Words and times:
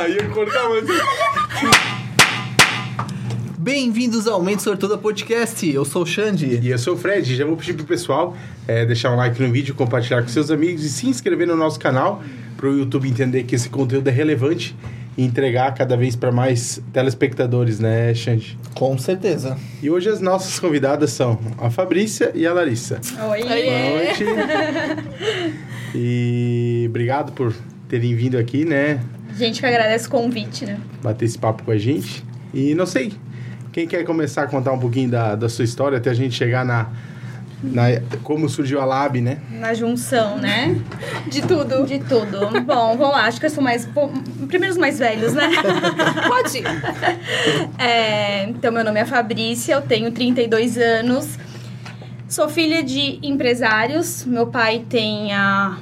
Ah, 0.00 0.08
ia 0.08 0.26
cortar, 0.30 0.66
mas. 0.70 0.86
Bem-vindos 3.58 4.26
ao 4.26 4.42
Mente 4.42 4.62
Sortuda 4.62 4.96
Podcast. 4.96 5.70
Eu 5.70 5.84
sou 5.84 6.04
o 6.04 6.06
Xande. 6.06 6.58
E 6.62 6.70
eu 6.70 6.78
sou 6.78 6.94
o 6.94 6.96
Fred. 6.96 7.36
Já 7.36 7.44
vou 7.44 7.54
pedir 7.54 7.74
pro 7.74 7.84
pessoal 7.84 8.34
é, 8.66 8.86
deixar 8.86 9.12
um 9.12 9.16
like 9.16 9.38
no 9.42 9.52
vídeo, 9.52 9.74
compartilhar 9.74 10.22
com 10.22 10.28
seus 10.28 10.50
amigos 10.50 10.84
e 10.84 10.88
se 10.88 11.06
inscrever 11.06 11.46
no 11.46 11.54
nosso 11.54 11.78
canal 11.78 12.22
para 12.56 12.66
o 12.66 12.78
YouTube 12.78 13.10
entender 13.10 13.42
que 13.42 13.54
esse 13.54 13.68
conteúdo 13.68 14.08
é 14.08 14.10
relevante 14.10 14.74
e 15.18 15.22
entregar 15.22 15.74
cada 15.74 15.98
vez 15.98 16.16
para 16.16 16.32
mais 16.32 16.80
telespectadores, 16.94 17.78
né, 17.78 18.14
Xande? 18.14 18.58
Com 18.74 18.96
certeza. 18.96 19.58
E 19.82 19.90
hoje 19.90 20.08
as 20.08 20.18
nossas 20.18 20.58
convidadas 20.58 21.10
são 21.10 21.38
a 21.58 21.68
Fabrícia 21.68 22.32
e 22.34 22.46
a 22.46 22.54
Larissa. 22.54 23.02
Oi. 23.28 23.42
Boa 23.42 23.54
noite. 23.90 24.24
E 25.92 26.86
obrigado 26.88 27.32
por 27.32 27.52
terem 27.90 28.14
vindo 28.14 28.38
aqui, 28.38 28.64
né? 28.64 29.00
Gente 29.36 29.60
que 29.60 29.66
agradece 29.66 30.06
o 30.06 30.10
convite, 30.10 30.64
né? 30.64 30.78
Bater 31.02 31.24
esse 31.24 31.36
papo 31.36 31.64
com 31.64 31.72
a 31.72 31.78
gente. 31.78 32.24
E 32.54 32.72
não 32.72 32.86
sei, 32.86 33.12
quem 33.72 33.86
quer 33.86 34.04
começar 34.04 34.44
a 34.44 34.46
contar 34.46 34.72
um 34.72 34.78
pouquinho 34.78 35.10
da, 35.10 35.34
da 35.34 35.48
sua 35.48 35.64
história 35.64 35.98
até 35.98 36.08
a 36.08 36.14
gente 36.14 36.34
chegar 36.34 36.64
na, 36.64 36.88
na. 37.60 37.86
Como 38.22 38.48
surgiu 38.48 38.80
a 38.80 38.84
Lab, 38.84 39.20
né? 39.20 39.38
Na 39.50 39.74
junção, 39.74 40.38
né? 40.38 40.80
De 41.26 41.42
tudo. 41.42 41.84
De 41.84 41.98
tudo. 41.98 42.48
Bom, 42.62 42.96
vamos 42.96 43.14
lá. 43.14 43.24
Acho 43.24 43.40
que 43.40 43.46
eu 43.46 43.50
sou 43.50 43.62
mais... 43.62 43.84
bom, 43.86 44.12
Primeiro 44.46 44.72
os 44.72 44.78
mais 44.78 45.00
velhos, 45.00 45.34
né? 45.34 45.50
Pode 46.28 46.58
ir. 46.58 46.64
É, 47.76 48.44
então, 48.44 48.70
meu 48.70 48.84
nome 48.84 49.00
é 49.00 49.04
Fabrícia, 49.04 49.74
eu 49.74 49.82
tenho 49.82 50.12
32 50.12 50.78
anos. 50.78 51.38
Sou 52.28 52.48
filha 52.48 52.84
de 52.84 53.18
empresários. 53.20 54.24
Meu 54.24 54.46
pai 54.46 54.84
tem 54.88 55.32
há 55.32 55.76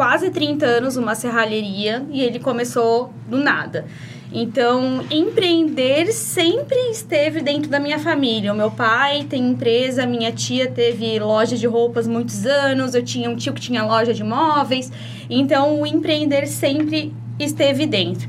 quase 0.00 0.30
30 0.30 0.64
anos 0.64 0.96
uma 0.96 1.14
serralheria 1.14 2.02
e 2.10 2.22
ele 2.22 2.38
começou 2.38 3.12
do 3.28 3.36
nada. 3.36 3.84
Então, 4.32 5.04
empreender 5.10 6.10
sempre 6.10 6.78
esteve 6.90 7.42
dentro 7.42 7.70
da 7.70 7.78
minha 7.78 7.98
família. 7.98 8.50
O 8.50 8.56
meu 8.56 8.70
pai 8.70 9.26
tem 9.28 9.50
empresa, 9.50 10.06
minha 10.06 10.32
tia 10.32 10.70
teve 10.70 11.18
loja 11.18 11.54
de 11.54 11.66
roupas 11.66 12.08
muitos 12.08 12.46
anos, 12.46 12.94
eu 12.94 13.02
tinha 13.02 13.28
um 13.28 13.36
tio 13.36 13.52
que 13.52 13.60
tinha 13.60 13.84
loja 13.84 14.14
de 14.14 14.24
móveis. 14.24 14.90
Então, 15.28 15.82
o 15.82 15.86
empreender 15.86 16.46
sempre 16.46 17.12
esteve 17.38 17.84
dentro. 17.84 18.26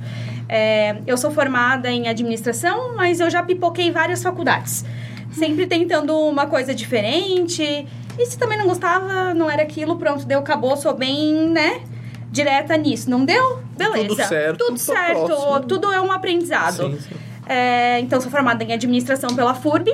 É, 0.50 0.98
eu 1.08 1.16
sou 1.16 1.32
formada 1.32 1.90
em 1.90 2.10
administração, 2.10 2.98
mas 2.98 3.22
eu 3.22 3.30
já 3.30 3.42
pipoquei 3.42 3.92
várias 3.92 4.22
faculdades. 4.22 4.84
Sempre 5.32 5.66
tentando 5.68 6.20
uma 6.20 6.48
coisa 6.48 6.76
diferente. 6.76 7.88
E 8.22 8.26
se 8.28 8.38
também 8.38 8.56
não 8.56 8.68
gostava, 8.68 9.34
não 9.34 9.50
era 9.50 9.64
aquilo, 9.64 9.98
pronto, 9.98 10.26
deu, 10.26 10.40
acabou, 10.40 10.78
sou 10.78 10.94
bem, 10.94 11.50
né? 11.50 11.82
Direta 12.32 12.78
nisso. 12.78 13.10
Não 13.10 13.26
deu? 13.26 13.60
Beleza. 13.76 14.08
Tudo 14.08 14.24
certo, 14.28 14.66
Tudo 14.66 14.78
certo. 14.78 15.26
próximo. 15.26 15.60
Tudo 15.62 15.92
é 15.92 16.00
um 16.00 16.12
aprendizado. 16.12 16.92
Sim, 16.92 17.00
sim. 17.00 17.16
É, 17.48 18.00
então, 18.00 18.22
sou 18.22 18.30
formada 18.30 18.64
em 18.64 18.72
administração 18.74 19.36
pela 19.36 19.56
FURB. 19.56 19.92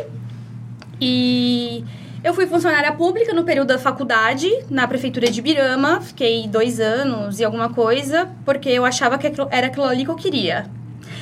E 0.99 1.85
eu 2.21 2.33
fui 2.33 2.45
funcionária 2.47 2.91
pública 2.91 3.33
no 3.33 3.45
período 3.45 3.69
da 3.69 3.79
faculdade, 3.79 4.49
na 4.69 4.85
prefeitura 4.89 5.31
de 5.31 5.41
Birama. 5.41 6.01
Fiquei 6.01 6.49
dois 6.49 6.81
anos 6.81 7.39
e 7.39 7.45
alguma 7.45 7.69
coisa, 7.69 8.29
porque 8.43 8.67
eu 8.67 8.83
achava 8.83 9.17
que 9.17 9.31
era 9.51 9.67
aquilo 9.67 9.85
ali 9.85 10.03
que 10.03 10.11
eu 10.11 10.15
queria. 10.15 10.65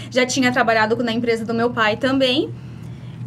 Já 0.09 0.25
tinha 0.25 0.51
trabalhado 0.51 0.95
na 1.03 1.11
empresa 1.11 1.45
do 1.45 1.53
meu 1.53 1.69
pai 1.69 1.97
também. 1.97 2.49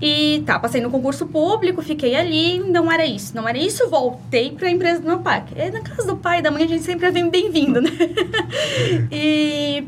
E 0.00 0.42
tá, 0.46 0.58
passei 0.58 0.80
no 0.80 0.90
concurso 0.90 1.26
público, 1.26 1.82
fiquei 1.82 2.14
ali, 2.14 2.60
não 2.60 2.90
era 2.90 3.04
isso. 3.04 3.34
Não 3.34 3.48
era 3.48 3.58
isso, 3.58 3.88
voltei 3.88 4.52
pra 4.52 4.70
empresa 4.70 5.00
do 5.00 5.06
meu 5.06 5.18
pai. 5.18 5.44
É, 5.56 5.70
na 5.70 5.80
casa 5.80 6.06
do 6.06 6.16
pai 6.16 6.38
e 6.38 6.42
da 6.42 6.50
mãe 6.50 6.64
a 6.64 6.68
gente 6.68 6.84
sempre 6.84 7.10
vem 7.10 7.28
bem-vindo, 7.28 7.80
né? 7.80 7.90
e 9.10 9.86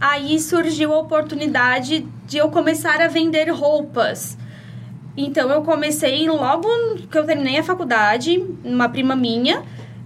aí 0.00 0.40
surgiu 0.40 0.92
a 0.92 0.98
oportunidade 0.98 2.06
de 2.26 2.38
eu 2.38 2.48
começar 2.50 3.00
a 3.00 3.06
vender 3.06 3.48
roupas. 3.50 4.36
Então 5.16 5.48
eu 5.50 5.62
comecei 5.62 6.28
logo 6.28 6.68
que 7.08 7.16
eu 7.16 7.24
terminei 7.24 7.58
a 7.58 7.62
faculdade, 7.62 8.44
uma 8.64 8.88
prima 8.88 9.14
minha 9.14 9.62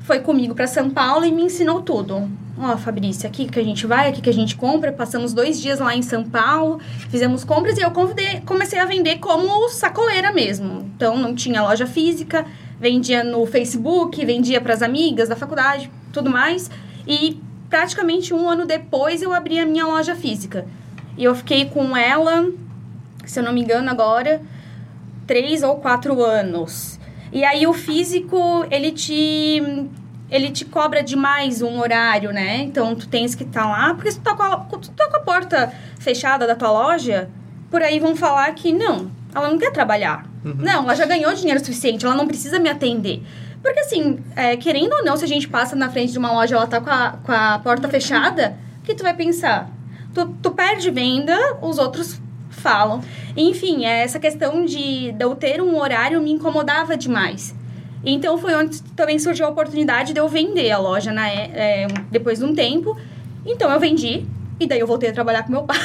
foi 0.08 0.20
comigo 0.20 0.54
para 0.54 0.66
São 0.66 0.88
Paulo 0.88 1.26
e 1.26 1.31
me 1.31 1.42
ensinou 1.42 1.82
tudo. 1.82 2.31
Ó, 2.60 2.76
Fabrícia, 2.76 3.28
aqui 3.28 3.46
que 3.46 3.60
a 3.60 3.62
gente 3.62 3.86
vai, 3.86 4.08
aqui 4.08 4.20
que 4.20 4.28
a 4.28 4.34
gente 4.34 4.56
compra. 4.56 4.91
Passamos 4.92 5.32
dois 5.32 5.60
dias 5.60 5.78
lá 5.78 5.94
em 5.94 6.02
São 6.02 6.24
Paulo, 6.24 6.80
fizemos 7.08 7.44
compras 7.44 7.78
e 7.78 7.82
eu 7.82 7.91
convidei- 7.92 8.41
comecei 8.44 8.80
a 8.80 8.84
vender 8.84 9.19
como 9.19 9.69
sacoleira 9.69 10.32
mesmo. 10.32 10.91
Então 10.96 11.16
não 11.16 11.34
tinha 11.36 11.62
loja 11.62 11.86
física, 11.86 12.44
vendia 12.80 13.22
no 13.22 13.46
Facebook, 13.46 14.24
vendia 14.24 14.60
para 14.60 14.74
as 14.74 14.82
amigas 14.82 15.28
da 15.28 15.36
faculdade, 15.36 15.88
tudo 16.12 16.30
mais. 16.30 16.69
E 17.06 17.41
praticamente 17.70 18.34
um 18.34 18.48
ano 18.48 18.66
depois 18.66 19.22
eu 19.22 19.32
abri 19.32 19.60
a 19.60 19.64
minha 19.64 19.86
loja 19.86 20.16
física. 20.16 20.66
E 21.16 21.22
eu 21.22 21.34
fiquei 21.36 21.66
com 21.66 21.96
ela, 21.96 22.50
se 23.25 23.38
eu 23.38 23.44
não 23.44 23.52
me 23.52 23.60
engano 23.60 23.88
agora, 23.88 24.42
três 25.28 25.62
ou 25.62 25.76
quatro 25.76 26.25
anos. 26.25 26.98
E 27.32 27.44
aí 27.44 27.66
o 27.66 27.72
físico, 27.72 28.66
ele 28.70 28.90
te 28.90 29.62
ele 30.30 30.50
te 30.50 30.64
cobra 30.64 31.02
demais 31.02 31.62
um 31.62 31.78
horário, 31.78 32.32
né? 32.32 32.58
Então 32.62 32.94
tu 32.94 33.08
tens 33.08 33.34
que 33.34 33.44
estar 33.44 33.66
lá, 33.66 33.94
porque 33.94 34.10
se 34.10 34.18
tu 34.18 34.22
tá, 34.22 34.34
com 34.34 34.42
a, 34.42 34.56
tu 34.56 34.90
tá 34.90 35.08
com 35.08 35.16
a 35.16 35.20
porta 35.20 35.72
fechada 35.98 36.46
da 36.46 36.54
tua 36.54 36.70
loja, 36.70 37.30
por 37.70 37.82
aí 37.82 37.98
vão 37.98 38.14
falar 38.14 38.52
que 38.54 38.72
não, 38.72 39.10
ela 39.34 39.48
não 39.48 39.58
quer 39.58 39.72
trabalhar. 39.72 40.26
Não, 40.44 40.84
ela 40.84 40.94
já 40.94 41.04
ganhou 41.04 41.32
dinheiro 41.34 41.60
suficiente, 41.60 42.04
ela 42.04 42.14
não 42.14 42.26
precisa 42.26 42.58
me 42.58 42.68
atender. 42.68 43.22
Porque 43.62 43.80
assim, 43.80 44.18
é, 44.36 44.56
querendo 44.56 44.92
ou 44.92 45.04
não, 45.04 45.16
se 45.16 45.24
a 45.24 45.28
gente 45.28 45.48
passa 45.48 45.74
na 45.74 45.90
frente 45.90 46.12
de 46.12 46.18
uma 46.18 46.32
loja 46.32 46.54
e 46.54 46.56
ela 46.56 46.66
tá 46.66 46.80
com 46.80 46.90
a, 46.90 47.18
com 47.22 47.32
a 47.32 47.58
porta 47.58 47.88
fechada, 47.88 48.56
o 48.80 48.82
que 48.84 48.94
tu 48.94 49.02
vai 49.02 49.14
pensar? 49.14 49.68
Tu, 50.14 50.26
tu 50.42 50.50
perde 50.52 50.90
venda, 50.90 51.36
os 51.60 51.78
outros 51.78 52.20
falam. 52.50 53.02
Enfim, 53.36 53.84
é, 53.84 54.02
essa 54.02 54.18
questão 54.18 54.64
de, 54.64 55.12
de 55.12 55.24
eu 55.24 55.34
ter 55.34 55.60
um 55.60 55.76
horário 55.78 56.20
me 56.20 56.30
incomodava 56.30 56.96
demais. 56.96 57.54
Então 58.04 58.38
foi 58.38 58.54
onde 58.54 58.82
também 58.94 59.19
surgiu 59.19 59.47
a 59.47 59.48
oportunidade 59.48 60.12
de 60.12 60.20
eu 60.20 60.28
vender 60.28 60.70
a 60.70 60.78
loja 60.78 61.12
na, 61.12 61.28
é, 61.28 61.50
é, 61.54 61.86
depois 62.10 62.38
de 62.38 62.44
um 62.44 62.54
tempo. 62.54 62.97
Então 63.44 63.70
eu 63.70 63.81
vendi 63.81 64.26
e 64.60 64.66
daí 64.66 64.81
eu 64.81 64.86
voltei 64.86 65.10
a 65.10 65.12
trabalhar 65.12 65.44
com 65.44 65.53
meu 65.53 65.62
pai. 65.64 65.78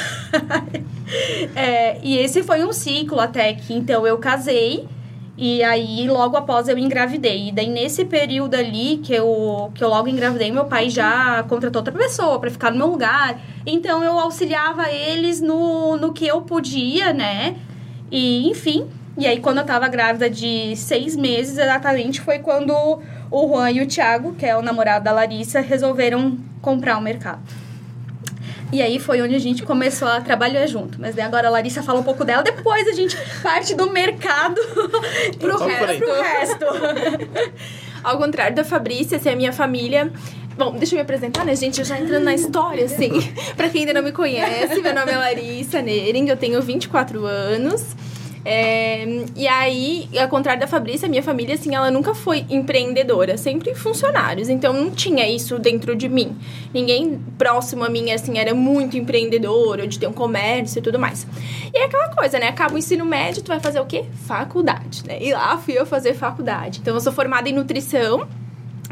É, 1.54 1.98
e 2.02 2.16
esse 2.16 2.42
foi 2.42 2.64
um 2.64 2.72
ciclo 2.72 3.20
até 3.20 3.52
que 3.52 3.74
então 3.74 4.06
eu 4.06 4.18
casei 4.18 4.88
e 5.36 5.62
aí 5.64 6.08
logo 6.08 6.36
após 6.36 6.68
eu 6.68 6.78
engravidei. 6.78 7.48
E 7.48 7.52
daí 7.52 7.68
nesse 7.68 8.04
período 8.04 8.54
ali 8.54 8.98
que 8.98 9.12
eu, 9.12 9.70
que 9.74 9.82
eu 9.82 9.88
logo 9.88 10.08
engravidei, 10.08 10.50
meu 10.50 10.64
pai 10.64 10.88
já 10.88 11.42
contratou 11.44 11.80
outra 11.80 11.92
pessoa 11.92 12.38
para 12.38 12.50
ficar 12.50 12.70
no 12.70 12.78
meu 12.78 12.86
lugar. 12.86 13.40
Então 13.66 14.02
eu 14.02 14.18
auxiliava 14.18 14.90
eles 14.90 15.40
no, 15.40 15.96
no 15.96 16.12
que 16.12 16.26
eu 16.26 16.42
podia, 16.42 17.12
né? 17.12 17.56
E 18.10 18.48
enfim. 18.48 18.86
E 19.16 19.26
aí 19.26 19.40
quando 19.40 19.58
eu 19.58 19.64
tava 19.64 19.88
grávida 19.88 20.28
de 20.28 20.74
seis 20.76 21.14
meses, 21.14 21.56
exatamente, 21.56 22.20
foi 22.20 22.40
quando 22.40 22.72
o 23.30 23.48
Juan 23.48 23.70
e 23.70 23.80
o 23.80 23.86
Thiago, 23.86 24.34
que 24.34 24.44
é 24.44 24.56
o 24.56 24.62
namorado 24.62 25.04
da 25.04 25.12
Larissa, 25.12 25.60
resolveram 25.60 26.36
comprar 26.60 26.98
o 26.98 27.00
mercado. 27.00 27.42
E 28.72 28.82
aí 28.82 28.98
foi 28.98 29.22
onde 29.22 29.36
a 29.36 29.38
gente 29.38 29.62
começou 29.62 30.08
a 30.08 30.20
trabalhar 30.20 30.66
junto. 30.66 31.00
Mas 31.00 31.14
daí 31.14 31.24
agora 31.24 31.46
a 31.46 31.50
Larissa 31.50 31.80
fala 31.80 32.00
um 32.00 32.02
pouco 32.02 32.24
dela, 32.24 32.42
depois 32.42 32.88
a 32.88 32.92
gente 32.92 33.16
parte 33.40 33.72
do 33.74 33.88
mercado 33.90 34.60
pro, 35.38 35.58
resto, 35.58 35.98
pro 35.98 36.12
resto. 36.20 36.66
Ao 38.02 38.18
contrário 38.18 38.56
da 38.56 38.64
Fabrícia, 38.64 39.14
essa 39.14 39.30
é 39.30 39.32
a 39.32 39.36
minha 39.36 39.52
família. 39.52 40.12
Bom, 40.56 40.72
deixa 40.72 40.94
eu 40.94 40.96
me 40.96 41.02
apresentar, 41.02 41.44
né, 41.44 41.54
gente? 41.54 41.78
Eu 41.78 41.84
já 41.84 41.98
entrando 41.98 42.24
na 42.24 42.34
história, 42.34 42.84
assim. 42.84 43.10
pra 43.56 43.68
quem 43.68 43.82
ainda 43.82 43.92
não 43.92 44.02
me 44.02 44.12
conhece, 44.12 44.80
meu 44.80 44.94
nome 44.94 45.12
é 45.12 45.16
Larissa 45.16 45.80
Nering, 45.80 46.28
eu 46.28 46.36
tenho 46.36 46.60
24 46.60 47.24
anos. 47.24 47.94
É, 48.44 49.06
e 49.34 49.48
aí, 49.48 50.08
ao 50.20 50.28
contrário 50.28 50.60
da 50.60 50.66
Fabrícia, 50.66 51.08
minha 51.08 51.22
família, 51.22 51.54
assim, 51.54 51.74
ela 51.74 51.90
nunca 51.90 52.14
foi 52.14 52.44
empreendedora, 52.50 53.38
sempre 53.38 53.74
funcionários. 53.74 54.48
Então, 54.48 54.72
não 54.72 54.90
tinha 54.90 55.28
isso 55.28 55.58
dentro 55.58 55.96
de 55.96 56.08
mim. 56.08 56.36
Ninguém 56.72 57.18
próximo 57.38 57.84
a 57.84 57.88
mim, 57.88 58.10
assim, 58.10 58.38
era 58.38 58.54
muito 58.54 58.96
empreendedor, 58.96 59.80
ou 59.80 59.86
de 59.86 59.98
ter 59.98 60.06
um 60.06 60.12
comércio 60.12 60.78
e 60.78 60.82
tudo 60.82 60.98
mais. 60.98 61.26
E 61.72 61.78
é 61.78 61.84
aquela 61.84 62.08
coisa, 62.08 62.38
né? 62.38 62.48
Acaba 62.48 62.74
o 62.74 62.78
ensino 62.78 63.06
médio, 63.06 63.42
tu 63.42 63.48
vai 63.48 63.60
fazer 63.60 63.80
o 63.80 63.86
quê? 63.86 64.04
Faculdade, 64.26 65.04
né? 65.06 65.18
E 65.20 65.32
lá 65.32 65.56
fui 65.56 65.78
eu 65.78 65.86
fazer 65.86 66.14
faculdade. 66.14 66.80
Então, 66.80 66.94
eu 66.94 67.00
sou 67.00 67.12
formada 67.12 67.48
em 67.48 67.52
nutrição, 67.52 68.26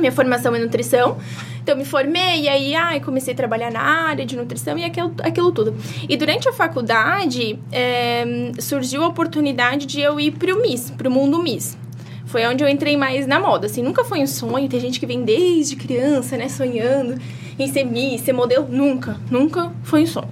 minha 0.02 0.12
formação 0.12 0.54
é 0.54 0.58
nutrição. 0.58 1.16
Então, 1.62 1.76
me 1.76 1.84
formei 1.84 2.42
e 2.42 2.48
aí, 2.48 2.74
ai, 2.74 3.00
comecei 3.00 3.32
a 3.32 3.36
trabalhar 3.36 3.70
na 3.70 3.80
área 3.80 4.26
de 4.26 4.36
nutrição 4.36 4.76
e 4.76 4.84
aquilo, 4.84 5.14
aquilo 5.22 5.52
tudo. 5.52 5.74
E 6.08 6.16
durante 6.16 6.48
a 6.48 6.52
faculdade, 6.52 7.58
é, 7.70 8.24
surgiu 8.58 9.04
a 9.04 9.06
oportunidade 9.06 9.86
de 9.86 10.00
eu 10.00 10.18
ir 10.18 10.32
pro 10.32 10.60
Miss, 10.60 10.90
pro 10.90 11.10
mundo 11.10 11.40
Miss. 11.40 11.78
Foi 12.26 12.44
onde 12.46 12.64
eu 12.64 12.68
entrei 12.68 12.96
mais 12.96 13.26
na 13.26 13.38
moda, 13.38 13.66
assim, 13.66 13.82
nunca 13.82 14.04
foi 14.04 14.20
um 14.20 14.26
sonho. 14.26 14.68
Tem 14.68 14.80
gente 14.80 14.98
que 14.98 15.06
vem 15.06 15.22
desde 15.22 15.76
criança, 15.76 16.36
né, 16.36 16.48
sonhando 16.48 17.20
em 17.58 17.70
ser 17.70 17.84
Miss, 17.84 18.22
ser 18.22 18.32
modelo. 18.32 18.66
Nunca, 18.68 19.20
nunca 19.30 19.72
foi 19.84 20.02
um 20.02 20.06
sonho. 20.06 20.28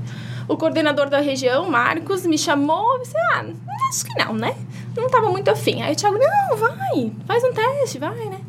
o 0.48 0.56
coordenador 0.56 1.08
da 1.08 1.20
região, 1.20 1.70
Marcos, 1.70 2.26
me 2.26 2.36
chamou 2.36 2.96
e 2.96 3.02
disse: 3.02 3.16
Ah, 3.16 3.44
acho 3.88 4.04
que 4.04 4.24
não, 4.24 4.34
né? 4.34 4.56
Não 4.96 5.08
tava 5.08 5.30
muito 5.30 5.48
afim. 5.48 5.82
Aí 5.82 5.92
o 5.92 5.96
Thiago, 5.96 6.18
não, 6.18 6.56
vai, 6.56 7.12
faz 7.26 7.44
um 7.44 7.52
teste, 7.52 7.98
vai, 7.98 8.16
né? 8.16 8.40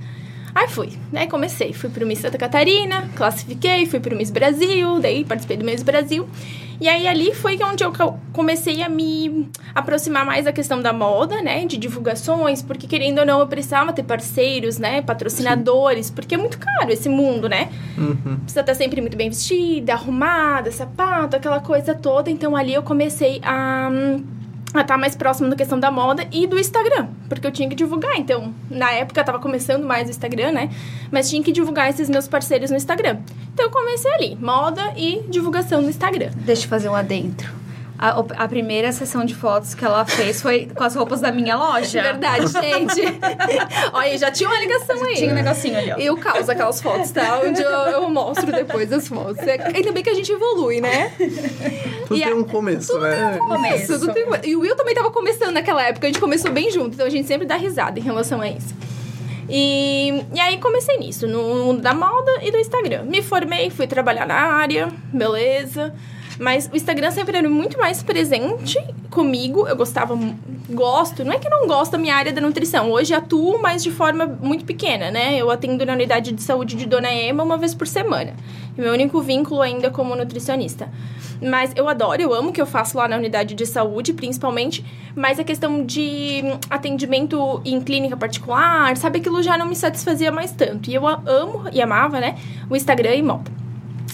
Aí 0.53 0.68
fui, 0.68 0.89
né? 1.12 1.27
Comecei. 1.27 1.74
Fui 1.74 1.89
pro 1.89 2.06
Miss 2.06 2.19
Santa 2.19 2.38
Catarina, 2.38 3.09
classifiquei, 3.15 3.86
fui 3.86 4.00
pro 4.00 4.15
Miss 4.15 4.30
Brasil, 4.30 5.00
daí 5.00 5.24
participei 5.24 5.57
do 5.57 5.65
Miss 5.65 5.83
Brasil. 5.83 6.27
E 6.81 6.89
aí 6.89 7.07
ali 7.07 7.31
foi 7.36 7.59
onde 7.63 7.83
eu 7.83 7.94
comecei 8.33 8.81
a 8.81 8.89
me 8.89 9.48
aproximar 9.75 10.25
mais 10.25 10.45
da 10.45 10.51
questão 10.51 10.81
da 10.81 10.92
moda, 10.92 11.39
né? 11.39 11.63
De 11.63 11.77
divulgações, 11.77 12.63
porque 12.63 12.88
querendo 12.88 13.19
ou 13.19 13.25
não, 13.25 13.39
eu 13.39 13.45
precisava 13.45 13.94
ter 13.94 14.01
parceiros, 14.01 14.80
né? 14.80 15.00
Patrocinadores, 15.03 16.07
Sim. 16.07 16.13
porque 16.13 16.33
é 16.33 16.38
muito 16.39 16.57
caro 16.57 16.92
esse 16.92 17.07
mundo, 17.07 17.48
né? 17.48 17.69
Uhum. 17.95 18.38
Precisa 18.38 18.62
estar 18.62 18.74
sempre 18.74 19.00
muito 19.00 19.15
bem 19.15 19.30
vestida, 19.30 19.94
arrumada, 19.94 20.71
sapato, 20.71 21.36
aquela 21.36 21.59
coisa 21.59 21.94
toda. 21.94 22.31
Então 22.31 22.56
ali 22.56 22.74
eu 22.74 22.81
comecei 22.81 23.39
a 23.44 23.88
a 24.79 24.81
estar 24.81 24.95
tá 24.95 24.97
mais 24.97 25.15
próximo 25.15 25.50
da 25.50 25.56
questão 25.56 25.79
da 25.79 25.91
moda 25.91 26.27
e 26.31 26.47
do 26.47 26.57
Instagram, 26.57 27.07
porque 27.27 27.45
eu 27.45 27.51
tinha 27.51 27.69
que 27.69 27.75
divulgar. 27.75 28.18
Então, 28.18 28.53
na 28.69 28.91
época 28.91 29.19
eu 29.19 29.25
tava 29.25 29.39
começando 29.39 29.85
mais 29.85 30.07
o 30.07 30.12
Instagram, 30.12 30.51
né? 30.51 30.69
Mas 31.12 31.29
tinha 31.29 31.44
que 31.44 31.51
divulgar 31.51 31.89
esses 31.89 32.09
meus 32.09 32.27
parceiros 32.27 32.71
no 32.71 32.77
Instagram. 32.77 33.18
Então 33.53 33.65
eu 33.65 33.71
comecei 33.71 34.12
ali, 34.13 34.35
moda 34.35 34.94
e 34.95 35.23
divulgação 35.29 35.81
no 35.81 35.89
Instagram. 35.89 36.31
Deixa 36.35 36.65
eu 36.65 36.69
fazer 36.69 36.89
um 36.89 36.95
adentro. 36.95 37.61
A, 38.01 38.44
a, 38.44 38.48
primeira 38.48 38.92
sessão 38.92 39.24
de 39.24 39.36
fotos 39.36 39.75
que 39.75 39.86
ela 39.86 40.03
fez 40.03 40.42
foi 40.42 40.68
com 40.74 40.83
as 40.83 40.95
roupas 40.95 41.21
da 41.21 41.31
minha 41.31 41.56
loja. 41.56 42.01
Verdade, 42.01 42.48
gente. 42.48 43.01
Olha, 43.94 44.18
já 44.18 44.31
tinha 44.31 44.50
uma 44.50 44.59
ligação 44.59 45.03
aí. 45.03 45.18
Tinha 45.18 45.31
um 45.31 45.36
negocinho 45.36 45.77
ali, 45.77 45.92
ó. 45.92 45.98
Eu 45.98 46.18
causo 46.18 46.51
aquelas 46.51 46.81
fotos, 46.81 47.12
tá? 47.12 47.39
Onde 47.45 47.62
eu, 47.62 47.69
eu 47.69 48.09
mostro 48.09 48.51
depois 48.51 48.92
as 48.92 49.07
fotos. 49.07 49.38
É, 49.45 49.62
ainda 49.71 49.92
bem 49.92 50.01
que 50.01 50.09
a 50.09 50.15
gente 50.15 50.31
evolui, 50.31 50.81
né? 50.81 51.13
Tudo 52.07 52.18
e 52.18 52.24
tem 52.24 52.33
um 52.33 52.44
começo, 52.44 52.88
tudo 52.88 53.01
né? 53.01 53.33
Tem 53.33 53.42
um 53.44 53.48
começo. 53.48 54.00
Tudo 54.00 54.13
tem... 54.13 54.25
E 54.45 54.56
o 54.56 54.62
Will 54.62 54.75
também 54.75 54.95
tava 54.95 55.12
começando 55.12 55.53
naquela 55.53 55.83
época, 55.83 56.07
a 56.07 56.09
gente 56.09 56.19
começou 56.19 56.51
bem 56.51 56.71
junto, 56.71 56.95
então 56.95 57.06
a 57.06 57.09
gente 57.09 57.27
sempre 57.27 57.45
dá 57.45 57.56
risada 57.56 58.00
em 58.00 58.01
relação 58.01 58.42
a 58.42 58.50
isso. 58.50 58.74
E, 59.48 60.24
e 60.33 60.39
aí 60.39 60.57
comecei 60.57 60.98
nisso, 60.98 61.27
no 61.27 61.44
mundo 61.65 61.81
da 61.81 61.94
moda 61.94 62.31
e 62.42 62.50
do 62.50 62.57
Instagram. 62.57 63.03
Me 63.03 63.21
formei, 63.21 63.69
fui 63.69 63.86
trabalhar 63.86 64.25
na 64.25 64.36
área, 64.36 64.92
beleza. 65.13 65.94
Mas 66.41 66.67
o 66.73 66.75
Instagram 66.75 67.11
sempre 67.11 67.38
era 67.38 67.47
muito 67.47 67.77
mais 67.77 68.01
presente 68.01 68.79
comigo. 69.11 69.67
Eu 69.67 69.75
gostava, 69.75 70.17
gosto, 70.67 71.23
não 71.23 71.33
é 71.33 71.38
que 71.38 71.47
não 71.47 71.67
gosto 71.67 71.91
da 71.91 71.99
minha 71.99 72.15
área 72.15 72.33
da 72.33 72.41
nutrição. 72.41 72.89
Hoje 72.89 73.13
atuo, 73.13 73.61
mas 73.61 73.83
de 73.83 73.91
forma 73.91 74.25
muito 74.25 74.65
pequena, 74.65 75.11
né? 75.11 75.38
Eu 75.38 75.51
atendo 75.51 75.85
na 75.85 75.93
unidade 75.93 76.31
de 76.31 76.41
saúde 76.41 76.75
de 76.75 76.88
Dona 76.88 77.13
Ema 77.13 77.43
uma 77.43 77.59
vez 77.59 77.75
por 77.75 77.88
semana. 77.88 78.33
Meu 78.75 78.91
único 78.91 79.21
vínculo 79.21 79.61
ainda 79.61 79.91
como 79.91 80.15
nutricionista. 80.15 80.89
Mas 81.39 81.73
eu 81.75 81.88
adoro, 81.88 82.19
eu 82.19 82.33
amo 82.33 82.49
o 82.49 82.51
que 82.51 82.61
eu 82.61 82.65
faço 82.65 82.97
lá 82.97 83.07
na 83.07 83.17
unidade 83.17 83.53
de 83.53 83.65
saúde, 83.67 84.11
principalmente. 84.11 84.83
Mas 85.15 85.39
a 85.39 85.43
questão 85.43 85.85
de 85.85 86.41
atendimento 86.71 87.61
em 87.63 87.79
clínica 87.79 88.17
particular, 88.17 88.97
sabe? 88.97 89.19
Aquilo 89.19 89.43
já 89.43 89.59
não 89.59 89.67
me 89.67 89.75
satisfazia 89.75 90.31
mais 90.31 90.51
tanto. 90.51 90.89
E 90.89 90.95
eu 90.95 91.07
amo 91.07 91.65
e 91.71 91.79
amava, 91.79 92.19
né? 92.19 92.35
O 92.67 92.75
Instagram 92.75 93.13
e 93.13 93.21
moda. 93.21 93.61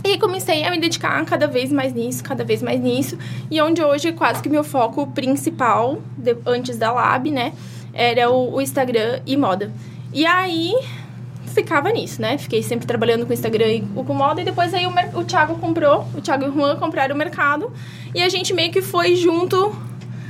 E 0.08 0.18
comecei 0.18 0.64
a 0.64 0.72
me 0.72 0.80
dedicar 0.80 1.24
cada 1.26 1.48
vez 1.48 1.70
mais 1.70 1.94
nisso, 1.94 2.24
cada 2.24 2.42
vez 2.42 2.64
mais 2.64 2.80
nisso. 2.80 3.18
E 3.52 3.62
onde 3.62 3.84
hoje 3.84 4.14
quase 4.14 4.42
que 4.42 4.48
meu 4.48 4.64
foco 4.64 5.06
principal, 5.08 6.02
de, 6.18 6.38
antes 6.46 6.78
da 6.78 6.94
Lab, 6.94 7.30
né? 7.30 7.52
Era 7.94 8.30
o, 8.30 8.56
o, 8.56 8.62
Instagram 8.62 9.20
e 9.26 9.36
moda. 9.36 9.70
E 10.14 10.26
aí 10.26 10.74
ficava 11.54 11.90
nisso, 11.92 12.22
né? 12.22 12.38
Fiquei 12.38 12.64
sempre 12.64 12.88
trabalhando 12.88 13.26
com 13.26 13.34
Instagram 13.34 13.68
e 13.68 13.82
com 13.82 14.14
moda. 14.14 14.40
E 14.40 14.46
depois 14.46 14.74
aí 14.74 14.86
o, 14.88 15.20
o 15.20 15.26
Thiago 15.26 15.56
comprou, 15.56 16.08
o 16.16 16.22
Thiago 16.22 16.46
e 16.46 16.48
o 16.48 16.54
Juan 16.54 16.78
compraram 16.78 17.14
o 17.14 17.18
mercado. 17.18 17.70
E 18.16 18.22
a 18.22 18.30
gente 18.30 18.54
meio 18.54 18.72
que 18.72 18.82
foi 18.82 19.14
junto 19.14 19.76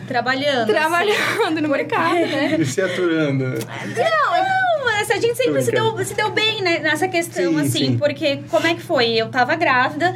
Trabalhando. 0.08 0.68
Trabalhando 0.68 1.44
assim. 1.44 1.62
no 1.62 1.70
mercado, 1.70 2.16
né? 2.16 2.56
E 2.58 2.66
se 2.66 2.82
aturando. 2.82 3.44
Não, 3.44 4.32
não, 4.32 4.67
mas 4.98 5.12
a 5.12 5.18
gente 5.18 5.36
sempre 5.36 5.62
se 5.62 5.72
deu, 5.72 6.04
se 6.04 6.16
deu 6.16 6.32
bem 6.32 6.64
né, 6.64 6.80
nessa 6.80 7.08
questão, 7.08 7.54
sim, 7.54 7.60
assim, 7.60 7.70
sim. 7.70 7.98
porque 7.98 8.38
como 8.50 8.66
é 8.66 8.74
que 8.74 8.82
foi? 8.82 9.12
Eu 9.12 9.30
tava 9.30 9.56
grávida. 9.56 10.16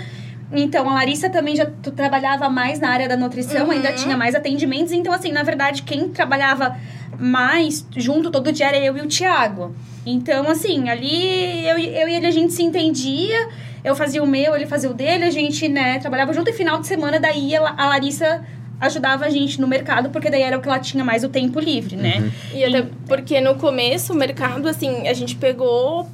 Então, 0.51 0.89
a 0.89 0.95
Larissa 0.95 1.29
também 1.29 1.55
já 1.55 1.67
trabalhava 1.95 2.49
mais 2.49 2.79
na 2.79 2.89
área 2.89 3.07
da 3.07 3.15
nutrição, 3.15 3.65
uhum. 3.65 3.71
ainda 3.71 3.93
tinha 3.93 4.17
mais 4.17 4.33
atendimentos. 4.33 4.91
Então, 4.91 5.13
assim, 5.13 5.31
na 5.31 5.43
verdade, 5.43 5.83
quem 5.83 6.09
trabalhava 6.09 6.75
mais 7.17 7.85
junto 7.95 8.31
todo 8.31 8.51
dia 8.51 8.69
era 8.69 8.77
eu 8.79 8.97
e 8.97 9.01
o 9.01 9.07
Thiago. 9.07 9.75
Então, 10.03 10.49
assim, 10.49 10.89
ali 10.89 11.65
eu, 11.67 11.77
eu 11.77 12.09
e 12.09 12.15
ele 12.15 12.25
a 12.25 12.31
gente 12.31 12.51
se 12.51 12.63
entendia. 12.63 13.49
Eu 13.83 13.95
fazia 13.95 14.21
o 14.21 14.27
meu, 14.27 14.55
ele 14.55 14.65
fazia 14.65 14.89
o 14.89 14.93
dele, 14.95 15.25
a 15.25 15.31
gente, 15.31 15.69
né, 15.69 15.99
trabalhava 15.99 16.33
junto 16.33 16.49
e 16.49 16.53
final 16.53 16.79
de 16.79 16.87
semana, 16.87 17.19
daí 17.19 17.55
a 17.55 17.87
Larissa 17.87 18.43
ajudava 18.81 19.25
a 19.25 19.29
gente 19.29 19.61
no 19.61 19.67
mercado, 19.67 20.09
porque 20.09 20.29
daí 20.29 20.41
era 20.41 20.57
o 20.57 20.61
que 20.61 20.67
ela 20.67 20.79
tinha 20.79 21.03
mais 21.03 21.23
o 21.23 21.29
tempo 21.29 21.59
livre, 21.59 21.95
né? 21.95 22.17
Uhum. 22.17 22.57
E 22.57 22.65
até 22.65 22.87
porque 23.07 23.39
no 23.39 23.55
começo 23.55 24.11
o 24.11 24.15
mercado, 24.15 24.67
assim, 24.67 25.07
a 25.07 25.13
gente 25.13 25.35
pegou 25.35 26.09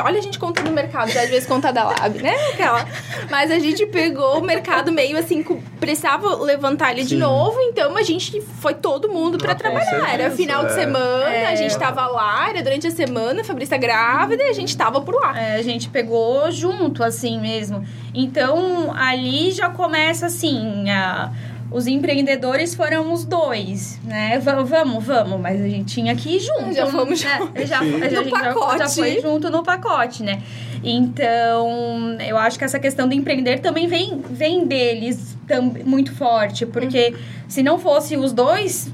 Olha 0.00 0.18
a 0.18 0.22
gente 0.22 0.38
conta 0.38 0.62
do 0.62 0.70
mercado, 0.70 1.08
às 1.10 1.28
vezes 1.28 1.46
conta 1.46 1.70
da 1.70 1.84
Lab, 1.84 2.22
né? 2.22 2.34
Aquela. 2.54 2.86
Mas 3.30 3.50
a 3.50 3.58
gente 3.58 3.84
pegou 3.86 4.38
o 4.38 4.42
mercado 4.42 4.90
meio 4.90 5.18
assim, 5.18 5.44
precisava 5.78 6.34
levantar 6.36 6.92
ele 6.92 7.02
Sim. 7.02 7.08
de 7.08 7.16
novo, 7.16 7.60
então 7.60 7.94
a 7.94 8.02
gente 8.02 8.40
foi 8.40 8.72
todo 8.72 9.10
mundo 9.10 9.36
para 9.36 9.54
trabalhar. 9.54 10.14
Era 10.14 10.30
final 10.30 10.64
de 10.64 10.72
é. 10.72 10.74
semana, 10.74 11.30
é. 11.30 11.46
a 11.46 11.56
gente 11.56 11.76
tava 11.78 12.06
lá, 12.06 12.48
era 12.48 12.62
durante 12.62 12.86
a 12.86 12.90
semana, 12.90 13.42
a 13.42 13.44
Fabrícia 13.44 13.76
grávida 13.76 14.42
e 14.42 14.48
a 14.48 14.54
gente 14.54 14.74
tava 14.74 15.02
por 15.02 15.14
lá. 15.14 15.38
É, 15.38 15.56
a 15.56 15.62
gente 15.62 15.90
pegou 15.90 16.50
junto, 16.50 17.04
assim 17.04 17.38
mesmo. 17.38 17.86
Então 18.14 18.94
ali 18.96 19.50
já 19.50 19.68
começa 19.68 20.24
assim, 20.24 20.88
a 20.88 21.30
os 21.72 21.86
empreendedores 21.86 22.74
foram 22.74 23.12
os 23.12 23.24
dois, 23.24 23.98
né? 24.04 24.38
V 24.38 24.64
vamos, 24.64 25.04
vamos, 25.04 25.40
mas 25.40 25.60
a 25.60 25.68
gente 25.68 25.94
tinha 25.94 26.14
que 26.14 26.36
ir 26.36 26.40
junto. 26.40 26.72
Já 26.72 26.86
fomos 26.86 27.22
né? 27.22 27.38
junto. 27.38 27.66
Já, 27.66 27.80
a 27.80 27.84
gente 27.84 28.30
pacote. 28.30 28.78
Já, 28.78 28.86
já 28.86 28.88
foi 28.88 29.20
junto 29.20 29.50
no 29.50 29.62
pacote, 29.62 30.22
né? 30.22 30.42
Então, 30.84 32.16
eu 32.20 32.36
acho 32.36 32.58
que 32.58 32.64
essa 32.64 32.78
questão 32.78 33.08
do 33.08 33.14
empreender 33.14 33.60
também 33.60 33.86
vem, 33.86 34.20
vem 34.30 34.66
deles 34.66 35.36
tam, 35.46 35.72
muito 35.84 36.12
forte, 36.12 36.66
porque 36.66 37.10
uhum. 37.10 37.18
se 37.48 37.62
não 37.62 37.78
fosse 37.78 38.16
os 38.16 38.32
dois, 38.32 38.92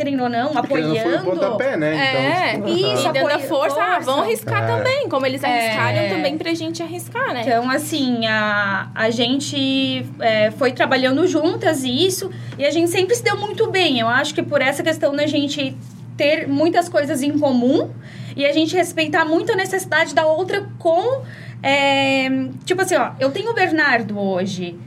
querendo 0.00 0.22
ou 0.22 0.28
não, 0.30 0.48
Porque 0.48 0.74
apoiando. 0.74 1.24
Foi 1.24 1.34
pontapé, 1.34 1.76
né? 1.76 1.94
É, 1.94 2.56
então, 2.56 2.74
tipo, 2.74 2.88
isso, 2.88 3.12
dando 3.12 3.26
a 3.26 3.38
força, 3.38 3.74
força. 3.74 3.82
Ah, 3.82 3.98
vão 3.98 4.20
arriscar 4.20 4.64
é. 4.64 4.66
também, 4.66 5.08
como 5.10 5.26
eles 5.26 5.44
arriscaram 5.44 5.98
é. 5.98 6.08
também 6.08 6.38
pra 6.38 6.54
gente 6.54 6.82
arriscar, 6.82 7.34
né? 7.34 7.42
Então, 7.44 7.70
assim, 7.70 8.26
a, 8.26 8.88
a 8.94 9.10
gente 9.10 10.06
é, 10.20 10.50
foi 10.52 10.72
trabalhando 10.72 11.26
juntas 11.26 11.84
isso, 11.84 12.30
e 12.58 12.64
a 12.64 12.70
gente 12.70 12.88
sempre 12.88 13.14
se 13.14 13.22
deu 13.22 13.36
muito 13.36 13.70
bem. 13.70 14.00
Eu 14.00 14.08
acho 14.08 14.34
que 14.34 14.42
por 14.42 14.62
essa 14.62 14.82
questão 14.82 15.14
da 15.14 15.26
gente 15.26 15.76
ter 16.16 16.48
muitas 16.48 16.88
coisas 16.88 17.22
em 17.22 17.38
comum 17.38 17.90
e 18.34 18.46
a 18.46 18.52
gente 18.52 18.74
respeitar 18.74 19.26
muito 19.26 19.52
a 19.52 19.56
necessidade 19.56 20.14
da 20.14 20.24
outra 20.24 20.66
com. 20.78 21.22
É, 21.62 22.26
tipo 22.64 22.80
assim, 22.80 22.94
ó, 22.94 23.10
eu 23.20 23.30
tenho 23.30 23.50
o 23.50 23.54
Bernardo 23.54 24.18
hoje 24.18 24.78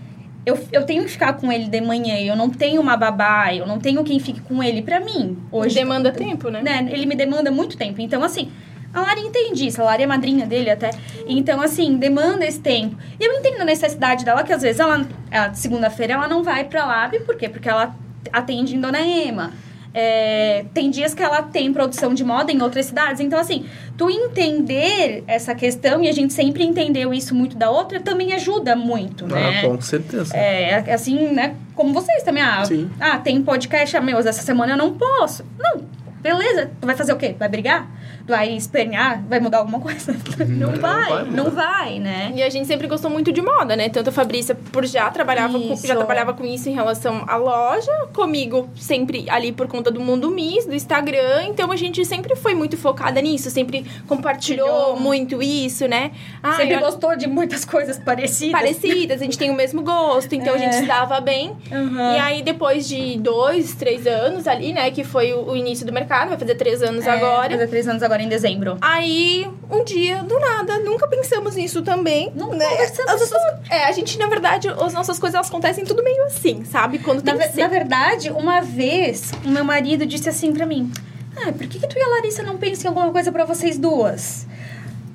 eu, 0.45 0.59
eu 0.71 0.85
tenho 0.85 1.03
que 1.03 1.11
ficar 1.11 1.33
com 1.33 1.51
ele 1.51 1.65
de 1.65 1.79
manhã, 1.79 2.17
eu 2.19 2.35
não 2.35 2.49
tenho 2.49 2.81
uma 2.81 2.97
babá, 2.97 3.53
eu 3.53 3.65
não 3.65 3.79
tenho 3.79 4.03
quem 4.03 4.19
fique 4.19 4.41
com 4.41 4.61
ele 4.61 4.81
para 4.81 4.99
mim. 4.99 5.37
Hoje 5.51 5.75
demanda 5.75 6.11
tempo, 6.11 6.49
né? 6.49 6.61
né? 6.61 6.89
Ele 6.91 7.05
me 7.05 7.15
demanda 7.15 7.49
muito 7.49 7.77
tempo. 7.77 8.01
Então, 8.01 8.23
assim, 8.23 8.51
a 8.93 9.01
Lara 9.01 9.19
entende 9.19 9.65
isso, 9.65 9.81
a 9.81 9.85
Lara 9.85 10.03
é 10.03 10.05
madrinha 10.05 10.45
dele 10.45 10.69
até. 10.69 10.91
Então, 11.25 11.61
assim, 11.61 11.97
demanda 11.97 12.45
esse 12.45 12.59
tempo. 12.59 12.97
E 13.19 13.23
eu 13.23 13.33
entendo 13.33 13.61
a 13.61 13.65
necessidade 13.65 14.25
dela, 14.25 14.43
que 14.43 14.51
às 14.51 14.61
vezes 14.61 14.79
ela, 14.79 15.07
segunda-feira, 15.53 16.13
ela 16.13 16.27
não 16.27 16.43
vai 16.43 16.65
pra 16.65 16.85
Lab, 16.85 17.19
por 17.21 17.35
quê? 17.35 17.47
Porque 17.47 17.69
ela 17.69 17.95
atende 18.31 18.75
em 18.75 18.81
Dona 18.81 19.01
Ema. 19.01 19.51
É, 19.93 20.65
tem 20.73 20.89
dias 20.89 21.13
que 21.13 21.21
ela 21.21 21.43
tem 21.43 21.71
produção 21.71 22.13
de 22.13 22.23
moda 22.23 22.51
em 22.51 22.61
outras 22.61 22.87
cidades. 22.87 23.21
Então, 23.21 23.39
assim, 23.39 23.65
tu 23.95 24.09
entender 24.09 25.23
essa 25.27 25.53
questão, 25.53 26.01
e 26.01 26.09
a 26.09 26.11
gente 26.11 26.33
sempre 26.33 26.63
entendeu 26.63 27.13
isso 27.13 27.35
muito 27.35 27.55
da 27.55 27.69
outra, 27.69 27.99
também 27.99 28.33
ajuda 28.33 28.75
muito, 28.75 29.27
né? 29.27 29.59
Ah, 29.59 29.67
com 29.67 29.79
certeza. 29.81 30.35
É, 30.35 30.91
assim, 30.91 31.31
né? 31.31 31.55
Como 31.75 31.93
vocês 31.93 32.23
também. 32.23 32.41
Ah, 32.41 32.65
Sim. 32.65 32.89
ah 32.99 33.19
tem 33.19 33.41
podcast, 33.43 33.95
ah, 33.95 34.01
meu, 34.01 34.17
essa 34.17 34.33
semana 34.33 34.73
eu 34.73 34.77
não 34.77 34.93
posso. 34.93 35.45
Não, 35.59 35.83
beleza. 36.21 36.71
Tu 36.81 36.85
vai 36.85 36.95
fazer 36.95 37.13
o 37.13 37.17
quê? 37.17 37.35
Vai 37.37 37.49
brigar? 37.49 37.87
Vai 38.25 38.55
espernear, 38.55 39.23
vai 39.27 39.39
mudar 39.39 39.59
alguma 39.59 39.79
coisa. 39.79 40.15
Não, 40.47 40.71
não 40.71 40.79
vai, 40.79 41.09
vai 41.09 41.25
não 41.25 41.51
vai, 41.51 41.99
né? 41.99 42.31
E 42.35 42.43
a 42.43 42.49
gente 42.49 42.67
sempre 42.67 42.87
gostou 42.87 43.09
muito 43.09 43.31
de 43.31 43.41
moda, 43.41 43.75
né? 43.75 43.89
Tanto 43.89 44.09
a 44.09 44.13
Fabrícia 44.13 44.55
por 44.55 44.85
já 44.85 45.09
trabalhava 45.09 45.59
com, 45.59 45.75
já 45.75 45.95
trabalhava 45.95 46.33
com 46.33 46.45
isso 46.45 46.69
em 46.69 46.73
relação 46.73 47.23
à 47.27 47.35
loja, 47.35 47.91
comigo 48.13 48.69
sempre 48.75 49.29
ali 49.29 49.51
por 49.51 49.67
conta 49.67 49.89
do 49.89 49.99
Mundo 49.99 50.29
Miss, 50.29 50.65
do 50.65 50.75
Instagram, 50.75 51.45
então 51.47 51.71
a 51.71 51.75
gente 51.75 52.03
sempre 52.05 52.35
foi 52.35 52.53
muito 52.53 52.77
focada 52.77 53.21
nisso, 53.21 53.49
sempre 53.49 53.85
compartilhou 54.07 54.99
muito 54.99 55.41
isso, 55.41 55.87
né? 55.87 56.11
Ah, 56.41 56.53
sempre 56.53 56.77
gostou 56.77 57.15
de 57.15 57.27
muitas 57.27 57.63
coisas 57.65 57.97
parecidas. 57.97 58.59
Parecidas, 58.59 59.21
a 59.21 59.25
gente 59.25 59.37
tem 59.37 59.49
o 59.49 59.55
mesmo 59.55 59.81
gosto, 59.81 60.33
então 60.35 60.53
é. 60.53 60.55
a 60.55 60.59
gente 60.59 60.75
é. 60.75 60.79
se 60.81 60.85
dava 60.85 61.19
bem. 61.19 61.55
Uhum. 61.71 62.15
E 62.15 62.19
aí 62.19 62.41
depois 62.41 62.87
de 62.87 63.17
dois, 63.17 63.75
três 63.75 64.05
anos 64.07 64.47
ali, 64.47 64.73
né, 64.73 64.91
que 64.91 65.03
foi 65.03 65.33
o, 65.33 65.51
o 65.51 65.57
início 65.57 65.85
do 65.85 65.93
mercado 65.93 66.29
vai 66.29 66.37
fazer 66.37 66.55
três 66.55 66.81
anos 66.81 67.05
É, 67.05 67.11
agora. 67.11 67.51
Fazer 67.51 67.67
três 67.67 67.87
anos 67.87 68.03
agora 68.03 68.12
em 68.21 68.27
dezembro. 68.29 68.77
Aí, 68.81 69.49
um 69.71 69.83
dia, 69.83 70.23
do 70.23 70.39
nada, 70.39 70.79
nunca 70.79 71.07
pensamos 71.07 71.55
nisso 71.55 71.81
também. 71.81 72.31
Não 72.35 72.51
né? 72.53 72.65
conversamos 72.67 73.11
As 73.11 73.31
nossas- 73.31 73.53
É, 73.69 73.85
a 73.85 73.91
gente, 73.91 74.17
na 74.19 74.27
verdade, 74.27 74.67
as 74.69 74.93
nossas 74.93 75.17
coisas 75.19 75.35
elas 75.35 75.47
acontecem 75.49 75.83
tudo 75.85 76.03
meio 76.03 76.23
assim, 76.25 76.63
sabe? 76.65 76.99
Quando 76.99 77.23
Na, 77.23 77.31
tem 77.31 77.41
ve- 77.41 77.47
que 77.47 77.53
ser. 77.55 77.61
na 77.61 77.67
verdade, 77.67 78.29
uma 78.31 78.61
vez, 78.61 79.31
o 79.45 79.49
meu 79.49 79.63
marido 79.63 80.05
disse 80.05 80.29
assim 80.29 80.51
pra 80.53 80.65
mim: 80.65 80.91
Ah, 81.35 81.51
por 81.51 81.67
que, 81.67 81.79
que 81.79 81.87
tu 81.87 81.97
e 81.97 82.01
a 82.01 82.07
Larissa 82.07 82.43
não 82.43 82.57
pensam 82.57 82.85
em 82.85 82.87
alguma 82.95 83.11
coisa 83.11 83.31
pra 83.31 83.45
vocês 83.45 83.77
duas? 83.77 84.45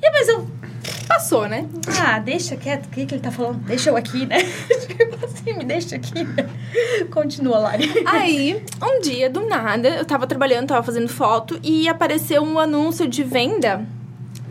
E 0.03 0.11
mas 0.11 0.29
eu. 0.29 0.47
Passou, 1.07 1.49
né? 1.49 1.67
Ah, 2.01 2.19
deixa 2.19 2.57
quieto, 2.57 2.87
o 2.87 2.89
que, 2.91 3.07
que 3.07 3.15
ele 3.15 3.23
tá 3.23 3.31
falando? 3.31 3.59
Deixa 3.65 3.91
eu 3.91 3.97
aqui, 3.97 4.27
né? 4.27 4.39
Tipo 4.87 5.25
assim, 5.25 5.53
me 5.55 5.65
deixa 5.65 5.97
aqui. 5.97 6.27
Continua, 7.11 7.59
Lari. 7.59 7.91
Aí, 8.07 8.63
um 8.83 9.01
dia, 9.01 9.29
do 9.29 9.47
nada, 9.47 9.89
eu 9.89 10.05
tava 10.05 10.27
trabalhando, 10.27 10.69
tava 10.69 10.83
fazendo 10.83 11.09
foto 11.09 11.59
e 11.63 11.89
apareceu 11.89 12.43
um 12.43 12.59
anúncio 12.59 13.09
de 13.09 13.23
venda 13.23 13.87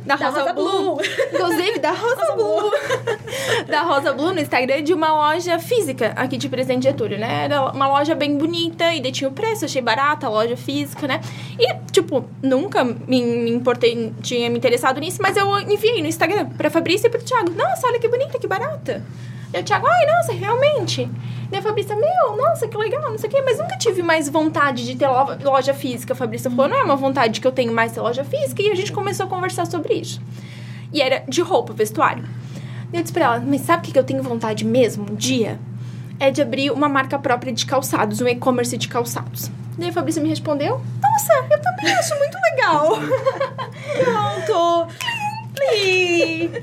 da 0.08 0.16
Rosa, 0.16 0.40
Rosa 0.40 0.54
Blue. 0.54 0.96
Blue. 0.96 0.98
Inclusive, 1.34 1.80
da 1.80 1.92
Rosa, 1.92 2.36
Blue. 2.36 2.72
da 3.68 3.82
Rosa 3.82 4.14
Blue 4.14 4.34
no 4.34 4.40
Instagram 4.40 4.82
de 4.82 4.94
uma 4.94 5.14
loja 5.14 5.60
física 5.60 6.14
aqui 6.16 6.38
de 6.38 6.48
Presidente 6.48 6.84
Getúlio, 6.84 7.20
né? 7.20 7.46
Era 7.46 7.72
uma 7.72 7.88
loja 7.88 8.16
bem 8.16 8.38
bonita 8.38 8.94
e 8.94 9.02
daí 9.02 9.12
tinha 9.12 9.30
o 9.30 9.34
preço, 9.34 9.66
achei 9.66 9.82
barata 9.82 10.28
a 10.28 10.30
loja 10.30 10.56
física, 10.56 11.08
né? 11.08 11.20
E, 11.60 11.74
tipo, 11.92 12.26
nunca 12.42 12.84
me, 12.84 12.96
me 13.22 13.52
importei, 13.52 14.14
tinha 14.22 14.50
me 14.50 14.58
interessado 14.58 15.00
nisso, 15.00 15.20
mas 15.22 15.36
eu 15.36 15.60
enviei 15.60 16.02
no 16.02 16.08
Instagram 16.08 16.48
pra 16.58 16.70
Fabrícia 16.70 17.08
e 17.08 17.10
pro 17.10 17.22
Thiago. 17.22 17.52
Nossa, 17.52 17.88
olha 17.88 18.00
que 18.00 18.08
bonita, 18.08 18.40
que 18.40 18.48
barata. 18.48 19.04
E 19.54 19.60
o 19.60 19.64
Thiago, 19.64 19.88
ai, 19.88 20.06
nossa, 20.06 20.34
realmente. 20.34 21.10
Daí 21.50 21.60
a 21.60 21.64
Fabrícia, 21.64 21.96
meu, 21.96 22.36
nossa, 22.36 22.68
que 22.68 22.76
legal, 22.78 23.02
não 23.10 23.18
sei 23.18 23.30
o 23.30 23.32
quê. 23.32 23.42
Mas 23.42 23.58
nunca 23.58 23.78
tive 23.78 24.02
mais 24.04 24.28
vontade 24.28 24.86
de 24.86 24.96
ter 24.96 25.08
lo- 25.08 25.38
loja 25.44 25.74
física. 25.74 26.14
A 26.14 26.16
Fabrícia 26.16 26.50
falou, 26.52 26.68
não 26.68 26.78
é 26.78 26.84
uma 26.84 26.96
vontade 26.98 27.40
que 27.40 27.48
eu 27.48 27.52
tenho 27.52 27.72
mais 27.74 27.92
ter 27.94 28.02
loja 28.02 28.24
física. 28.26 28.62
E 28.62 28.70
a 28.70 28.76
gente 28.76 28.92
começou 28.92 29.26
a 29.26 29.30
conversar 29.30 29.66
sobre 29.66 29.94
isso. 29.94 30.22
E 30.92 31.02
era 31.02 31.24
de 31.28 31.42
roupa, 31.42 31.74
vestuário. 31.74 32.24
Daí 32.92 33.00
eu 33.00 33.02
disse 33.02 33.14
pra 33.14 33.24
ela, 33.26 33.40
mas 33.46 33.62
sabe 33.62 33.80
o 33.80 33.86
que 33.86 33.92
que 33.94 34.00
eu 34.00 34.04
tenho 34.04 34.22
vontade 34.22 34.66
mesmo, 34.66 35.06
um 35.12 35.16
dia? 35.16 35.58
É 36.20 36.32
de 36.32 36.42
abrir 36.42 36.72
uma 36.72 36.90
marca 36.90 37.18
própria 37.20 37.54
de 37.54 37.66
calçados, 37.66 38.20
um 38.22 38.28
e-commerce 38.28 38.78
de 38.78 38.88
calçados. 38.88 39.50
Daí 39.78 39.90
a 39.90 39.94
Fabrícia 39.94 40.22
me 40.22 40.30
respondeu, 40.30 40.82
nossa, 41.02 41.34
eu 41.52 41.62
também 41.62 41.94
acho 41.94 42.16
muito 42.18 42.38
legal. 42.52 42.90
Pronto. 44.04 44.88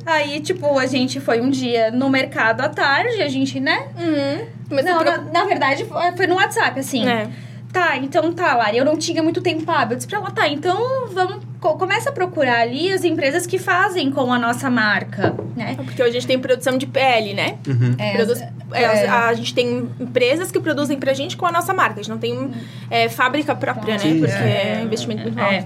Aí, 0.06 0.40
tipo, 0.40 0.78
a 0.78 0.86
gente 0.86 1.20
foi 1.20 1.40
um 1.40 1.50
dia 1.50 1.90
no 1.90 2.08
mercado 2.08 2.60
à 2.60 2.68
tarde, 2.68 3.22
a 3.22 3.28
gente, 3.28 3.60
né? 3.60 3.88
Uhum. 3.98 4.46
Mas 4.70 4.84
não, 4.84 5.02
na, 5.02 5.18
na 5.18 5.44
verdade, 5.44 5.84
foi 5.84 6.12
foi 6.16 6.26
no 6.26 6.36
WhatsApp, 6.36 6.78
assim. 6.78 7.06
É. 7.08 7.28
Tá, 7.72 7.96
então 7.96 8.32
tá, 8.32 8.54
Lari, 8.54 8.78
eu 8.78 8.84
não 8.84 8.96
tinha 8.96 9.20
muito 9.20 9.40
tempo 9.40 9.68
hábil. 9.68 9.94
Eu 9.94 9.96
disse 9.96 10.06
pra 10.06 10.18
ela, 10.18 10.30
tá, 10.30 10.48
então 10.48 11.08
vamos. 11.08 11.42
Co- 11.64 11.78
Começa 11.78 12.10
a 12.10 12.12
procurar 12.12 12.60
ali 12.60 12.92
as 12.92 13.04
empresas 13.04 13.46
que 13.46 13.58
fazem 13.58 14.10
com 14.10 14.32
a 14.32 14.38
nossa 14.38 14.68
marca, 14.70 15.34
né? 15.56 15.74
Porque 15.76 16.02
hoje 16.02 16.10
a 16.10 16.14
gente 16.14 16.26
tem 16.26 16.38
produção 16.38 16.76
de 16.78 16.86
pele, 16.86 17.32
né? 17.34 17.56
É, 17.98 18.12
Produz- 18.16 18.40
é, 18.72 18.82
é. 18.82 19.08
A, 19.08 19.28
a 19.28 19.34
gente 19.34 19.54
tem 19.54 19.88
empresas 20.00 20.50
que 20.50 20.60
produzem 20.60 20.98
pra 20.98 21.12
gente 21.14 21.36
com 21.36 21.46
a 21.46 21.52
nossa 21.52 21.72
marca. 21.72 21.94
A 21.94 21.96
gente 22.02 22.10
não 22.10 22.18
tem 22.18 22.50
é, 22.90 23.08
fábrica 23.08 23.54
própria, 23.54 23.94
né? 23.94 23.98
Sim, 23.98 24.18
Porque 24.18 24.32
sim. 24.32 24.38
é, 24.38 24.78
um 24.80 24.84
investimento 24.86 25.22
muito 25.22 25.38
alto. 25.40 25.54
É. 25.54 25.64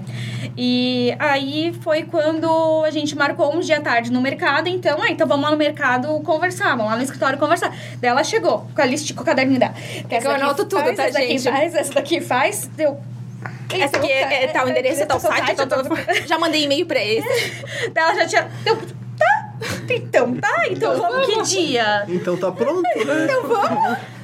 E 0.57 1.15
aí 1.19 1.73
foi 1.81 2.03
quando 2.03 2.83
a 2.85 2.91
gente 2.91 3.15
marcou 3.15 3.55
um 3.55 3.59
dia 3.59 3.77
à 3.77 3.81
tarde 3.81 4.11
no 4.11 4.21
mercado, 4.21 4.67
então, 4.67 4.97
ah, 5.01 5.09
então 5.09 5.27
vamos 5.27 5.43
lá 5.45 5.51
no 5.51 5.57
mercado 5.57 6.07
conversar, 6.21 6.69
vamos 6.75 6.91
lá 6.91 6.95
no 6.97 7.03
escritório 7.03 7.37
conversar. 7.37 7.69
Daí 8.01 8.09
ela 8.09 8.23
chegou 8.23 8.67
com 8.75 8.81
a 8.81 8.85
lista, 8.85 9.13
com 9.13 9.21
o 9.21 9.25
caderninho 9.25 9.59
dela. 9.59 9.73
Eu 9.95 10.03
daqui 10.09 10.27
anoto 10.27 10.65
tudo, 10.65 10.81
faz, 10.81 10.95
tá, 10.97 11.03
essa 11.03 11.13
daqui 11.13 11.37
gente? 11.37 11.43
faz, 11.51 11.75
essa 11.75 11.93
daqui 11.93 12.21
faz, 12.21 12.69
deu. 12.75 12.97
Essa 13.71 13.97
aqui 13.97 14.11
é, 14.11 14.43
é 14.45 14.47
tal 14.47 14.67
endereço, 14.67 15.03
é 15.03 15.05
tal 15.05 15.19
site, 15.19 15.55
tal, 15.55 15.67
tal, 15.67 15.83
tal. 15.83 15.97
Já 16.25 16.39
mandei 16.39 16.63
e-mail 16.63 16.85
pra 16.85 17.03
esse. 17.03 17.27
Daí 17.93 18.03
ela 18.03 18.15
já 18.15 18.25
tinha. 18.27 18.49
Deu, 18.63 18.75
tá? 19.17 19.49
Então 19.89 20.35
tá, 20.35 20.67
então 20.69 20.97
vamos 20.97 21.25
que 21.25 21.41
dia? 21.43 22.05
Então 22.07 22.37
tá 22.37 22.51
pronto, 22.51 22.81
né? 22.81 23.27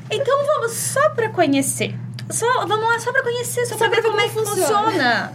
Então 0.09 0.45
vamos 0.45 0.71
só 0.71 1.09
pra 1.09 1.29
conhecer. 1.29 1.95
Só, 2.29 2.65
vamos 2.65 2.87
lá 2.87 2.99
só 2.99 3.11
pra 3.11 3.21
conhecer, 3.21 3.65
só, 3.65 3.75
pra 3.75 3.87
ver 3.87 4.01
como, 4.01 4.19
é 4.19 4.23
que 4.27 4.33
funciona. 4.33 5.33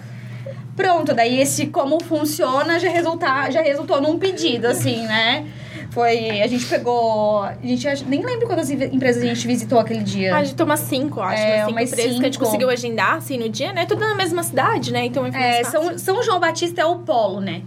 Pronto, 0.77 1.15
daí 1.15 1.41
esse 1.41 1.67
como 1.67 2.03
funciona 2.03 2.79
já, 2.79 2.89
resulta, 2.89 3.51
já 3.51 3.61
resultou 3.61 4.01
num 4.01 4.19
pedido, 4.19 4.67
assim, 4.67 5.07
né? 5.07 5.47
Foi. 5.91 6.41
A 6.41 6.47
gente 6.47 6.67
pegou. 6.67 7.43
A 7.43 7.55
gente 7.63 8.05
nem 8.07 8.25
lembro 8.25 8.47
quantas 8.47 8.71
empresas 8.71 9.23
a 9.23 9.27
gente 9.27 9.47
visitou 9.47 9.79
aquele 9.79 10.03
dia. 10.03 10.35
Ah, 10.35 10.39
a 10.39 10.45
gente 10.45 10.57
toma 10.57 10.77
cinco, 10.77 11.21
acho. 11.21 11.43
É, 11.43 11.65
cinco 11.67 11.71
empresas 11.71 11.97
que 11.97 12.01
a 12.01 12.13
gente 12.13 12.33
cinco. 12.35 12.45
conseguiu 12.45 12.71
agendar, 12.71 13.17
assim, 13.17 13.39
no 13.39 13.49
dia, 13.49 13.73
né? 13.73 13.87
Tudo 13.87 14.01
na 14.01 14.15
mesma 14.15 14.43
cidade, 14.43 14.93
né? 14.93 15.07
Então 15.07 15.27
é 15.27 15.61
É. 15.61 15.65
São, 15.65 15.99
São 15.99 16.23
João 16.23 16.39
Batista 16.39 16.81
é 16.81 16.85
o 16.85 17.01
polo, 17.01 17.41
né? 17.41 17.63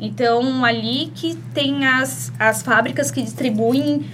Então, 0.00 0.64
ali 0.64 1.10
que 1.14 1.34
tem 1.52 1.86
as, 1.86 2.32
as 2.38 2.62
fábricas 2.62 3.10
que 3.10 3.20
distribuem 3.22 4.04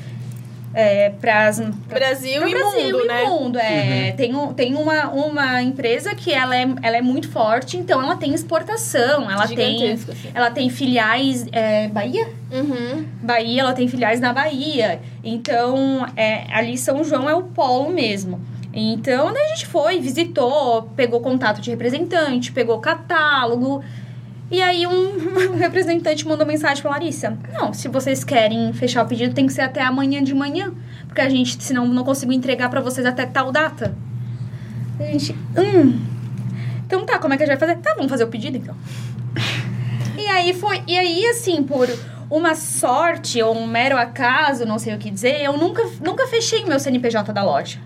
é, 0.74 1.10
para 1.10 1.46
as 1.46 1.60
Brasil 1.60 2.40
Pro 2.40 2.48
e 2.48 2.52
Brasil 2.52 2.82
mundo, 2.82 3.04
e 3.04 3.08
né? 3.08 3.22
mundo, 3.24 3.58
é. 3.58 4.12
Tem, 4.12 4.34
um, 4.34 4.52
tem 4.52 4.74
uma, 4.74 5.08
uma 5.10 5.62
empresa 5.62 6.14
que 6.14 6.32
ela 6.32 6.56
é, 6.56 6.66
ela 6.82 6.96
é 6.96 7.02
muito 7.02 7.28
forte, 7.30 7.76
então 7.76 8.02
ela 8.02 8.16
tem 8.16 8.34
exportação, 8.34 9.30
ela 9.30 9.46
tem, 9.46 9.92
assim. 9.92 10.12
ela 10.34 10.50
tem 10.50 10.68
filiais... 10.68 11.46
É, 11.52 11.88
Bahia? 11.88 12.28
Uhum. 12.52 13.06
Bahia, 13.22 13.60
ela 13.60 13.72
tem 13.72 13.86
filiais 13.88 14.20
na 14.20 14.32
Bahia. 14.32 15.00
Então, 15.22 16.06
é, 16.16 16.44
ali 16.52 16.76
São 16.76 17.04
João 17.04 17.28
é 17.30 17.34
o 17.34 17.42
polo 17.42 17.90
mesmo. 17.90 18.40
Então, 18.76 19.32
daí 19.32 19.44
a 19.44 19.48
gente 19.50 19.66
foi, 19.66 20.00
visitou, 20.00 20.90
pegou 20.96 21.20
contato 21.20 21.60
de 21.60 21.70
representante, 21.70 22.50
pegou 22.50 22.80
catálogo. 22.80 23.84
E 24.54 24.62
aí 24.62 24.86
um 24.86 25.56
representante 25.56 26.24
mandou 26.28 26.46
mensagem 26.46 26.80
pra 26.80 26.92
Larissa. 26.92 27.36
Não, 27.52 27.74
se 27.74 27.88
vocês 27.88 28.22
querem 28.22 28.72
fechar 28.72 29.04
o 29.04 29.08
pedido, 29.08 29.34
tem 29.34 29.48
que 29.48 29.52
ser 29.52 29.62
até 29.62 29.82
amanhã 29.82 30.22
de 30.22 30.32
manhã. 30.32 30.72
Porque 31.08 31.20
a 31.20 31.28
gente, 31.28 31.60
senão, 31.60 31.88
não 31.88 32.04
consigo 32.04 32.32
entregar 32.32 32.70
pra 32.70 32.80
vocês 32.80 33.04
até 33.04 33.26
tal 33.26 33.50
data. 33.50 33.96
A 35.00 35.02
gente, 35.02 35.32
hum... 35.58 36.00
Então 36.86 37.04
tá, 37.04 37.18
como 37.18 37.34
é 37.34 37.36
que 37.36 37.42
a 37.42 37.46
gente 37.46 37.58
vai 37.58 37.68
fazer? 37.68 37.80
Tá, 37.82 37.94
vamos 37.96 38.08
fazer 38.10 38.22
o 38.22 38.28
pedido 38.28 38.56
então. 38.56 38.76
E 40.16 40.26
aí 40.28 40.54
foi. 40.54 40.80
E 40.86 40.96
aí, 40.96 41.26
assim, 41.26 41.64
por 41.64 41.88
uma 42.30 42.54
sorte 42.54 43.42
ou 43.42 43.58
um 43.58 43.66
mero 43.66 43.98
acaso, 43.98 44.64
não 44.64 44.78
sei 44.78 44.94
o 44.94 44.98
que 44.98 45.10
dizer, 45.10 45.42
eu 45.42 45.58
nunca, 45.58 45.82
nunca 46.00 46.26
fechei 46.28 46.64
meu 46.64 46.78
CNPJ 46.78 47.32
da 47.32 47.42
loja. 47.42 47.80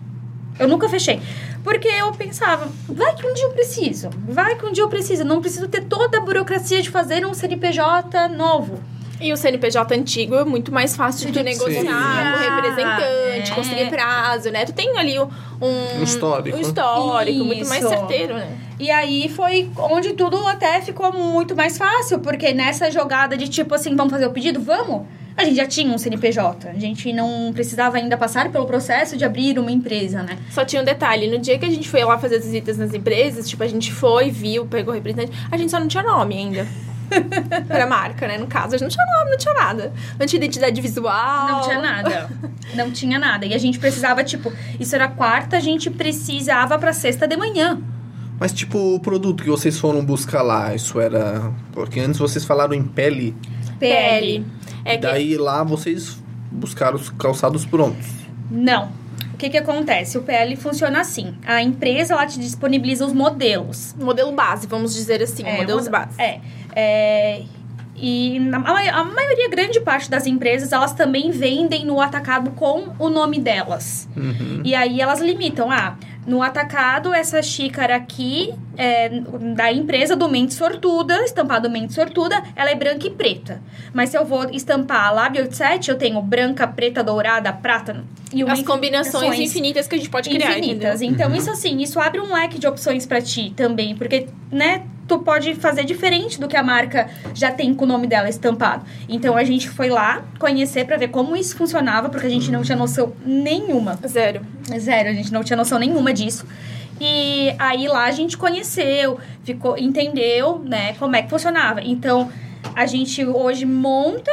Eu 0.59 0.69
nunca 0.69 0.89
fechei. 0.91 1.21
Porque 1.69 1.89
eu 1.89 2.11
pensava, 2.13 2.67
vai 2.89 3.15
que 3.15 3.27
um 3.27 3.35
dia 3.35 3.45
eu 3.45 3.51
preciso. 3.51 4.09
Vai 4.27 4.57
que 4.57 4.65
um 4.65 4.73
dia 4.73 4.83
eu 4.83 4.89
preciso. 4.89 5.23
Não 5.23 5.39
preciso 5.39 5.69
ter 5.69 5.85
toda 5.85 6.17
a 6.17 6.21
burocracia 6.23 6.81
de 6.81 6.89
fazer 6.89 7.27
um 7.27 7.35
CNPJ 7.35 8.27
novo. 8.29 8.81
E 9.21 9.31
o 9.35 9.37
CNPJ 9.37 9.95
antigo 9.95 10.35
é 10.37 10.45
muito 10.45 10.73
mais 10.73 10.97
fácil 10.97 11.31
de 11.31 11.43
negociar 11.43 12.33
com 12.33 12.39
o 12.39 12.55
representante, 12.55 13.53
É. 13.53 13.55
conseguir 13.55 13.91
prazo, 13.91 14.51
né? 14.51 14.65
Tu 14.65 14.73
tem 14.73 14.97
ali 14.97 15.19
um, 15.21 15.29
um 15.61 16.03
histórico. 16.03 16.57
um 16.57 16.61
histórico 16.61 17.45
muito 17.45 17.69
mais 17.69 17.85
certeiro, 17.87 18.33
né? 18.35 18.49
E 18.81 18.91
aí 18.91 19.29
foi 19.29 19.69
onde 19.77 20.15
tudo 20.15 20.39
até 20.47 20.81
ficou 20.81 21.13
muito 21.13 21.55
mais 21.55 21.77
fácil, 21.77 22.21
porque 22.21 22.55
nessa 22.55 22.91
jogada 22.91 23.37
de 23.37 23.47
tipo 23.47 23.75
assim, 23.75 23.95
vamos 23.95 24.11
fazer 24.11 24.27
o 24.27 24.31
pedido? 24.31 24.59
Vamos! 24.59 25.07
A 25.39 25.45
gente 25.45 25.57
já 25.57 25.67
tinha 25.67 25.95
um 25.95 25.97
CNPJ. 25.97 26.69
A 26.69 26.79
gente 26.81 27.13
não 27.13 27.53
precisava 27.55 27.97
ainda 27.97 28.17
passar 28.17 28.51
pelo 28.51 28.67
processo 28.67 29.17
de 29.17 29.25
abrir 29.25 29.57
uma 29.57 29.71
empresa, 29.71 30.21
né? 30.21 30.37
Só 30.51 30.65
tinha 30.65 30.83
um 30.83 30.85
detalhe, 30.85 31.31
no 31.31 31.39
dia 31.39 31.57
que 31.57 31.65
a 31.65 31.71
gente 31.71 31.89
foi 31.89 32.03
lá 32.03 32.19
fazer 32.19 32.39
as 32.39 32.45
visitas 32.45 32.77
nas 32.77 32.93
empresas, 32.93 33.49
tipo, 33.49 33.63
a 33.63 33.69
gente 33.69 33.93
foi, 33.93 34.33
viu, 34.33 34.67
pegou 34.67 34.93
o 34.93 34.97
representante, 34.97 35.31
a 35.49 35.57
gente 35.57 35.71
só 35.71 35.79
não 35.79 35.87
tinha 35.87 36.03
nome 36.03 36.37
ainda. 36.37 36.67
Pra 37.69 37.87
marca, 37.87 38.27
né? 38.27 38.37
No 38.37 38.49
caso, 38.49 38.75
a 38.75 38.79
gente 38.79 38.83
não 38.83 38.89
tinha 38.89 39.07
nome, 39.17 39.31
não 39.31 39.39
tinha 39.39 39.55
nada. 39.55 39.93
Não 40.19 40.27
tinha 40.27 40.39
identidade 40.39 40.81
visual. 40.81 41.49
Não 41.49 41.61
tinha 41.61 41.81
nada. 41.81 42.31
Não 42.75 42.91
tinha 42.91 43.19
nada. 43.21 43.47
E 43.47 43.55
a 43.55 43.59
gente 43.59 43.79
precisava, 43.79 44.25
tipo, 44.25 44.53
isso 44.81 44.93
era 44.93 45.07
quarta, 45.07 45.57
a 45.57 45.61
gente 45.61 45.89
precisava 45.89 46.77
pra 46.81 46.93
sexta 46.93 47.29
de 47.29 47.37
manhã. 47.37 47.81
Mas, 48.41 48.53
tipo, 48.53 48.97
o 48.97 48.99
produto 48.99 49.45
que 49.45 49.49
vocês 49.49 49.79
foram 49.79 50.05
buscar 50.05 50.43
lá, 50.43 50.75
isso 50.75 51.01
era. 51.01 51.53
Porque 51.71 52.01
antes 52.01 52.19
vocês 52.19 52.45
falaram 52.45 52.75
em 52.75 52.83
pele. 52.83 53.37
PL. 53.79 54.45
É 54.85 54.97
que 54.97 55.03
Daí 55.03 55.37
lá 55.37 55.63
vocês 55.65 56.19
buscaram 56.51 56.97
os 56.97 57.11
calçados 57.11 57.65
prontos. 57.67 58.07
Não. 58.51 58.91
O 59.35 59.37
que 59.39 59.51
que 59.51 59.57
acontece? 59.59 60.19
O 60.19 60.23
PL 60.23 60.57
funciona 60.57 61.01
assim. 61.01 61.35
A 61.47 61.63
empresa, 61.63 62.15
ela 62.15 62.27
te 62.27 62.41
disponibiliza 62.41 63.07
os 63.07 63.13
modelos. 63.13 63.95
modelo 64.01 64.33
base, 64.33 64.67
vamos 64.67 64.93
dizer 64.95 65.23
assim, 65.23 65.45
É, 65.45 65.59
modelos 65.59 65.85
mod- 65.85 65.93
base. 65.93 66.21
É. 66.21 66.41
é, 66.75 67.43
e 68.01 68.39
a 68.55 69.05
maioria, 69.05 69.49
grande 69.49 69.81
parte 69.81 70.09
das 70.11 70.27
empresas, 70.27 70.73
elas 70.73 70.93
também 70.93 71.31
vendem 71.33 71.85
no 71.85 72.01
atacado 72.01 72.51
com 72.53 72.89
o 72.99 73.09
nome 73.09 73.41
delas. 73.41 74.09
Uhum. 74.17 74.63
E 74.65 74.75
aí 74.75 75.01
elas 75.01 75.21
limitam, 75.21 75.71
ah, 75.71 75.97
No 76.29 76.43
atacado, 76.43 77.15
essa 77.15 77.43
xícara 77.43 77.97
aqui 77.97 78.53
é 78.77 79.09
da 79.55 79.73
empresa 79.73 80.15
do 80.15 80.29
Mente 80.29 80.53
Sortuda, 80.53 81.25
estampado 81.25 81.71
Mente 81.71 81.95
Sortuda, 81.95 82.43
ela 82.55 82.71
é 82.71 82.75
branca 82.75 83.07
e 83.07 83.11
preta. 83.11 83.63
Mas 83.95 84.11
se 84.11 84.19
eu 84.19 84.27
vou 84.27 84.45
estampar 84.51 85.07
a 85.07 85.11
Lábio 85.11 85.41
87, 85.41 85.91
eu 85.91 85.97
tenho 85.97 86.21
branca, 86.21 86.67
preta, 86.67 87.03
dourada, 87.03 87.51
prata 87.51 88.05
e 88.31 88.45
uma 88.45 88.53
As 88.53 88.63
combinações 88.63 89.39
infinitas 89.39 89.87
que 89.87 89.95
a 89.95 89.99
gente 89.99 90.11
pode 90.11 90.29
criar, 90.29 90.59
infinitas. 90.59 91.01
entendeu? 91.01 91.27
Então, 91.29 91.35
isso 91.35 91.51
assim, 91.51 91.81
isso 91.81 91.99
abre 91.99 92.21
um 92.21 92.35
leque 92.35 92.59
de 92.59 92.67
opções 92.67 93.07
pra 93.07 93.23
ti 93.23 93.55
também, 93.57 93.97
porque, 93.97 94.27
né, 94.53 94.83
tu 95.09 95.19
pode 95.21 95.55
fazer 95.55 95.85
diferente 95.85 96.39
do 96.39 96.47
que 96.47 96.57
a 96.57 96.63
marca 96.63 97.09
já 97.35 97.51
tem 97.51 97.75
com 97.75 97.85
o 97.85 97.89
nome 97.89 98.07
dela 98.07 98.29
estampado. 98.29 98.85
Então, 99.09 99.37
a 99.37 99.43
gente 99.43 99.69
foi 99.69 99.89
lá 99.89 100.23
conhecer 100.39 100.85
pra 100.85 100.97
ver 100.97 101.09
como 101.09 101.35
isso 101.35 101.57
funcionava, 101.57 102.09
porque 102.11 102.27
a 102.27 102.31
gente 102.31 102.53
não 102.53 102.63
tinha 102.63 102.77
noção 102.77 103.15
nenhuma. 103.25 103.99
Zero. 104.07 104.43
Zero, 104.79 105.09
a 105.09 105.13
gente 105.13 105.33
não 105.33 105.43
tinha 105.43 105.57
noção 105.57 105.79
nenhuma 105.79 106.13
disso. 106.13 106.47
E 107.01 107.55
aí 107.59 107.89
lá 107.89 108.05
a 108.05 108.11
gente 108.11 108.37
conheceu, 108.37 109.19
ficou, 109.45 109.79
entendeu, 109.79 110.59
né, 110.65 110.95
como 110.99 111.17
é 111.17 111.23
que 111.23 111.31
funcionava. 111.31 111.81
Então, 111.81 112.31
a 112.75 112.87
gente 112.87 113.25
hoje 113.25 113.65
monta 113.65 114.31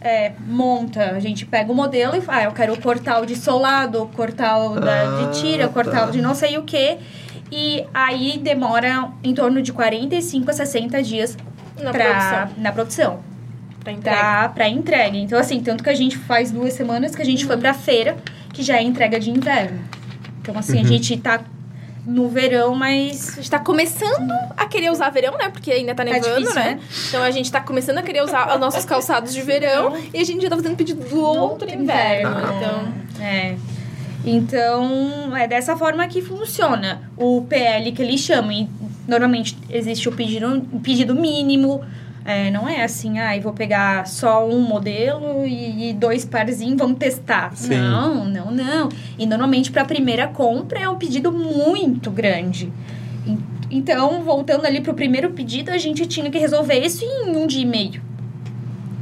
é, 0.00 0.32
monta, 0.46 1.10
a 1.10 1.20
gente 1.20 1.44
pega 1.44 1.70
o 1.70 1.74
modelo 1.74 2.16
e 2.16 2.20
fala, 2.22 2.38
ah, 2.38 2.44
eu 2.44 2.52
quero 2.52 2.72
o 2.72 2.80
cortal 2.80 3.26
de 3.26 3.36
solado, 3.36 4.02
o 4.02 4.06
cortal 4.08 4.80
da, 4.80 5.02
Ah, 5.02 5.26
de 5.30 5.40
tira, 5.40 5.66
o 5.66 5.72
cortal 5.72 6.06
tá. 6.06 6.10
de 6.10 6.22
não 6.22 6.34
sei 6.34 6.56
o 6.56 6.62
que. 6.62 6.96
E 7.50 7.84
aí 7.92 8.38
demora 8.38 9.10
em 9.24 9.34
torno 9.34 9.60
de 9.62 9.72
45 9.72 10.50
a 10.50 10.52
60 10.54 11.02
dias 11.02 11.36
Na 11.82 11.90
pra, 11.90 12.04
produção. 12.04 12.62
na 12.62 12.72
produção. 12.72 13.20
Pra 13.82 13.92
entrega. 13.92 14.16
Pra, 14.18 14.48
pra 14.50 14.68
entrega. 14.68 15.16
Então, 15.16 15.38
assim, 15.38 15.60
tanto 15.60 15.82
que 15.82 15.90
a 15.90 15.94
gente 15.94 16.16
faz 16.18 16.50
duas 16.52 16.74
semanas 16.74 17.14
que 17.16 17.22
a 17.22 17.24
gente 17.24 17.46
foi 17.46 17.56
pra 17.56 17.72
feira, 17.74 18.16
que 18.52 18.62
já 18.62 18.76
é 18.76 18.82
entrega 18.82 19.18
de 19.18 19.30
inverno. 19.30 19.80
Então, 20.42 20.56
assim, 20.58 20.78
a 20.80 20.84
gente 20.84 21.16
tá 21.16 21.40
no 22.06 22.28
verão, 22.28 22.74
mas 22.74 23.32
A 23.32 23.36
gente 23.36 23.50
tá 23.50 23.58
começando 23.58 24.32
a 24.56 24.66
querer 24.66 24.90
usar 24.90 25.10
verão, 25.10 25.36
né? 25.38 25.48
Porque 25.50 25.70
ainda 25.70 25.94
tá 25.94 26.04
Tá 26.04 26.10
nevando, 26.12 26.34
difícil, 26.40 26.54
né? 26.54 26.74
né? 26.74 26.80
Então 27.08 27.22
a 27.22 27.30
gente 27.30 27.50
tá 27.52 27.60
começando 27.60 27.98
a 27.98 28.02
querer 28.02 28.22
usar 28.22 28.52
os 28.54 28.60
nossos 28.60 28.84
calçados 28.84 29.32
de 29.34 29.42
verão 29.42 29.94
e 30.12 30.18
a 30.18 30.24
gente 30.24 30.42
já 30.42 30.48
tá 30.50 30.56
fazendo 30.56 30.76
pedido 30.76 31.06
do 31.08 31.20
outro 31.20 31.70
inverno. 31.72 32.30
Então, 32.56 33.24
É. 33.24 33.54
Então, 34.24 35.36
é 35.36 35.46
dessa 35.48 35.76
forma 35.76 36.06
que 36.06 36.20
funciona 36.22 37.02
o 37.16 37.42
PL 37.48 37.92
que 37.92 38.02
eles 38.02 38.20
chamam. 38.20 38.52
E, 38.52 38.68
normalmente 39.08 39.56
existe 39.70 40.08
o 40.08 40.12
pedido, 40.12 40.66
o 40.72 40.80
pedido 40.80 41.14
mínimo. 41.14 41.80
É, 42.22 42.50
não 42.50 42.68
é 42.68 42.84
assim, 42.84 43.18
ah, 43.18 43.30
vou 43.40 43.52
pegar 43.52 44.06
só 44.06 44.46
um 44.46 44.60
modelo 44.60 45.46
e, 45.46 45.88
e 45.88 45.92
dois 45.94 46.24
parzinhos, 46.24 46.76
vamos 46.76 46.98
testar. 46.98 47.56
Sim. 47.56 47.70
Não, 47.78 48.24
não, 48.26 48.50
não. 48.50 48.88
E 49.18 49.24
normalmente 49.26 49.72
para 49.72 49.82
a 49.82 49.86
primeira 49.86 50.28
compra 50.28 50.78
é 50.80 50.88
um 50.88 50.96
pedido 50.96 51.32
muito 51.32 52.10
grande. 52.10 52.70
En- 53.26 53.38
Então, 53.70 54.22
voltando 54.22 54.66
ali 54.66 54.80
pro 54.82 54.92
primeiro 54.92 55.30
pedido, 55.30 55.70
a 55.70 55.78
gente 55.78 56.06
tinha 56.06 56.30
que 56.30 56.38
resolver 56.38 56.78
isso 56.84 57.04
em 57.04 57.34
um 57.34 57.46
dia 57.46 57.62
e 57.62 57.66
meio. 57.66 58.02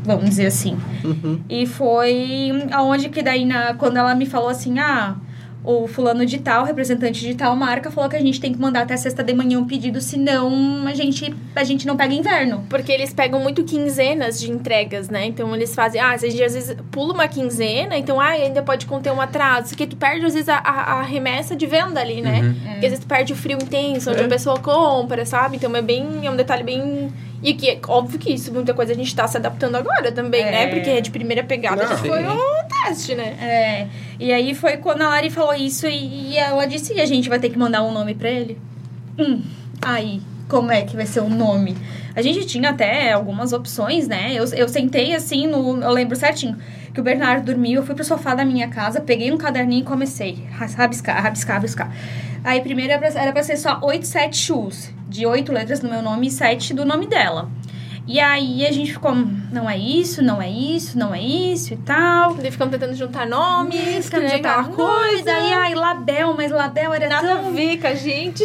Vamos 0.09 0.31
dizer 0.31 0.47
assim. 0.47 0.77
Uhum. 1.05 1.41
E 1.49 1.67
foi 1.67 2.51
aonde 2.73 3.09
que 3.11 3.23
daí, 3.23 3.45
na, 3.45 3.75
quando 3.75 3.97
ela 3.99 4.15
me 4.15 4.25
falou 4.27 4.49
assim, 4.49 4.79
ah, 4.79 5.17
o 5.65 5.87
fulano 5.87 6.25
de 6.25 6.39
tal, 6.39 6.65
representante 6.65 7.21
de 7.21 7.35
tal 7.35 7.55
marca, 7.55 7.91
falou 7.91 8.09
que 8.09 8.17
a 8.17 8.21
gente 8.21 8.41
tem 8.41 8.53
que 8.55 8.59
mandar 8.59 8.83
até 8.83 8.97
sexta 8.97 9.23
de 9.23 9.35
manhã 9.35 9.59
um 9.59 9.67
pedido, 9.67 10.01
senão 10.01 10.87
a 10.87 10.95
gente, 10.95 11.35
a 11.55 11.63
gente 11.65 11.87
não 11.87 11.95
pega 11.97 12.15
inverno. 12.15 12.65
porque 12.71 12.91
eles 12.91 13.13
pegam 13.13 13.39
muito 13.41 13.63
quinzenas 13.65 14.41
de 14.41 14.51
entregas, 14.51 15.11
né? 15.11 15.27
Então 15.27 15.55
eles 15.55 15.75
fazem, 15.75 16.01
ah, 16.01 16.11
a 16.13 16.17
gente 16.17 16.43
às 16.43 16.55
vezes 16.55 16.77
pula 16.91 17.13
uma 17.13 17.29
quinzena, 17.29 17.99
então 17.99 18.19
ah, 18.19 18.29
ainda 18.29 18.63
pode 18.63 18.87
conter 18.87 19.13
um 19.13 19.21
atraso. 19.21 19.69
Porque 19.71 19.87
tu 19.87 19.97
perde, 19.97 20.25
às 20.25 20.33
vezes, 20.33 20.49
a, 20.49 20.57
a, 20.57 21.01
a 21.01 21.03
remessa 21.03 21.55
de 21.55 21.67
venda 21.67 22.01
ali, 22.01 22.23
né? 22.23 22.55
Porque 22.63 22.87
às 22.87 22.93
vezes 22.93 23.01
tu 23.01 23.07
perde 23.07 23.33
o 23.35 23.37
frio 23.37 23.59
intenso, 23.61 24.11
onde 24.11 24.23
É. 24.23 24.25
a 24.25 24.29
pessoa 24.29 24.59
compra, 24.59 25.27
sabe? 25.27 25.57
Então 25.57 25.75
é 25.77 25.83
bem. 25.83 26.07
É 26.25 26.31
um 26.31 26.37
detalhe 26.37 26.63
bem. 26.63 27.13
E 27.43 27.55
que 27.55 27.71
é 27.71 27.79
óbvio 27.87 28.19
que 28.19 28.33
isso, 28.33 28.53
muita 28.53 28.75
coisa 28.75 28.93
a 28.93 28.97
gente 28.97 29.15
tá 29.15 29.27
se 29.29 29.37
adaptando 29.37 29.77
agora 29.77 30.11
também, 30.11 30.43
É. 30.43 30.51
né? 30.51 30.67
Porque 30.69 30.91
é 30.91 31.01
de 31.01 31.11
primeira 31.11 31.45
pegada 31.45 31.83
Não, 31.83 31.89
já 31.89 31.97
foi 31.99 32.25
um 32.27 32.39
teste, 32.85 33.15
né? 33.15 33.37
É, 33.41 33.87
e 34.19 34.33
aí 34.33 34.55
foi 34.55 34.77
quando 34.79 35.03
a 35.03 35.09
Lari 35.09 35.31
falou 35.31 35.55
isso 35.55 35.87
e, 35.87 36.31
e 36.33 36.37
ela 36.37 36.67
disse, 36.67 36.95
e 36.95 37.01
a 37.01 37.07
gente 37.07 37.29
vai 37.29 37.39
ter 37.39 37.51
que 37.51 37.59
mandar 37.59 37.83
um 37.85 37.93
nome 37.93 38.15
pra 38.15 38.29
ele? 38.29 38.59
Hum, 39.19 39.41
aí, 39.81 40.21
como 40.49 40.73
é 40.73 40.83
que 40.83 40.97
vai 40.97 41.07
ser 41.07 41.21
o 41.21 41.29
nome? 41.29 41.77
A 42.19 42.23
gente 42.23 42.45
tinha 42.47 42.71
até 42.71 43.13
algumas 43.13 43.53
opções, 43.53 44.09
né? 44.09 44.33
Eu, 44.35 44.45
eu 44.53 44.69
sentei 44.69 45.15
assim, 45.15 45.47
no, 45.47 45.81
eu 45.81 45.91
lembro 45.93 46.17
certinho, 46.17 46.57
que 46.93 47.01
o 47.01 47.03
Bernardo 47.05 47.45
dormiu, 47.45 47.81
eu 47.81 47.87
fui 47.87 47.95
pro 47.95 48.03
sofá 48.03 48.35
da 48.35 48.45
minha 48.45 48.67
casa, 48.67 49.01
peguei 49.01 49.31
um 49.31 49.37
caderninho 49.39 49.83
e 49.83 49.85
comecei 49.85 50.37
a 50.61 50.67
rabiscar, 50.67 51.23
rabiscar, 51.23 51.55
rabiscar. 51.55 51.93
Aí 52.43 52.61
primeiro 52.61 52.93
era 52.93 52.99
pra, 53.01 53.23
era 53.23 53.33
pra 53.33 53.43
ser 53.45 53.57
só 53.57 53.79
8, 53.81 54.05
7 54.05 54.37
shoes, 54.37 54.93
de 55.09 55.25
oito 55.27 55.53
letras 55.53 55.81
no 55.81 55.89
meu 55.89 56.03
nome 56.03 56.27
e 56.27 56.31
sete 56.31 56.75
do 56.75 56.85
nome 56.85 57.07
dela. 57.07 57.49
E 58.05 58.19
aí 58.19 58.67
a 58.67 58.73
gente 58.73 58.93
ficou, 58.93 59.15
não 59.53 59.69
é 59.69 59.77
isso, 59.77 60.23
não 60.23 60.41
é 60.43 60.51
isso, 60.51 60.99
não 60.99 61.15
é 61.15 61.21
isso 61.21 61.75
e 61.75 61.77
tal. 61.77 62.35
Daí 62.35 62.51
ficamos 62.51 62.73
tentando 62.73 62.95
juntar 62.95 63.27
nomes, 63.27 64.09
de 64.09 64.11
tal 64.11 64.61
Aquela 64.61 64.65
coisa. 64.65 65.31
Aí, 65.31 65.53
ai, 65.53 65.75
Label, 65.75 66.35
mas 66.35 66.51
Label 66.51 66.95
era 66.95 67.09
Nada 67.09 67.33
a 67.35 67.37
tão, 67.37 67.53
ver 67.53 67.77
com 67.77 67.87
a 67.87 67.95
gente. 67.95 68.45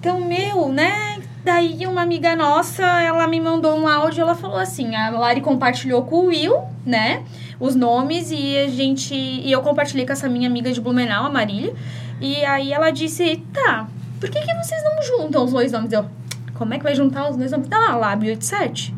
tão 0.00 0.20
meu, 0.26 0.68
né? 0.68 1.13
Daí 1.44 1.86
uma 1.86 2.00
amiga 2.00 2.34
nossa, 2.34 2.82
ela 2.82 3.26
me 3.28 3.38
mandou 3.38 3.78
um 3.78 3.86
áudio, 3.86 4.22
ela 4.22 4.34
falou 4.34 4.56
assim, 4.56 4.96
a 4.96 5.10
Lari 5.10 5.42
compartilhou 5.42 6.02
com 6.02 6.16
o 6.16 6.26
Will, 6.26 6.56
né? 6.86 7.22
Os 7.60 7.74
nomes 7.74 8.30
e 8.30 8.56
a 8.56 8.68
gente... 8.68 9.14
E 9.14 9.52
eu 9.52 9.60
compartilhei 9.60 10.06
com 10.06 10.12
essa 10.12 10.26
minha 10.26 10.48
amiga 10.48 10.72
de 10.72 10.80
Blumenau, 10.80 11.26
a 11.26 11.28
Marília. 11.28 11.74
E 12.18 12.42
aí 12.46 12.72
ela 12.72 12.90
disse, 12.90 13.42
tá, 13.52 13.86
por 14.18 14.30
que, 14.30 14.40
que 14.40 14.54
vocês 14.54 14.82
não 14.82 15.02
juntam 15.02 15.44
os 15.44 15.52
dois 15.52 15.70
nomes? 15.70 15.92
Eu, 15.92 16.06
como 16.54 16.72
é 16.72 16.78
que 16.78 16.82
vai 16.82 16.94
juntar 16.94 17.28
os 17.28 17.36
dois 17.36 17.50
nomes? 17.50 17.68
Lá, 17.68 17.94
Lab 17.94 18.26
87. 18.26 18.94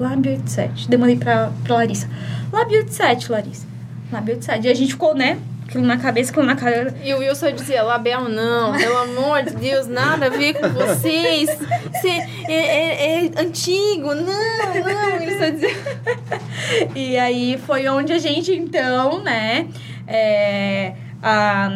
Lab 0.00 0.28
87. 0.28 0.88
Demandei 0.88 1.16
pra, 1.16 1.52
pra 1.62 1.76
Larissa. 1.76 2.10
Lab 2.52 2.74
87, 2.74 3.30
Larissa. 3.30 3.66
Lab 4.10 4.28
87. 4.28 4.66
E 4.66 4.70
a 4.70 4.74
gente 4.74 4.92
ficou, 4.94 5.14
né? 5.14 5.38
Aquilo 5.72 5.86
na 5.86 5.96
cabeça, 5.96 6.30
aquilo 6.30 6.44
na 6.44 6.54
cara. 6.54 6.94
E 7.02 7.14
o 7.14 7.20
Wilson 7.20 7.52
dizia, 7.52 7.82
Label 7.82 8.28
não, 8.28 8.72
pelo 8.76 8.98
amor 8.98 9.42
de 9.42 9.54
Deus, 9.56 9.86
nada 9.86 10.26
a 10.26 10.28
ver 10.28 10.52
com 10.52 10.68
vocês. 10.68 11.48
Você 11.90 12.10
é, 12.46 12.52
é- 12.52 13.24
é 13.24 13.30
antigo, 13.40 14.14
não, 14.14 14.22
não. 14.24 15.16
Ele 15.22 15.38
só 15.38 15.48
dizia. 15.50 15.74
E 16.94 17.18
aí 17.18 17.58
foi 17.66 17.88
onde 17.88 18.12
a 18.12 18.18
gente, 18.18 18.52
então, 18.52 19.22
né? 19.22 19.66
é, 20.06 20.92
a, 21.22 21.68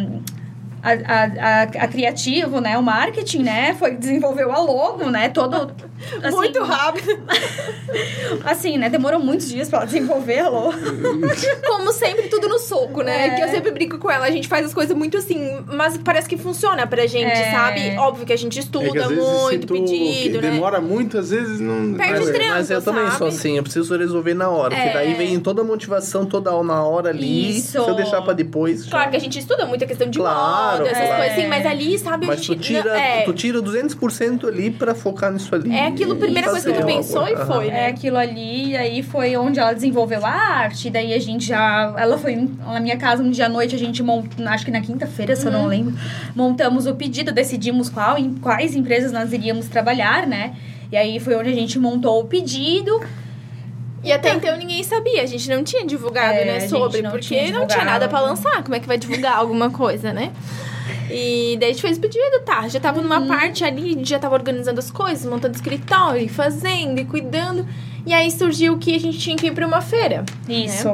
a, 0.83 0.91
a, 0.93 1.25
a, 1.25 1.63
a 1.63 1.89
criativo, 1.89 2.61
né? 2.61 2.77
O 2.77 2.83
marketing, 2.83 3.43
né? 3.43 3.75
Foi, 3.75 3.97
desenvolveu 3.97 4.53
a 4.53 4.59
logo, 4.61 5.11
né? 5.11 5.29
Todo. 5.31 5.75
Assim, 6.23 6.37
Muito 6.37 6.63
rápido. 6.63 7.19
Assim, 8.45 8.79
né? 8.79 8.89
Demorou 8.89 9.21
muitos 9.21 9.49
dias 9.49 9.69
pra 9.69 9.79
ela 9.81 9.87
desenvolver 9.87 10.39
a 10.41 10.49
logo. 10.49 10.75
Como 11.67 11.93
sempre, 11.93 12.29
tudo 12.29 12.49
no 12.49 12.59
soco, 12.59 13.03
né? 13.03 13.29
É. 13.29 13.31
Que 13.31 13.43
eu 13.43 13.49
sempre 13.49 13.71
brinco 13.71 13.99
com 13.99 14.11
ela. 14.11 14.27
A 14.27 14.31
gente 14.31 14.49
faz 14.49 14.67
as 14.67 14.75
coisas 14.75 14.97
muito 14.97 15.17
assim, 15.17 15.65
mas 15.67 15.97
parece 15.99 16.29
que 16.29 16.37
funciona 16.37 16.87
pra 16.87 17.07
gente, 17.07 17.31
É. 17.31 17.51
sabe? 17.51 17.97
Óbvio 17.97 18.27
que 18.27 18.33
a 18.33 18.37
gente 18.37 18.59
É 18.59 18.63
que 18.63 18.67
estuda 18.67 18.87
às 18.87 19.09
vezes 19.09 19.25
se 19.25 19.31
muito, 19.43 19.67
pedido, 19.73 20.41
né? 20.41 20.51
demora 20.51 20.81
muito, 20.81 21.19
às 21.19 21.31
vezes 21.31 21.61
não... 21.61 21.95
Perde 21.95 22.13
Mas- 22.21 22.31
trampo, 22.31 22.51
Mas 22.51 22.71
eu 22.71 22.83
também 22.83 23.11
sou 23.13 23.27
assim, 23.29 23.57
eu 23.57 23.63
preciso 23.63 23.97
resolver 23.97 24.35
na 24.35 24.49
hora. 24.49 24.75
Porque 24.75 24.89
É. 24.89 24.93
daí 24.93 25.15
vem 25.15 25.39
toda 25.41 25.63
a 25.63 25.65
motivação, 25.65 26.25
toda 26.27 26.51
na 26.63 26.83
hora 26.85 27.11
ali. 27.11 27.59
Isso. 27.59 27.73
Se 27.73 27.79
eu 27.79 27.95
deixar 27.95 28.23
pra 28.23 28.33
depois. 28.33 28.85
já- 28.85 28.91
Claro 28.91 29.11
que 29.11 29.17
a 29.17 29.21
gente 29.21 29.39
estuda 29.39 29.67
muito 29.67 29.85
a 29.85 29.87
questão 29.87 30.09
de 30.09 30.19
Claro, 30.19 30.79
moda, 30.85 30.91
essas 30.91 31.09
coisas 31.17 31.33
assim, 31.33 31.47
mas 31.47 31.67
ali, 31.67 31.99
sabe, 31.99 32.25
a 32.25 32.29
Mas 32.29 32.45
gente. 32.45 32.57
tu 32.59 32.63
tira, 32.63 32.99
é, 32.99 33.23
tu 33.23 33.33
tira 33.33 33.61
200% 33.63 34.47
ali 34.49 34.71
pra 34.71 34.95
focar 34.95 35.33
nisso 35.33 35.55
ali. 35.55 35.75
É 35.75 35.91
aquilo, 35.97 36.13
a 36.13 36.17
primeira 36.17 36.51
coisa 36.51 36.73
que 36.73 36.79
tu 36.81 36.87
pensou 36.87 37.21
algo. 37.23 37.33
e 37.33 37.47
foi, 37.47 37.67
É 37.69 37.71
né? 37.71 37.87
aquilo 37.89 38.17
ali, 38.17 38.71
e 38.71 38.77
aí 38.77 39.03
foi 39.03 39.37
onde 39.37 39.59
ela 39.59 39.73
desenvolveu 39.73 40.25
a 40.25 40.31
arte, 40.31 40.89
daí 40.91 41.13
a 41.13 41.19
gente 41.19 41.47
já. 41.47 41.95
Ela 41.99 42.17
foi 42.19 42.37
na 42.37 42.81
minha 42.81 42.97
casa 42.97 43.23
um 43.23 43.31
dia 43.31 43.47
à 43.47 43.49
noite, 43.49 43.75
a 43.75 43.79
gente 43.79 44.03
montou, 44.03 44.47
acho 44.47 44.65
que 44.65 44.71
na 44.71 44.81
quinta-feira, 44.81 45.35
se 45.35 45.47
eu 45.47 45.53
não 45.53 45.67
lembro, 45.67 45.95
montamos 46.35 46.87
o 46.87 46.95
pedido, 46.95 47.33
decidimos 47.33 47.89
qual, 47.89 48.17
em 48.19 48.35
quais 48.35 48.75
empresas 48.77 49.11
nós 49.13 49.33
iríamos 49.33 49.67
trabalhar, 49.69 50.27
né? 50.27 50.55
E 50.93 50.97
aí 50.97 51.19
foi 51.19 51.35
onde 51.35 51.51
a 51.51 51.55
gente 51.55 51.79
montou 51.79 52.21
o 52.21 52.25
pedido. 52.27 53.01
E 54.05 54.13
até 54.13 54.33
então 54.35 54.57
ninguém 54.57 54.85
sabia, 54.85 55.23
a 55.23 55.27
gente 55.27 55.49
não 55.51 55.65
tinha 55.65 55.85
divulgado, 55.85 56.39
É, 56.39 56.45
né, 56.45 56.61
sobre, 56.69 57.03
não 57.03 57.11
porque 57.11 57.27
tinha 57.27 57.51
não 57.51 57.67
tinha 57.67 57.85
nada 57.85 58.07
pra 58.07 58.21
lançar. 58.21 58.63
Como 58.63 58.75
é 58.77 58.79
que 58.79 58.87
vai 58.87 58.97
divulgar 58.97 59.37
alguma 59.37 59.69
coisa, 59.71 60.13
né? 60.13 60.31
E 61.11 61.57
daí 61.61 61.71
a 61.71 61.73
gente 61.73 61.83
fez 61.83 61.99
o 61.99 62.01
pedido, 62.01 62.41
tá? 62.45 62.67
Já 62.69 62.81
tava 62.81 63.01
numa 63.01 63.19
Uhum. 63.21 63.27
parte 63.29 63.65
ali, 63.65 63.99
já 64.05 64.19
tava 64.19 64.35
organizando 64.35 64.79
as 64.79 64.91
coisas, 64.91 65.25
montando 65.25 65.55
escritório, 65.55 66.21
e 66.23 66.29
fazendo 66.29 66.99
e 67.01 67.05
cuidando. 67.05 67.67
E 68.05 68.13
aí 68.13 68.31
surgiu 68.31 68.79
que 68.79 68.95
a 68.95 68.99
gente 69.01 69.19
tinha 69.19 69.37
que 69.37 69.47
ir 69.47 69.53
pra 69.53 69.67
uma 69.67 69.81
feira. 69.81 70.25
Isso. 70.49 70.89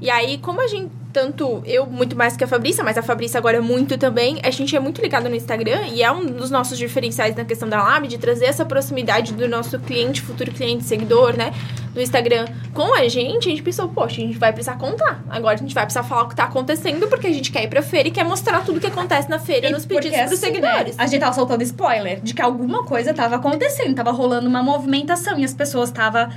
E 0.00 0.10
aí, 0.10 0.38
como 0.38 0.60
a 0.60 0.66
gente, 0.66 0.90
tanto 1.12 1.62
eu 1.66 1.86
muito 1.86 2.16
mais 2.16 2.36
que 2.36 2.44
a 2.44 2.46
Fabrícia, 2.46 2.82
mas 2.82 2.96
a 2.96 3.02
Fabrícia 3.02 3.38
agora 3.38 3.60
muito 3.60 3.98
também, 3.98 4.40
a 4.42 4.50
gente 4.50 4.74
é 4.74 4.80
muito 4.80 5.00
ligado 5.02 5.28
no 5.28 5.34
Instagram 5.34 5.86
e 5.88 6.02
é 6.02 6.10
um 6.10 6.24
dos 6.24 6.50
nossos 6.50 6.78
diferenciais 6.78 7.36
na 7.36 7.44
questão 7.44 7.68
da 7.68 7.82
Lab, 7.82 8.08
de 8.08 8.18
trazer 8.18 8.46
essa 8.46 8.64
proximidade 8.64 9.32
do 9.32 9.48
nosso 9.48 9.78
cliente, 9.78 10.22
futuro 10.22 10.50
cliente, 10.50 10.84
seguidor, 10.84 11.36
né? 11.36 11.52
no 11.94 12.00
Instagram 12.00 12.46
com 12.72 12.94
a 12.94 13.06
gente, 13.06 13.48
a 13.48 13.50
gente 13.50 13.62
pensou, 13.62 13.88
poxa, 13.88 14.20
a 14.20 14.24
gente 14.24 14.38
vai 14.38 14.52
precisar 14.52 14.78
contar. 14.78 15.22
Agora 15.28 15.54
a 15.54 15.58
gente 15.58 15.74
vai 15.74 15.84
precisar 15.84 16.02
falar 16.02 16.22
o 16.22 16.28
que 16.28 16.36
tá 16.36 16.44
acontecendo, 16.44 17.06
porque 17.06 17.26
a 17.26 17.32
gente 17.32 17.52
quer 17.52 17.64
ir 17.64 17.68
pra 17.68 17.82
feira 17.82 18.08
e 18.08 18.10
quer 18.10 18.24
mostrar 18.24 18.64
tudo 18.64 18.80
que 18.80 18.86
acontece 18.86 19.28
na 19.28 19.38
feira 19.38 19.68
E 19.68 19.72
nos 19.72 19.84
pedidos 19.84 20.16
pros 20.18 20.32
assim, 20.32 20.36
seguidores. 20.36 20.96
né, 20.96 21.04
a 21.04 21.06
gente 21.06 21.20
tava 21.20 21.34
soltando 21.34 21.62
spoiler 21.62 22.20
de 22.20 22.34
que 22.34 22.40
alguma 22.40 22.84
coisa 22.84 23.12
tava 23.12 23.36
acontecendo, 23.36 23.94
tava 23.94 24.10
rolando 24.10 24.48
uma 24.48 24.62
movimentação 24.62 25.38
e 25.38 25.44
as 25.44 25.52
pessoas 25.52 25.90
tava 25.90 26.30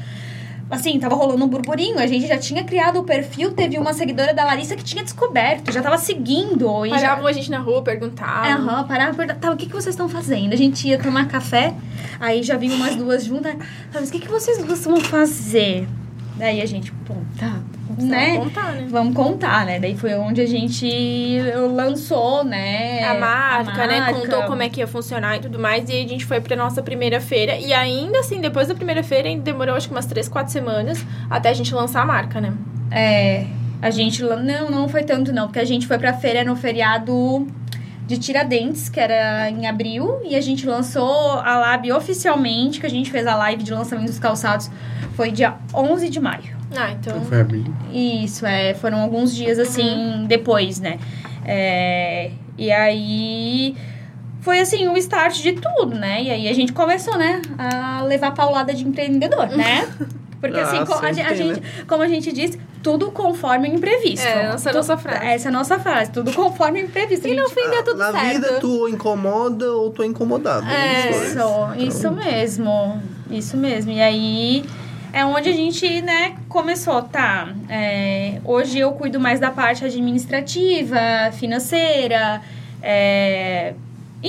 assim, 0.69 0.99
tava 0.99 1.15
rolando 1.15 1.43
um 1.45 1.47
burburinho. 1.47 1.99
A 1.99 2.07
gente 2.07 2.27
já 2.27 2.37
tinha 2.37 2.63
criado 2.63 2.99
o 2.99 3.03
perfil, 3.03 3.51
teve 3.51 3.77
uma 3.77 3.93
seguidora 3.93 4.33
da 4.33 4.45
Larissa 4.45 4.75
que 4.75 4.83
tinha 4.83 5.03
descoberto, 5.03 5.71
já 5.71 5.81
tava 5.81 5.97
seguindo 5.97 6.85
e 6.85 6.89
já 6.89 6.95
Paravam 6.95 7.27
a 7.27 7.31
gente 7.31 7.51
na 7.51 7.59
rua, 7.59 7.81
perguntavam. 7.81 8.67
Aham, 8.69 8.87
parava 8.87 9.11
e 9.11 9.15
perguntava, 9.15 9.39
tá, 9.39 9.51
o 9.51 9.57
que, 9.57 9.65
que 9.67 9.73
vocês 9.73 9.93
estão 9.93 10.09
fazendo? 10.09 10.53
A 10.53 10.57
gente 10.57 10.87
ia 10.87 10.97
tomar 10.97 11.27
café, 11.27 11.73
aí 12.19 12.43
já 12.43 12.57
vinham 12.57 12.75
umas 12.77 12.95
duas 12.95 13.23
juntas, 13.23 13.55
falava, 13.91 14.09
o 14.09 14.11
que, 14.11 14.19
que 14.19 14.27
vocês 14.27 14.63
costumam 14.63 15.01
fazer? 15.01 15.87
Daí 16.37 16.61
a 16.61 16.65
gente, 16.65 16.91
pô, 16.91 17.13
tá, 17.39 17.59
Né? 17.97 18.37
contar, 18.37 18.73
né? 18.73 18.87
Vamos 18.89 19.15
contar, 19.15 19.65
né? 19.65 19.79
Daí 19.79 19.95
foi 19.95 20.13
onde 20.15 20.41
a 20.41 20.47
gente 20.47 21.39
lançou, 21.71 22.43
né? 22.43 23.03
a 23.03 23.13
marca, 23.13 23.83
a 23.83 23.87
né? 23.87 23.99
marca. 23.99 24.19
Contou 24.19 24.43
como 24.43 24.61
é 24.61 24.69
que 24.69 24.79
ia 24.79 24.87
funcionar 24.87 25.37
e 25.37 25.39
tudo 25.39 25.57
mais. 25.59 25.89
E 25.89 25.93
aí 25.93 26.05
a 26.05 26.07
gente 26.07 26.25
foi 26.25 26.41
pra 26.41 26.55
nossa 26.55 26.81
primeira 26.81 27.21
feira. 27.21 27.57
E 27.57 27.73
ainda 27.73 28.19
assim, 28.19 28.41
depois 28.41 28.67
da 28.67 28.75
primeira 28.75 29.03
feira, 29.03 29.27
ainda 29.29 29.43
demorou 29.43 29.75
acho 29.75 29.87
que 29.87 29.93
umas 29.93 30.05
3, 30.05 30.27
4 30.27 30.51
semanas 30.51 31.05
até 31.29 31.49
a 31.49 31.53
gente 31.53 31.73
lançar 31.73 32.01
a 32.01 32.05
marca, 32.05 32.41
né? 32.41 32.53
É, 32.91 33.45
a 33.81 33.89
gente, 33.89 34.21
não, 34.23 34.69
não 34.69 34.89
foi 34.89 35.03
tanto 35.03 35.31
não, 35.31 35.47
porque 35.47 35.59
a 35.59 35.65
gente 35.65 35.87
foi 35.87 35.97
pra 35.97 36.13
feira 36.13 36.43
no 36.43 36.55
feriado 36.55 37.47
de 38.07 38.17
Tiradentes, 38.17 38.87
que 38.87 38.99
era 38.99 39.49
em 39.49 39.65
abril, 39.65 40.21
e 40.23 40.35
a 40.35 40.41
gente 40.41 40.65
lançou 40.65 41.31
a 41.39 41.57
Lab 41.57 41.91
oficialmente, 41.91 42.79
que 42.79 42.85
a 42.85 42.89
gente 42.89 43.09
fez 43.09 43.25
a 43.25 43.35
live 43.35 43.63
de 43.63 43.73
lançamento 43.73 44.07
dos 44.07 44.19
calçados, 44.19 44.69
foi 45.15 45.31
dia 45.31 45.55
11 45.73 46.09
de 46.09 46.19
maio. 46.19 46.54
Ah, 46.75 46.91
então. 46.91 47.21
Foi 47.25 47.41
abrir. 47.41 47.65
Isso, 47.91 48.45
é, 48.45 48.73
foram 48.73 48.99
alguns 49.01 49.35
dias 49.35 49.59
assim 49.59 50.25
depois, 50.27 50.79
né? 50.79 50.97
É, 51.45 52.31
e 52.57 52.71
aí 52.71 53.75
foi 54.41 54.59
assim 54.59 54.87
o 54.87 54.95
start 54.97 55.41
de 55.41 55.53
tudo, 55.53 55.95
né? 55.95 56.23
E 56.23 56.29
aí 56.31 56.47
a 56.47 56.53
gente 56.53 56.71
começou, 56.73 57.17
né, 57.17 57.41
a 57.57 58.01
levar 58.03 58.31
paulada 58.33 58.73
de 58.73 58.85
empreendedor, 58.87 59.47
né? 59.49 59.87
Porque 60.41 60.59
assim, 60.59 60.77
Ah, 60.77 60.85
co- 60.85 60.93
a, 60.93 61.07
a 61.07 61.33
gente- 61.33 61.61
como 61.87 62.03
a 62.03 62.07
gente 62.07 62.31
disse, 62.31 62.59
tudo 62.83 63.09
conforme 63.09 63.67
o 63.69 63.73
imprevisto. 63.73 64.27
É, 64.27 64.51
essa 64.53 64.69
é 64.69 64.71
a 64.71 64.75
nossa 64.75 64.95
frase. 64.97 65.25
Essa 65.25 65.47
é 65.47 65.49
a 65.49 65.51
nossa 65.51 65.79
frase, 65.79 66.11
tudo 66.11 66.31
conforme 66.33 66.81
o 66.81 66.85
imprevisto. 66.85 67.27
E 67.27 67.35
no 67.35 67.49
fim 67.49 67.67
deu 67.71 67.83
tudo 67.83 67.97
Na 67.97 68.11
certo. 68.11 68.27
vida, 68.27 68.59
tu 68.59 68.87
incomoda 68.87 69.71
ou 69.71 69.89
tu 69.89 70.03
é 70.03 70.05
incomodado. 70.05 70.67
É. 70.67 71.09
Isso, 71.09 71.39
isso 71.79 72.11
mesmo. 72.11 73.01
Isso 73.31 73.57
mesmo. 73.57 73.91
E 73.91 73.99
aí 74.01 74.65
é 75.15 75.25
onde 75.25 75.47
a 75.47 75.53
gente, 75.53 76.01
né, 76.01 76.35
começou, 76.49 77.01
tá? 77.01 77.47
é, 77.69 78.41
hoje 78.43 78.79
eu 78.79 78.91
cuido 78.91 79.17
mais 79.17 79.39
da 79.39 79.49
parte 79.49 79.85
administrativa, 79.85 80.99
financeira, 81.31 82.41
é, 82.83 83.73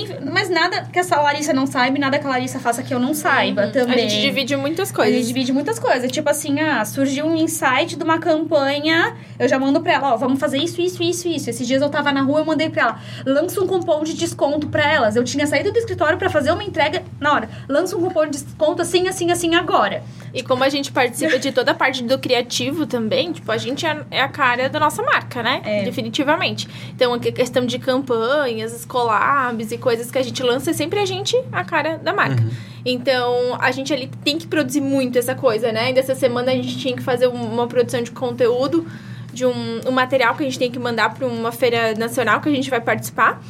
enfim, 0.01 0.15
mas 0.31 0.49
nada 0.49 0.87
que 0.91 0.99
essa 0.99 1.19
Larissa 1.19 1.53
não 1.53 1.65
saiba, 1.65 1.97
nada 1.97 2.19
que 2.19 2.25
a 2.25 2.29
Larissa 2.29 2.59
faça 2.59 2.83
que 2.83 2.93
eu 2.93 2.99
não 2.99 3.13
saiba 3.13 3.65
Uhum. 3.65 3.71
também. 3.71 3.95
A 3.95 4.09
gente 4.09 4.21
divide 4.21 4.55
muitas 4.55 4.91
A 4.91 4.95
coisas. 4.95 5.15
gente 5.15 5.27
divide 5.27 5.51
muitas 5.53 5.79
coisas. 5.79 6.11
Tipo 6.11 6.29
assim, 6.29 6.59
ah, 6.59 6.83
surgiu 6.85 7.25
um 7.25 7.35
insight 7.35 7.95
de 7.95 8.03
uma 8.03 8.19
campanha, 8.19 9.15
eu 9.39 9.47
já 9.47 9.57
mando 9.59 9.81
pra 9.81 9.93
ela, 9.93 10.13
ó, 10.13 10.17
vamos 10.17 10.39
fazer 10.39 10.57
isso, 10.57 10.81
isso, 10.81 11.01
isso, 11.03 11.27
isso. 11.27 11.49
Esses 11.49 11.67
dias 11.67 11.81
eu 11.81 11.89
tava 11.89 12.11
na 12.11 12.21
rua, 12.21 12.39
eu 12.39 12.45
mandei 12.45 12.69
pra 12.69 12.81
ela, 12.83 12.99
lança 13.25 13.61
um 13.61 13.67
cupom 13.67 14.03
de 14.03 14.13
desconto 14.13 14.67
pra 14.67 14.91
elas. 14.91 15.15
Eu 15.15 15.23
tinha 15.23 15.45
saído 15.47 15.71
do 15.71 15.77
escritório 15.77 16.17
pra 16.17 16.29
fazer 16.29 16.51
uma 16.51 16.63
entrega 16.63 17.03
na 17.19 17.33
hora. 17.33 17.49
Lança 17.67 17.95
um 17.97 18.01
cupom 18.01 18.25
de 18.25 18.31
desconto 18.31 18.81
assim, 18.81 19.07
assim, 19.07 19.31
assim, 19.31 19.55
agora. 19.55 20.03
E 20.33 20.43
como 20.43 20.63
a 20.63 20.69
gente 20.69 20.91
participa 20.91 21.39
de 21.39 21.51
toda 21.51 21.71
a 21.71 21.73
parte 21.73 22.03
do 22.03 22.19
criativo 22.19 22.85
também, 22.85 23.31
tipo, 23.31 23.51
a 23.51 23.57
gente 23.57 23.85
é 23.85 23.97
é 24.11 24.21
a 24.21 24.27
cara 24.27 24.69
da 24.69 24.79
nossa 24.79 25.01
marca, 25.01 25.41
né? 25.41 25.61
É. 25.63 25.83
Definitivamente. 25.83 26.67
Então, 26.93 27.13
a 27.13 27.19
questão 27.19 27.65
de 27.65 27.79
campanhas, 27.79 28.73
as 28.73 28.85
collabs 28.85 29.71
e 29.71 29.77
coisas 29.87 30.11
que 30.11 30.17
a 30.17 30.23
gente 30.23 30.43
lança, 30.43 30.71
é 30.71 30.73
sempre 30.73 30.99
a 30.99 31.05
gente 31.05 31.33
a 31.51 31.63
cara 31.63 31.97
da 31.97 32.13
marca. 32.13 32.43
Então, 32.85 33.55
a 33.59 33.71
gente 33.71 33.93
ali 33.93 34.07
tem 34.23 34.37
que 34.37 34.45
produzir 34.47 34.81
muito 34.81 35.17
essa 35.17 35.33
coisa, 35.33 35.71
né? 35.71 35.81
Ainda 35.87 35.99
essa 36.01 36.15
semana 36.15 36.51
a 36.51 36.55
gente 36.55 36.77
tinha 36.77 36.95
que 36.95 37.01
fazer 37.03 37.27
um- 37.27 37.53
uma 37.55 37.67
produção 37.67 38.01
de 38.01 38.11
conteúdo, 38.11 38.85
de 39.33 39.45
um, 39.45 39.79
um 39.87 39.91
material 39.91 40.35
que 40.35 40.43
a 40.43 40.45
gente 40.45 40.59
tem 40.59 40.69
que 40.71 40.79
mandar 40.79 41.13
para 41.13 41.25
uma 41.25 41.51
feira 41.51 41.93
nacional 41.95 42.41
que 42.41 42.49
a 42.49 42.51
gente 42.51 42.69
vai 42.69 42.81
participar. 42.81 43.41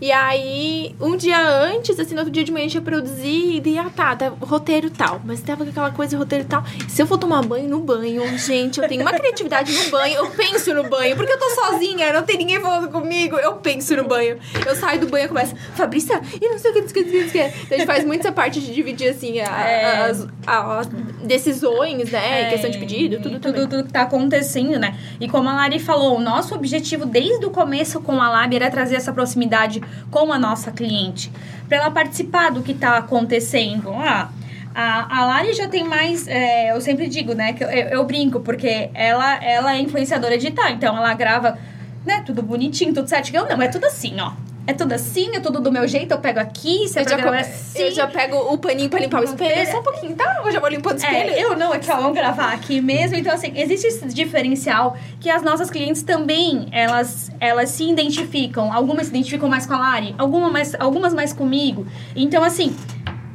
E 0.00 0.12
aí, 0.12 0.94
um 1.00 1.16
dia 1.16 1.38
antes, 1.40 1.98
assim, 1.98 2.14
no 2.14 2.20
outro 2.20 2.32
dia 2.32 2.44
de 2.44 2.52
manhã 2.52 2.64
a 2.64 2.68
gente 2.68 2.74
ia 2.76 2.82
produzir 2.82 3.62
e 3.66 3.78
ah, 3.78 3.90
tá, 3.94 4.14
tá, 4.16 4.28
roteiro 4.40 4.90
tal. 4.90 5.20
Mas 5.24 5.40
tava 5.40 5.64
com 5.64 5.70
aquela 5.70 5.90
coisa, 5.90 6.16
roteiro 6.16 6.44
tal. 6.44 6.62
Se 6.88 7.02
eu 7.02 7.06
for 7.06 7.18
tomar 7.18 7.42
banho 7.42 7.68
no 7.68 7.80
banho, 7.80 8.22
gente, 8.38 8.80
eu 8.80 8.88
tenho 8.88 9.02
uma 9.02 9.12
criatividade 9.12 9.72
no 9.72 9.90
banho, 9.90 10.14
eu 10.16 10.30
penso 10.30 10.72
no 10.74 10.84
banho, 10.88 11.16
porque 11.16 11.32
eu 11.32 11.38
tô 11.38 11.50
sozinha, 11.50 12.12
não 12.12 12.22
tem 12.22 12.36
ninguém 12.38 12.60
falando 12.60 12.88
comigo, 12.90 13.36
eu 13.36 13.54
penso 13.56 13.96
no 13.96 14.04
banho. 14.04 14.38
Eu 14.66 14.74
saio 14.76 15.00
do 15.00 15.06
banho 15.06 15.26
e 15.26 15.28
começo, 15.28 15.54
Fabrícia, 15.74 16.20
e 16.40 16.48
não 16.48 16.58
sei 16.58 16.70
o 16.70 16.74
que, 16.74 16.80
não 16.82 16.88
sei 16.88 17.02
o 17.02 17.04
que, 17.04 17.10
não 17.22 17.28
sei 17.28 17.46
o 17.46 17.50
que. 17.50 17.58
Então 17.62 17.76
a 17.76 17.78
gente 17.78 17.86
faz 17.86 18.04
muito 18.04 18.20
essa 18.20 18.32
parte 18.32 18.60
de 18.60 18.72
dividir, 18.74 19.08
assim, 19.10 19.40
a- 19.40 19.68
É. 19.68 20.10
as, 20.10 20.26
as 20.46 20.88
decisões, 21.22 22.10
né? 22.10 22.42
É, 22.42 22.50
questão 22.50 22.70
de 22.70 22.78
pedido, 22.78 23.20
tudo, 23.20 23.38
tudo, 23.38 23.68
tudo 23.68 23.84
que 23.84 23.92
tá 23.92 24.02
acontecendo, 24.02 24.78
né? 24.78 24.96
E 25.20 25.28
como 25.28 25.48
a 25.48 25.54
Lari 25.54 25.78
falou, 25.78 26.16
o 26.16 26.20
nosso 26.20 26.54
objetivo 26.54 27.06
desde 27.06 27.44
o 27.44 27.50
começo 27.50 28.00
com 28.00 28.20
a 28.20 28.28
Lab 28.28 28.54
era 28.54 28.70
trazer 28.70 28.96
essa 28.96 29.12
proximidade 29.12 29.77
com 30.10 30.32
a 30.32 30.38
nossa 30.38 30.70
cliente, 30.72 31.30
para 31.68 31.78
ela 31.78 31.90
participar 31.90 32.50
do 32.50 32.62
que 32.62 32.74
tá 32.74 32.96
acontecendo. 32.98 33.92
Ah, 33.92 34.30
a, 34.74 35.18
a 35.20 35.26
Lari 35.26 35.52
já 35.54 35.66
tem 35.68 35.84
mais, 35.84 36.28
é, 36.28 36.70
eu 36.72 36.80
sempre 36.80 37.08
digo, 37.08 37.34
né, 37.34 37.52
que 37.52 37.64
eu, 37.64 37.68
eu- 37.68 37.88
eu 37.88 38.04
brinco, 38.04 38.40
porque 38.40 38.90
ela, 38.94 39.42
ela 39.42 39.74
é 39.74 39.80
influenciadora 39.80 40.36
digital, 40.38 40.68
então 40.70 40.96
ela 40.96 41.12
grava, 41.14 41.58
né, 42.06 42.22
tudo 42.24 42.42
bonitinho, 42.42 42.94
tudo 42.94 43.08
certinho. 43.08 43.40
Eu 43.42 43.48
não, 43.48 43.62
é 43.62 43.68
tudo 43.68 43.84
assim, 43.86 44.20
ó. 44.20 44.32
É 44.68 44.74
tudo 44.74 44.92
assim, 44.92 45.34
é 45.34 45.40
tudo 45.40 45.60
do 45.60 45.72
meu 45.72 45.88
jeito, 45.88 46.12
eu 46.12 46.18
pego 46.18 46.38
aqui, 46.40 46.86
você 46.86 47.00
Eu 47.00 47.08
já, 47.08 47.22
come- 47.22 47.38
assim. 47.38 47.78
eu 47.84 47.90
já 47.90 48.06
pego 48.06 48.36
o 48.52 48.58
paninho 48.58 48.90
pra 48.90 49.00
limpar 49.00 49.22
o 49.22 49.24
espelho. 49.24 49.70
Só 49.70 49.80
um 49.80 49.82
pouquinho, 49.82 50.14
tá? 50.14 50.42
Eu 50.44 50.52
já 50.52 50.60
vou 50.60 50.68
limpando 50.68 50.92
o 50.92 50.96
espelho. 50.98 51.30
É, 51.30 51.42
eu 51.42 51.56
não, 51.56 51.72
aqui, 51.72 51.90
ó, 51.90 51.96
vamos 51.96 52.12
gravar 52.14 52.52
aqui 52.52 52.78
mesmo. 52.78 53.16
Então, 53.16 53.32
assim, 53.32 53.50
existe 53.56 53.86
esse 53.86 54.04
diferencial 54.08 54.94
que 55.18 55.30
as 55.30 55.42
nossas 55.42 55.70
clientes 55.70 56.02
também, 56.02 56.68
elas, 56.70 57.32
elas 57.40 57.70
se 57.70 57.88
identificam. 57.90 58.70
Algumas 58.70 59.06
se 59.06 59.10
identificam 59.12 59.48
mais 59.48 59.64
com 59.64 59.72
a 59.72 59.78
Lari, 59.78 60.14
alguma 60.18 60.50
mais, 60.50 60.74
algumas 60.78 61.14
mais 61.14 61.32
comigo. 61.32 61.86
Então, 62.14 62.44
assim, 62.44 62.76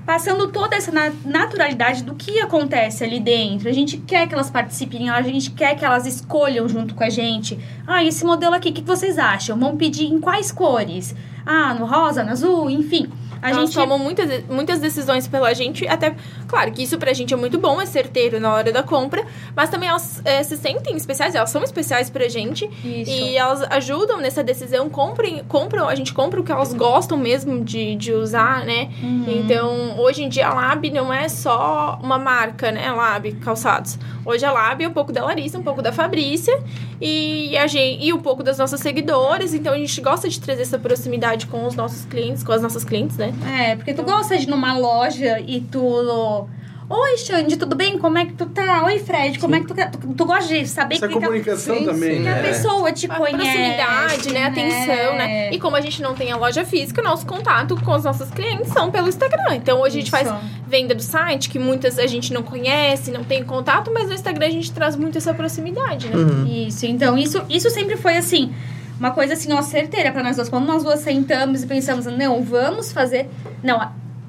passando 0.06 0.48
toda 0.50 0.76
essa 0.76 0.92
na- 0.92 1.12
naturalidade 1.26 2.04
do 2.04 2.16
que 2.16 2.40
acontece 2.40 3.04
ali 3.04 3.20
dentro, 3.20 3.70
a 3.70 3.72
gente 3.72 3.98
quer 3.98 4.28
que 4.28 4.34
elas 4.34 4.50
participem, 4.50 5.10
a 5.10 5.22
gente 5.22 5.52
quer 5.52 5.76
que 5.76 5.86
elas 5.86 6.06
escolham 6.06 6.68
junto 6.68 6.94
com 6.96 7.04
a 7.04 7.10
gente. 7.10 7.60
Ah, 7.88 8.04
esse 8.04 8.26
modelo 8.26 8.54
aqui, 8.56 8.70
o 8.70 8.74
que 8.74 8.82
vocês 8.82 9.18
acham? 9.18 9.58
Vão 9.58 9.78
pedir 9.78 10.06
em 10.06 10.20
quais 10.20 10.52
cores? 10.52 11.16
Ah, 11.46 11.74
no 11.74 11.86
rosa, 11.86 12.24
no 12.24 12.32
azul, 12.32 12.70
enfim. 12.70 13.10
A 13.44 13.50
Elas 13.50 13.66
gente 13.66 13.74
tomam 13.76 14.00
muitas, 14.00 14.46
muitas 14.46 14.80
decisões 14.80 15.28
pela 15.28 15.54
gente, 15.54 15.86
até, 15.86 16.16
claro 16.48 16.72
que 16.72 16.82
isso 16.82 16.98
pra 16.98 17.12
gente 17.12 17.34
é 17.34 17.38
muito 17.38 17.60
bom, 17.60 17.82
é 17.82 17.86
certeiro 17.86 18.40
na 18.40 18.54
hora 18.54 18.72
da 18.72 18.82
compra, 18.82 19.26
mas 19.54 19.70
também 19.70 19.90
elas 19.90 20.22
é, 20.24 20.42
se 20.44 20.56
sentem 20.56 20.96
especiais, 20.96 21.36
elas 21.36 21.50
são 21.50 21.62
especiais 21.62 22.10
pra 22.10 22.30
gente, 22.30 22.66
Isso. 22.86 23.12
e 23.12 23.36
elas 23.36 23.62
ajudam 23.64 24.20
nessa 24.20 24.42
decisão, 24.42 24.90
comprem, 24.90 25.44
compram, 25.46 25.90
a 25.90 25.96
gente 25.96 26.14
compra 26.14 26.40
o 26.40 26.44
que 26.44 26.54
elas 26.54 26.74
gostam 26.74 27.18
mesmo 27.18 27.62
de, 27.66 27.96
de 27.96 28.14
usar, 28.14 28.64
né? 28.64 28.90
Uhum. 29.04 29.26
Então, 29.28 30.00
hoje 30.00 30.24
em 30.24 30.30
dia 30.30 30.48
a 30.48 30.54
Lab 30.54 30.90
não 30.90 31.12
é 31.12 31.28
só 31.28 32.00
uma 32.02 32.18
marca, 32.18 32.72
né, 32.72 32.90
Lab 32.94 33.30
Calçados. 33.34 34.00
Hoje 34.26 34.46
a 34.46 34.54
Lab 34.54 34.82
é 34.82 34.88
um 34.88 34.94
pouco 34.94 35.12
da 35.12 35.26
Larissa, 35.26 35.60
um 35.60 35.64
pouco 35.64 35.82
da 35.82 35.92
Fabrícia 35.92 36.58
e, 37.06 37.58
a 37.58 37.68
gente, 37.68 38.02
e 38.02 38.14
um 38.14 38.22
pouco 38.22 38.42
das 38.42 38.58
nossas 38.58 38.80
seguidoras, 38.80 39.54
então 39.54 39.74
a 39.74 39.78
gente 39.78 40.00
gosta 40.00 40.30
de 40.30 40.40
trazer 40.40 40.62
essa 40.62 40.80
proximidade 40.80 41.48
com 41.48 41.66
os 41.68 41.76
nossos 41.76 42.06
clientes, 42.06 42.46
com 42.46 42.54
as 42.54 42.62
nossas 42.62 42.86
clientes, 42.86 43.18
né? 43.18 43.34
É, 43.46 43.76
porque 43.76 43.94
tu 43.94 44.04
gosta 44.04 44.38
de 44.38 44.44
ir 44.44 44.50
numa 44.50 44.78
loja 44.78 45.38
e 45.42 45.60
tu. 45.60 46.48
Oi, 46.96 47.18
Xande, 47.18 47.58
tudo 47.58 47.76
bem? 47.76 47.98
Como 47.98 48.20
é 48.20 48.26
que 48.26 48.34
tu 48.34 48.46
tá? 48.46 48.84
Oi, 48.86 49.00
Fred, 49.00 49.40
como 49.40 49.56
é 49.56 49.60
que 49.62 49.66
tu 49.66 49.74
tá? 49.74 49.88
Tu, 49.88 49.98
tu 50.14 50.26
gosta 50.26 50.48
de 50.54 50.68
saber 50.68 50.94
Essa 50.96 51.08
que, 51.08 51.14
que 51.14 51.20
a- 51.20 51.28
comunicação 51.28 51.76
Sim, 51.76 51.86
também, 51.86 52.18
sim, 52.18 52.22
que 52.22 52.28
a 52.28 52.36
né? 52.36 52.44
pessoa 52.44 52.92
te 52.92 53.10
a 53.10 53.16
conhece. 53.16 53.36
proximidade, 53.36 54.32
né? 54.32 54.44
Atenção, 54.46 55.16
né? 55.18 55.52
E 55.52 55.58
como 55.60 55.76
a 55.76 55.82
gente 55.82 56.04
não 56.04 56.14
tem 56.14 56.32
a 56.32 56.38
loja 56.38 56.64
física, 56.64 57.02
nosso 57.02 57.26
contato 57.26 57.76
com 57.82 57.96
os 57.96 58.04
nossos 58.04 58.30
clientes 58.30 58.72
são 58.72 58.92
pelo 58.92 59.10
Instagram. 59.10 59.56
Então 59.56 59.82
hoje 59.82 59.98
a 59.98 60.00
gente 60.02 60.12
faz 60.12 60.28
Isso. 60.28 60.38
venda 60.68 60.94
do 60.94 61.02
site, 61.02 61.50
que 61.50 61.58
muitas 61.58 61.98
a 61.98 62.06
gente 62.06 62.32
não 62.32 62.44
conhece, 62.44 63.10
não 63.10 63.24
tem 63.24 63.44
contato, 63.44 63.90
mas 63.92 64.08
no 64.10 64.14
Instagram 64.14 64.46
a 64.46 64.52
gente 64.52 64.72
traz 64.72 64.96
muito 64.96 65.18
essa 65.18 65.34
proximidade, 65.34 66.10
né? 66.10 66.16
Uhum. 66.16 66.46
Isso, 66.46 66.86
então 66.86 67.18
isso, 67.18 67.42
isso 67.50 67.72
sempre 67.72 67.98
foi 67.98 68.18
assim, 68.18 68.54
uma 69.00 69.10
coisa 69.10 69.34
assim, 69.34 69.52
ó, 69.52 69.64
certeira 69.64 70.12
pra 70.12 70.22
nós 70.22 70.36
duas. 70.36 70.48
Quando 70.48 70.68
nós 70.68 70.84
duas 70.84 71.00
sentamos 71.00 71.64
e 71.64 71.66
pensamos, 71.66 72.06
não, 72.06 72.44
vamos 72.44 72.92
fazer. 72.92 73.28
Não, 73.64 73.82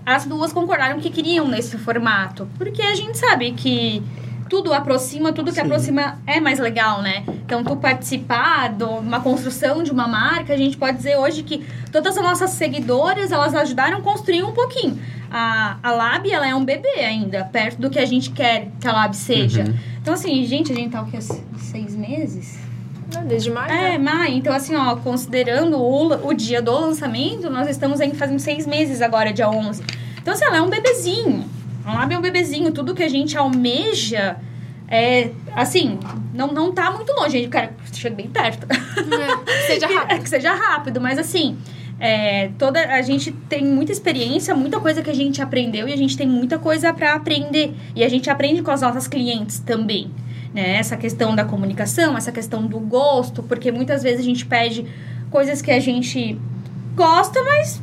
as 0.04 0.24
duas 0.24 0.52
concordaram 0.52 1.00
que 1.00 1.10
queriam 1.10 1.48
nesse 1.48 1.78
formato. 1.78 2.48
Porque 2.58 2.82
a 2.82 2.94
gente 2.94 3.18
sabe 3.18 3.52
que 3.52 4.02
tudo 4.48 4.72
aproxima, 4.72 5.32
tudo 5.32 5.50
que 5.50 5.56
Sim. 5.56 5.62
aproxima 5.62 6.18
é 6.26 6.40
mais 6.40 6.58
legal, 6.58 7.02
né? 7.02 7.24
Então, 7.26 7.64
tu 7.64 7.76
participar 7.76 8.72
de 8.72 8.84
uma 8.84 9.20
construção 9.20 9.82
de 9.82 9.90
uma 9.90 10.06
marca, 10.06 10.52
a 10.52 10.56
gente 10.56 10.76
pode 10.76 10.96
dizer 10.96 11.16
hoje 11.16 11.42
que 11.42 11.64
todas 11.90 12.16
as 12.16 12.22
nossas 12.22 12.50
seguidoras, 12.50 13.32
elas 13.32 13.54
ajudaram 13.54 13.98
a 13.98 14.00
construir 14.00 14.42
um 14.42 14.52
pouquinho. 14.52 14.98
A, 15.30 15.78
a 15.82 15.90
Lab, 15.90 16.30
ela 16.30 16.46
é 16.46 16.54
um 16.54 16.64
bebê 16.64 17.00
ainda, 17.00 17.44
perto 17.44 17.80
do 17.80 17.90
que 17.90 17.98
a 17.98 18.06
gente 18.06 18.30
quer 18.30 18.68
que 18.80 18.86
a 18.86 18.92
Lab 18.92 19.16
seja. 19.16 19.64
Uhum. 19.64 19.74
Então, 20.00 20.14
assim, 20.14 20.44
gente, 20.44 20.72
a 20.72 20.76
gente 20.76 20.90
tá 20.90 21.02
o 21.02 21.06
quê? 21.06 21.18
Seis 21.20 21.96
meses? 21.96 22.63
Ah, 23.16 23.22
Desde 23.24 23.50
maio. 23.50 23.70
É, 23.72 23.90
né? 23.92 23.98
Mai, 23.98 24.32
então 24.34 24.52
assim, 24.52 24.74
ó, 24.74 24.96
considerando 24.96 25.76
o, 25.78 26.28
o 26.28 26.34
dia 26.34 26.60
do 26.62 26.72
lançamento, 26.72 27.48
nós 27.50 27.68
estamos 27.68 28.00
aí 28.00 28.14
fazendo 28.14 28.38
seis 28.38 28.66
meses 28.66 29.00
agora, 29.02 29.32
dia 29.32 29.48
11. 29.48 29.82
Então, 30.20 30.32
assim, 30.34 30.44
ela 30.44 30.56
é 30.58 30.62
um 30.62 30.70
bebezinho. 30.70 31.44
A 31.84 31.92
Lab 31.94 32.14
é 32.14 32.18
um 32.18 32.22
bebezinho. 32.22 32.72
Tudo 32.72 32.94
que 32.94 33.02
a 33.02 33.08
gente 33.08 33.36
almeja 33.36 34.36
é, 34.88 35.30
assim, 35.54 35.98
não, 36.32 36.48
não 36.52 36.72
tá 36.72 36.90
muito 36.90 37.12
longe. 37.12 37.36
A 37.36 37.40
gente 37.40 37.50
que 37.90 37.96
chegue 37.98 38.16
bem 38.16 38.28
perto. 38.28 38.66
É, 38.70 39.66
Seja 39.66 39.86
Que- 39.88 39.94
rápido. 39.94 40.22
que 40.22 40.28
seja 40.28 40.54
rápido, 40.54 41.00
mas 41.00 41.18
assim, 41.18 41.58
é, 42.00 42.50
toda 42.58 42.80
a 42.80 43.02
gente 43.02 43.32
tem 43.32 43.64
muita 43.64 43.92
experiência, 43.92 44.54
muita 44.54 44.80
coisa 44.80 45.02
que 45.02 45.10
a 45.10 45.14
gente 45.14 45.40
aprendeu 45.42 45.86
e 45.88 45.92
a 45.92 45.96
gente 45.96 46.16
tem 46.16 46.26
muita 46.26 46.58
coisa 46.58 46.92
para 46.92 47.14
aprender. 47.14 47.74
E 47.94 48.02
a 48.02 48.08
gente 48.08 48.30
aprende 48.30 48.62
com 48.62 48.70
as 48.70 48.80
nossas 48.80 49.06
clientes 49.06 49.58
também. 49.58 50.10
Né? 50.54 50.76
Essa 50.76 50.96
questão 50.96 51.34
da 51.34 51.44
comunicação, 51.44 52.16
essa 52.16 52.30
questão 52.30 52.64
do 52.64 52.78
gosto, 52.78 53.42
porque 53.42 53.72
muitas 53.72 54.02
vezes 54.04 54.20
a 54.20 54.24
gente 54.24 54.46
pede 54.46 54.86
coisas 55.30 55.60
que 55.60 55.72
a 55.72 55.80
gente 55.80 56.38
gosta, 56.94 57.42
mas 57.42 57.82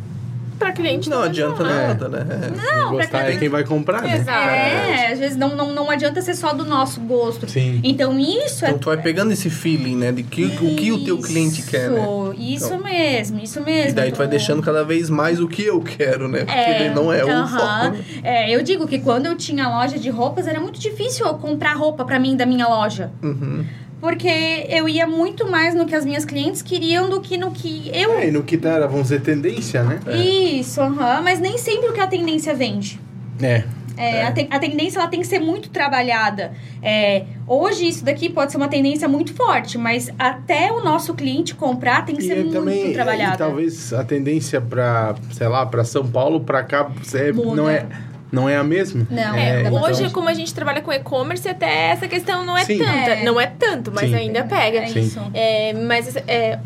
Pra 0.62 0.72
cliente 0.72 1.10
Não 1.10 1.18
não 1.18 1.24
adianta 1.24 1.64
É. 1.64 1.88
nada, 1.88 2.08
né? 2.08 2.26
Quem 2.54 2.90
gostar 2.92 3.08
pra 3.10 3.32
é 3.32 3.36
quem 3.38 3.50
vai 3.50 3.64
comprar, 3.64 4.04
né? 4.04 4.18
Exato. 4.18 4.30
é, 4.48 5.12
às 5.12 5.18
vezes 5.18 5.36
não, 5.36 5.56
não, 5.56 5.74
não 5.74 5.90
adianta 5.90 6.22
ser 6.22 6.36
só 6.36 6.54
do 6.54 6.64
nosso 6.64 7.02
gosto. 7.02 7.50
Sim. 7.50 7.80
Então 7.84 8.20
isso 8.20 8.64
é 8.64 8.68
Então 8.70 8.78
tu 8.80 8.86
vai 8.86 8.98
pegando 8.98 9.32
esse 9.34 9.50
feeling, 9.50 9.96
né? 9.96 10.12
De 10.12 10.22
que, 10.22 10.46
o 10.46 10.76
que 10.76 10.92
o 10.92 11.04
teu 11.04 11.18
cliente 11.18 11.64
quer, 11.64 11.90
né? 11.90 12.00
Isso, 12.00 12.34
Isso 12.38 12.66
Então. 12.76 12.84
mesmo, 12.84 13.40
isso 13.40 13.62
mesmo. 13.62 13.90
E 13.90 13.94
daí 13.94 14.12
tu 14.12 14.20
vai 14.20 14.28
deixando 14.28 14.62
cada 14.62 14.84
vez 14.84 15.10
mais 15.10 15.40
o 15.42 15.48
que 15.48 15.64
eu 15.64 15.82
quero, 15.82 16.28
né? 16.28 16.40
Porque 16.46 16.56
daí 16.56 16.94
não 16.94 17.12
é 17.12 17.26
o 17.26 17.30
aham. 17.32 17.48
foco. 17.48 17.98
né? 17.98 18.06
É, 18.24 18.56
eu 18.56 18.62
digo 18.62 18.88
que 18.88 19.00
quando 19.00 19.26
eu 19.26 19.36
tinha 19.36 19.68
loja 19.68 19.98
de 19.98 20.12
roupas, 20.12 20.46
era 20.46 20.60
muito 20.60 20.80
difícil 20.80 21.26
eu 21.26 21.34
comprar 21.36 21.74
roupa 21.76 22.06
pra 22.06 22.20
mim 22.20 22.36
da 22.38 22.46
minha 22.46 22.68
loja. 22.68 23.12
Uhum. 23.24 23.66
Porque 24.02 24.66
eu 24.68 24.90
ia 24.90 25.06
muito 25.06 25.50
mais 25.50 25.76
no 25.76 25.86
que 25.86 25.94
as 25.96 26.04
minhas 26.04 26.26
clientes 26.26 26.62
queriam 26.64 27.08
do 27.08 27.22
que 27.22 27.38
no 27.38 27.52
que 27.52 27.90
eu. 27.94 28.14
É, 28.14 28.28
e 28.28 28.32
no 28.32 28.42
que 28.44 28.58
tá, 28.58 28.80
vamos 28.88 29.04
dizer, 29.04 29.22
tendência, 29.22 29.84
né? 29.84 30.00
Isso, 30.12 30.82
aham. 30.82 31.22
Mas 31.22 31.40
nem 31.40 31.56
sempre 31.58 31.88
o 31.90 31.94
que 31.94 32.00
a 32.00 32.08
tendência 32.08 32.54
vende. 32.56 33.00
É. 33.42 33.64
É, 33.98 34.24
A, 34.26 34.32
ten- 34.32 34.48
a 34.50 34.58
tendência 34.58 34.98
ela 34.98 35.08
tem 35.08 35.20
que 35.20 35.28
ser 35.28 35.38
muito 35.38 35.70
trabalhada. 35.70 36.54
É, 36.82 37.26
hoje 37.46 37.88
isso 37.88 38.04
daqui 38.04 38.30
pode 38.30 38.52
ser 38.52 38.58
uma 38.58 38.70
tendência 38.70 39.08
muito 39.08 39.32
forte, 39.36 39.78
mas 39.78 40.10
até 40.18 40.72
o 40.72 40.82
nosso 40.84 41.14
cliente 41.14 41.54
comprar 41.54 42.04
tem 42.04 42.16
que 42.16 42.24
E 42.24 42.26
ser 42.26 42.34
é 42.34 42.36
muito 42.38 42.54
também, 42.54 42.90
e 42.90 42.94
trabalhada. 42.94 43.38
talvez 43.38 43.94
a 43.94 44.04
tendência 44.04 44.60
pra, 44.60 45.14
sei 45.34 45.48
lá, 45.48 45.64
pra 45.68 45.84
São 45.84 46.08
Paulo, 46.08 46.40
pra 46.40 46.64
cá, 46.64 46.90
é, 47.14 47.32
não 47.32 47.70
é, 47.70 47.86
não 48.32 48.48
é 48.48 48.56
a 48.58 48.64
mesma? 48.64 49.06
Não, 49.10 49.36
É, 49.36 49.64
É, 49.64 49.72
hoje, 49.72 50.02
então- 50.02 50.12
como 50.14 50.30
a 50.30 50.34
gente 50.34 50.54
trabalha 50.54 50.82
com 50.82 50.92
e-commerce, 50.92 51.48
até 51.48 51.90
essa 51.90 52.08
questão 52.08 52.46
não 52.46 52.58
é 52.58 52.64
Sim. 52.66 52.78
tanta. 52.78 52.92
É. 53.12 53.24
Não 53.24 53.40
é 53.40 53.48
tanto, 53.48 53.92
mas 53.92 54.10
Sim. 54.10 54.16
ainda 54.16 54.44
pega. 54.44 54.80
É. 54.80 55.70
É, 55.70 55.74
mas 55.74 56.16
é, 56.28 56.60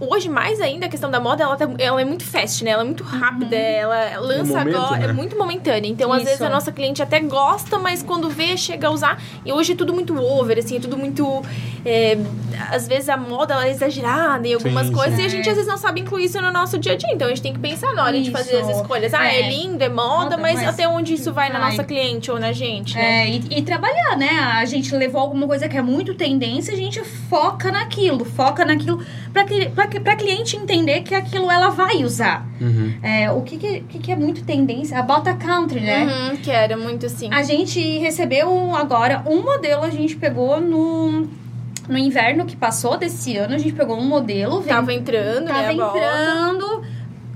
hoje, 0.00 0.28
mais 0.28 0.60
ainda, 0.60 0.86
a 0.86 0.88
questão 0.88 1.10
da 1.10 1.18
moda, 1.20 1.42
ela, 1.42 1.56
tá- 1.56 1.68
ela 1.78 2.00
é 2.00 2.04
muito 2.04 2.24
fast, 2.24 2.62
né? 2.64 2.70
Ela 2.72 2.82
é 2.82 2.84
muito 2.84 3.04
rápida, 3.04 3.56
ela 3.56 4.18
lança 4.20 4.58
momento, 4.58 4.76
agora, 4.76 4.98
né? 4.98 5.06
é 5.08 5.12
muito 5.12 5.36
momentânea. 5.38 5.88
Então, 5.88 6.12
às 6.12 6.18
Isso. 6.18 6.26
vezes, 6.30 6.42
a 6.42 6.48
nossa 6.48 6.70
cliente 6.72 7.02
até 7.02 7.20
gosta, 7.20 7.78
mas 7.78 8.02
quando 8.02 8.28
vê, 8.28 8.56
chega 8.56 8.88
a 8.88 8.90
usar. 8.90 9.22
E 9.44 9.52
hoje 9.52 9.72
é 9.72 9.76
tudo 9.76 9.92
muito 9.92 10.16
over, 10.20 10.58
assim, 10.58 10.76
é 10.76 10.80
tudo 10.80 10.96
muito... 10.96 11.42
é, 11.84 12.18
às 12.70 12.86
vezes, 12.88 13.08
a 13.08 13.16
moda, 13.16 13.54
ela 13.54 13.66
é 13.66 13.70
exagerada 13.70 14.46
em 14.46 14.54
algumas 14.54 14.86
Sim, 14.88 14.92
coisas. 14.92 15.16
sim. 15.16 15.22
E 15.22 15.26
a 15.26 15.28
gente, 15.28 15.48
às 15.48 15.54
vezes, 15.56 15.70
não 15.70 15.76
sabe 15.78 16.00
incluir 16.00 16.24
isso 16.24 16.40
no 16.40 16.50
nosso 16.52 16.78
dia 16.78 16.92
a 16.92 16.96
dia. 16.96 17.10
Então, 17.12 17.26
a 17.26 17.30
gente 17.30 17.42
tem 17.42 17.52
que 17.52 17.58
pensar 17.60 17.92
na 17.94 18.04
hora 18.04 18.12
de 18.20 18.22
Isso. 18.22 18.32
fazer 18.32 18.56
as 18.56 18.68
escolhas. 18.76 19.12
Ah, 19.14 19.26
é, 19.26 19.40
É. 19.42 19.48
lindo, 19.48 19.82
é 19.82 19.88
moda, 19.88 20.06
Moda, 20.16 20.36
mas, 20.38 20.54
mas 20.56 20.68
até 20.68 20.88
onde 20.88 21.14
isso 21.14 21.32
vai 21.32 21.50
na 21.52 21.58
vai. 21.58 21.70
nossa 21.70 21.84
cliente 21.84 22.30
ou 22.30 22.38
na 22.38 22.52
gente, 22.52 22.94
né? 22.94 23.26
É, 23.26 23.30
e, 23.30 23.58
e 23.58 23.62
trabalhar, 23.62 24.16
né? 24.16 24.30
A 24.56 24.64
gente 24.64 24.94
levou 24.96 25.20
alguma 25.20 25.46
coisa 25.46 25.68
que 25.68 25.76
é 25.76 25.82
muito 25.82 26.14
tendência, 26.14 26.72
a 26.72 26.76
gente 26.76 27.02
foca 27.04 27.70
naquilo, 27.70 28.24
foca 28.24 28.64
naquilo 28.64 29.04
pra, 29.32 29.44
que, 29.44 29.66
pra, 29.70 29.85
que, 29.88 30.00
pra 30.00 30.16
cliente 30.16 30.56
entender 30.56 31.02
que 31.02 31.14
aquilo 31.14 31.50
ela 31.50 31.68
vai 31.70 32.04
usar. 32.04 32.46
Uhum. 32.60 32.94
É, 33.02 33.30
o 33.30 33.42
que, 33.42 33.56
que, 33.56 33.80
que 33.80 33.98
que 33.98 34.12
é 34.12 34.16
muito 34.16 34.44
tendência? 34.44 34.98
A 34.98 35.02
bota 35.02 35.34
country, 35.34 35.80
né? 35.80 36.04
Uhum, 36.06 36.36
que 36.36 36.50
era 36.50 36.76
muito 36.76 37.06
assim. 37.06 37.28
A 37.32 37.42
gente 37.42 37.80
recebeu 37.98 38.74
agora 38.74 39.22
um 39.26 39.42
modelo, 39.42 39.82
a 39.84 39.90
gente 39.90 40.16
pegou 40.16 40.60
no, 40.60 41.26
no 41.88 41.98
inverno 41.98 42.44
que 42.44 42.56
passou 42.56 42.96
desse 42.96 43.36
ano, 43.36 43.54
a 43.54 43.58
gente 43.58 43.74
pegou 43.74 43.96
um 43.98 44.04
modelo, 44.06 44.60
vem- 44.60 44.74
Tava 44.74 44.92
entrando, 44.92 45.46
tava 45.46 45.60
né? 45.62 45.68
a 45.68 45.72
entrando. 45.74 46.82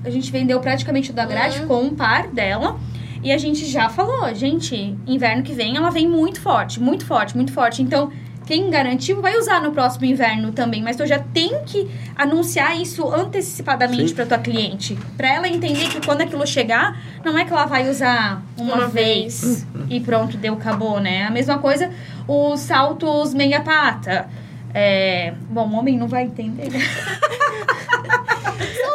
A 0.05 0.11
gente 0.11 0.33
vendeu 0.33 0.59
praticamente 0.61 1.11
o 1.11 1.15
da 1.15 1.25
grade 1.27 1.61
Uhum. 1.61 1.67
com 1.69 1.83
um 1.83 1.95
par 1.95 2.27
dela. 2.29 2.79
E 3.23 3.31
a 3.31 3.37
gente 3.37 3.67
já 3.67 3.91
falou, 3.91 4.35
gente, 4.35 4.97
inverno 5.07 5.43
que 5.43 5.53
vem 5.53 5.77
ela 5.77 5.91
vem 5.91 6.09
muito 6.09 6.41
forte, 6.41 6.81
muito 6.81 7.05
forte, 7.05 7.37
muito 7.37 7.53
forte. 7.53 7.83
Então, 7.83 8.11
quem 8.51 8.69
garantiu 8.69 9.23
vai 9.23 9.39
usar 9.39 9.63
no 9.63 9.71
próximo 9.71 10.07
inverno 10.07 10.51
também, 10.51 10.83
mas 10.83 10.97
tu 10.97 11.07
já 11.07 11.21
tem 11.21 11.63
que 11.65 11.89
anunciar 12.17 12.77
isso 12.77 13.09
antecipadamente 13.09 14.13
para 14.13 14.27
tua 14.27 14.39
cliente, 14.39 14.99
para 15.17 15.29
ela 15.29 15.47
entender 15.47 15.89
que 15.89 16.05
quando 16.05 16.23
aquilo 16.23 16.45
chegar, 16.45 17.01
não 17.25 17.39
é 17.39 17.45
que 17.45 17.53
ela 17.53 17.67
vai 17.67 17.89
usar 17.89 18.43
uma, 18.59 18.75
Uma 18.75 18.89
vez 18.89 19.65
e 19.89 20.01
pronto, 20.01 20.37
deu, 20.37 20.55
acabou, 20.55 20.99
né? 20.99 21.27
A 21.27 21.31
mesma 21.31 21.59
coisa, 21.59 21.93
os 22.27 22.59
saltos 22.59 23.33
meia 23.35 23.61
pata. 23.61 24.29
É, 24.75 25.35
bom, 25.49 25.69
o 25.69 25.73
homem 25.75 25.97
não 25.99 26.07
vai 26.09 26.25
entender. 26.25 26.71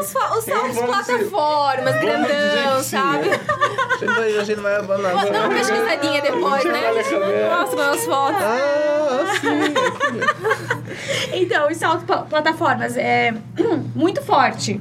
São 0.06 0.38
os, 0.38 0.38
os 0.38 0.46
dizer- 0.70 0.86
plataformas, 0.86 1.96
grandão, 2.00 2.84
sabe? 2.84 3.30
A 4.40 4.44
gente 4.44 4.60
vai, 4.62 4.76
abanar. 4.76 5.26
Dá 5.32 5.40
uma 5.42 5.50
pesquisadinha 5.50 6.22
depois, 6.22 6.64
né? 6.66 6.90
Olha 6.90 7.02
a 7.02 7.04
câmera. 7.04 7.58
Mostra 7.60 7.88
nas 7.88 8.06
fotos. 8.06 8.42
Ah, 8.44 9.26
sim. 9.42 9.74
Então, 11.34 11.68
os 11.70 11.78
saltos 11.78 12.04
pla- 12.06 12.22
plataformas 12.24 12.96
é 12.98 13.34
muito 13.96 14.22
forte. 14.22 14.80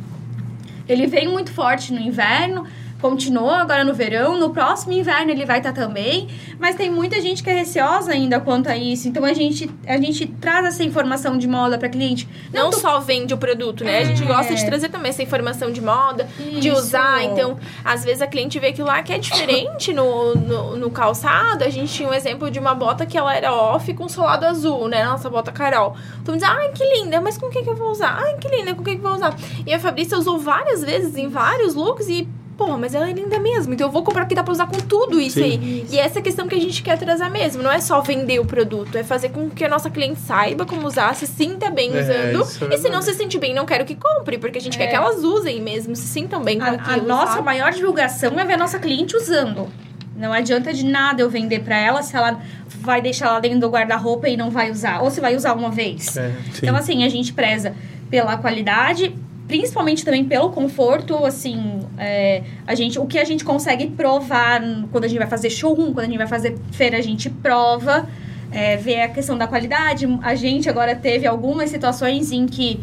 Ele 0.89 1.07
veio 1.07 1.31
muito 1.31 1.53
forte 1.53 1.93
no 1.93 2.01
inverno, 2.01 2.67
continuou 3.05 3.51
agora 3.51 3.85
no 3.85 3.93
verão, 3.93 4.39
no 4.39 4.49
próximo 4.49 4.95
inverno 4.95 5.31
ele 5.31 5.45
vai 5.45 5.59
estar 5.59 5.75
também, 5.75 6.27
mas 6.59 6.75
tem 6.75 6.91
muita 6.91 7.21
gente 7.21 7.43
que 7.43 7.51
é 7.51 7.53
receosa 7.53 8.13
ainda 8.13 8.41
quanto 8.41 8.69
a 8.71 8.77
isso. 8.79 9.07
Então 9.09 9.27
a 9.27 9.35
gente 9.35 9.69
a 9.87 9.99
gente 9.99 10.27
traz 10.27 10.65
essa 10.65 10.83
informação 10.83 11.37
de 11.37 11.47
moda 11.47 11.77
para 11.77 11.91
cliente. 11.91 12.27
Não 12.51 12.71
tu- 12.71 12.81
só 12.81 12.99
vende 13.01 13.35
o 13.35 13.37
produto, 13.37 13.85
né? 13.85 13.99
A 13.99 14.05
gente 14.05 14.23
É. 14.23 14.27
gosta 14.27 14.55
de 14.55 14.65
trazer 14.65 14.89
também 14.89 15.11
essa 15.11 15.23
informação 15.23 15.71
de 15.71 15.83
moda, 15.83 16.27
de 16.59 16.69
Isso. 16.71 16.79
usar. 16.79 17.23
Então, 17.25 17.59
às 17.85 18.03
vezes 18.05 18.23
a 18.23 18.27
cliente 18.27 18.59
vê 18.59 18.69
aquilo 18.69 18.89
lá 18.89 19.03
que 19.03 19.13
é 19.13 19.19
diferente 19.19 19.93
no, 19.93 20.35
no, 20.35 20.77
no 20.77 20.91
calçado. 20.91 21.63
A 21.63 21.69
gente 21.69 21.93
tinha 21.93 22.09
um 22.09 22.15
exemplo 22.15 22.51
de 22.51 22.59
uma 22.59 22.75
bota 22.75 23.05
que 23.05 23.19
ela 23.19 23.37
era 23.37 23.53
off 23.53 23.93
com 23.93 24.09
solado 24.09 24.47
azul, 24.47 24.89
né? 24.89 25.05
Nossa 25.05 25.29
bota 25.29 25.53
Carol. 25.53 25.95
Então, 26.23 26.35
diz, 26.35 26.43
ai, 26.49 26.71
que 26.71 26.83
linda, 26.97 27.21
mas 27.21 27.37
com 27.37 27.47
o 27.47 27.51
que, 27.51 27.63
que 27.63 27.69
eu 27.69 27.77
vou 27.77 27.91
usar? 27.91 28.17
Ai, 28.19 28.37
que 28.39 28.49
linda, 28.49 28.75
com 28.75 28.81
o 28.81 28.85
que, 28.85 28.93
que 28.93 29.05
eu 29.05 29.09
vou 29.11 29.15
usar? 29.15 29.37
E 29.67 29.75
a 29.75 29.79
Fabrícia 29.79 30.17
usou 30.17 30.39
várias 30.39 30.83
vezes 30.83 31.15
em 31.19 31.29
vários 31.29 31.75
looks 31.75 32.09
e. 32.09 32.27
Pô, 32.57 32.79
mas 32.79 32.95
ela 32.95 33.11
é 33.11 33.13
linda 33.13 33.39
mesmo. 33.41 33.75
Então 33.75 33.89
eu 33.89 33.91
vou 33.93 34.05
comprar 34.05 34.23
porque 34.23 34.35
dá 34.35 34.43
pra 34.45 34.53
usar 34.53 34.67
com 34.69 34.79
tudo 34.79 35.21
isso 35.21 35.41
Sim. 35.41 35.45
aí. 35.45 35.87
E 35.91 35.99
essa 35.99 36.19
é 36.19 36.21
a 36.21 36.23
questão 36.23 36.47
que 36.47 36.55
a 36.55 36.61
gente 36.61 36.83
quer 36.85 36.97
trazer 36.97 37.29
mesmo. 37.29 37.63
Não 37.63 37.71
é 37.73 37.81
só 37.81 38.01
vender 38.01 38.39
o 38.39 38.45
produto, 38.45 38.97
é 38.97 39.03
fazer 39.03 39.31
com 39.31 39.51
que 39.51 39.65
a 39.65 39.69
nossa 39.69 39.91
cliente 39.91 40.21
saiba 40.21 40.65
como 40.65 40.87
usar, 40.87 41.15
se 41.17 41.27
sinta 41.27 41.69
bem 41.71 41.91
É, 41.97 42.01
usando. 42.37 42.71
é 42.71 42.75
e 42.77 42.79
se 42.79 42.89
não 42.89 43.03
se 43.03 43.13
sentir 43.15 43.39
bem, 43.39 43.53
não 43.53 43.67
quero 43.67 43.85
que 43.85 43.97
compre, 43.97 44.39
porque 44.39 44.59
a 44.59 44.61
gente 44.61 44.79
quer 44.79 44.87
que 44.87 44.95
elas 44.95 45.25
usem 45.25 45.61
mesmo, 45.61 45.97
se 45.97 46.07
sintam 46.07 46.43
bem 46.43 46.59
com 46.59 46.65
A, 46.65 46.69
a 46.69 46.73
aquilo. 46.75 47.07
nossa 47.09 47.33
sabe? 47.33 47.45
maior 47.45 47.73
divulgação 47.73 48.39
é 48.39 48.45
ver 48.45 48.53
a 48.55 48.59
nossa 48.59 48.79
cliente 48.79 49.17
usando. 49.17 49.69
Não 50.17 50.33
adianta 50.33 50.73
de 50.73 50.85
nada 50.85 51.21
eu 51.23 51.29
vender 51.29 51.61
para 51.65 51.77
ela 51.77 52.01
se 52.03 52.15
ela 52.17 52.39
vai 52.81 53.03
deixar 53.03 53.33
lá 53.33 53.41
dentro 53.41 53.59
do 53.59 53.69
guarda-roupa 53.69 54.29
e 54.29 54.37
não 54.37 54.49
vai 54.49 54.71
usar, 54.71 55.03
ou 55.03 55.11
se 55.11 55.21
vai 55.21 55.35
usar 55.35 55.55
uma 55.55 55.73
vez. 55.73 56.17
É. 56.17 56.31
Então, 56.63 56.77
assim, 56.77 57.03
a 57.05 57.09
gente 57.09 57.33
preza 57.33 57.75
pela 58.09 58.37
qualidade, 58.37 59.13
principalmente 59.47 60.05
também 60.05 60.25
pelo 60.25 60.51
conforto, 60.51 61.25
assim, 61.25 61.81
é, 61.99 62.43
a 62.67 62.75
gente, 62.75 62.99
o 62.99 63.07
que 63.07 63.19
a 63.19 63.25
gente 63.25 63.45
consegue 63.45 63.89
provar 63.89 64.63
quando 64.91 65.05
a 65.05 65.09
gente 65.09 65.19
vai 65.19 65.27
fazer 65.27 65.51
showroom, 65.51 65.93
quando 65.93 66.01
a 66.01 66.09
gente 66.09 66.19
vai 66.19 66.27
fazer 66.27 66.57
feira, 66.73 66.97
a 66.97 67.03
gente 67.03 67.29
prova, 67.29 68.09
é, 68.51 68.77
vê 68.77 69.03
a 69.03 69.09
questão 69.09 69.37
da 69.37 69.47
qualidade. 69.47 70.07
A 70.23 70.35
gente 70.35 70.69
agora 70.69 70.95
teve 70.95 71.27
algumas 71.27 71.71
situações 71.71 72.33
em 72.33 72.47
que 72.47 72.81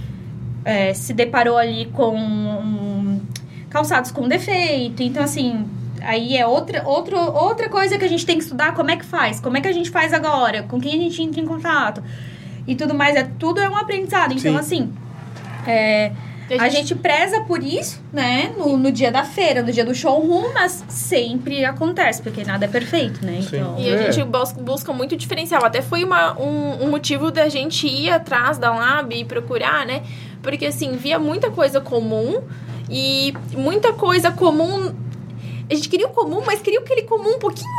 é, 0.64 0.94
se 0.94 1.14
deparou 1.14 1.58
ali 1.58 1.86
com 1.86 2.16
um, 2.16 3.20
calçados 3.70 4.12
com 4.12 4.28
defeito, 4.28 5.04
então, 5.04 5.24
assim... 5.24 5.66
Aí 6.04 6.36
é 6.36 6.48
outra, 6.48 6.82
outro, 6.88 7.16
outra 7.16 7.70
coisa 7.70 7.96
que 7.96 8.04
a 8.04 8.08
gente 8.08 8.26
tem 8.26 8.36
que 8.36 8.42
estudar, 8.42 8.74
como 8.74 8.90
é 8.90 8.96
que 8.96 9.06
faz, 9.06 9.40
como 9.40 9.56
é 9.58 9.62
que 9.62 9.68
a 9.68 9.72
gente 9.72 9.92
faz 9.92 10.12
agora, 10.14 10.64
com 10.64 10.82
quem 10.82 10.94
a 10.94 10.98
gente 10.98 11.22
entra 11.22 11.40
em 11.40 11.46
contato 11.46 12.02
e 12.66 12.76
tudo 12.76 12.96
mais. 12.96 13.16
É, 13.16 13.30
tudo 13.38 13.60
é 13.60 13.70
um 13.70 13.76
aprendizado. 13.76 14.32
Então, 14.32 14.54
Sim. 14.54 14.58
assim, 14.58 14.94
é, 15.68 16.12
E 16.56 16.60
A 16.60 16.70
gente 16.70 16.94
preza 16.96 17.42
por 17.42 17.64
isso, 17.64 18.00
né? 18.12 18.54
No, 18.58 18.78
no 18.78 18.92
dia 18.92 19.12
da 19.12 19.24
feira, 19.24 19.62
no 19.62 19.72
dia 19.72 19.86
do 19.86 19.94
showroom, 19.96 20.54
mas 20.54 20.84
sempre 20.90 21.64
acontece, 21.66 22.22
porque 22.22 22.44
nada 22.44 22.66
é 22.66 22.68
perfeito, 22.68 23.26
né? 23.26 23.42
Sim. 23.42 23.58
Então. 23.58 23.76
E 23.80 23.90
a 23.90 23.94
É. 23.96 24.12
gente 24.12 24.24
bus- 24.28 24.52
busca 24.54 24.92
muito 24.94 25.16
diferencial. 25.16 25.64
Até 25.64 25.82
foi 25.82 26.04
uma, 26.04 26.40
um, 26.40 26.86
um 26.86 26.90
motivo 26.90 27.32
da 27.32 27.48
gente 27.50 27.88
ir 27.88 28.10
atrás 28.10 28.58
da 28.58 28.74
Lab 28.74 29.16
e 29.16 29.24
procurar, 29.26 29.86
né? 29.86 30.04
Porque, 30.42 30.66
assim, 30.66 30.94
via 30.98 31.20
muita 31.20 31.52
coisa 31.52 31.80
comum 31.80 32.42
e 32.90 33.34
muita 33.56 33.94
coisa 33.94 34.32
comum. 34.32 34.94
A 35.70 35.74
gente 35.76 35.88
queria 35.88 36.08
o 36.08 36.10
comum, 36.10 36.42
mas 36.46 36.62
queria 36.62 36.80
aquele 36.80 37.04
comum 37.04 37.36
um 37.36 37.40
pouquinho 37.40 37.70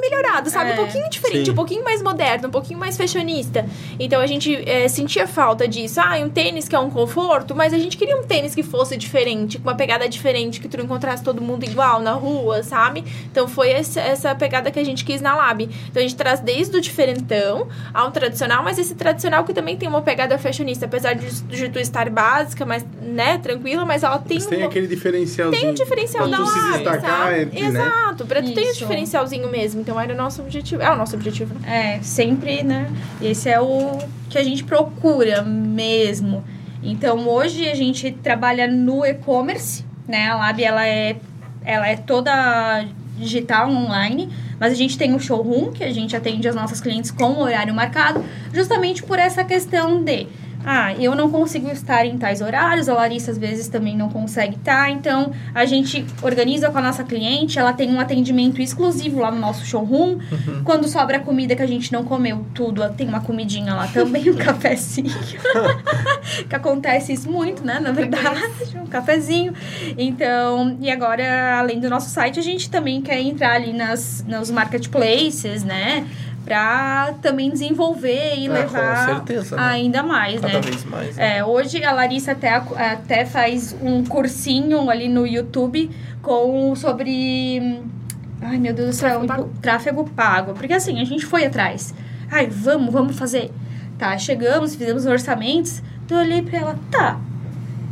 melhorado, 0.00 0.50
sabe? 0.50 0.70
É. 0.70 0.72
Um 0.74 0.76
pouquinho 0.76 1.08
diferente, 1.10 1.46
Sim. 1.46 1.50
um 1.52 1.54
pouquinho 1.54 1.84
mais 1.84 2.02
moderno, 2.02 2.48
um 2.48 2.50
pouquinho 2.50 2.78
mais 2.78 2.96
fashionista. 2.96 3.66
Então 3.98 4.20
a 4.20 4.26
gente 4.26 4.54
é, 4.68 4.86
sentia 4.88 5.26
falta 5.26 5.66
disso. 5.68 6.00
Ah, 6.00 6.16
um 6.18 6.28
tênis 6.28 6.68
que 6.68 6.74
é 6.74 6.78
um 6.78 6.90
conforto, 6.90 7.54
mas 7.54 7.72
a 7.72 7.78
gente 7.78 7.96
queria 7.96 8.16
um 8.16 8.22
tênis 8.24 8.54
que 8.54 8.62
fosse 8.62 8.96
diferente, 8.96 9.58
com 9.58 9.68
uma 9.68 9.76
pegada 9.76 10.08
diferente, 10.08 10.60
que 10.60 10.68
tu 10.68 10.76
não 10.78 10.84
encontrasse 10.84 11.22
todo 11.22 11.40
mundo 11.40 11.64
igual 11.64 12.00
na 12.00 12.12
rua, 12.12 12.62
sabe? 12.62 13.04
Então 13.30 13.46
foi 13.48 13.70
essa, 13.70 14.00
essa 14.00 14.34
pegada 14.34 14.70
que 14.70 14.78
a 14.78 14.84
gente 14.84 15.04
quis 15.04 15.20
na 15.20 15.34
Lab. 15.34 15.62
Então 15.64 16.00
a 16.00 16.02
gente 16.02 16.16
traz 16.16 16.40
desde 16.40 16.76
o 16.76 16.80
diferentão 16.80 17.68
ao 17.92 18.10
tradicional, 18.10 18.62
mas 18.62 18.78
esse 18.78 18.94
tradicional 18.94 19.44
que 19.44 19.52
também 19.52 19.76
tem 19.76 19.88
uma 19.88 20.02
pegada 20.02 20.38
fashionista, 20.38 20.86
apesar 20.86 21.14
de, 21.14 21.30
de 21.42 21.68
tu 21.68 21.78
estar 21.78 22.08
básica, 22.10 22.64
mas, 22.66 22.84
né, 23.02 23.38
tranquila, 23.38 23.84
mas 23.84 24.02
ela 24.02 24.18
tem 24.18 24.36
Mas 24.38 24.46
tem 24.46 24.58
uma, 24.58 24.66
aquele 24.68 24.86
diferencialzinho. 24.86 25.60
tem 25.60 25.70
um 25.70 25.74
diferencial 25.74 26.28
pra 26.28 26.36
da 26.38 26.44
tu 26.44 26.50
se 26.50 26.58
Lab, 26.58 26.72
destacar 26.78 27.28
sabe? 27.30 27.44
né? 27.44 27.68
Exato, 27.68 28.26
pra 28.26 28.42
tu 28.42 28.52
ter 28.54 28.60
um 28.60 28.70
Isso. 28.70 28.78
diferencialzinho 28.78 29.50
mesmo. 29.50 29.80
Então 29.84 30.00
era 30.00 30.14
o 30.14 30.16
nosso 30.16 30.40
objetivo. 30.40 30.80
É 30.80 30.90
o 30.90 30.96
nosso 30.96 31.14
objetivo, 31.14 31.52
né? 31.60 31.98
É, 31.98 32.02
sempre, 32.02 32.62
né? 32.62 32.90
Esse 33.20 33.50
é 33.50 33.60
o 33.60 33.98
que 34.30 34.38
a 34.38 34.42
gente 34.42 34.64
procura 34.64 35.42
mesmo. 35.42 36.42
Então, 36.82 37.28
hoje 37.28 37.68
a 37.68 37.74
gente 37.74 38.10
trabalha 38.10 38.66
no 38.66 39.04
e-commerce, 39.04 39.84
né? 40.08 40.30
A 40.30 40.36
Lab, 40.36 40.64
ela 40.64 40.86
é, 40.86 41.16
ela 41.62 41.86
é 41.86 41.96
toda 41.96 42.86
digital, 43.18 43.70
online, 43.70 44.30
mas 44.58 44.72
a 44.72 44.74
gente 44.74 44.96
tem 44.96 45.14
o 45.14 45.20
showroom, 45.20 45.70
que 45.70 45.84
a 45.84 45.92
gente 45.92 46.16
atende 46.16 46.48
as 46.48 46.54
nossas 46.54 46.80
clientes 46.80 47.10
com 47.10 47.38
horário 47.38 47.74
marcado, 47.74 48.24
justamente 48.54 49.02
por 49.02 49.18
essa 49.18 49.44
questão 49.44 50.02
de... 50.02 50.26
Ah, 50.64 50.94
eu 50.94 51.14
não 51.14 51.30
consigo 51.30 51.68
estar 51.70 52.06
em 52.06 52.16
tais 52.16 52.40
horários, 52.40 52.88
a 52.88 52.94
Larissa 52.94 53.30
às 53.30 53.38
vezes 53.38 53.68
também 53.68 53.96
não 53.96 54.08
consegue 54.08 54.56
estar, 54.56 54.90
então 54.90 55.32
a 55.54 55.64
gente 55.64 56.04
organiza 56.22 56.70
com 56.70 56.78
a 56.78 56.82
nossa 56.82 57.04
cliente, 57.04 57.58
ela 57.58 57.72
tem 57.72 57.90
um 57.90 58.00
atendimento 58.00 58.62
exclusivo 58.62 59.20
lá 59.20 59.30
no 59.30 59.38
nosso 59.38 59.64
showroom, 59.66 60.18
quando 60.64 60.88
sobra 60.88 61.20
comida 61.20 61.54
que 61.54 61.62
a 61.62 61.66
gente 61.66 61.92
não 61.92 62.04
comeu 62.04 62.46
tudo, 62.54 62.88
tem 62.90 63.08
uma 63.08 63.20
comidinha 63.20 63.74
lá 63.74 63.86
também, 63.88 64.30
um 64.30 64.36
cafezinho. 64.36 65.12
que 66.48 66.54
acontece 66.54 67.12
isso 67.12 67.30
muito, 67.30 67.64
né? 67.64 67.78
Na 67.80 67.92
verdade, 67.92 68.40
um 68.76 68.86
cafezinho. 68.86 69.52
Então, 69.96 70.76
e 70.80 70.90
agora, 70.90 71.58
além 71.58 71.80
do 71.80 71.90
nosso 71.90 72.10
site, 72.10 72.38
a 72.38 72.42
gente 72.42 72.70
também 72.70 73.00
quer 73.02 73.20
entrar 73.20 73.52
ali 73.52 73.72
nas, 73.72 74.24
nos 74.26 74.50
marketplaces, 74.50 75.64
né? 75.64 76.06
Pra 76.44 77.14
também 77.22 77.50
desenvolver 77.50 78.34
e 78.36 78.46
Ah, 78.46 78.48
com 78.48 78.54
levar 78.54 79.06
certeza, 79.06 79.56
né? 79.56 79.62
ainda 79.62 80.02
mais, 80.02 80.40
Cada 80.40 80.52
né? 80.54 80.60
vez 80.60 80.84
mais. 80.84 81.16
né? 81.16 81.38
É, 81.38 81.44
hoje 81.44 81.82
a 81.82 81.92
Larissa 81.92 82.32
até, 82.32 82.50
até 82.54 83.24
faz 83.24 83.74
um 83.82 84.04
cursinho 84.04 84.90
ali 84.90 85.08
no 85.08 85.26
YouTube 85.26 85.90
com 86.20 86.74
sobre. 86.76 87.80
Ai, 88.42 88.58
meu 88.58 88.74
Deus 88.74 88.88
do 88.90 88.92
céu, 88.94 89.20
Tráfego 89.20 89.26
pago? 89.26 89.50
tráfego 89.62 90.04
pago. 90.10 90.52
Porque 90.54 90.74
assim, 90.74 91.00
a 91.00 91.04
gente 91.04 91.24
foi 91.24 91.46
atrás. 91.46 91.94
Ai, 92.30 92.46
vamos, 92.46 92.92
vamos 92.92 93.16
fazer. 93.18 93.50
Tá, 93.98 94.18
chegamos, 94.18 94.74
fizemos 94.74 95.06
orçamentos. 95.06 95.82
Então 96.04 96.18
eu 96.18 96.24
olhei 96.24 96.42
pra 96.42 96.58
ela, 96.58 96.78
tá. 96.90 97.18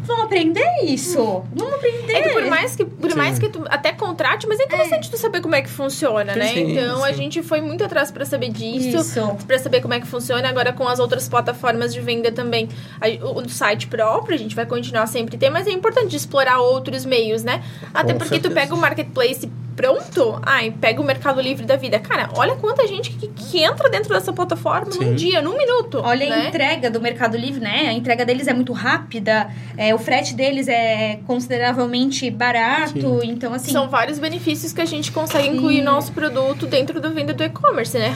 Vamos 0.05 0.25
aprender 0.25 0.67
isso. 0.85 1.43
Vamos 1.55 1.75
aprender. 1.75 2.13
É 2.13 2.23
que 2.23 2.29
por 2.31 2.47
mais 2.47 2.77
que, 2.77 2.85
por 2.85 3.11
Sim. 3.13 3.17
mais 3.17 3.39
que 3.39 3.49
tu 3.49 3.65
até 3.69 3.93
contrate, 3.93 4.47
mas 4.49 4.59
é 4.61 4.65
interessante 4.65 5.11
tu 5.11 5.17
saber 5.17 5.41
como 5.41 5.55
é 5.55 5.63
que 5.63 5.71
funciona, 5.71 6.35
né? 6.35 6.49
Sim, 6.49 6.73
então 6.73 7.05
a 7.05 7.09
sim. 7.09 7.15
gente 7.15 7.43
foi 7.43 7.61
muito 7.61 7.85
atrás 7.85 8.11
pra 8.11 8.25
saber 8.25 8.51
disso. 8.51 8.97
Isso. 8.99 9.37
Pra 9.47 9.59
saber 9.59 9.81
como 9.81 9.95
é 9.95 10.01
que 10.01 10.07
funciona 10.07 10.49
agora 10.49 10.73
com 10.73 10.87
as 10.89 10.99
outras 10.99 11.29
plataformas 11.29 11.93
de 11.95 12.01
venda 12.01 12.33
também. 12.33 12.69
A- 13.01 13.25
o, 13.27 13.39
o 13.43 13.49
site 13.49 13.87
próprio, 13.87 14.35
a 14.35 14.39
gente 14.39 14.55
vai 14.57 14.67
continuar 14.67 15.07
sempre 15.07 15.37
ter, 15.37 15.51
mas 15.51 15.67
é 15.67 15.71
importante 15.71 16.17
explorar 16.17 16.59
outros 16.61 17.05
meios, 17.05 17.43
né? 17.45 17.63
Até 17.95 18.13
Com 18.13 18.19
porque 18.19 18.39
tu 18.39 18.43
certeza. 18.49 18.55
pega 18.55 18.75
o 18.75 18.79
marketplace 18.79 19.49
pronto, 19.77 20.39
ai, 20.43 20.71
pega 20.71 21.01
o 21.01 21.05
Mercado 21.05 21.41
Livre 21.41 21.65
da 21.65 21.77
vida. 21.77 21.99
Cara, 21.99 22.31
olha 22.37 22.57
quanta 22.57 22.87
gente 22.87 23.11
que, 23.11 23.29
que 23.29 23.63
entra 23.63 23.89
dentro 23.89 24.13
dessa 24.13 24.33
plataforma 24.33 24.87
num 24.87 24.93
Sim. 24.93 25.15
dia, 25.15 25.43
num 25.43 25.57
minuto. 25.57 26.01
Olha 26.03 26.27
a 26.27 26.39
né? 26.39 26.49
entrega 26.49 26.91
do 26.91 27.01
Mercado 27.01 27.37
Livre, 27.37 27.61
né? 27.61 27.89
A 27.89 27.93
entrega 27.93 28.25
deles 28.25 28.47
é 28.47 28.53
muito 28.53 28.73
rápida, 28.73 29.51
é, 29.77 29.95
o 29.95 29.99
frete 29.99 30.35
deles 30.35 30.69
é 30.69 31.21
consideravelmente 31.27 32.31
barato, 32.31 33.21
então 33.23 33.53
assim. 33.55 33.73
São 33.73 33.89
vários 33.89 34.19
benefícios 34.19 34.73
que 34.73 34.81
a 34.81 34.87
gente 34.87 35.11
consegue 35.13 35.49
incluir 35.49 35.77
Sim. 35.77 35.83
nosso 35.83 36.13
produto 36.13 36.67
dentro 36.67 37.01
da 37.01 37.09
venda 37.09 37.33
do 37.33 37.43
e-commerce, 37.43 37.97
né? 37.99 38.15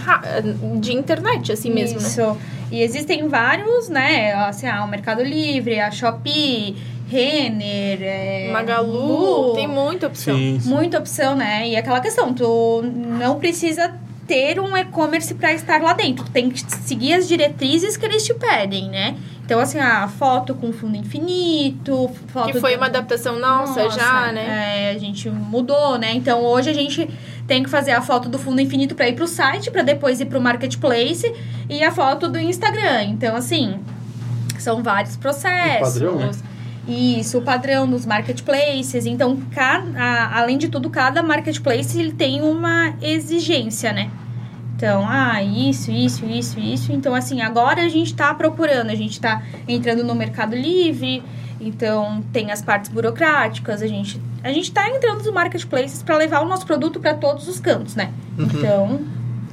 De 0.80 0.92
internet, 0.92 1.52
assim 1.52 1.72
mesmo, 1.72 2.00
né? 2.00 2.08
Isso. 2.08 2.36
E 2.70 2.82
existem 2.82 3.28
vários, 3.28 3.88
né? 3.88 4.32
Assim, 4.32 4.66
ah, 4.66 4.84
o 4.84 4.88
Mercado 4.88 5.22
Livre, 5.22 5.78
a 5.78 5.90
Shopee, 5.90 6.76
Renner, 7.08 7.98
é, 8.02 8.50
Magalu, 8.52 9.48
Lu, 9.50 9.54
tem 9.54 9.68
muita 9.68 10.08
opção. 10.08 10.36
Sim, 10.36 10.58
sim. 10.60 10.68
muita 10.68 10.98
opção, 10.98 11.36
né? 11.36 11.68
E 11.68 11.76
aquela 11.76 12.00
questão, 12.00 12.32
tu 12.34 12.82
não 12.82 13.38
precisa 13.38 13.94
ter 14.26 14.58
um 14.58 14.76
e-commerce 14.76 15.32
para 15.34 15.52
estar 15.52 15.80
lá 15.80 15.92
dentro. 15.92 16.24
Tu 16.24 16.30
tem 16.32 16.50
que 16.50 16.60
seguir 16.82 17.14
as 17.14 17.28
diretrizes 17.28 17.96
que 17.96 18.04
eles 18.04 18.24
te 18.24 18.34
pedem, 18.34 18.88
né? 18.90 19.16
Então, 19.44 19.60
assim, 19.60 19.78
a 19.78 20.08
foto 20.08 20.52
com 20.56 20.72
fundo 20.72 20.96
infinito, 20.96 22.10
foto... 22.26 22.50
Que 22.50 22.58
foi 22.58 22.72
de- 22.72 22.76
uma 22.78 22.86
adaptação 22.86 23.38
nossa, 23.38 23.88
já, 23.90 24.32
né? 24.32 24.88
É, 24.88 24.90
a 24.90 24.98
gente 24.98 25.30
mudou, 25.30 25.96
né? 25.96 26.12
Então 26.12 26.42
hoje 26.42 26.68
a 26.68 26.72
gente 26.72 27.08
tem 27.46 27.62
que 27.62 27.70
fazer 27.70 27.92
a 27.92 28.02
foto 28.02 28.28
do 28.28 28.40
fundo 28.40 28.60
infinito 28.60 28.96
para 28.96 29.08
ir 29.08 29.12
pro 29.14 29.28
site, 29.28 29.70
para 29.70 29.82
depois 29.82 30.20
ir 30.20 30.24
pro 30.26 30.40
marketplace 30.40 31.32
e 31.70 31.84
a 31.84 31.92
foto 31.92 32.28
do 32.28 32.40
Instagram. 32.40 33.04
Então, 33.04 33.36
assim, 33.36 33.78
são 34.58 34.82
vários 34.82 35.16
processos. 35.16 35.92
padrão, 35.94 36.16
né? 36.16 36.30
Isso, 36.86 37.38
o 37.38 37.42
padrão 37.42 37.88
dos 37.88 38.06
marketplaces. 38.06 39.06
Então, 39.06 39.36
cada, 39.50 39.98
a- 40.00 40.38
além 40.38 40.56
de 40.58 40.68
tudo, 40.68 40.88
cada 40.88 41.22
marketplace 41.22 41.98
ele 41.98 42.12
tem 42.12 42.42
uma 42.42 42.94
exigência, 43.02 43.92
né? 43.92 44.10
Então, 44.76 45.04
ah, 45.08 45.42
isso, 45.42 45.90
isso, 45.90 46.24
isso, 46.26 46.60
isso. 46.60 46.92
Então, 46.92 47.14
assim, 47.14 47.40
agora 47.40 47.82
a 47.82 47.88
gente 47.88 48.14
tá 48.14 48.32
procurando, 48.34 48.90
a 48.90 48.94
gente 48.94 49.18
tá 49.20 49.42
entrando 49.66 50.04
no 50.04 50.14
Mercado 50.14 50.54
Livre, 50.54 51.22
então 51.60 52.22
tem 52.32 52.50
as 52.52 52.60
partes 52.60 52.90
burocráticas, 52.90 53.80
a 53.80 53.86
gente, 53.86 54.20
a 54.44 54.52
gente 54.52 54.70
tá 54.70 54.88
entrando 54.90 55.24
nos 55.24 55.32
marketplaces 55.32 56.02
para 56.02 56.16
levar 56.18 56.40
o 56.42 56.44
nosso 56.46 56.66
produto 56.66 57.00
para 57.00 57.14
todos 57.14 57.48
os 57.48 57.58
cantos, 57.58 57.94
né? 57.96 58.10
Então, 58.38 59.00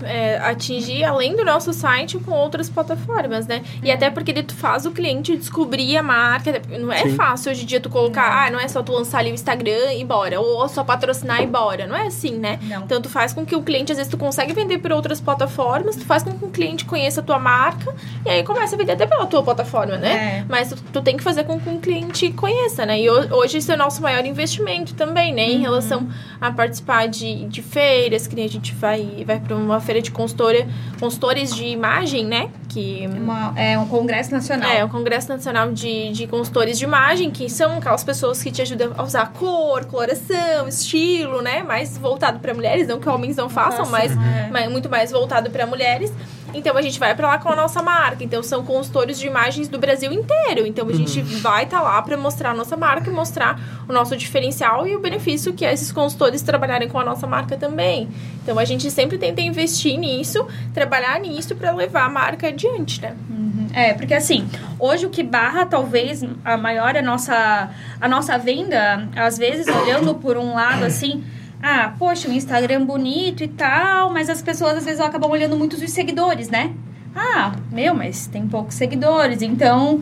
É, 0.05 0.37
atingir 0.39 1.03
além 1.03 1.35
do 1.35 1.43
nosso 1.43 1.71
site 1.73 2.17
com 2.19 2.31
outras 2.31 2.69
plataformas, 2.69 3.47
né? 3.47 3.63
E 3.83 3.91
até 3.91 4.09
porque 4.09 4.33
tu 4.43 4.53
faz 4.55 4.85
o 4.85 4.91
cliente 4.91 5.35
descobrir 5.37 5.97
a 5.97 6.03
marca. 6.03 6.61
Não 6.79 6.91
é 6.91 7.03
Sim. 7.03 7.15
fácil 7.15 7.51
hoje 7.51 7.63
em 7.63 7.65
dia 7.65 7.79
tu 7.79 7.89
colocar, 7.89 8.45
ah, 8.47 8.51
não 8.51 8.59
é 8.59 8.67
só 8.67 8.81
tu 8.83 8.91
lançar 8.91 9.19
ali 9.19 9.31
o 9.31 9.33
Instagram 9.33 9.93
e 9.93 10.03
bora, 10.05 10.39
ou 10.39 10.67
só 10.69 10.83
patrocinar 10.83 11.41
e 11.41 11.47
bora. 11.47 11.85
Não 11.87 11.95
é 11.95 12.07
assim, 12.07 12.37
né? 12.37 12.59
não. 12.63 12.83
Então 12.83 13.01
tu 13.01 13.09
faz 13.09 13.33
com 13.33 13.45
que 13.45 13.55
o 13.55 13.61
cliente, 13.61 13.91
às 13.91 13.97
vezes, 13.97 14.09
tu 14.11 14.17
consegue 14.17 14.53
vender 14.53 14.77
por 14.79 14.91
outras 14.91 15.19
plataformas, 15.21 15.95
tu 15.95 16.05
faz 16.05 16.23
com 16.23 16.31
que 16.31 16.45
o 16.45 16.49
cliente 16.49 16.85
conheça 16.85 17.21
a 17.21 17.23
tua 17.23 17.39
marca 17.39 17.93
e 18.25 18.29
aí 18.29 18.43
começa 18.43 18.75
a 18.75 18.77
vender 18.77 18.93
até 18.93 19.05
pela 19.05 19.25
tua 19.25 19.43
plataforma, 19.43 19.97
né? 19.97 20.39
É. 20.39 20.45
Mas 20.49 20.69
tu, 20.69 20.75
tu 20.93 21.01
tem 21.01 21.17
que 21.17 21.23
fazer 21.23 21.43
com 21.43 21.59
que 21.59 21.69
o 21.69 21.79
cliente 21.79 22.31
conheça, 22.31 22.85
né? 22.85 22.99
E 22.99 23.09
ho- 23.09 23.33
hoje 23.35 23.57
esse 23.57 23.71
é 23.71 23.75
o 23.75 23.77
nosso 23.77 24.01
maior 24.01 24.25
investimento 24.25 24.93
também, 24.93 25.33
né? 25.33 25.43
Em 25.43 25.61
relação 25.61 26.07
a 26.39 26.51
participar 26.51 27.07
de, 27.07 27.45
de 27.45 27.61
feiras, 27.61 28.27
que 28.27 28.35
nem 28.35 28.45
a 28.45 28.49
gente 28.49 28.73
vai, 28.73 29.23
vai 29.25 29.39
para 29.39 29.55
uma 29.55 29.79
feira 29.79 29.92
de 30.01 30.11
consultora, 30.11 30.67
consultores 30.99 31.53
de 31.55 31.65
imagem, 31.65 32.25
né? 32.25 32.49
Que 32.69 33.07
Uma- 33.07 33.53
é 33.55 33.77
um 33.77 33.87
congresso 33.87 34.31
nacional. 34.31 34.69
é 34.71 34.83
o 34.83 34.89
Congresso 34.89 35.29
Nacional 35.29 35.71
de, 35.71 36.11
de 36.11 36.25
Consultores 36.27 36.77
de 36.79 36.83
Imagem, 36.85 37.29
que 37.29 37.47
são 37.49 37.77
aquelas 37.77 38.03
pessoas 38.03 38.41
que 38.41 38.51
te 38.51 38.61
ajudam 38.61 38.93
a 38.97 39.03
usar 39.03 39.31
cor, 39.33 39.85
coloração, 39.85 40.67
estilo, 40.67 41.41
né? 41.41 41.61
Mais 41.63 41.97
voltado 41.97 42.39
para 42.39 42.53
mulheres, 42.53 42.87
não 42.87 42.99
que 42.99 43.07
homens 43.07 43.35
não 43.35 43.49
façam, 43.49 43.85
Façam, 43.85 43.91
mas 43.91 44.11
é. 44.11 44.49
mas 44.51 44.71
muito 44.71 44.89
mais 44.89 45.11
voltado 45.11 45.49
para 45.51 45.65
mulheres. 45.67 46.11
Então 46.53 46.77
a 46.77 46.81
gente 46.81 46.99
vai 46.99 47.15
para 47.15 47.27
lá 47.27 47.37
com 47.37 47.49
a 47.49 47.55
nossa 47.55 47.81
marca. 47.81 48.23
Então 48.23 48.41
são 48.43 48.63
consultores 48.63 49.19
de 49.19 49.27
imagens 49.27 49.67
do 49.67 49.77
Brasil 49.79 50.11
inteiro. 50.11 50.65
Então 50.65 50.87
a 50.87 50.93
gente 50.93 51.21
vai 51.21 51.63
estar 51.63 51.81
lá 51.81 52.01
para 52.01 52.17
mostrar 52.17 52.51
a 52.51 52.53
nossa 52.53 52.77
marca 52.77 53.09
e 53.09 53.13
mostrar 53.13 53.59
o 53.87 53.93
nosso 53.93 54.15
diferencial 54.15 54.87
e 54.87 54.95
o 54.95 54.99
benefício 54.99 55.53
que 55.53 55.65
é 55.65 55.73
esses 55.73 55.91
consultores 55.91 56.41
trabalharem 56.41 56.87
com 56.87 56.99
a 56.99 57.03
nossa 57.03 57.25
marca 57.25 57.57
também. 57.57 58.09
Então 58.41 58.59
a 58.59 58.65
gente 58.65 58.89
sempre 58.91 59.17
tenta 59.17 59.41
investir 59.41 59.97
nisso, 59.97 60.45
trabalhar 60.73 61.19
nisso 61.19 61.55
para 61.55 61.71
levar 61.71 62.05
a 62.05 62.09
marca 62.09 62.47
adiante, 62.47 63.01
né? 63.01 63.15
Uhum. 63.29 63.67
É, 63.73 63.93
porque 63.93 64.13
assim, 64.13 64.47
hoje 64.77 65.05
o 65.05 65.09
que 65.09 65.23
barra 65.23 65.65
talvez 65.65 66.23
a 66.45 66.57
maior 66.57 66.95
é 66.95 66.99
a 66.99 67.01
nossa, 67.01 67.71
a 67.99 68.07
nossa 68.07 68.37
venda, 68.37 69.07
às 69.15 69.37
vezes 69.37 69.67
olhando 69.67 70.15
por 70.15 70.37
um 70.37 70.53
lado 70.53 70.83
assim, 70.85 71.23
ah, 71.65 71.93
poxa, 71.97 72.27
um 72.27 72.33
Instagram 72.33 72.85
bonito 72.85 73.41
e 73.41 73.47
tal, 73.47 74.11
mas 74.11 74.29
as 74.29 74.41
pessoas 74.41 74.77
às 74.77 74.83
vezes 74.85 74.99
acabam 74.99 75.31
olhando 75.31 75.55
muito 75.57 75.77
os 75.77 75.91
seguidores, 75.91 76.49
né? 76.49 76.73
Ah, 77.15 77.53
meu, 77.71 77.93
mas 77.95 78.27
tem 78.27 78.45
poucos 78.47 78.75
seguidores, 78.75 79.41
então 79.41 80.01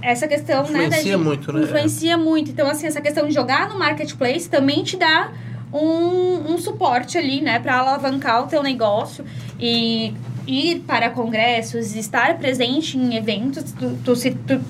essa 0.00 0.26
questão, 0.26 0.62
né? 0.64 0.86
Influencia 0.86 1.02
gente- 1.02 1.16
muito, 1.24 1.52
né? 1.52 1.62
Influencia 1.62 2.16
muito. 2.18 2.50
Então, 2.50 2.66
assim, 2.68 2.86
essa 2.86 3.00
questão 3.00 3.28
de 3.28 3.34
jogar 3.34 3.68
no 3.68 3.78
marketplace 3.78 4.48
também 4.48 4.82
te 4.82 4.96
dá 4.96 5.30
um, 5.72 6.52
um 6.54 6.58
suporte 6.58 7.18
ali, 7.18 7.40
né? 7.42 7.58
Pra 7.58 7.78
alavancar 7.78 8.42
o 8.44 8.46
teu 8.46 8.62
negócio 8.62 9.24
e 9.60 10.14
ir 10.46 10.80
para 10.86 11.10
congressos, 11.10 11.94
estar 11.94 12.36
presente 12.38 12.96
em 12.96 13.14
eventos, 13.16 13.70
tu, 13.72 13.96
tu 14.04 14.16
se, 14.16 14.30
tu, 14.32 14.60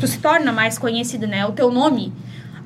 tu 0.00 0.06
se 0.06 0.18
torna 0.18 0.50
mais 0.52 0.78
conhecido, 0.78 1.26
né? 1.26 1.44
O 1.46 1.52
teu 1.52 1.70
nome. 1.70 2.12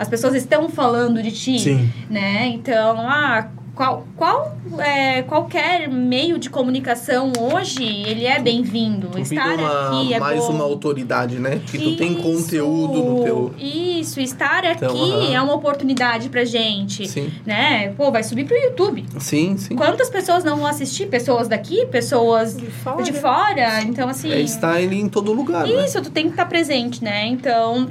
As 0.00 0.08
pessoas 0.08 0.34
estão 0.34 0.66
falando 0.70 1.22
de 1.22 1.30
ti 1.30 1.58
Sim. 1.58 1.92
né? 2.08 2.46
Então, 2.46 2.98
ah, 3.06 3.50
qual, 3.80 4.06
qual 4.14 4.58
é, 4.78 5.22
qualquer 5.22 5.88
meio 5.88 6.38
de 6.38 6.50
comunicação 6.50 7.32
hoje, 7.40 7.82
ele 7.82 8.26
é 8.26 8.38
bem-vindo. 8.38 9.18
Estar 9.18 9.58
uma, 9.58 9.88
aqui 9.88 10.12
é 10.12 10.20
mais 10.20 10.40
bom. 10.40 10.50
uma 10.50 10.64
autoridade, 10.64 11.38
né? 11.38 11.62
Que 11.66 11.78
tu 11.78 11.96
tem 11.96 12.12
Isso, 12.12 12.22
conteúdo 12.22 13.02
no 13.02 13.24
teu. 13.24 13.54
Isso, 13.58 14.20
estar 14.20 14.66
Então, 14.66 14.90
aqui 14.90 15.32
é 15.32 15.40
uma 15.40 15.54
oportunidade 15.54 16.28
pra 16.28 16.44
gente. 16.44 17.08
Sim, 17.08 17.32
Né? 17.46 17.94
Pô, 17.96 18.12
vai 18.12 18.22
subir 18.22 18.44
pro 18.44 18.54
YouTube. 18.54 19.06
sim, 19.18 19.56
sim. 19.56 19.74
Quantas 19.74 20.10
pessoas 20.10 20.44
não 20.44 20.58
vão 20.58 20.66
assistir? 20.66 21.06
Pessoas 21.06 21.48
daqui, 21.48 21.86
pessoas 21.86 22.58
De 22.58 22.66
fora. 22.66 23.02
de 23.02 23.14
fora. 23.14 23.82
Então, 23.84 24.10
assim. 24.10 24.30
É 24.30 24.40
estar 24.42 24.78
ele 24.78 24.96
em 25.00 25.08
todo 25.08 25.32
lugar, 25.32 25.66
né? 25.66 25.86
Isso, 25.86 26.02
tu 26.02 26.10
tem 26.10 26.24
que 26.24 26.32
estar 26.32 26.44
presente, 26.44 27.02
né? 27.02 27.28
Então, 27.28 27.88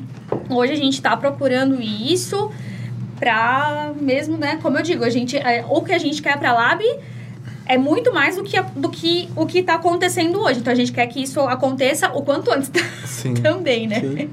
hoje 0.51 0.71
a 0.71 0.77
gente 0.77 1.01
tá 1.01 1.17
procurando 1.17 1.81
isso 1.81 2.51
pra 3.19 3.91
mesmo, 3.99 4.37
né? 4.37 4.57
Como 4.61 4.77
eu 4.77 4.83
digo, 4.83 5.03
a 5.03 5.09
gente, 5.09 5.37
é, 5.37 5.65
o 5.69 5.81
que 5.81 5.91
a 5.91 5.97
gente 5.99 6.21
quer 6.21 6.37
pra 6.37 6.53
Lab 6.53 6.83
é 7.65 7.77
muito 7.77 8.11
mais 8.11 8.35
do 8.35 8.43
que, 8.43 8.57
a- 8.57 8.63
do 8.75 8.89
que 8.89 9.29
o 9.35 9.45
que 9.45 9.61
tá 9.61 9.75
acontecendo 9.75 10.39
hoje. 10.41 10.59
Então, 10.59 10.73
a 10.73 10.75
gente 10.75 10.91
quer 10.91 11.05
que 11.05 11.21
isso 11.21 11.39
aconteça 11.41 12.09
o 12.13 12.23
quanto 12.23 12.51
antes 12.51 12.71
Sim. 13.05 13.35
também, 13.35 13.85
né? 13.87 13.99
Sim. 13.99 14.29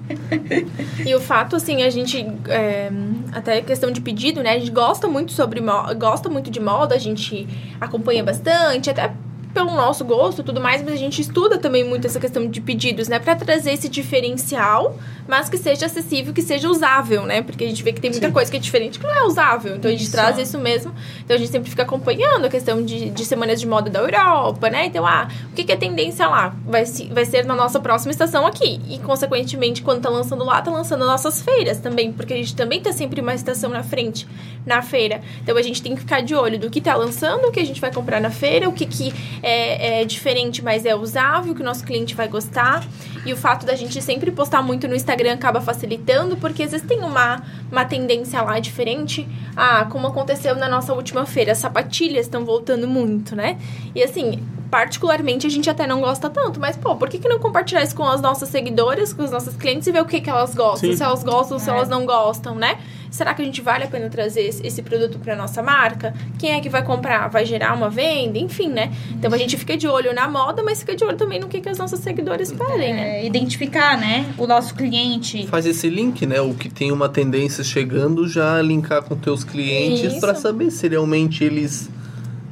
E 1.05 1.15
o 1.15 1.21
fato, 1.21 1.57
assim, 1.57 1.83
a 1.83 1.91
gente. 1.91 2.27
é, 2.49 2.91
até 3.33 3.61
questão 3.61 3.91
de 3.91 4.01
pedido, 4.01 4.43
né? 4.43 4.53
A 4.53 4.59
gente 4.59 4.71
gosta 4.71 5.07
muito 5.07 5.33
sobre 5.33 5.61
gosta 5.99 6.31
muito 6.31 6.51
de 6.51 6.61
moda, 6.61 6.95
a 6.95 6.99
gente 6.99 7.47
acompanha 7.79 8.25
bastante, 8.25 8.89
até 8.89 9.11
pelo 9.57 9.75
nosso 9.75 10.05
gosto 10.05 10.43
e 10.43 10.45
tudo 10.45 10.61
mais, 10.61 10.83
mas 10.83 10.93
a 10.93 10.97
gente 10.97 11.19
estuda 11.23 11.57
também 11.57 11.83
muito 11.83 12.07
essa 12.07 12.21
questão 12.21 12.47
de 12.47 12.61
pedidos, 12.61 13.09
né? 13.09 13.19
Pra 13.19 13.35
trazer 13.35 13.73
esse 13.73 13.89
diferencial, 13.89 14.99
mas 15.27 15.49
que 15.49 15.57
seja 15.57 15.87
acessível, 15.87 16.35
que 16.35 16.43
seja 16.43 16.69
usável, 16.69 17.23
né? 17.23 17.41
Porque 17.41 17.65
a 17.65 17.67
gente 17.67 17.83
vê 17.83 17.91
que 17.91 17.99
tem 18.01 18.11
muita 18.11 18.27
Sim. 18.27 18.33
coisa 18.35 18.51
que 18.51 18.59
é 18.59 18.61
diferente 18.61 18.99
que 18.99 19.07
não 19.07 19.15
é 19.15 19.25
usável. 19.25 19.75
Então 19.77 19.89
a 19.89 19.93
gente 19.93 20.03
Isso. 20.03 20.13
traz 20.13 20.37
isso 20.39 20.59
mesmo. 20.59 20.93
Então 21.25 21.35
a 21.35 21.39
gente 21.39 21.51
sempre 21.51 21.71
fica 21.71 21.85
acompanhando 21.85 22.45
a 22.45 22.51
questão 22.51 22.85
de, 22.85 23.09
de 23.09 23.25
semanas 23.25 23.59
de 23.59 23.67
moda 23.67 23.89
da 23.89 24.01
Europa, 24.01 24.69
né? 24.69 24.85
Então, 24.87 25.07
ah, 25.07 25.27
o 25.51 25.55
que, 25.55 25.65
que 25.65 25.73
é 25.73 25.77
tendência 25.77 26.29
lá? 26.29 26.55
Vai, 26.67 26.85
se- 26.85 27.07
vai 27.09 27.25
ser 27.25 27.47
na 27.47 27.55
nossa 27.55 27.81
próxima 27.81 28.11
estação 28.11 28.47
aqui. 28.47 28.79
E, 28.91 28.99
consequentemente, 28.99 29.81
quando 29.81 30.03
tá 30.03 30.11
lançando 30.11 30.45
lá, 30.45 30.61
tá 30.61 30.71
lançando 30.71 31.07
nossas 31.07 31.41
feiras 31.41 31.79
também. 31.79 32.13
Porque 32.13 32.35
a 32.35 32.37
gente 32.37 32.55
também 32.55 32.83
tá 32.83 32.93
sempre 32.93 33.23
uma 33.23 33.35
estação 33.35 33.71
na 33.71 33.83
frente, 33.83 34.29
na 34.67 34.83
feira. 34.83 35.23
Então 35.43 35.57
a 35.57 35.63
gente 35.63 35.81
tem 35.83 35.95
que 35.95 36.01
ficar 36.03 36.21
de 36.21 36.35
olho 36.35 36.59
do 36.59 36.69
que 36.71 36.81
tá 36.81 36.95
lançando, 36.95 37.47
o 37.47 37.51
que 37.53 37.61
a 37.61 37.65
gente 37.65 37.81
vai 37.81 37.91
comprar 37.93 38.21
na 38.21 38.31
feira, 38.31 38.69
o 38.69 38.73
que, 38.73 38.85
que 38.85 39.15
é, 39.47 40.01
é 40.01 40.05
diferente, 40.05 40.61
mas 40.63 40.85
é 40.85 40.95
usável, 40.97 41.55
que 41.55 41.63
o 41.63 41.65
nosso 41.65 41.85
cliente 41.85 42.17
vai 42.17 42.27
gostar. 42.27 42.85
E 43.25 43.33
o 43.33 43.37
fato 43.37 43.65
da 43.65 43.77
gente 43.77 44.03
sempre 44.03 44.33
postar 44.33 44.61
muito 44.61 44.89
no 44.89 44.95
Instagram 44.95 45.35
acaba 45.35 45.61
facilitando, 45.61 46.37
porque 46.37 46.65
às 46.65 46.73
vezes 46.73 46.87
tem 46.87 46.99
uma, 46.99 47.43
uma 47.71 47.85
tendência 47.85 48.43
lá 48.43 48.59
diferente. 48.59 49.27
Ah, 49.57 49.87
como 49.91 50.09
aconteceu 50.09 50.57
na 50.57 50.69
nossa 50.69 50.93
última 50.93 51.25
feira, 51.25 51.53
as 51.53 51.59
sapatilhas 51.59 52.27
estão 52.27 52.45
voltando 52.45 52.89
muito, 52.89 53.37
né? 53.37 53.57
E 53.95 54.03
assim, 54.03 54.43
particularmente 54.71 55.47
a 55.47 55.51
gente 55.51 55.69
até 55.71 55.87
não 55.87 56.01
gosta 56.01 56.29
tanto, 56.31 56.59
mas 56.61 56.77
pô, 56.77 56.97
por 56.97 57.09
que, 57.09 57.19
que 57.19 57.29
não 57.29 57.39
compartilhar 57.39 57.83
isso 57.83 57.95
com 57.95 58.05
as 58.05 58.21
nossas 58.21 58.49
seguidoras, 58.49 59.13
com 59.13 59.23
os 59.23 59.31
nossos 59.31 59.57
clientes 59.57 59.87
e 59.87 59.93
ver 59.93 60.03
o 60.03 60.05
que, 60.07 60.21
que 60.21 60.31
elas 60.31 60.55
gostam? 60.55 60.91
Sim. 60.91 60.97
Se 60.97 61.03
elas 61.03 61.23
gostam, 61.23 61.59
se 61.59 61.71
É. 61.71 61.73
elas 61.73 61.89
não 61.89 62.05
gostam, 62.07 62.55
né? 62.55 62.79
Será 63.11 63.33
que 63.33 63.41
a 63.41 63.45
gente 63.45 63.63
vale 63.63 63.85
a 63.85 63.87
pena 63.87 64.11
trazer 64.11 64.43
esse, 64.43 64.67
esse 64.67 64.83
produto 64.83 65.19
para 65.19 65.35
nossa 65.35 65.63
marca? 65.63 66.13
Quem 66.39 66.53
é 66.53 66.61
que 66.61 66.69
vai 66.69 66.85
comprar? 66.85 67.29
Vai 67.29 67.47
gerar 67.47 67.73
uma 67.75 67.89
venda? 67.89 68.37
Enfim, 68.37 68.69
né? 68.69 68.93
Então 69.13 69.33
a 69.33 69.39
gente 69.39 69.57
fica 69.57 69.77
de 69.77 69.87
olho 69.89 70.13
na 70.13 70.29
moda, 70.29 70.63
mas 70.63 70.81
fica 70.81 70.95
de 70.95 71.03
olho 71.05 71.17
também 71.17 71.41
no 71.41 71.49
que, 71.49 71.61
que 71.61 71.69
as 71.69 71.79
nossas 71.79 72.01
seguidores 72.01 72.53
pedem, 72.53 72.93
né? 72.93 73.21
É, 73.21 73.27
identificar, 73.27 73.97
né? 73.97 74.27
O 74.37 74.47
nosso 74.47 74.75
cliente. 74.75 75.47
Faz 75.47 75.65
esse 75.65 75.89
link, 75.89 76.27
né? 76.27 76.41
O 76.41 76.53
que 76.53 76.69
tem 76.69 76.93
uma 76.93 77.09
tendência 77.09 77.65
chegando, 77.65 78.29
já 78.29 78.61
linkar 78.61 79.03
com 79.03 79.17
teus 79.17 79.45
clientes 79.45 80.19
pra 80.19 80.35
saber 80.35 80.71
se 80.71 80.87
realmente 80.89 81.43
eles 81.43 81.89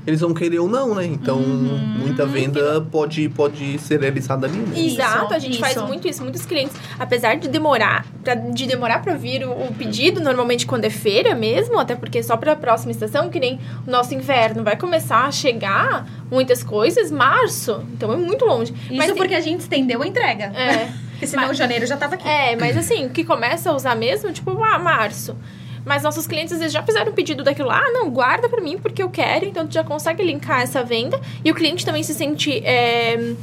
eles 0.06 0.20
vão 0.20 0.34
querer 0.34 0.58
ou 0.58 0.68
não, 0.68 0.94
né? 0.94 1.04
Então, 1.06 1.38
Uhum. 1.38 1.78
muita 1.98 2.26
venda 2.26 2.80
pode, 2.80 3.28
pode 3.30 3.78
ser 3.78 4.00
realizada 4.00 4.46
ali, 4.46 4.58
né? 4.58 4.78
Isso, 4.78 4.96
Exato, 4.96 5.32
a 5.34 5.38
gente 5.38 5.52
isso. 5.52 5.60
faz 5.60 5.76
muito 5.82 6.06
isso. 6.08 6.22
Muitos 6.22 6.44
clientes, 6.44 6.76
apesar 6.98 7.36
de 7.36 7.48
demorar, 7.48 8.04
pra, 8.22 8.34
de 8.34 8.66
demorar 8.66 9.00
para 9.02 9.14
vir 9.14 9.46
o, 9.46 9.50
o 9.50 9.74
pedido, 9.74 10.20
normalmente 10.20 10.66
quando 10.66 10.84
é 10.84 10.90
feira 10.90 11.34
mesmo, 11.34 11.78
até 11.78 11.94
porque 11.94 12.22
só 12.22 12.36
para 12.36 12.52
a 12.52 12.56
próxima 12.56 12.92
estação, 12.92 13.30
que 13.30 13.40
nem 13.40 13.58
o 13.86 13.90
nosso 13.90 14.14
inverno 14.14 14.62
vai 14.62 14.76
começar 14.76 15.24
a 15.26 15.30
chegar 15.32 16.06
muitas 16.30 16.62
coisas, 16.62 17.10
março, 17.10 17.82
então 17.94 18.12
é 18.12 18.16
muito 18.16 18.44
longe. 18.44 18.72
Isso 18.72 18.94
Mas 18.94 19.10
porque 19.12 19.34
a 19.34 19.40
gente 19.40 19.60
estendeu 19.60 20.02
a 20.02 20.06
entrega. 20.06 20.44
É. 20.54 20.88
Porque 21.14 21.28
senão 21.28 21.46
Mas- 21.46 21.56
janeiro 21.56 21.86
já 21.86 21.96
tava 21.96 22.16
aqui. 22.16 22.26
É, 22.28 22.56
mas 22.56 22.76
assim, 22.76 23.06
o 23.06 23.10
que 23.10 23.22
começa 23.24 23.70
a 23.70 23.74
usar 23.76 23.94
mesmo, 23.94 24.32
tipo, 24.32 24.50
ah, 24.64 24.80
março. 24.80 25.36
Mas 25.84 26.02
nossos 26.02 26.26
clientes 26.26 26.52
às 26.52 26.58
vezes 26.58 26.72
já 26.72 26.82
fizeram 26.82 27.12
um 27.12 27.14
pedido 27.14 27.42
daquilo 27.44 27.68
lá, 27.68 27.80
ah, 27.80 27.90
não, 27.92 28.10
guarda 28.10 28.48
pra 28.48 28.60
mim 28.60 28.78
porque 28.78 29.02
eu 29.02 29.10
quero, 29.10 29.44
então 29.44 29.66
tu 29.66 29.74
já 29.74 29.84
consegue 29.84 30.22
linkar 30.22 30.62
essa 30.62 30.82
venda. 30.82 31.20
E 31.44 31.50
o 31.50 31.54
cliente 31.54 31.84
também 31.84 32.02
se 32.02 32.14
sente 32.14 32.64
é, 32.64 33.34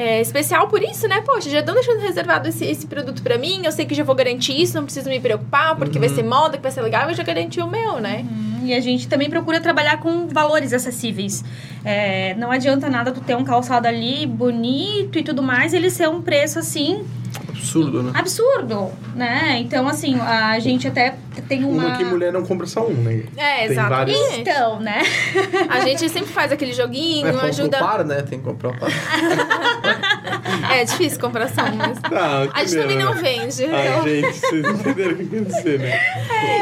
é, 0.00 0.20
especial 0.20 0.66
por 0.68 0.82
isso, 0.82 1.06
né? 1.06 1.20
Poxa, 1.20 1.50
já 1.50 1.60
estão 1.60 1.74
deixando 1.74 2.00
reservado 2.00 2.48
esse, 2.48 2.64
esse 2.64 2.86
produto 2.86 3.22
pra 3.22 3.36
mim, 3.36 3.60
eu 3.64 3.72
sei 3.72 3.84
que 3.84 3.94
já 3.94 4.02
vou 4.04 4.14
garantir 4.14 4.58
isso, 4.60 4.74
não 4.76 4.84
preciso 4.84 5.08
me 5.10 5.20
preocupar, 5.20 5.76
porque 5.76 5.98
vai 5.98 6.08
ser 6.08 6.22
moda, 6.24 6.56
que 6.56 6.62
vai 6.62 6.72
ser 6.72 6.80
legal, 6.82 7.08
eu 7.10 7.14
já 7.14 7.22
garanti 7.22 7.60
o 7.60 7.66
meu, 7.66 8.00
né? 8.00 8.24
Hum, 8.24 8.60
E 8.64 8.72
a 8.74 8.80
gente 8.80 9.06
também 9.08 9.28
procura 9.28 9.60
trabalhar 9.60 9.98
com 9.98 10.26
valores 10.28 10.72
acessíveis. 10.72 11.44
É, 11.84 12.34
não 12.34 12.50
adianta 12.50 12.88
nada 12.88 13.10
tu 13.12 13.20
ter 13.20 13.34
um 13.36 13.44
calçado 13.44 13.86
ali 13.88 14.26
bonito 14.26 15.18
e 15.18 15.22
tudo 15.22 15.42
mais, 15.42 15.72
ele 15.74 15.90
ser 15.90 16.08
um 16.08 16.22
preço 16.22 16.58
assim 16.58 17.04
Absurdo, 17.48 18.02
né? 18.02 18.12
absurdo, 18.14 18.90
né? 19.14 19.58
Então, 19.60 19.86
assim, 19.86 20.18
a 20.18 20.58
gente 20.58 20.88
até 20.88 21.14
tem 21.48 21.62
uma. 21.64 21.86
Uma 21.86 21.96
que 21.96 22.04
mulher 22.04 22.32
não 22.32 22.42
compra 22.42 22.66
só 22.66 22.84
um, 22.86 22.92
né? 22.94 23.22
É, 23.36 23.68
Tem 23.68 23.76
vários- 23.76 24.16
exatamente. 24.18 24.40
Então, 24.40 24.80
né? 24.80 25.02
A 25.68 25.80
gente 25.80 26.08
sempre 26.08 26.32
faz 26.32 26.50
aquele 26.50 26.72
joguinho, 26.72 27.28
É, 27.28 27.46
ajuda. 27.48 27.76
um 27.76 27.80
par, 27.80 28.04
né? 28.04 28.22
Tem 28.22 28.38
que 28.40 28.44
comprar 28.44 28.70
um 28.70 28.78
par. 28.78 28.90
but 29.98 30.29
É 30.72 30.84
difícil 30.84 31.18
um, 31.20 31.74
mas. 31.76 31.98
Ah, 32.12 32.46
A 32.54 32.64
gente 32.64 32.76
também 32.82 32.98
não 32.98 33.12
vende. 33.14 33.64
Ai, 33.64 33.88
então- 33.88 34.02
gente, 34.04 34.32
vocês 34.38 34.66
entenderam 34.66 35.12
o 35.12 35.16
que 35.16 35.26
quer 35.26 35.44
dizer, 35.44 35.78
né? 35.78 36.00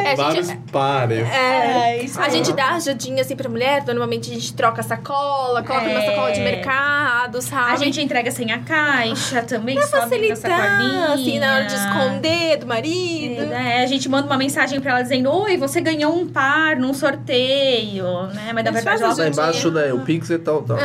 É, 0.06 0.12
a 0.12 0.14
Vários 0.14 0.46
gente, 0.48 0.60
pares. 0.70 1.28
É, 1.28 2.02
isso 2.02 2.20
a 2.20 2.24
aí. 2.24 2.30
gente 2.30 2.52
dá 2.52 2.70
ajudinha 2.72 3.22
assim 3.22 3.34
pra 3.36 3.48
mulher, 3.48 3.82
normalmente 3.86 4.30
a 4.30 4.34
gente 4.34 4.52
troca 4.54 4.80
a 4.80 4.84
sacola, 4.84 5.62
coloca 5.62 5.86
É. 5.86 5.94
na 5.94 6.02
sacola 6.02 6.32
de 6.32 6.40
mercado, 6.40 7.40
sabe? 7.42 7.72
A 7.72 7.76
gente 7.76 8.00
entrega 8.00 8.30
sem 8.30 8.52
a 8.52 8.58
caixa 8.58 9.42
também, 9.42 9.76
pra 9.76 9.86
facilitar, 9.86 11.10
assim, 11.12 11.38
na 11.38 11.54
hora 11.54 11.64
de 11.64 11.74
esconder 11.74 12.56
do 12.58 12.66
marido. 12.66 13.52
É, 13.52 13.82
a 13.82 13.86
gente 13.86 14.08
manda 14.08 14.26
uma 14.26 14.36
mensagem 14.38 14.80
pra 14.80 14.92
ela 14.92 15.02
dizendo: 15.02 15.30
Oi, 15.32 15.56
você 15.56 15.80
ganhou 15.80 16.14
um 16.16 16.26
par 16.26 16.76
num 16.76 16.92
sorteio, 16.94 18.26
né? 18.34 18.50
Mas 18.54 18.64
na 18.64 18.70
verdade 18.70 19.02
ela 19.02 19.28
embaixo, 19.28 19.70
né? 19.70 19.92
O 19.92 20.00
Pix 20.00 20.30
e 20.30 20.38
tal, 20.38 20.62
tal. 20.62 20.76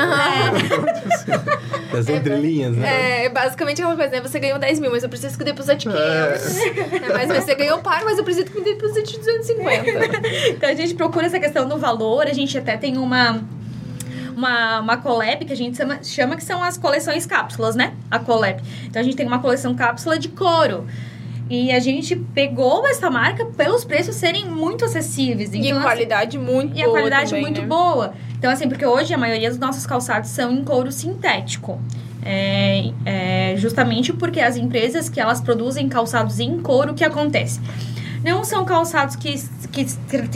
Das 1.92 2.08
entrelinhas, 2.10 2.76
né? 2.76 2.88
É, 2.88 3.12
basicamente 3.30 3.82
aquela 3.82 3.95
coisa, 3.95 4.11
né? 4.11 4.22
Você 4.22 4.39
ganhou 4.39 4.59
10 4.59 4.80
mil, 4.80 4.91
mas 4.91 5.03
eu 5.03 5.09
preciso 5.09 5.38
que 5.38 5.43
deposite 5.43 5.88
500. 5.88 5.97
É, 6.01 7.14
mas 7.14 7.43
você 7.43 7.55
ganhou 7.55 7.78
um 7.78 7.82
par, 7.82 8.03
mas 8.03 8.18
eu 8.18 8.24
preciso 8.24 8.47
que 8.47 8.57
me 8.59 8.64
deposite 8.66 9.18
250. 9.18 9.89
Então 10.49 10.70
a 10.70 10.74
gente 10.74 10.93
procura 10.95 11.26
essa 11.26 11.39
questão 11.39 11.68
do 11.68 11.78
valor, 11.78 12.28
a 12.28 12.34
gente 12.34 12.57
até 12.57 12.78
tem 12.78 12.97
uma. 12.97 13.41
Uma, 14.36 14.80
uma 14.80 14.97
collab 14.97 15.45
que 15.45 15.53
a 15.53 15.55
gente 15.55 15.78
chama, 15.78 15.99
chama 16.03 16.36
que 16.36 16.43
são 16.43 16.64
as 16.64 16.76
coleções 16.76 17.24
cápsulas, 17.24 17.76
né? 17.76 17.93
A 18.09 18.18
collab. 18.18 18.59
Então 18.86 18.99
a 18.99 19.05
gente 19.05 19.16
tem 19.16 19.28
uma 19.28 19.38
coleção 19.38 19.76
cápsula 19.76 20.18
de 20.18 20.28
couro. 20.30 20.88
E 21.49 21.72
a 21.72 21.80
gente 21.80 22.16
pegou 22.16 22.88
essa 22.88 23.11
marca 23.11 23.45
pelos 23.45 23.86
preços 23.86 24.16
serem 24.16 24.45
muito 24.49 24.86
acessíveis. 24.86 25.53
E 25.53 25.59
Então, 25.59 25.74
a 25.74 25.74
assim, 25.76 25.84
qualidade 25.84 26.39
muito 26.39 26.76
E 26.76 26.82
a 26.82 26.86
boa 26.86 26.97
qualidade 26.97 27.30
também, 27.30 27.43
muito 27.43 27.61
né? 27.61 27.68
boa. 27.68 28.14
Então, 28.39 28.49
assim, 28.49 28.68
porque 28.68 28.86
hoje 28.86 29.14
a 29.14 29.18
maioria 29.20 29.49
dos 29.49 29.59
nossos 29.59 29.86
calçados 29.86 30.32
são 30.32 30.51
em 30.51 30.64
couro 30.64 30.91
sintético. 30.91 31.80
É, 32.26 32.92
é, 33.06 33.56
justamente 33.58 34.14
porque 34.14 34.40
as 34.40 34.56
empresas 34.56 35.10
que 35.10 35.20
elas 35.20 35.42
produzem 35.42 35.90
calçados 35.90 36.40
em 36.40 36.60
couro, 36.60 36.92
o 36.92 36.96
que 36.96 37.04
acontece? 37.04 37.60
Não 38.24 38.44
são 38.44 38.64
calçados 38.64 39.18
que, 39.18 39.36
que, 39.72 39.86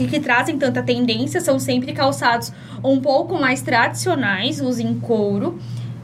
que 0.06 0.20
trazem 0.20 0.58
tanta 0.58 0.82
tendência, 0.82 1.40
são 1.40 1.58
sempre 1.58 1.92
calçados 1.92 2.52
um 2.84 3.00
pouco 3.00 3.38
mais 3.38 3.62
tradicionais, 3.62 4.60
os 4.60 4.78
em 4.78 4.98
couro. 4.98 5.58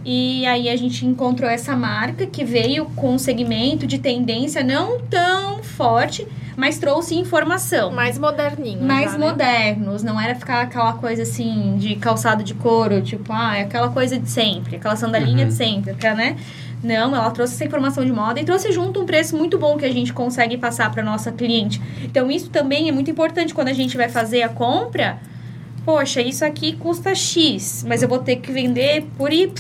E 0.05 0.45
aí 0.47 0.69
a 0.69 0.77
gente 0.77 1.07
encontrou 1.07 1.49
essa 1.49 1.75
marca 1.77 2.27
que 2.27 2.45
veio 2.45 2.87
com 2.97 3.15
um 3.15 3.19
segmento 3.19 3.87
de 3.87 3.99
tendência 3.99 4.63
não 4.63 5.01
tão 5.01 5.63
forte, 5.63 6.27
mas 6.57 6.79
trouxe 6.79 7.15
informação 7.15 7.91
Mais 7.93 8.19
moderninho. 8.19 8.83
mais 8.83 9.13
já, 9.13 9.19
né? 9.19 9.27
modernos, 9.27 10.03
não 10.03 10.21
era 10.21 10.35
ficar 10.35 10.63
aquela 10.63 10.93
coisa 10.95 11.23
assim 11.23 11.77
de 11.79 11.97
calçado 11.97 12.43
de 12.45 12.55
couro, 12.55 13.01
tipo, 13.03 13.33
ah, 13.33 13.57
é 13.57 13.63
aquela 13.63 13.89
coisa 13.91 14.19
de 14.19 14.29
sempre, 14.31 14.77
aquela 14.77 14.97
sandalinha 14.97 15.43
Uhum. 15.45 15.49
de 15.49 15.55
sempre, 15.55 15.97
né? 16.15 16.37
Não, 16.83 17.17
ela 17.17 17.31
trouxe 17.31 17.55
essa 17.55 17.65
informação 17.65 18.05
de 18.05 18.13
moda 18.13 18.39
e 18.39 18.45
trouxe 18.45 18.71
junto 18.71 19.01
um 19.01 19.07
preço 19.07 19.35
muito 19.37 19.59
bom 19.59 19.79
que 19.79 19.87
a 19.87 19.93
gente 19.93 20.13
consegue 20.13 20.59
passar 20.59 20.91
para 20.93 21.03
nossa 21.03 21.33
cliente. 21.33 21.81
Então, 22.03 22.31
isso 22.31 22.51
também 22.51 22.89
é 22.91 22.93
muito 22.93 23.11
importante 23.11 23.55
quando 23.55 23.69
a 23.69 23.73
gente 23.73 23.97
vai 23.97 24.09
fazer 24.11 24.43
a 24.43 24.51
compra. 24.51 25.17
Poxa, 25.85 26.21
isso 26.23 26.45
aqui 26.45 26.75
custa 26.77 27.15
X, 27.15 27.85
mas 27.87 28.03
eu 28.03 28.09
vou 28.09 28.19
ter 28.19 28.37
que 28.37 28.51
vender 28.51 29.05
por 29.19 29.33
Y. 29.33 29.53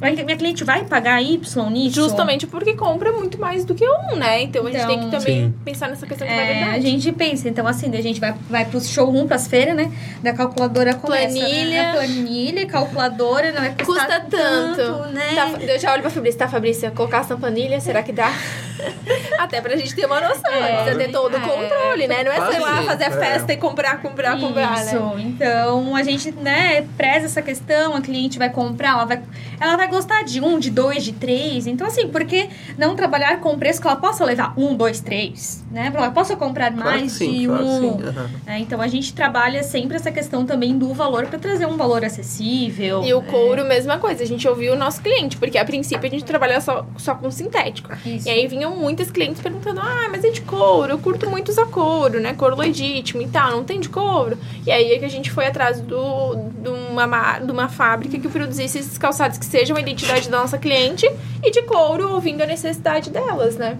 Mas 0.00 0.16
Minha 0.24 0.36
cliente 0.36 0.64
vai 0.64 0.84
pagar 0.84 1.22
Y 1.22 1.70
nisso? 1.70 1.94
Justamente 1.96 2.46
porque 2.46 2.72
compra 2.74 3.12
muito 3.12 3.38
mais 3.38 3.64
do 3.64 3.74
que 3.74 3.86
um, 3.86 4.16
né? 4.16 4.42
Então, 4.42 4.66
a 4.66 4.70
gente 4.70 4.86
tem 4.86 4.98
que 4.98 5.04
Então, 5.06 5.18
também 5.20 5.44
Sim. 5.46 5.54
pensar 5.64 5.88
nessa 5.88 6.06
questão 6.06 6.26
de 6.26 6.32
É, 6.32 6.64
a 6.64 6.80
gente 6.80 7.12
pensa, 7.12 7.48
então 7.48 7.66
assim, 7.66 7.94
a 7.94 8.00
gente 8.02 8.18
vai, 8.18 8.34
vai 8.48 8.64
pro 8.64 8.80
showroom, 8.80 9.26
pras 9.26 9.46
feiras, 9.46 9.76
né? 9.76 9.92
Da 10.22 10.32
calculadora 10.32 10.94
começa, 10.94 11.36
Planilha. 11.38 11.82
Né? 11.82 11.92
Planilha, 11.92 12.66
calculadora, 12.66 13.52
não 13.52 13.62
custar 13.84 14.22
Custa 14.22 14.26
tanto. 14.30 15.12
né? 15.12 15.34
Tá, 15.34 15.50
eu 15.60 15.78
já 15.78 15.92
olho 15.92 16.02
pra 16.02 16.10
Fabrícia, 16.10 16.38
tá, 16.38 16.48
Fabrícia? 16.48 16.90
Colocar 16.90 17.18
essa 17.18 17.36
planilha, 17.36 17.78
será 17.80 18.02
que 18.02 18.12
dá? 18.12 18.32
Até 19.38 19.60
pra 19.60 19.76
gente 19.76 19.94
ter 19.94 20.06
uma 20.06 20.20
noção, 20.20 20.52
É. 20.52 20.76
precisa 20.84 20.96
ter 20.98 21.10
todo 21.10 21.34
o 21.34 21.36
É. 21.36 21.40
controle, 21.40 22.06
né? 22.08 22.24
Não 22.24 22.32
é, 22.32 22.50
sei 22.50 22.60
lá, 22.60 22.82
fazer 22.82 23.04
a 23.04 23.08
é. 23.08 23.10
festa 23.10 23.52
e 23.52 23.56
comprar, 23.56 24.00
comprar, 24.00 24.38
comprar, 24.40 24.74
Isso. 24.82 24.94
né? 24.98 25.22
Então, 25.22 25.65
a 25.96 26.02
gente, 26.02 26.30
né, 26.32 26.82
preza 26.96 27.26
essa 27.26 27.42
questão, 27.42 27.94
a 27.94 28.00
cliente 28.00 28.38
vai 28.38 28.50
comprar, 28.50 28.90
ela 28.90 29.04
vai, 29.04 29.22
ela 29.60 29.76
vai 29.76 29.88
gostar 29.88 30.22
de 30.22 30.40
um, 30.40 30.58
de 30.58 30.70
dois, 30.70 31.04
de 31.04 31.12
três. 31.12 31.66
Então, 31.66 31.86
assim, 31.86 32.08
por 32.08 32.24
que 32.24 32.48
não 32.76 32.94
trabalhar 32.94 33.40
com 33.40 33.58
preço 33.58 33.80
que 33.80 33.86
ela 33.86 33.96
possa 33.96 34.24
levar 34.24 34.54
um, 34.56 34.74
dois, 34.74 35.00
três, 35.00 35.64
né? 35.70 35.90
Pra 35.90 36.02
ela 36.02 36.10
possa 36.10 36.36
comprar 36.36 36.72
Claro 36.72 36.90
mais 36.90 37.12
sim, 37.12 37.40
de 37.40 37.46
claro 37.46 37.64
um. 37.64 37.98
sim. 37.98 38.08
aham. 38.08 38.30
É, 38.46 38.58
então, 38.58 38.80
a 38.80 38.88
gente 38.88 39.12
trabalha 39.14 39.62
sempre 39.62 39.96
essa 39.96 40.10
questão 40.12 40.44
também 40.44 40.76
do 40.78 40.92
valor 40.92 41.26
para 41.26 41.38
trazer 41.38 41.66
um 41.66 41.76
valor 41.76 42.04
acessível. 42.04 43.02
E 43.04 43.12
o 43.12 43.20
né? 43.20 43.28
couro, 43.30 43.64
mesma 43.64 43.98
coisa. 43.98 44.22
A 44.22 44.26
gente 44.26 44.46
ouviu 44.46 44.74
o 44.74 44.76
nosso 44.76 45.00
cliente, 45.02 45.36
porque 45.36 45.58
a 45.58 45.64
princípio 45.64 46.06
a 46.06 46.10
gente 46.10 46.24
trabalha 46.24 46.60
só, 46.60 46.86
só 46.96 47.14
com 47.14 47.30
sintético. 47.30 47.90
Isso. 48.04 48.28
E 48.28 48.30
aí 48.30 48.46
vinham 48.46 48.76
muitas 48.76 49.10
clientes 49.10 49.40
perguntando: 49.40 49.80
ah, 49.80 50.08
mas 50.10 50.24
é 50.24 50.30
de 50.30 50.40
couro, 50.42 50.92
eu 50.92 50.98
curto 50.98 51.28
muito 51.30 51.50
usar 51.50 51.66
couro, 51.66 52.20
né? 52.20 52.34
Couro 52.34 52.56
legítimo 52.56 53.22
e 53.22 53.28
tal, 53.28 53.52
não 53.52 53.64
tem 53.64 53.80
de 53.80 53.88
couro. 53.88 54.38
E 54.66 54.70
aí 54.70 54.92
é 54.92 54.98
que 54.98 55.04
a 55.04 55.10
gente 55.10 55.30
foi 55.30 55.46
atrás 55.46 55.55
do, 55.82 56.36
de, 56.62 56.68
uma, 56.68 57.06
ma- 57.06 57.38
de 57.38 57.50
uma 57.50 57.68
fábrica 57.68 58.18
que 58.18 58.28
produzisse 58.28 58.78
esses 58.78 58.96
calçados 58.98 59.38
que 59.38 59.44
sejam 59.46 59.76
a 59.76 59.80
identidade 59.80 60.28
da 60.28 60.38
nossa 60.38 60.58
cliente 60.58 61.06
e 61.42 61.50
de 61.50 61.62
couro, 61.62 62.12
ouvindo 62.12 62.42
a 62.42 62.46
necessidade 62.46 63.10
delas, 63.10 63.56
né? 63.56 63.76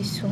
Isso. 0.00 0.26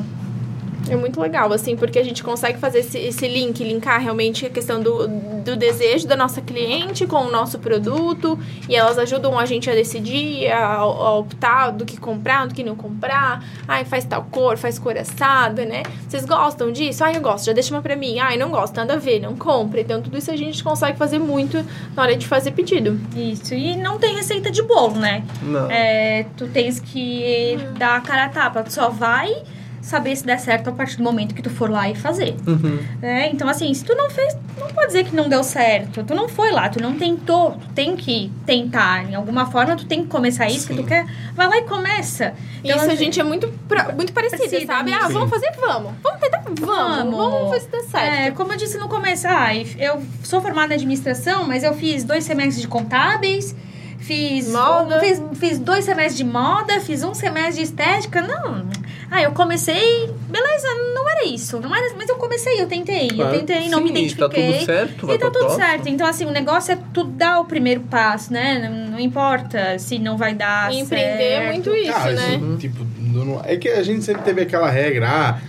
É 0.89 0.97
muito 0.97 1.20
legal, 1.20 1.53
assim, 1.53 1.76
porque 1.76 1.99
a 1.99 2.03
gente 2.03 2.22
consegue 2.22 2.59
fazer 2.59 2.81
esse, 2.81 2.99
esse 2.99 3.28
link, 3.28 3.62
linkar 3.62 4.01
realmente 4.01 4.47
a 4.47 4.51
questão 4.51 4.81
do, 4.81 5.07
do 5.45 5.57
desejo 5.57 6.07
da 6.07 6.16
nossa 6.16 6.41
cliente 6.41 7.07
com 7.07 7.26
o 7.26 7.31
nosso 7.31 7.59
produto, 7.59 8.39
e 8.68 8.74
elas 8.74 8.99
ajudam 8.99 9.39
a 9.39 9.45
gente 9.45 9.70
a 9.70 9.74
decidir, 9.74 10.51
a, 10.51 10.76
a 10.76 11.16
optar 11.16 11.70
do 11.70 11.85
que 11.85 11.97
comprar, 11.97 12.47
do 12.47 12.55
que 12.55 12.64
não 12.64 12.74
comprar. 12.74 13.45
Ai, 13.68 13.85
faz 13.85 14.05
tal 14.05 14.24
cor, 14.31 14.57
faz 14.57 14.78
cor 14.78 14.97
assada, 14.97 15.64
né? 15.64 15.83
Vocês 16.09 16.24
gostam 16.24 16.72
disso? 16.72 17.05
Ai, 17.05 17.16
eu 17.16 17.20
gosto, 17.20 17.47
já 17.47 17.53
deixa 17.53 17.74
uma 17.74 17.83
pra 17.83 17.95
mim. 17.95 18.18
Ai, 18.18 18.37
não 18.37 18.51
gosto, 18.51 18.76
nada 18.76 18.95
a 18.95 18.99
ver, 18.99 19.20
não 19.20 19.37
compra. 19.37 19.81
Então, 19.81 20.01
tudo 20.03 20.18
isso 20.18 20.31
a 20.31 20.37
gente 20.37 20.62
consegue 20.62 20.97
fazer 20.99 21.18
muito 21.18 21.64
na 21.95 22.03
hora 22.03 22.16
de 22.16 22.26
fazer 22.26 22.53
pedido. 22.53 22.99
Isso. 23.14 23.55
E 23.55 23.76
não 23.76 23.99
tem 23.99 24.14
receita 24.14 24.51
de 24.51 24.62
bolo, 24.62 24.97
né? 24.97 25.24
Não. 25.43 25.70
É, 25.70 26.26
tu 26.37 26.49
tens 26.49 26.81
que 26.81 27.57
dar 27.78 27.97
a 27.97 28.01
cara 28.01 28.24
a 28.24 28.28
tapa. 28.28 28.62
Tu 28.62 28.72
só 28.72 28.89
vai 28.89 29.43
saber 29.81 30.14
se 30.16 30.24
der 30.24 30.39
certo 30.39 30.68
a 30.68 30.72
partir 30.72 30.97
do 30.99 31.03
momento 31.03 31.35
que 31.35 31.43
tu 31.43 31.51
for 31.51 31.70
lá 31.70 31.89
e 31.89 31.95
fazer. 31.95 32.37
Uhum. 32.47 32.78
né? 33.01 33.31
Então, 33.33 33.49
assim, 33.49 33.72
se 33.72 33.85
tu 33.85 33.95
não 33.95 34.11
fez, 34.11 34.37
não 34.59 34.68
pode 34.68 34.89
dizer 34.89 35.05
que 35.05 35.16
não 35.16 35.28
deu 35.28 35.43
certo. 35.43 36.05
Tu 36.05 36.14
não 36.14 36.28
foi 36.28 36.51
lá, 36.53 36.68
tu 36.68 36.81
não 36.83 36.95
tentou. 36.97 37.53
Tu 37.53 37.68
tem 37.74 37.97
que 37.97 38.31
tentar. 38.45 39.11
Em 39.11 39.14
alguma 39.14 39.47
forma, 39.51 39.74
tu 39.76 39.87
tem 39.87 40.03
que 40.03 40.09
começar 40.09 40.49
isso 40.49 40.66
que 40.68 40.74
Sim. 40.74 40.83
tu 40.83 40.87
quer. 40.87 41.07
Vai 41.35 41.49
lá 41.49 41.57
e 41.59 41.62
começa. 41.62 42.35
Então, 42.62 42.76
isso 42.76 42.85
a 42.91 42.93
assim, 42.93 42.97
gente 43.05 43.18
é 43.20 43.22
muito, 43.24 43.49
pra- 43.66 43.93
muito 43.93 44.12
parecida, 44.12 44.39
Parecida, 44.45 44.66
sabe? 44.72 44.93
Ah, 44.93 45.07
sim. 45.07 45.12
vamos 45.14 45.31
fazer? 45.31 45.51
Vamos. 45.59 45.93
Vamos 46.03 46.20
tentar? 46.20 46.43
Vamos. 46.45 46.61
Vamos. 46.61 47.16
Vamos 47.16 47.51
ver 47.53 47.61
se 47.61 47.68
dá 47.68 47.83
certo. 47.85 48.14
É, 48.14 48.31
como 48.33 48.53
eu 48.53 48.57
disse 48.59 48.76
no 48.78 48.89
começo, 48.89 49.26
ah, 49.26 49.49
eu 49.78 50.03
sou 50.22 50.41
formada 50.43 50.74
em 50.74 50.76
administração, 50.76 51.47
mas 51.49 51.64
eu 51.64 51.72
fiz 51.74 52.05
dois 52.05 52.24
semestres 52.24 52.61
de 52.61 52.68
contábeis, 52.68 53.57
fiz, 53.99 54.51
Moda. 54.53 55.01
fiz, 55.01 55.22
fiz 55.35 55.59
dois 55.59 55.85
semestres 55.85 56.16
de 56.18 56.24
moda, 56.24 56.81
fiz 56.81 57.03
um 57.03 57.14
semestre 57.14 57.57
de 57.57 57.62
estética. 57.62 58.20
Não. 58.22 58.66
Ah, 59.11 59.23
eu 59.23 59.33
comecei. 59.33 60.07
Beleza, 60.29 60.69
não 60.95 61.09
era 61.11 61.25
isso. 61.27 61.59
Não 61.61 61.75
era, 61.75 61.93
mas 61.97 62.09
eu 62.09 62.15
comecei, 62.17 62.61
eu 62.63 62.67
tentei. 62.69 63.09
Claro. 63.09 63.35
eu 63.35 63.41
tentei, 63.41 63.69
não 63.69 63.79
Sim, 63.79 63.85
me 63.85 63.91
e 63.91 63.93
tá 63.93 63.99
identifiquei. 64.27 64.53
tudo 64.53 64.65
certo, 64.67 65.07
vai 65.07 65.17
E 65.17 65.19
tá 65.19 65.27
tudo 65.27 65.39
próxima. 65.41 65.67
certo. 65.67 65.89
Então, 65.89 66.07
assim, 66.07 66.27
o 66.27 66.31
negócio 66.31 66.73
é 66.73 66.79
tu 66.95 67.03
dar 67.05 67.41
o 67.41 67.45
primeiro 67.45 67.81
passo, 67.81 68.33
né? 68.33 68.69
Não, 68.69 68.93
não 68.93 69.01
importa 69.01 69.79
se 69.81 69.99
não 69.99 70.17
vai 70.17 70.35
dar. 70.35 70.73
E 70.73 70.79
empreender 70.79 71.23
é 71.25 71.39
certo. 71.41 71.53
muito 71.55 71.75
isso, 71.75 71.93
Ah, 71.93 72.11
né? 72.13 72.37
isso, 72.37 72.57
tipo, 72.59 72.87
não- 73.01 73.25
não- 73.25 73.43
é 73.45 73.57
que 73.57 73.69
a 73.69 73.83
gente 73.83 74.05
sempre 74.05 74.23
teve 74.23 74.43
aquela 74.43 74.71
regra, 74.71 75.09
ah, 75.11 75.41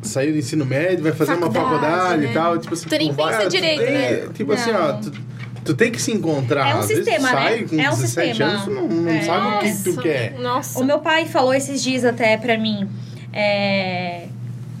saiu 0.00 0.32
do 0.32 0.38
ensino 0.38 0.64
médio, 0.64 1.02
vai 1.02 1.12
fazer 1.12 1.34
uma 1.34 1.50
Faculdade, 1.50 1.80
faculdade 1.80 2.22
né? 2.22 2.30
e 2.30 2.34
tal. 2.34 2.58
Tipo 2.58 2.72
assim, 2.74 2.88
Tu 2.88 2.96
nem 2.98 3.12
pensa 3.14 3.30
vai, 3.38 3.48
direito, 3.48 3.82
tem- 3.84 3.92
né? 3.92 4.28
Tipo 4.34 4.52
assim, 4.52 4.70
ó, 4.70 4.92
Não. 4.92 5.00
tu, 5.02 5.12
tu 5.64 5.74
tem 5.74 5.90
que 5.90 6.00
se 6.00 6.12
encontrar. 6.12 6.68
É 6.70 6.74
um 6.76 6.78
Às 6.80 6.88
vezes 6.88 7.04
sistema, 7.04 7.32
né? 7.32 7.56
É 7.58 7.90
um 7.90 7.94
17 7.96 7.96
sistema. 8.28 8.50
anos, 8.50 8.66
não, 8.66 8.88
não 8.88 9.10
É. 9.10 9.22
sabe 9.22 9.46
o 9.46 9.58
que, 9.60 9.82
tu 9.82 9.88
Nossa, 9.90 10.02
quer. 10.02 10.34
Nossa. 10.38 10.80
O 10.80 10.84
meu 10.84 10.98
pai 11.00 11.26
falou 11.26 11.54
esses 11.54 11.82
dias 11.82 12.04
até 12.04 12.36
pra 12.36 12.56
mim. 12.58 12.88
é, 13.32 14.26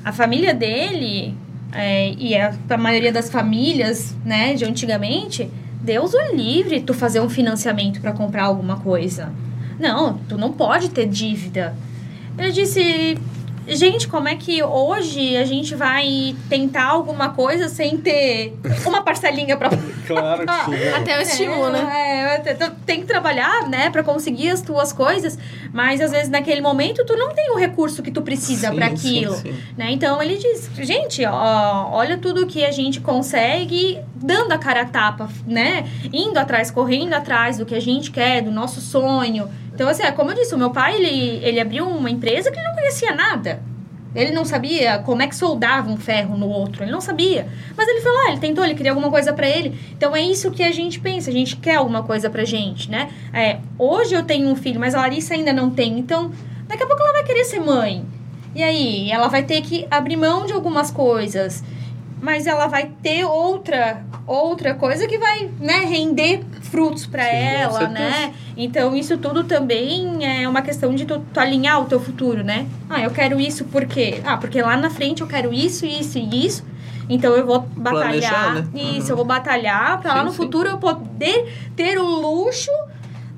a 0.04 0.12
família 0.12 0.54
dele, 0.54 1.34
é, 1.72 2.10
e 2.12 2.36
a, 2.36 2.54
a 2.70 2.76
maioria 2.76 3.10
das 3.12 3.28
famílias, 3.30 4.14
né, 4.24 4.54
de 4.54 4.64
antigamente, 4.64 5.50
Deus 5.80 6.12
o 6.14 6.34
livre 6.34 6.80
tu 6.80 6.94
fazer 6.94 7.20
um 7.20 7.28
financiamento 7.28 8.00
pra 8.00 8.12
comprar 8.12 8.44
alguma 8.44 8.76
coisa. 8.78 9.32
Não, 9.80 10.18
tu 10.28 10.38
não 10.38 10.52
pode 10.52 10.90
ter 10.90 11.06
dívida. 11.06 11.74
Ele 12.38 12.52
disse. 12.52 13.18
Gente, 13.66 14.08
como 14.08 14.28
é 14.28 14.36
que 14.36 14.62
hoje 14.62 15.36
a 15.36 15.44
gente 15.44 15.74
vai 15.74 16.36
tentar 16.48 16.84
alguma 16.84 17.30
coisa 17.30 17.68
sem 17.68 17.96
ter 17.96 18.56
uma 18.86 19.02
parcelinha 19.02 19.56
pra 19.56 19.70
Claro 20.06 20.46
que 20.46 20.64
sim. 20.64 20.70
né? 20.70 20.94
Até 20.94 21.18
o 21.18 21.22
estímulo, 21.22 21.70
né? 21.70 22.40
é, 22.44 22.50
é, 22.50 22.54
tu 22.54 22.70
tem 22.84 23.00
que 23.00 23.06
trabalhar, 23.06 23.68
né, 23.68 23.88
pra 23.88 24.02
conseguir 24.02 24.50
as 24.50 24.60
tuas 24.60 24.92
coisas, 24.92 25.38
mas 25.72 26.00
às 26.00 26.10
vezes 26.10 26.28
naquele 26.28 26.60
momento 26.60 27.04
tu 27.06 27.16
não 27.16 27.34
tem 27.34 27.50
o 27.52 27.56
recurso 27.56 28.02
que 28.02 28.10
tu 28.10 28.20
precisa 28.20 28.68
Sim, 28.68 28.76
pra 28.76 28.88
sim, 28.88 28.94
aquilo, 28.94 29.34
sim. 29.36 29.54
né? 29.76 29.90
Então 29.90 30.22
ele 30.22 30.36
diz, 30.36 30.70
gente, 30.82 31.24
ó, 31.24 31.88
olha 31.90 32.18
tudo 32.18 32.46
que 32.46 32.64
a 32.64 32.70
gente 32.70 33.00
consegue 33.00 33.98
dando 34.14 34.52
a 34.52 34.58
cara 34.58 34.82
a 34.82 34.86
tapa, 34.86 35.28
né? 35.46 35.86
Indo 36.12 36.38
atrás, 36.38 36.70
correndo 36.70 37.14
atrás 37.14 37.58
do 37.58 37.64
que 37.66 37.74
a 37.74 37.80
gente 37.80 38.10
quer, 38.10 38.42
do 38.42 38.50
nosso 38.50 38.80
sonho. 38.80 39.48
Então 39.74 39.88
assim, 39.88 40.04
é 40.04 40.12
como 40.12 40.30
eu 40.30 40.34
disse, 40.34 40.54
o 40.54 40.58
meu 40.58 40.70
pai, 40.70 40.96
ele, 40.96 41.44
ele 41.44 41.60
abriu 41.60 41.86
uma 41.86 42.08
empresa 42.08 42.50
que 42.50 42.58
ele 42.58 42.66
não 42.66 42.74
conhecia 42.74 43.14
nada. 43.14 43.60
Ele 44.14 44.30
não 44.30 44.44
sabia 44.44 45.00
como 45.00 45.22
é 45.22 45.26
que 45.26 45.34
soldava 45.34 45.90
um 45.90 45.96
ferro 45.96 46.38
no 46.38 46.48
outro, 46.48 46.84
ele 46.84 46.92
não 46.92 47.00
sabia. 47.00 47.48
Mas 47.76 47.88
ele 47.88 48.00
foi 48.00 48.12
lá, 48.12 48.30
ele 48.30 48.38
tentou, 48.38 48.64
ele 48.64 48.74
queria 48.74 48.92
alguma 48.92 49.10
coisa 49.10 49.32
pra 49.32 49.48
ele. 49.48 49.76
Então 49.96 50.14
é 50.14 50.20
isso 50.20 50.52
que 50.52 50.62
a 50.62 50.70
gente 50.70 51.00
pensa, 51.00 51.30
a 51.30 51.32
gente 51.32 51.56
quer 51.56 51.74
alguma 51.74 52.04
coisa 52.04 52.30
pra 52.30 52.44
gente, 52.44 52.88
né? 52.88 53.10
É, 53.32 53.58
hoje 53.76 54.14
eu 54.14 54.22
tenho 54.22 54.48
um 54.48 54.54
filho, 54.54 54.78
mas 54.78 54.94
a 54.94 55.00
Larissa 55.00 55.34
ainda 55.34 55.52
não 55.52 55.68
tem. 55.68 55.98
Então, 55.98 56.30
daqui 56.68 56.84
a 56.84 56.86
pouco 56.86 57.02
ela 57.02 57.12
vai 57.12 57.24
querer 57.24 57.44
ser 57.44 57.58
mãe. 57.58 58.04
E 58.54 58.62
aí, 58.62 59.10
ela 59.10 59.26
vai 59.26 59.42
ter 59.42 59.60
que 59.62 59.84
abrir 59.90 60.16
mão 60.16 60.46
de 60.46 60.52
algumas 60.52 60.92
coisas. 60.92 61.64
Mas 62.22 62.46
ela 62.46 62.68
vai 62.68 62.92
ter 63.02 63.24
outra 63.24 64.04
outra 64.26 64.74
coisa 64.74 65.06
que 65.06 65.18
vai, 65.18 65.50
né, 65.60 65.80
render 65.86 66.42
frutos 66.62 67.06
com 67.06 67.16
ela, 67.18 67.88
né? 67.88 68.32
Então, 68.56 68.96
isso 68.96 69.18
tudo 69.18 69.44
também 69.44 70.24
é 70.24 70.48
uma 70.48 70.62
questão 70.62 70.94
de 70.94 71.04
tu, 71.04 71.20
tu 71.32 71.40
alinhar 71.40 71.80
o 71.80 71.84
teu 71.84 72.00
futuro, 72.00 72.42
né? 72.42 72.66
Ah, 72.88 73.00
eu 73.02 73.10
quero 73.10 73.40
isso 73.40 73.64
por 73.66 73.84
quê? 73.86 74.20
Ah, 74.24 74.36
porque 74.36 74.60
lá 74.62 74.76
na 74.76 74.90
frente 74.90 75.20
eu 75.20 75.26
quero 75.26 75.52
isso, 75.52 75.84
isso 75.86 76.18
e 76.18 76.46
isso. 76.46 76.64
Então, 77.08 77.34
eu 77.36 77.44
vou 77.44 77.60
batalhar. 77.76 78.08
Planejar, 78.32 78.54
né? 78.54 78.68
Isso, 78.74 79.04
Uhum. 79.06 79.10
eu 79.10 79.16
vou 79.16 79.24
batalhar 79.26 80.00
pra 80.00 80.14
lá 80.14 80.24
no 80.24 80.30
sim. 80.30 80.36
futuro 80.36 80.68
eu 80.70 80.78
poder 80.78 81.52
ter 81.76 81.98
o 81.98 82.04
luxo 82.04 82.70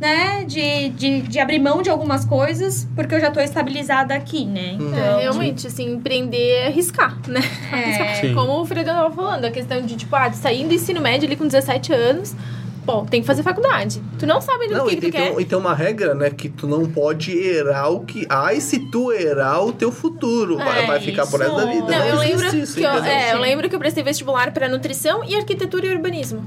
né, 0.00 0.44
de, 0.44 0.90
de, 0.90 1.22
de 1.22 1.38
abrir 1.38 1.58
mão 1.58 1.80
de 1.80 1.88
algumas 1.88 2.24
coisas, 2.24 2.86
porque 2.94 3.14
eu 3.14 3.20
já 3.20 3.30
tô 3.30 3.40
estabilizada 3.40 4.14
aqui, 4.14 4.44
né? 4.44 4.76
Hum. 4.78 4.88
Então, 4.88 5.18
É, 5.18 5.22
realmente, 5.22 5.66
assim, 5.66 5.90
empreender 5.94 6.36
é 6.50 6.66
arriscar, 6.66 7.16
né? 7.26 7.40
É. 7.72 8.32
Como 8.34 8.60
o 8.60 8.66
Fredo 8.66 8.90
tava 8.90 9.10
falando, 9.14 9.46
a 9.46 9.50
questão 9.50 9.80
de, 9.80 9.96
tipo, 9.96 10.14
ah, 10.14 10.28
de 10.28 10.36
sair 10.36 10.66
do 10.66 10.74
ensino 10.74 11.00
médio 11.00 11.26
ali 11.26 11.36
com 11.36 11.46
17 11.46 11.92
anos, 11.92 12.34
bom, 12.86 13.04
tem 13.04 13.20
que 13.20 13.26
fazer 13.26 13.42
faculdade. 13.42 14.00
Tu 14.18 14.26
não 14.26 14.40
sabe 14.40 14.64
ainda 14.64 14.78
Não, 14.78 14.84
do 14.84 14.90
que, 14.90 14.96
e 14.96 15.00
que 15.00 15.06
tu 15.08 15.12
tem, 15.12 15.22
quer. 15.22 15.34
tem, 15.34 15.40
e 15.42 15.44
tem 15.44 15.58
uma 15.58 15.74
regra, 15.74 16.14
né? 16.14 16.30
Que 16.30 16.48
tu 16.48 16.66
não 16.66 16.86
pode 16.86 17.36
errar 17.36 17.88
o 17.90 18.00
que. 18.00 18.24
Ai, 18.30 18.60
se 18.60 18.78
tu 18.90 19.12
errar 19.12 19.62
o 19.64 19.72
teu 19.72 19.90
futuro, 19.92 20.56
vai, 20.56 20.84
É 20.84 20.86
vai 20.86 21.00
ficar 21.00 21.26
por 21.26 21.40
isso. 21.40 21.56
vida. 21.66 21.86
Não, 21.86 22.06
eu 22.06 22.22
existe 22.22 22.42
lembro, 22.44 22.56
isso, 22.58 22.74
que 22.76 22.82
eu, 22.84 22.90
é, 22.90 23.32
eu 23.32 23.36
Sim. 23.36 23.42
lembro 23.42 23.68
que 23.68 23.74
eu 23.74 23.78
prestei 23.80 24.02
vestibular 24.04 24.52
para 24.52 24.68
nutrição 24.68 25.24
e 25.24 25.34
arquitetura 25.34 25.86
e 25.86 25.90
urbanismo. 25.90 26.44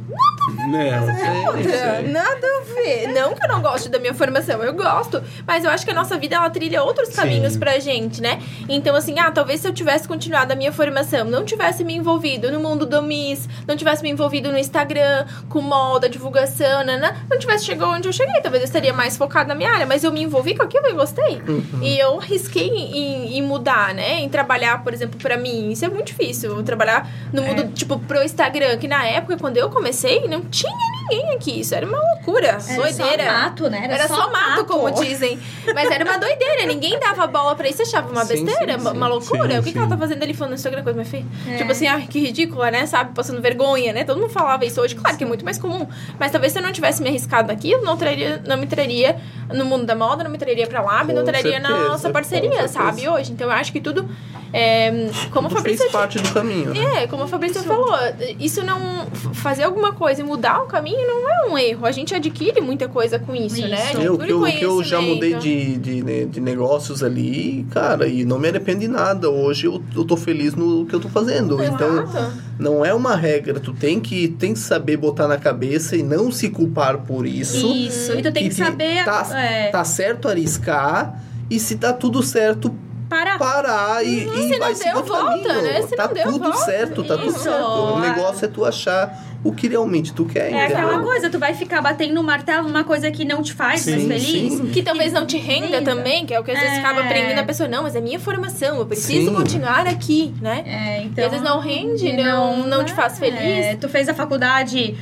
Não, 0.68 1.06
Sim, 1.06 1.64
sim. 1.64 2.12
Nada 2.12 2.48
a 2.48 2.74
ver. 2.74 3.08
Não 3.14 3.36
que 3.36 3.44
eu 3.44 3.50
não 3.50 3.62
goste 3.62 3.90
da 3.90 4.00
minha 4.00 4.14
formação, 4.14 4.64
eu 4.64 4.74
gosto. 4.74 5.22
Mas 5.46 5.64
eu 5.64 5.70
acho 5.70 5.86
que 5.86 5.92
a 5.92 5.94
nossa 5.94 6.18
vida, 6.18 6.36
ela 6.38 6.50
trilha 6.50 6.82
outros 6.84 7.10
Sim. 7.10 7.16
caminhos 7.16 7.58
pra 7.58 7.78
gente, 7.80 8.22
né? 8.22 8.42
Então, 8.68 8.96
assim, 8.96 9.20
ah, 9.20 9.30
talvez 9.32 9.60
se 9.62 9.68
eu 9.68 9.74
tivesse 9.74 10.08
continuado 10.08 10.54
a 10.54 10.56
minha 10.56 10.72
formação, 10.72 11.26
não 11.26 11.44
tivesse 11.44 11.84
me 11.84 11.94
envolvido 11.96 12.52
no 12.52 12.60
mundo 12.60 12.86
do 12.86 13.02
Miss, 13.02 13.48
não 13.68 13.76
tivesse 13.76 14.02
me 14.02 14.10
envolvido 14.10 14.52
no 14.52 14.58
Instagram, 14.58 15.26
com 15.50 15.62
moda, 15.62 16.08
divulgação 16.10 16.28
divulgação, 16.30 16.84
nanã, 16.86 17.13
não 17.30 17.38
tivesse 17.39 17.65
chegado 17.65 17.89
onde 17.91 18.07
eu 18.07 18.13
cheguei. 18.13 18.39
Talvez 18.41 18.63
eu 18.63 18.67
estaria 18.67 18.93
mais 18.93 19.17
focada 19.17 19.49
na 19.49 19.55
minha 19.55 19.71
área, 19.71 19.86
mas 19.86 20.03
eu 20.03 20.11
me 20.11 20.21
envolvi 20.21 20.55
com 20.55 20.63
aquilo 20.63 20.88
e 20.88 20.93
gostei. 20.93 21.41
E 21.82 21.97
eu 21.99 22.17
risquei 22.17 22.67
em, 22.67 23.38
em 23.38 23.41
mudar, 23.41 23.93
né? 23.93 24.19
Em 24.19 24.30
trabalhar, 24.30 24.84
por 24.84 24.93
exemplo, 24.93 25.19
pra 25.19 25.38
mim. 25.38 25.71
Isso 25.71 25.84
é 25.86 25.89
muito 25.89 26.07
difícil. 26.07 26.61
Trabalhar 26.63 27.09
no 27.34 27.41
mundo, 27.41 27.71
tipo, 27.73 27.97
pro 27.99 28.23
Instagram, 28.23 28.77
que 28.77 28.88
na 28.88 29.05
época, 29.05 29.38
quando 29.38 29.57
eu 29.57 29.69
comecei, 29.69 30.27
não 30.27 30.41
tinha 30.41 30.71
ninguém 31.09 31.34
aqui. 31.36 31.59
Isso 31.59 31.73
era 31.73 31.86
uma 31.86 31.97
loucura, 31.97 32.57
Era 32.67 32.75
doideira. 32.82 33.23
só 33.25 33.32
mato, 33.32 33.69
né? 33.69 33.88
Era, 33.89 34.07
só, 34.07 34.32
mato, 34.32 34.65
como 34.65 34.91
dizem. 34.91 35.39
Mas 35.73 35.89
era 35.89 36.03
uma 36.05 36.17
doideira. 36.17 36.65
Ninguém 36.65 36.99
dava 36.99 37.25
bola 37.27 37.55
pra 37.55 37.67
isso. 37.67 37.82
Achava 37.82 38.09
uma 38.11 38.23
Sim, 38.25 38.45
besteira, 38.45 38.73
sim, 38.73 38.82
uma- 38.82 38.91
sim. 38.91 38.97
uma 38.97 39.07
loucura. 39.07 39.53
Sim, 39.53 39.59
o 39.59 39.63
que, 39.63 39.71
que 39.71 39.77
ela 39.77 39.88
tá 39.88 39.97
fazendo 39.97 40.21
ali 40.23 40.34
falando 40.34 40.51
no 40.51 40.55
Instagram 40.55 40.84
coisa, 40.84 40.95
minha 40.99 41.09
filha? 41.09 41.25
É. 41.47 41.57
Tipo 41.57 41.71
assim, 41.71 41.88
ai, 41.88 42.05
que 42.07 42.19
ridícula, 42.19 42.69
né? 42.69 42.86
Sabe? 42.86 43.13
Passando 43.15 43.41
vergonha, 43.41 43.93
né? 43.93 44.03
Todo 44.03 44.19
mundo 44.19 44.30
falava 44.30 44.65
isso 44.65 44.80
hoje. 44.82 44.95
Claro 44.95 45.17
que 45.17 45.23
é 45.23 45.27
muito 45.27 45.43
mais 45.45 45.57
comum. 45.57 45.88
Mas 46.20 46.32
talvez 46.32 46.51
se 46.53 46.59
eu 46.59 46.63
não 46.63 46.72
tivesse 46.72 47.01
me 47.01 47.09
arriscado 47.09 47.47
naquilo, 47.47 47.82
não, 47.84 47.95
traria, 47.95 48.41
não 48.45 48.57
me 48.57 48.67
traria 48.67 49.15
no 49.53 49.63
mundo 49.65 49.86
da 49.86 49.95
moda, 49.95 50.24
não 50.24 50.32
me 50.32 50.38
traria 50.38 50.67
pra 50.67 50.82
Lab, 50.82 51.13
não 51.13 51.24
Com 51.24 51.32
traria 51.32 51.59
na 51.59 51.67
certeza, 51.70 51.89
nossa 51.89 52.07
com 52.07 52.13
parceria, 52.13 52.67
sabe? 52.67 53.07
Hoje. 53.07 53.32
Então 53.32 53.47
eu 53.47 53.53
acho 53.53 53.72
que 53.72 53.80
tudo. 53.80 54.07
É, 54.51 55.09
como 55.32 55.45
a 55.45 55.49
Tudo 55.49 55.57
Fabrícia 55.57 55.84
fez 55.84 55.91
parte 55.91 56.20
do 56.20 56.34
caminho. 56.34 56.74
né? 56.74 57.03
é, 57.03 57.07
como 57.07 57.24
a 57.24 57.28
Fabrícia 57.28 57.61
falou, 57.61 57.95
isso 58.39 58.63
não. 58.63 59.05
Fazer 59.34 59.63
alguma 59.63 59.93
coisa 59.93 60.22
e 60.22 60.24
mudar 60.24 60.63
o 60.63 60.65
caminho 60.65 61.07
não 61.07 61.30
é 61.30 61.51
um 61.51 61.57
erro. 61.57 61.86
A 61.86 61.91
gente 61.91 62.15
adquire 62.15 62.59
muita 62.59 62.88
coisa 62.89 63.20
com 63.20 63.36
isso, 63.36 63.61
né? 63.61 63.76
Isso. 63.76 63.97
A 63.97 64.01
gente 64.01 64.05
Eu, 64.05 64.17
que 64.17 64.32
eu, 64.32 64.43
que 64.43 64.61
eu 64.63 64.84
já 64.84 64.99
mudei 64.99 65.36
de, 65.36 65.78
de, 65.78 66.26
de 66.26 66.41
negócios 66.41 67.03
ali, 67.03 67.65
cara, 67.70 68.07
e 68.07 68.26
não 68.26 68.39
me 68.39 68.49
arrependo 68.49 68.80
de 68.80 68.88
nada. 68.88 69.30
Hoje 69.30 69.67
eu, 69.67 69.84
eu 69.95 70.03
tô 70.03 70.17
feliz 70.17 70.55
no 70.55 70.86
que 70.86 70.95
eu 70.95 70.99
tô 70.99 71.09
fazendo. 71.09 71.63
Então, 71.63 72.01
Exato. 72.01 72.49
Não 72.60 72.86
é 72.86 72.93
uma 72.93 73.16
regra. 73.16 73.60
Tu 73.60 73.74
tem 73.74 73.99
que, 73.99 74.28
tem 74.28 74.53
que 74.53 74.60
saber 74.60 74.97
botar 74.97 75.28
na 75.28 75.38
cabeça 75.38 75.95
e 75.95 76.03
não 76.03 76.32
se 76.32 76.49
culpar 76.49 76.97
por 76.99 77.26
isso. 77.26 77.66
Isso. 77.74 78.12
E 78.12 78.22
tu 78.22 78.32
tem 78.32 78.43
que, 78.49 78.49
te- 78.49 78.55
saber. 78.64 79.03
Tá, 79.05 79.26
é, 79.39 79.70
tá 79.70 79.84
certo 79.86 80.28
arriscar. 80.28 81.24
E 81.49 81.60
se 81.60 81.78
tá 81.78 81.91
tudo 81.93 82.22
certo, 82.22 82.72
parar. 83.10 83.39
parar 83.39 84.05
e, 84.05 84.26
e 84.26 84.30
se 84.43 84.49
não 84.49 84.60
vai 84.60 84.74
deu, 84.74 84.76
seguir 84.76 84.97
o 84.97 85.03
volta, 85.03 85.24
caminho. 85.30 85.62
né? 85.64 85.82
Se 85.82 85.95
tá 85.95 86.05
não 86.07 86.14
deu, 86.14 86.24
tudo 86.26 86.39
volta. 86.43 86.57
certo, 86.66 87.03
tá 87.03 87.18
tudo 87.18 87.30
Isso. 87.30 87.39
certo. 87.39 87.66
O 87.66 87.99
negócio 87.99 88.45
é 88.45 88.47
tu 88.47 88.64
achar 88.66 89.26
o 89.44 89.54
que 89.54 89.68
realmente 89.70 90.12
tu 90.14 90.26
quer, 90.26 90.52
É 90.52 90.66
entendeu? 90.66 90.78
aquela 90.88 91.00
coisa, 91.02 91.30
tu 91.30 91.40
vai 91.40 91.54
ficar 91.54 91.82
batendo 91.82 92.20
o 92.20 92.24
martelo 92.24 92.68
numa 92.68 92.84
coisa 92.84 93.10
que 93.10 93.24
não 93.24 93.42
te 93.42 93.54
faz 93.54 93.82
Sim, 93.82 94.06
mais 94.08 94.26
feliz. 94.26 94.54
sim. 94.54 94.68
Que 94.68 94.84
talvez 94.84 95.14
não 95.14 95.26
te 95.26 95.38
renda 95.38 95.82
também, 95.82 96.26
que 96.26 96.34
é 96.34 96.40
o 96.40 96.44
que 96.44 96.52
às 96.52 96.60
vezes 96.60 96.76
É. 96.76 96.80
acaba 96.82 97.04
prendendo 97.04 97.40
a 97.40 97.44
pessoa. 97.44 97.70
Não, 97.70 97.84
mas 97.84 97.96
é 97.96 98.02
minha 98.02 98.20
formação, 98.20 98.78
eu 98.78 98.86
preciso 98.86 99.30
Sim. 99.30 99.36
continuar 99.36 99.88
aqui, 99.88 100.34
né? 100.42 100.64
É, 100.66 101.04
então, 101.04 101.24
E 101.24 101.26
às 101.26 101.32
vezes 101.32 101.46
não 101.46 101.60
rende, 101.60 102.12
não- 102.14 102.68
não 102.68 102.84
te 102.84 102.92
faz 102.94 103.18
feliz. 103.18 103.40
É, 103.40 103.76
tu 103.76 103.88
fez 103.88 104.10
a 104.10 104.14
faculdade, 104.14 104.96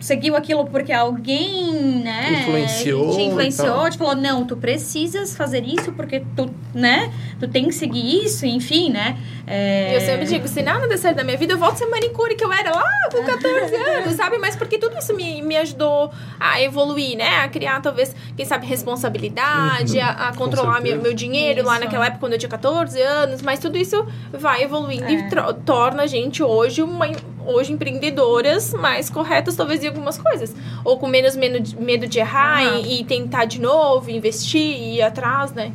seguiu 0.00 0.36
aquilo 0.36 0.64
porque 0.66 0.92
alguém, 0.92 2.02
né? 2.02 2.40
Influenciou 2.42 3.14
Te 3.16 3.22
influenciou, 3.22 3.90
te 3.90 3.98
falou, 3.98 4.14
não, 4.14 4.44
tu 4.46 4.56
precisas 4.56 5.36
fazer 5.36 5.64
isso 5.64 5.92
porque 5.92 6.22
tu, 6.36 6.50
né? 6.74 7.12
Tu 7.40 7.48
tem 7.48 7.66
que 7.66 7.72
seguir 7.72 8.24
isso, 8.24 8.46
enfim, 8.46 8.90
né? 8.90 9.16
É, 9.46 9.96
Eu 9.96 10.00
sempre 10.00 10.26
digo, 10.26 10.46
se 10.46 10.62
nada 10.62 10.86
der 10.86 10.98
certo 10.98 11.16
na 11.16 11.24
minha 11.24 11.36
vida, 11.36 11.54
eu 11.54 11.58
volto 11.58 11.74
a 11.74 11.76
ser 11.76 11.86
manicure 11.86 12.34
que 12.36 12.44
eu 12.44 12.52
era 12.52 12.70
lá 12.70 12.84
com 13.10 13.24
14 13.24 13.74
anos, 13.74 14.14
sabe? 14.14 14.36
Mas 14.38 14.54
porque 14.56 14.78
tudo 14.78 14.98
isso 14.98 15.14
me, 15.14 15.40
me 15.40 15.56
ajudou 15.56 16.10
a 16.38 16.60
evoluir, 16.60 17.16
né? 17.16 17.38
A 17.38 17.48
criar, 17.48 17.80
talvez, 17.80 18.14
quem 18.36 18.44
sabe, 18.44 18.66
responsabilidade, 18.66 19.98
a, 20.00 20.10
a 20.28 20.34
controlar 20.34 20.80
meu, 20.80 21.00
meu 21.00 21.14
dinheiro 21.14 21.64
lá 21.64 21.74
Isso. 21.74 21.84
naquela 21.84 22.06
época, 22.06 22.20
quando 22.20 22.32
eu 22.34 22.38
tinha 22.38 22.48
14 22.48 23.00
anos. 23.00 23.42
Mas 23.42 23.58
tudo 23.58 23.78
isso 23.78 24.06
vai 24.32 24.62
evoluindo 24.62 25.04
É. 25.04 25.12
e 25.12 25.28
torna 25.64 26.02
a 26.02 26.06
gente 26.06 26.42
hoje 26.42 26.82
uma 26.82 27.06
hoje 27.48 27.72
empreendedoras 27.72 28.72
mais 28.74 29.08
corretas, 29.10 29.56
talvez, 29.56 29.82
em 29.82 29.88
algumas 29.88 30.18
coisas. 30.18 30.54
Ou 30.84 30.98
com 30.98 31.06
menos 31.08 31.34
medo 31.34 31.60
de, 31.60 32.18
errar 32.18 32.58
Ah. 32.58 32.78
e, 32.78 33.00
e 33.00 33.04
tentar 33.04 33.46
de 33.46 33.60
novo, 33.60 34.10
investir 34.10 34.60
e 34.60 34.96
ir 34.96 35.02
atrás, 35.02 35.52
né? 35.52 35.72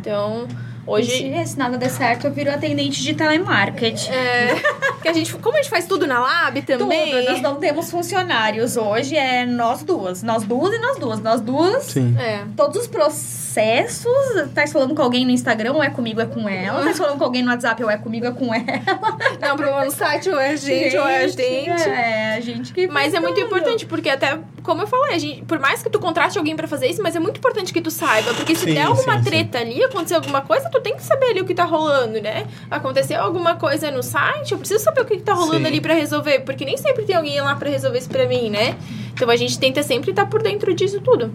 Então, 0.00 0.46
Hoje, 0.86 1.32
hoje... 1.32 1.46
se 1.46 1.58
nada 1.58 1.78
der 1.78 1.88
certo, 1.88 2.26
eu 2.26 2.32
viro 2.32 2.50
atendente 2.50 3.02
de 3.02 3.14
telemarketing. 3.14 4.10
É, 4.10 4.54
que 5.00 5.08
a 5.08 5.12
gente, 5.12 5.34
como 5.34 5.54
a 5.54 5.62
gente 5.62 5.70
faz 5.70 5.86
tudo 5.86 6.06
na 6.06 6.20
Lab 6.20 6.60
também. 6.62 7.10
Tudo, 7.10 7.24
nós 7.24 7.40
não 7.40 7.56
temos 7.56 7.90
funcionários. 7.90 8.76
Hoje 8.76 9.16
é 9.16 9.46
nós 9.46 9.82
duas. 9.82 10.22
Nós 10.22 10.44
duas 10.44 10.74
e 10.74 10.78
nós 10.78 10.98
duas. 10.98 11.20
Nós 11.20 11.40
duas. 11.40 11.84
Sim. 11.84 12.16
É. 12.18 12.44
Todos 12.56 12.82
os 12.82 12.86
processos. 12.86 14.04
Tá 14.54 14.66
falando 14.66 14.94
com 14.94 15.02
alguém 15.02 15.24
no 15.24 15.30
Instagram, 15.30 15.72
ou 15.74 15.82
é 15.82 15.88
comigo, 15.88 16.20
é 16.20 16.26
com 16.26 16.48
ela. 16.48 16.84
Tá 16.84 16.94
falando 16.94 17.18
com 17.18 17.24
alguém 17.24 17.42
no 17.42 17.50
WhatsApp, 17.50 17.82
ou 17.82 17.90
é 17.90 17.96
comigo, 17.96 18.26
é 18.26 18.32
com 18.32 18.52
ela. 18.52 19.18
Não, 19.40 19.56
problema 19.56 19.84
no 19.84 19.90
site, 19.90 20.28
ou 20.28 20.38
é 20.38 20.50
a 20.50 20.56
gente, 20.56 20.96
ou 20.96 21.06
é 21.06 21.24
a 21.24 21.28
gente. 21.28 21.88
É, 21.88 22.34
a 22.34 22.40
gente 22.40 22.72
que. 22.72 22.86
Mas 22.88 23.14
é 23.14 23.20
muito 23.20 23.40
importante, 23.40 23.86
porque 23.86 24.10
até, 24.10 24.38
como 24.64 24.80
eu 24.80 24.86
falei, 24.86 25.14
a 25.14 25.18
gente, 25.18 25.44
por 25.44 25.60
mais 25.60 25.82
que 25.82 25.90
tu 25.90 25.98
contrate 25.98 26.38
alguém 26.38 26.56
pra 26.56 26.66
fazer 26.66 26.88
isso, 26.88 27.02
mas 27.02 27.14
é 27.14 27.20
muito 27.20 27.36
importante 27.36 27.70
que 27.70 27.82
tu 27.82 27.90
saiba. 27.90 28.32
Porque 28.32 28.54
se 28.54 28.64
Sim, 28.64 28.72
der 28.72 28.86
alguma 28.86 29.18
sim, 29.18 29.22
sim. 29.22 29.30
treta 29.30 29.58
ali, 29.58 29.84
acontecer 29.84 30.14
alguma 30.14 30.40
coisa, 30.40 30.70
tu 30.70 30.80
tem 30.80 30.96
que 30.96 31.02
saber 31.02 31.26
ali 31.26 31.42
o 31.42 31.44
que 31.44 31.54
tá 31.54 31.64
rolando, 31.64 32.18
né? 32.20 32.46
Aconteceu 32.70 33.20
alguma 33.20 33.56
coisa 33.56 33.90
no 33.90 34.02
site, 34.02 34.52
eu 34.52 34.58
preciso 34.58 34.82
saber 34.82 35.02
o 35.02 35.04
que, 35.04 35.18
que 35.18 35.22
tá 35.22 35.34
rolando 35.34 35.60
Sim. 35.60 35.66
ali 35.66 35.80
pra 35.82 35.92
resolver. 35.92 36.40
Porque 36.40 36.64
nem 36.64 36.78
sempre 36.78 37.04
tem 37.04 37.14
alguém 37.14 37.38
lá 37.42 37.54
pra 37.56 37.68
resolver 37.68 37.98
isso 37.98 38.08
pra 38.08 38.26
mim, 38.26 38.48
né? 38.48 38.74
Então 39.12 39.28
a 39.28 39.36
gente 39.36 39.58
tenta 39.58 39.82
sempre 39.82 40.10
estar 40.10 40.24
por 40.26 40.42
dentro 40.42 40.72
disso 40.72 40.98
tudo. 40.98 41.30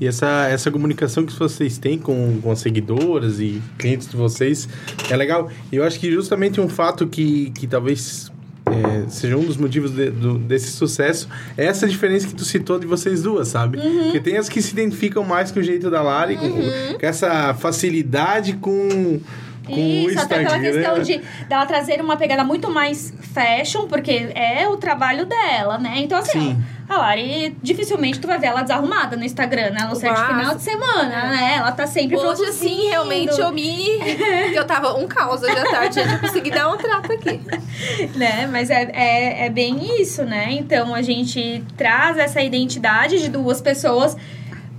E 0.00 0.06
essa, 0.06 0.48
essa 0.48 0.70
comunicação 0.70 1.24
que 1.24 1.32
vocês 1.32 1.78
têm 1.78 1.96
com, 1.96 2.40
com 2.42 2.50
as 2.50 2.58
seguidoras 2.58 3.38
e 3.38 3.62
clientes 3.78 4.08
de 4.08 4.16
vocês 4.16 4.68
é 5.08 5.16
legal. 5.16 5.48
E 5.70 5.76
eu 5.76 5.84
acho 5.84 5.98
que 6.00 6.10
justamente 6.10 6.60
um 6.60 6.68
fato 6.68 7.06
que, 7.06 7.50
que 7.50 7.68
talvez 7.68 8.30
é, 8.68 9.08
seja 9.08 9.36
um 9.36 9.44
dos 9.44 9.56
motivos 9.56 9.92
de- 9.92 10.10
do- 10.10 10.38
desse 10.38 10.70
sucesso 10.72 11.28
é 11.56 11.66
essa 11.66 11.86
diferença 11.86 12.26
que 12.26 12.34
tu 12.34 12.44
citou 12.44 12.78
de 12.78 12.86
vocês 12.86 13.22
duas, 13.22 13.48
sabe? 13.48 13.78
Uhum. 13.78 14.04
Porque 14.04 14.20
tem 14.20 14.36
as 14.36 14.48
que 14.48 14.60
se 14.60 14.72
identificam 14.72 15.22
mais 15.24 15.52
com 15.52 15.60
o 15.60 15.62
jeito 15.62 15.88
da 15.90 16.02
Lari, 16.02 16.36
com, 16.36 16.50
com 16.50 17.06
essa 17.06 17.54
facilidade 17.54 18.54
com, 18.54 19.20
com 19.66 19.74
o 19.74 19.78
Isso, 19.78 20.18
até 20.18 20.42
Instagram. 20.42 20.60
pela 20.60 20.72
questão 20.72 21.02
de 21.02 21.20
dela 21.48 21.66
trazer 21.66 22.00
uma 22.00 22.16
pegada 22.16 22.44
muito 22.44 22.70
mais 22.70 23.12
fashion, 23.34 23.86
porque 23.86 24.30
é 24.34 24.68
o 24.68 24.76
trabalho 24.76 25.26
dela, 25.26 25.76
né? 25.78 25.94
Então, 25.98 26.18
assim, 26.18 26.40
Sim. 26.40 26.64
ó, 26.88 26.94
a 26.94 26.98
Lari, 26.98 27.56
dificilmente 27.62 28.20
tu 28.20 28.26
vai 28.26 28.38
ver 28.38 28.46
ela 28.46 28.62
desarrumada 28.62 29.16
no 29.16 29.24
Instagram, 29.24 29.70
né? 29.70 29.80
A 29.82 29.86
não 29.86 29.94
ser 29.94 30.12
de 30.14 30.26
final 30.26 30.54
de 30.54 30.62
semana, 30.62 31.26
né? 31.28 31.54
Ela 31.58 31.72
tá 31.72 31.86
sempre 31.86 32.16
Hoje, 32.16 32.24
produzindo. 32.24 32.50
assim, 32.50 32.88
realmente 32.88 33.38
eu 33.38 33.52
me. 33.52 33.98
eu 34.54 34.64
tava 34.64 34.94
um 34.96 35.06
caos 35.06 35.42
hoje 35.42 35.58
à 35.58 35.64
tarde, 35.64 36.00
eu 36.00 36.18
consegui 36.20 36.50
dar 36.50 36.72
um 36.72 36.76
trato 36.76 37.12
aqui. 37.12 37.40
né? 38.16 38.46
Mas 38.46 38.70
é, 38.70 38.88
é, 38.92 39.46
é 39.46 39.50
bem 39.50 40.00
isso, 40.00 40.24
né? 40.24 40.46
Então 40.50 40.94
a 40.94 41.02
gente 41.02 41.64
traz 41.76 42.16
essa 42.16 42.40
identidade 42.40 43.20
de 43.20 43.28
duas 43.28 43.60
pessoas 43.60 44.16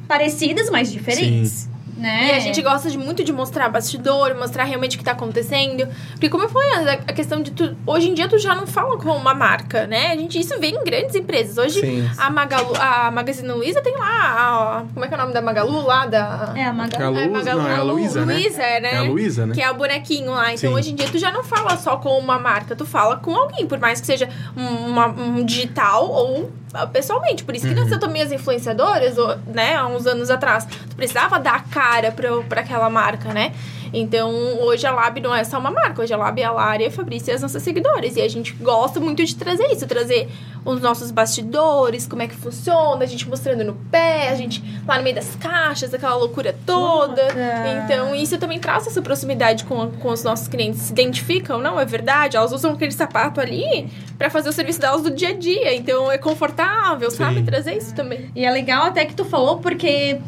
parecidas, 0.07 0.69
mas 0.69 0.91
diferentes. 0.91 1.69
Né? 1.97 2.27
E 2.27 2.31
a 2.35 2.39
gente 2.39 2.61
gosta 2.61 2.91
de, 2.91 2.97
muito 2.97 3.23
de 3.23 3.33
mostrar 3.33 3.69
bastidor, 3.69 4.35
mostrar 4.35 4.63
realmente 4.65 4.95
o 4.95 4.99
que 4.99 5.03
tá 5.05 5.13
acontecendo. 5.13 5.87
Porque, 6.11 6.29
como 6.29 6.43
eu 6.43 6.49
falei, 6.49 6.99
a 7.07 7.11
questão 7.13 7.41
de 7.41 7.49
tu. 7.51 7.75
Hoje 7.87 8.09
em 8.09 8.13
dia 8.13 8.27
tu 8.27 8.37
já 8.37 8.53
não 8.53 8.67
fala 8.67 8.97
com 8.97 9.09
uma 9.09 9.33
marca, 9.33 9.87
né? 9.87 10.11
A 10.11 10.15
gente, 10.15 10.39
isso 10.39 10.59
vem 10.59 10.75
em 10.75 10.83
grandes 10.83 11.15
empresas. 11.15 11.57
Hoje 11.57 11.81
Sim. 11.81 12.07
a 12.17 12.29
Magalu, 12.29 12.73
a 12.79 13.09
Magazine 13.09 13.49
Luiza 13.49 13.81
tem 13.81 13.95
lá. 13.97 14.07
a- 14.07 14.83
como 14.93 15.03
é 15.05 15.07
que 15.07 15.13
é 15.13 15.17
o 15.17 15.21
nome 15.21 15.33
da 15.33 15.41
Magalu 15.41 15.81
lá? 15.87 16.05
Da. 16.05 16.53
É 16.55 16.65
a 16.65 16.71
Maga... 16.73 16.97
É 16.97 17.27
Magalu- 17.27 17.61
não, 17.61 17.67
é 17.67 17.75
a 17.75 17.83
Luísa, 17.83 18.25
né? 18.25 18.33
Luísa, 18.35 18.61
é, 18.61 18.79
né? 18.79 18.93
É 18.93 18.97
a 18.97 19.01
Luísa, 19.03 19.45
né? 19.47 19.55
Que 19.55 19.61
é 19.63 19.71
o 19.71 19.73
bonequinho 19.73 20.31
lá. 20.33 20.53
Então, 20.53 20.69
Sim. 20.69 20.75
hoje 20.75 20.91
em 20.91 20.95
dia, 20.95 21.07
tu 21.11 21.17
já 21.17 21.31
não 21.31 21.43
fala 21.43 21.75
só 21.77 21.97
com 21.97 22.17
uma 22.19 22.37
marca, 22.37 22.75
tu 22.75 22.85
fala 22.85 23.17
com 23.17 23.35
alguém, 23.35 23.65
por 23.65 23.79
mais 23.79 23.99
que 23.99 24.05
seja 24.05 24.29
um, 24.55 24.87
uma- 24.91 25.07
um 25.07 25.43
digital 25.43 26.07
ou 26.09 26.51
pessoalmente. 26.85 27.43
Por 27.43 27.55
isso 27.55 27.65
que 27.67 27.73
Uhum. 27.73 27.79
nasceu 27.81 27.99
também 27.99 28.21
as 28.21 28.31
influenciadoras, 28.31 29.15
né, 29.47 29.75
há 29.75 29.87
uns 29.87 30.05
anos 30.05 30.29
atrás. 30.29 30.65
Tu 30.65 30.95
precisava 30.95 31.39
dar 31.39 31.55
a 31.55 31.59
cara 31.61 32.11
pra, 32.11 32.29
pra 32.43 32.61
aquela 32.61 32.89
marca, 32.89 33.33
né? 33.33 33.53
Então, 33.93 34.31
hoje 34.61 34.85
a 34.85 34.91
Lab 34.91 35.19
não 35.21 35.33
é 35.33 35.43
só 35.43 35.59
uma 35.59 35.71
marca, 35.71 36.01
hoje 36.01 36.13
a 36.13 36.17
Lab 36.17 36.39
é 36.39 36.45
a 36.45 36.51
Lara 36.51 36.83
e 36.83 36.85
a 36.85 36.91
Fabrícia 36.91 37.31
e 37.31 37.35
as 37.35 37.41
nossas 37.41 37.61
seguidores. 37.63 38.15
E 38.15 38.21
a 38.21 38.27
gente 38.27 38.53
gosta 38.53 38.99
muito 38.99 39.23
de 39.23 39.35
trazer 39.35 39.65
isso, 39.71 39.85
trazer 39.87 40.29
os 40.65 40.81
nossos 40.81 41.11
bastidores, 41.11 42.05
como 42.05 42.21
é 42.21 42.27
que 42.27 42.35
funciona, 42.35 43.03
a 43.03 43.05
gente 43.05 43.27
mostrando 43.27 43.63
no 43.63 43.73
pé, 43.89 44.29
a 44.29 44.35
gente 44.35 44.61
lá 44.85 44.97
no 44.97 45.03
meio 45.03 45.15
das 45.15 45.35
caixas, 45.35 45.93
aquela 45.93 46.15
loucura 46.15 46.55
toda. 46.65 47.23
Nossa. 47.23 47.83
Então, 47.85 48.13
isso 48.13 48.37
também 48.37 48.59
traz 48.59 48.85
essa 48.85 49.01
proximidade 49.01 49.63
com, 49.63 49.89
com 49.91 50.09
os 50.09 50.23
nossos 50.23 50.47
clientes. 50.47 50.81
Se 50.81 50.91
identificam, 50.91 51.59
não, 51.59 51.79
é 51.79 51.85
verdade, 51.85 52.35
elas 52.35 52.51
usam 52.51 52.73
aquele 52.73 52.91
sapato 52.91 53.39
ali 53.39 53.89
pra 54.17 54.29
fazer 54.29 54.49
o 54.49 54.53
serviço 54.53 54.79
delas 54.79 55.01
do 55.01 55.11
dia 55.11 55.29
a 55.29 55.33
dia. 55.33 55.73
Então, 55.75 56.11
é 56.11 56.17
confortável, 56.17 57.09
sabe? 57.11 57.37
Sim. 57.37 57.45
Trazer 57.45 57.77
isso 57.77 57.95
também. 57.95 58.29
E 58.35 58.45
é 58.45 58.51
legal 58.51 58.85
até 58.85 59.05
que 59.05 59.15
tu 59.15 59.23
falou, 59.23 59.59
porque 59.59 60.19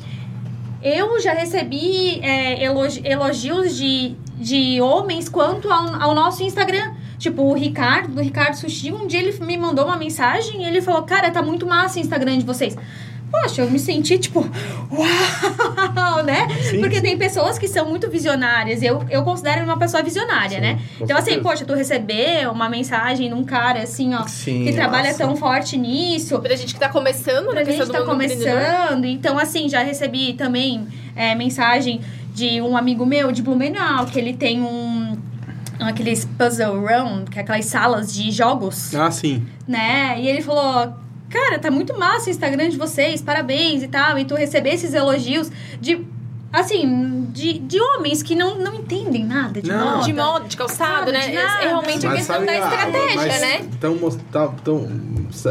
eu 0.81 1.19
já 1.19 1.33
recebi 1.33 2.19
é, 2.21 2.63
elogi- 2.63 3.01
elogios 3.05 3.75
de, 3.75 4.15
de 4.37 4.81
homens 4.81 5.27
quanto 5.29 5.71
ao, 5.71 6.01
ao 6.01 6.15
nosso 6.15 6.43
Instagram. 6.43 6.93
Tipo, 7.17 7.41
o 7.43 7.53
Ricardo, 7.53 8.13
do 8.15 8.21
Ricardo 8.21 8.53
Sushi, 8.55 8.93
um 8.93 9.05
dia 9.05 9.19
ele 9.19 9.37
me 9.43 9.57
mandou 9.57 9.85
uma 9.85 9.97
mensagem 9.97 10.63
e 10.63 10.65
ele 10.65 10.81
falou: 10.81 11.03
Cara, 11.03 11.29
tá 11.29 11.41
muito 11.41 11.65
massa 11.67 11.97
o 11.97 12.01
Instagram 12.01 12.37
de 12.37 12.45
vocês. 12.45 12.77
Poxa, 13.31 13.61
eu 13.61 13.69
me 13.69 13.79
senti 13.79 14.17
tipo, 14.17 14.39
uau, 14.91 16.23
né? 16.23 16.47
Sim, 16.69 16.79
Porque 16.79 16.97
sim. 16.97 17.01
tem 17.01 17.17
pessoas 17.17 17.57
que 17.57 17.67
são 17.67 17.87
muito 17.87 18.09
visionárias. 18.09 18.81
Eu, 18.81 19.03
eu 19.09 19.23
considero 19.23 19.63
uma 19.63 19.77
pessoa 19.77 20.01
visionária, 20.03 20.55
Sim, 20.57 20.61
né? 20.61 20.79
Então, 21.01 21.17
assim, 21.17 21.31
certeza. 21.31 21.49
poxa, 21.49 21.65
tu 21.65 21.73
receber 21.73 22.49
uma 22.49 22.69
mensagem 22.69 23.29
de 23.29 23.33
um 23.33 23.43
cara 23.43 23.83
assim, 23.83 24.13
ó, 24.13 24.25
Sim, 24.27 24.63
que 24.65 24.73
trabalha 24.73 25.07
nossa. 25.11 25.17
tão 25.19 25.35
forte 25.35 25.77
nisso. 25.77 26.37
Pra 26.39 26.55
gente 26.55 26.73
que 26.73 26.79
tá 26.79 26.89
começando 26.89 27.45
Pra 27.45 27.55
na 27.55 27.63
gente 27.63 27.77
questão 27.77 28.01
tá 28.01 28.05
começando. 28.05 29.05
Então, 29.05 29.37
assim, 29.37 29.69
já 29.69 29.81
recebi 29.83 30.33
também 30.33 30.87
é, 31.15 31.35
mensagem 31.35 32.01
de 32.33 32.61
um 32.61 32.75
amigo 32.77 33.05
meu 33.05 33.31
de 33.31 33.41
Blumenau, 33.41 34.05
que 34.05 34.17
ele 34.19 34.33
tem 34.33 34.61
um. 34.61 35.17
Aqueles 35.79 36.25
puzzle 36.37 36.83
round, 36.85 37.31
que 37.31 37.39
é 37.39 37.41
aquelas 37.41 37.63
salas 37.65 38.13
de 38.13 38.31
jogos, 38.31 38.93
Ah, 38.93 39.09
sim. 39.09 39.45
né? 39.65 40.19
E 40.19 40.27
ele 40.27 40.41
falou: 40.41 40.93
Cara, 41.29 41.59
tá 41.59 41.69
muito 41.69 41.97
massa 41.97 42.27
o 42.27 42.31
Instagram 42.31 42.69
de 42.69 42.77
vocês, 42.77 43.21
parabéns 43.21 43.83
e 43.83 43.87
tal. 43.87 44.17
E 44.17 44.25
tu 44.25 44.35
receber 44.35 44.71
esses 44.73 44.93
elogios 44.93 45.51
de. 45.79 46.05
Assim, 46.51 47.27
de, 47.31 47.59
de 47.59 47.79
homens 47.79 48.23
que 48.23 48.33
não, 48.35 48.57
não 48.57 48.73
entendem 48.73 49.23
nada 49.23 49.61
de 49.61 49.69
Não. 49.69 49.97
moda. 49.97 50.03
De 50.03 50.13
moda, 50.13 50.47
de 50.47 50.57
calçado, 50.57 51.11
Nada, 51.11 51.27
né? 51.27 51.27
de 51.29 51.37
É 51.37 51.59
realmente 51.67 52.07
a 52.07 52.11
questão 52.15 52.43
da 52.43 52.53
estratégia, 52.57 53.15
mas 53.17 53.41
né? 53.41 53.69
Tão, 53.79 53.95
mos- 53.95 54.17
tá- 54.31 54.47
tão- 54.63 54.89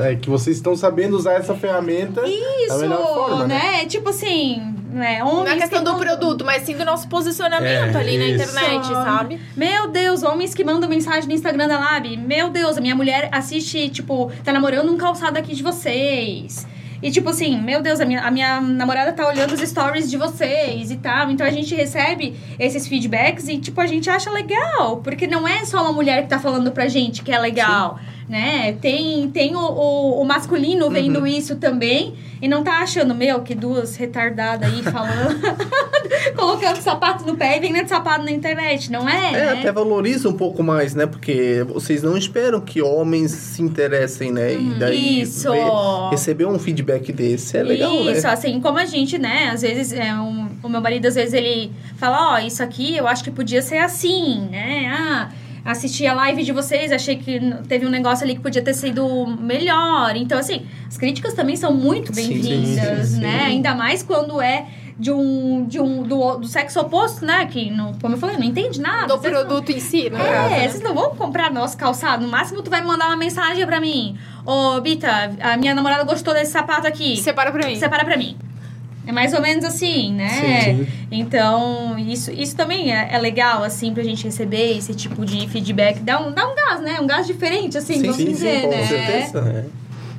é, 0.02 0.16
que 0.16 0.28
vocês 0.28 0.56
estão 0.56 0.74
sabendo 0.74 1.16
usar 1.16 1.34
essa 1.34 1.54
ferramenta 1.54 2.22
Isso, 2.26 2.68
da 2.70 2.78
melhor 2.78 3.06
forma, 3.14 3.46
né? 3.46 3.58
né? 3.82 3.86
Tipo 3.86 4.08
assim, 4.08 4.74
né? 4.90 5.18
Não 5.20 5.40
Homens 5.40 5.56
é 5.56 5.60
questão 5.60 5.78
que 5.80 5.84
do 5.84 5.92
mandam- 5.92 6.06
produto, 6.16 6.44
mas 6.44 6.62
sim 6.62 6.76
do 6.76 6.84
nosso 6.84 7.08
posicionamento 7.08 7.96
É, 7.96 8.00
ali 8.00 8.18
na 8.18 8.24
isso. 8.26 8.44
internet, 8.50 8.86
sabe? 8.88 9.40
Meu 9.56 9.88
Deus, 9.88 10.22
homens 10.22 10.54
que 10.54 10.64
mandam 10.64 10.88
mensagem 10.88 11.28
no 11.28 11.34
Instagram 11.34 11.68
da 11.68 11.78
Lab. 11.78 12.16
Meu 12.16 12.50
Deus, 12.50 12.76
a 12.76 12.80
minha 12.80 12.94
mulher 12.94 13.28
assiste, 13.32 13.88
tipo, 13.88 14.30
tá 14.44 14.52
namorando 14.52 14.90
um 14.92 14.96
calçado 14.96 15.38
aqui 15.38 15.54
de 15.54 15.62
vocês. 15.62 16.66
E 17.00 17.12
tipo 17.12 17.30
assim, 17.30 17.60
meu 17.60 17.80
Deus, 17.80 18.00
a 18.00 18.04
minha, 18.04 18.22
a 18.22 18.30
minha 18.30 18.60
namorada 18.60 19.12
tá 19.12 19.24
olhando 19.28 19.52
os 19.52 19.60
stories 19.60 20.10
de 20.10 20.16
vocês 20.16 20.90
e 20.90 20.96
tal. 20.96 21.30
Então 21.30 21.46
a 21.46 21.50
gente 21.50 21.72
recebe 21.72 22.34
esses 22.58 22.88
feedbacks 22.88 23.46
e, 23.46 23.56
tipo, 23.58 23.80
a 23.80 23.86
gente 23.86 24.10
acha 24.10 24.28
legal. 24.32 24.96
Porque 24.96 25.24
não 25.24 25.46
é 25.46 25.64
só 25.64 25.80
uma 25.82 25.92
mulher 25.92 26.22
que 26.22 26.28
tá 26.28 26.40
falando 26.40 26.72
pra 26.72 26.88
gente 26.88 27.22
que 27.22 27.30
é 27.30 27.38
legal, 27.38 28.00
né? 28.28 28.72
Tem, 28.80 29.28
tem 29.30 29.56
o, 29.56 29.58
o, 29.60 30.22
o 30.22 30.24
masculino 30.24 30.90
vendo 30.90 31.26
isso 31.26 31.56
também. 31.56 32.14
E 32.40 32.46
não 32.46 32.62
tá 32.62 32.78
achando, 32.82 33.14
meu, 33.14 33.40
que 33.42 33.54
duas 33.54 33.96
retardadas 33.96 34.72
aí 34.72 34.82
falando. 34.82 35.40
colocando 36.36 36.76
sapato 36.76 37.26
no 37.26 37.36
pé 37.36 37.56
e 37.56 37.60
vendendo 37.60 37.88
sapato 37.88 38.24
na 38.24 38.30
internet, 38.30 38.90
não 38.90 39.08
é? 39.08 39.28
É, 39.28 39.32
né? 39.32 39.48
até 39.60 39.72
valoriza 39.72 40.28
um 40.28 40.32
pouco 40.32 40.62
mais, 40.62 40.94
né? 40.94 41.06
Porque 41.06 41.64
vocês 41.68 42.02
não 42.02 42.16
esperam 42.16 42.60
que 42.60 42.80
homens 42.80 43.32
se 43.32 43.62
interessem, 43.62 44.30
né? 44.32 44.54
E 44.54 44.74
daí 44.78 45.22
Isso. 45.22 45.50
ver- 45.50 46.10
receber 46.10 46.46
um 46.46 46.58
feedback 46.58 47.12
desse 47.12 47.56
é 47.56 47.62
legal, 47.62 47.92
isso, 48.10 48.26
né? 48.26 48.32
assim, 48.32 48.60
como 48.60 48.78
a 48.78 48.84
gente, 48.84 49.18
né, 49.18 49.50
às 49.52 49.62
vezes, 49.62 49.92
é, 49.92 50.14
um- 50.14 50.48
o 50.62 50.68
meu 50.68 50.80
marido, 50.80 51.06
às 51.06 51.14
vezes, 51.14 51.34
ele 51.34 51.72
fala, 51.96 52.34
ó, 52.34 52.38
isso 52.38 52.62
aqui 52.62 52.96
eu 52.96 53.06
acho 53.06 53.24
que 53.24 53.30
podia 53.30 53.62
ser 53.62 53.78
assim, 53.78 54.48
né? 54.50 54.86
Ah, 54.92 55.28
assisti 55.70 56.06
a 56.06 56.14
live 56.14 56.42
de 56.42 56.50
vocês, 56.52 56.90
achei 56.90 57.16
que 57.16 57.38
teve 57.68 57.86
um 57.86 57.90
negócio 57.90 58.24
ali 58.24 58.34
que 58.34 58.40
podia 58.40 58.62
ter 58.62 58.72
sido 58.72 59.26
melhor. 59.38 60.16
Então, 60.16 60.38
assim, 60.38 60.66
as 60.86 60.96
críticas 60.96 61.34
também 61.34 61.56
são 61.56 61.74
muito 61.74 62.10
bem-vindas, 62.12 63.18
né? 63.18 63.44
Ainda 63.44 63.74
mais 63.74 64.02
quando 64.02 64.40
é 64.40 64.66
de 64.98 65.12
um, 65.12 65.66
de 65.66 65.78
um 65.78 66.02
do, 66.02 66.38
do 66.38 66.46
sexo 66.48 66.80
oposto, 66.80 67.24
né? 67.24 67.44
Que, 67.46 67.70
não, 67.70 67.92
como 68.00 68.14
eu 68.14 68.18
falei, 68.18 68.36
não 68.36 68.44
entende 68.44 68.80
nada. 68.80 69.06
Do 69.06 69.18
vocês 69.20 69.32
não- 69.32 69.40
produto 69.46 69.70
em 69.70 69.78
si, 69.78 70.08
no 70.08 70.16
é, 70.16 70.32
caso, 70.32 70.50
né? 70.50 70.68
vocês 70.68 70.82
não 70.82 70.94
vão 70.94 71.10
comprar 71.14 71.52
nosso 71.52 71.76
calçado. 71.76 72.24
No 72.24 72.30
máximo, 72.30 72.62
tu 72.62 72.70
vai 72.70 72.82
mandar 72.82 73.06
uma 73.06 73.16
mensagem 73.16 73.64
pra 73.66 73.78
mim. 73.78 74.18
Ô, 74.46 74.80
Bita, 74.80 75.08
a 75.40 75.56
minha 75.58 75.74
namorada 75.74 76.02
gostou 76.02 76.32
desse 76.32 76.50
sapato 76.50 76.86
aqui. 76.86 77.16
Separa 77.18 77.52
pra 77.52 77.66
mim. 77.66 77.76
Separa 77.76 78.04
pra 78.04 78.16
mim. 78.16 78.36
É 79.08 79.12
mais 79.12 79.32
ou 79.32 79.40
menos 79.40 79.64
assim, 79.64 80.12
né? 80.12 80.28
Sim, 80.28 80.84
sim. 80.84 80.92
Então, 81.10 81.98
isso, 81.98 82.30
isso 82.30 82.54
também 82.54 82.94
é, 82.94 83.08
é 83.10 83.18
legal, 83.18 83.64
assim, 83.64 83.94
pra 83.94 84.02
gente 84.02 84.22
receber 84.22 84.76
esse 84.76 84.92
tipo 84.94 85.24
de 85.24 85.48
feedback. 85.48 86.00
Dá 86.00 86.20
um, 86.20 86.30
dá 86.30 86.46
um 86.46 86.54
gás, 86.54 86.82
né? 86.82 87.00
Um 87.00 87.06
gás 87.06 87.26
diferente, 87.26 87.78
assim, 87.78 87.94
sim, 87.94 88.02
vamos 88.02 88.16
sim, 88.16 88.26
dizer, 88.26 88.56
sim, 88.56 88.66
com 88.66 88.68
né? 88.68 88.86
certeza. 88.86 89.40
né? 89.40 89.64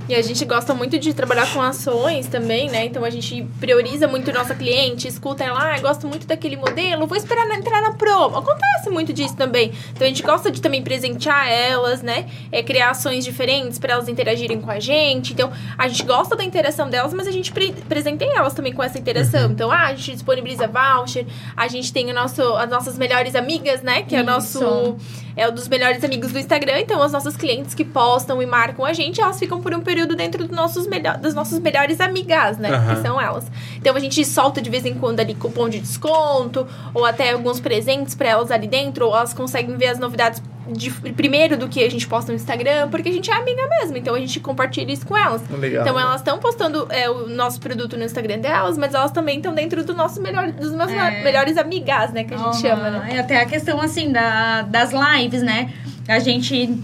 E 0.10 0.16
a 0.16 0.22
gente 0.24 0.43
gosta 0.43 0.74
muito 0.74 0.97
de 0.97 1.14
trabalhar 1.14 1.53
com 1.53 1.62
ações 1.62 2.26
também, 2.26 2.68
né? 2.68 2.86
Então 2.86 3.05
a 3.05 3.12
gente 3.12 3.45
prioriza 3.60 4.07
muito 4.07 4.34
nossa 4.34 4.55
cliente, 4.55 5.07
escuta 5.07 5.43
ela, 5.43 5.76
ah, 5.76 5.80
gosto 5.80 6.07
muito 6.07 6.26
daquele 6.26 6.57
modelo, 6.57 7.05
vou 7.05 7.16
esperar 7.16 7.45
na- 7.47 7.57
entrar 7.57 7.80
na 7.80 7.93
promo. 7.93 8.36
Acontece 8.38 8.89
muito 8.89 9.14
disso 9.14 9.36
também. 9.36 9.72
Então 9.91 10.05
a 10.05 10.10
gente 10.10 10.24
gosta 10.24 10.49
de 10.49 10.60
também 10.62 10.82
presentear 10.82 11.47
elas, 11.47 12.01
né? 12.01 12.28
É, 12.51 12.64
criar 12.64 12.89
ações 12.89 13.24
diferentes 13.24 13.78
para 13.78 13.93
elas 13.93 14.07
interagirem 14.10 14.60
com 14.60 14.72
a 14.72 14.80
gente. 14.80 15.32
Então 15.34 15.51
a 15.78 15.88
gente 15.88 16.03
gosta 16.03 16.36
da 16.36 16.43
interação 16.43 16.89
delas, 16.89 17.14
mas 17.14 17.28
a 17.28 17.32
gente 17.32 17.51
pre 17.51 17.72
presenteia 17.88 18.34
elas 18.36 18.55
também 18.55 18.74
com 18.74 18.82
essa 18.82 18.97
interação. 18.97 19.45
Uhum. 19.45 19.51
Então, 19.51 19.70
ah, 19.72 19.86
a 19.88 19.93
gente 19.93 20.14
disponibiliza 20.14 20.68
voucher, 20.68 21.28
a 21.55 21.68
gente 21.68 21.93
tem 21.93 22.10
o 22.10 22.14
nosso, 22.16 22.41
as 22.55 22.70
nossas 22.70 22.97
melhores 22.97 23.36
amigas, 23.36 23.84
né? 23.84 24.01
Que 24.01 24.16
é 24.16 24.22
o 24.22 24.26
nosso 24.26 24.97
é 25.40 25.48
um 25.48 25.54
dos 25.54 25.70
melhores 25.70 26.04
amigos 26.04 26.34
do 26.34 26.40
Instagram, 26.40 26.82
então 26.82 27.02
as 27.02 27.14
nossas 27.14 27.38
clientes 27.38 27.74
que 27.74 27.86
postam 27.86 28.42
e 28.42 28.46
marcam 28.46 28.84
a 28.84 28.92
gente, 28.92 29.22
elas 29.22 29.40
ficam 29.40 29.62
por 29.62 29.74
um 29.74 29.80
período 29.80 30.14
dentro 30.14 30.46
dos 30.46 30.56
nossos 30.56 30.86
das 31.22 31.34
nossas 31.34 31.60
melhores 31.60 32.02
amigas, 32.02 32.58
né? 32.58 32.70
Aham. 32.70 32.96
Que 32.96 33.02
são 33.02 33.22
elas. 33.22 33.46
Então 33.78 33.96
a 33.96 34.00
gente 34.02 34.26
solta 34.26 34.62
de 34.62 34.70
vez 34.70 34.86
em 34.86 34.96
quando 34.96 35.22
ali 35.22 35.34
cupom 35.34 35.70
de 35.70 35.80
desconto, 35.80 36.68
ou 36.94 37.06
até 37.06 37.32
alguns 37.32 37.62
presentes 37.62 38.16
pra 38.16 38.28
elas 38.28 38.52
ali 38.52 38.68
dentro, 38.68 39.06
ou 39.06 39.16
elas 39.16 39.34
conseguem 39.34 39.78
ver 39.78 39.88
as 39.88 39.98
novidades 39.98 40.42
de, 40.72 40.91
primeiro 40.91 41.57
do 41.57 41.67
que 41.67 41.84
a 41.84 41.89
gente 41.89 42.07
posta 42.07 42.32
no 42.32 42.36
Instagram, 42.38 42.89
porque 42.89 43.09
a 43.09 43.11
gente 43.11 43.30
é 43.30 43.34
amiga 43.34 43.61
mesmo, 43.80 43.97
então 43.97 44.15
a 44.15 44.20
gente 44.20 44.39
compartilha 44.39 44.91
isso 44.91 45.05
com 45.05 45.17
elas. 45.17 45.41
Legal. 45.49 45.82
Então 45.82 45.99
elas 45.99 46.17
estão 46.22 46.38
postando 46.39 46.88
é, 46.89 47.09
o 47.09 47.28
nosso 47.28 47.59
produto 47.59 47.97
no 47.97 48.03
Instagram 48.03 48.39
delas, 48.39 48.78
mas 48.78 48.93
elas 48.93 49.11
também 49.11 49.38
estão 49.38 49.53
dentro 49.53 49.84
do 49.84 49.93
nosso 49.93 50.22
melhor, 50.22 50.51
dos 50.51 50.72
meus 50.72 50.91
É. 50.91 51.24
melhores 51.24 51.57
amigas, 51.57 52.11
né? 52.11 52.24
Que 52.24 52.34
a 52.34 52.38
gente 52.38 52.47
Aham. 52.47 52.53
chama, 52.61 52.89
né? 52.91 53.09
É 53.15 53.20
até 53.20 53.41
a 53.41 53.45
questão, 53.45 53.82
assim, 53.82 54.11
da, 54.11 54.61
das 54.63 54.91
lives, 54.91 55.41
né? 55.41 55.74
A 56.07 56.20
gente... 56.20 56.78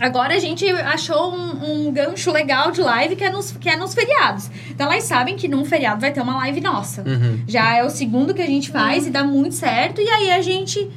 Agora 0.00 0.34
a 0.34 0.38
gente 0.38 0.66
achou 0.70 1.34
um, 1.34 1.86
um 1.88 1.92
gancho 1.92 2.32
legal 2.32 2.70
de 2.70 2.80
live 2.80 3.16
que 3.16 3.22
é, 3.24 3.28
nos, 3.30 3.50
que 3.52 3.68
é 3.68 3.76
nos 3.76 3.92
feriados. 3.92 4.50
Então 4.70 4.90
elas 4.90 5.04
sabem 5.04 5.36
que 5.36 5.46
num 5.46 5.62
feriado 5.64 6.00
vai 6.00 6.10
ter 6.10 6.22
uma 6.22 6.36
live 6.36 6.58
nossa. 6.62 7.02
Uhum. 7.02 7.42
Já 7.46 7.76
é 7.76 7.84
o 7.84 7.90
segundo 7.90 8.32
que 8.32 8.40
a 8.40 8.46
gente 8.46 8.70
faz 8.70 9.06
e 9.06 9.10
dá 9.10 9.22
muito 9.22 9.54
certo. 9.54 10.00
E 10.00 10.08
aí 10.08 10.30
a 10.30 10.40
gente... 10.40 10.88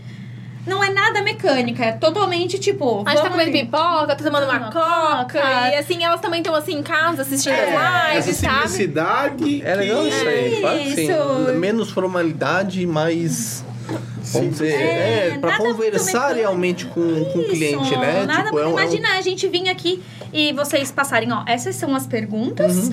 Não 0.66 0.84
é 0.84 0.89
nada 0.91 1.22
mecânica, 1.22 1.84
é 1.84 1.91
totalmente 1.91 2.57
tipo... 2.57 3.03
A 3.05 3.09
gente 3.11 3.22
tá 3.24 3.30
comendo 3.30 3.49
ali. 3.49 3.59
pipoca, 3.66 4.07
tá 4.07 4.24
tomando 4.24 4.45
uma 4.45 4.57
Uma 4.59 4.72
coca. 4.72 5.26
coca. 5.26 5.70
E 5.70 5.76
assim, 5.76 6.03
elas 6.03 6.22
também 6.22 6.39
estão 6.39 6.55
assim 6.55 6.76
em 6.78 6.84
casa 6.84 7.22
assistindo 7.24 7.53
É, 7.53 7.76
as 7.76 8.16
essa 8.16 8.30
lives, 8.30 8.38
sabe? 8.38 8.53
simplicidade. 8.70 9.61
É 9.66 9.76
legal 9.76 10.07
isso 10.07 10.26
aí, 10.28 10.57
claro 10.61 10.80
sim. 10.95 11.11
Isso. 11.11 11.53
Menos 11.59 11.89
formalidade, 11.91 12.86
mais. 12.86 13.64
Sim. 14.21 14.49
Dizer, 14.49 14.71
É, 14.73 15.39
é, 15.41 15.57
conversar 15.57 16.33
realmente 16.35 16.85
com, 16.85 17.25
com 17.25 17.39
o 17.39 17.43
cliente, 17.45 17.83
Isso, 17.83 17.99
né? 17.99 18.25
Nada 18.25 18.43
tipo, 18.43 18.53
muito. 18.55 18.59
é 18.59 18.67
um, 18.67 18.69
é 18.69 18.73
um- 18.75 18.79
Imagina 18.87 19.09
a 19.17 19.21
gente 19.21 19.47
vir 19.47 19.69
aqui 19.69 20.01
e 20.31 20.53
vocês 20.53 20.91
passarem, 20.91 21.31
ó, 21.31 21.43
essas 21.45 21.75
são 21.75 21.95
as 21.95 22.07
perguntas 22.07 22.89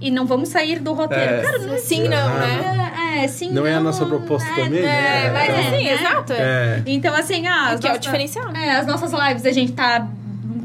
e 0.00 0.10
não 0.10 0.26
vamos 0.26 0.50
sair 0.50 0.78
do 0.80 0.92
roteiro. 0.92 1.22
É. 1.34 1.40
Cara, 1.42 1.58
não 1.58 1.78
Sim, 1.78 2.02
não, 2.08 2.10
né? 2.38 2.90
é, 3.18 3.24
é, 3.24 3.28
sim, 3.28 3.50
Não 3.52 3.66
é 3.66 3.74
a 3.74 3.80
nossa 3.80 4.04
proposta 4.04 4.48
também, 4.54 4.82
né? 4.82 5.26
É, 5.26 5.30
mas 5.32 5.48
É. 5.48 5.52
assim, 5.60 5.84
né? 5.84 5.92
exato. 5.94 6.32
É. 6.34 6.82
Então, 6.86 7.14
assim, 7.14 7.46
ah, 7.46 7.70
as 7.70 7.80
Que 7.80 7.88
é 7.88 7.94
o 7.94 7.98
diferencial, 7.98 8.50
né? 8.52 8.66
É, 8.66 8.70
as 8.76 8.86
nossas 8.86 9.12
lives 9.12 9.46
a 9.46 9.52
gente 9.52 9.72
tá 9.72 10.06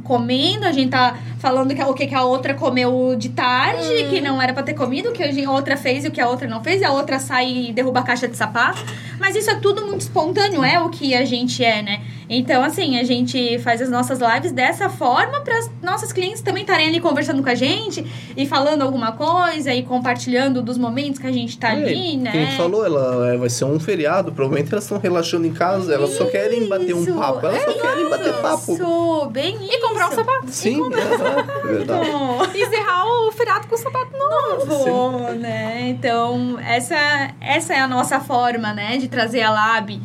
comendo, 0.04 0.66
a 0.66 0.72
gente 0.72 0.90
tá 0.90 1.16
falando 1.40 1.74
que, 1.74 1.82
o 1.82 1.94
que, 1.94 2.06
que 2.08 2.16
a 2.16 2.24
outra 2.24 2.54
comeu 2.54 3.16
de 3.18 3.30
tarde, 3.30 4.04
Hum. 4.06 4.10
que 4.10 4.22
não 4.22 4.42
era 4.42 4.54
pra 4.54 4.62
ter 4.62 4.74
comido, 4.74 5.10
o 5.10 5.12
que 5.14 5.24
a 5.24 5.52
outra 5.52 5.76
fez 5.76 6.06
e 6.06 6.10
o 6.10 6.12
que 6.12 6.22
a 6.22 6.28
outra 6.30 6.48
não 6.48 6.64
fez, 6.64 6.82
e 6.82 6.86
a 6.86 6.92
outra 6.92 7.18
sai 7.18 7.70
e 7.70 7.74
derruba 7.74 8.02
a 8.02 8.04
caixa 8.04 8.28
de 8.28 8.36
sapato. 8.38 8.80
Mas 9.20 9.36
isso 9.36 9.50
é 9.50 9.56
tudo 9.56 9.86
muito 9.86 10.02
espontâneo, 10.02 10.64
é 10.64 10.80
o 10.80 10.90
que 10.90 11.16
a 11.16 11.26
gente 11.26 11.64
é, 11.64 11.82
né? 11.82 12.02
Então, 12.32 12.62
assim, 12.64 13.00
a 13.00 13.04
gente 13.04 13.58
faz 13.60 13.82
as 13.82 13.90
nossas 13.90 14.20
lives 14.20 14.52
dessa 14.52 14.88
forma 14.88 15.42
para 15.42 15.58
as 15.58 15.72
nossas 15.82 16.14
clientes 16.14 16.42
também 16.42 16.62
estarem 16.62 16.88
ali 16.88 17.00
conversando 17.00 17.42
com 17.42 17.50
a 17.50 17.56
gente 17.56 18.06
e 18.38 18.46
falando 18.46 18.84
alguma 18.84 19.14
coisa 19.14 19.74
e 19.74 19.82
compartilhando 19.82 20.62
dos 20.62 20.78
momentos 20.78 21.20
que 21.20 21.26
a 21.26 21.32
gente 21.32 21.58
tá 21.58 21.72
ali, 21.72 22.18
né? 22.18 22.32
Quem 22.32 22.52
falou, 22.56 22.86
ela 22.86 23.34
é, 23.34 23.38
vai 23.38 23.50
ser 23.50 23.66
um 23.66 23.80
feriado, 23.80 24.32
provavelmente 24.32 24.72
elas 24.72 24.84
estão 24.84 25.00
relaxando 25.00 25.48
em 25.48 25.54
casa, 25.54 25.92
elas 25.92 26.12
só 26.12 26.26
querem 26.26 26.68
bater 26.68 26.94
um 26.94 27.02
Isso, 27.02 27.16
papo, 27.16 27.48
elas 27.48 27.64
só 27.64 27.72
é 27.72 27.74
querem 27.74 28.10
bater 28.10 28.34
papo. 28.36 28.74
Isso, 28.74 29.30
bem 29.32 29.56
isso. 29.56 29.74
E 29.74 29.82
comprar 29.82 30.10
um 30.10 30.16
sapato. 30.16 30.48
Sim, 30.52 30.82
é, 30.94 30.98
é 31.00 31.29
verdade. 31.64 32.10
E 32.54 32.64
encerrar 32.64 33.06
o 33.06 33.32
feriado 33.32 33.68
com 33.68 33.76
o 33.76 33.78
sapato 33.78 34.12
novo. 34.18 34.66
Novo, 34.66 35.32
né? 35.34 35.90
Então, 35.90 36.58
essa, 36.60 37.32
essa 37.40 37.74
é 37.74 37.80
a 37.80 37.88
nossa 37.88 38.20
forma, 38.20 38.74
né, 38.74 38.98
de 38.98 39.08
trazer 39.08 39.42
a 39.42 39.52
Lab. 39.52 40.02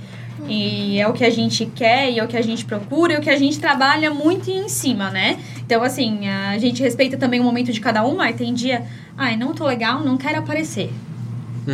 E 0.47 1.01
é 1.01 1.09
o 1.09 1.13
que 1.13 1.25
a 1.25 1.31
gente 1.31 1.65
quer, 1.67 2.11
e 2.11 2.19
é 2.19 2.25
o 2.25 2.29
que 2.29 2.37
a 2.37 2.43
gente 2.43 2.65
procura, 2.65 3.13
e 3.13 3.17
é 3.17 3.19
o 3.19 3.23
que 3.23 3.31
a 3.31 3.39
gente 3.39 3.59
trabalha 3.59 4.11
muito 4.11 4.51
em 4.51 4.69
cima, 4.69 5.11
né? 5.11 5.39
Então, 5.65 5.83
assim, 5.83 6.29
a 6.29 6.59
gente 6.59 6.83
respeita 6.83 7.17
também 7.17 7.41
o 7.41 7.45
momento 7.45 7.73
de 7.73 7.81
cada 7.81 8.05
um. 8.07 8.21
Aí 8.21 8.35
tem 8.35 8.53
dia, 8.53 8.85
ai, 9.17 9.37
não 9.37 9.55
tô 9.55 9.65
legal, 9.65 10.01
não 10.01 10.19
quero 10.19 10.39
aparecer. 10.39 10.93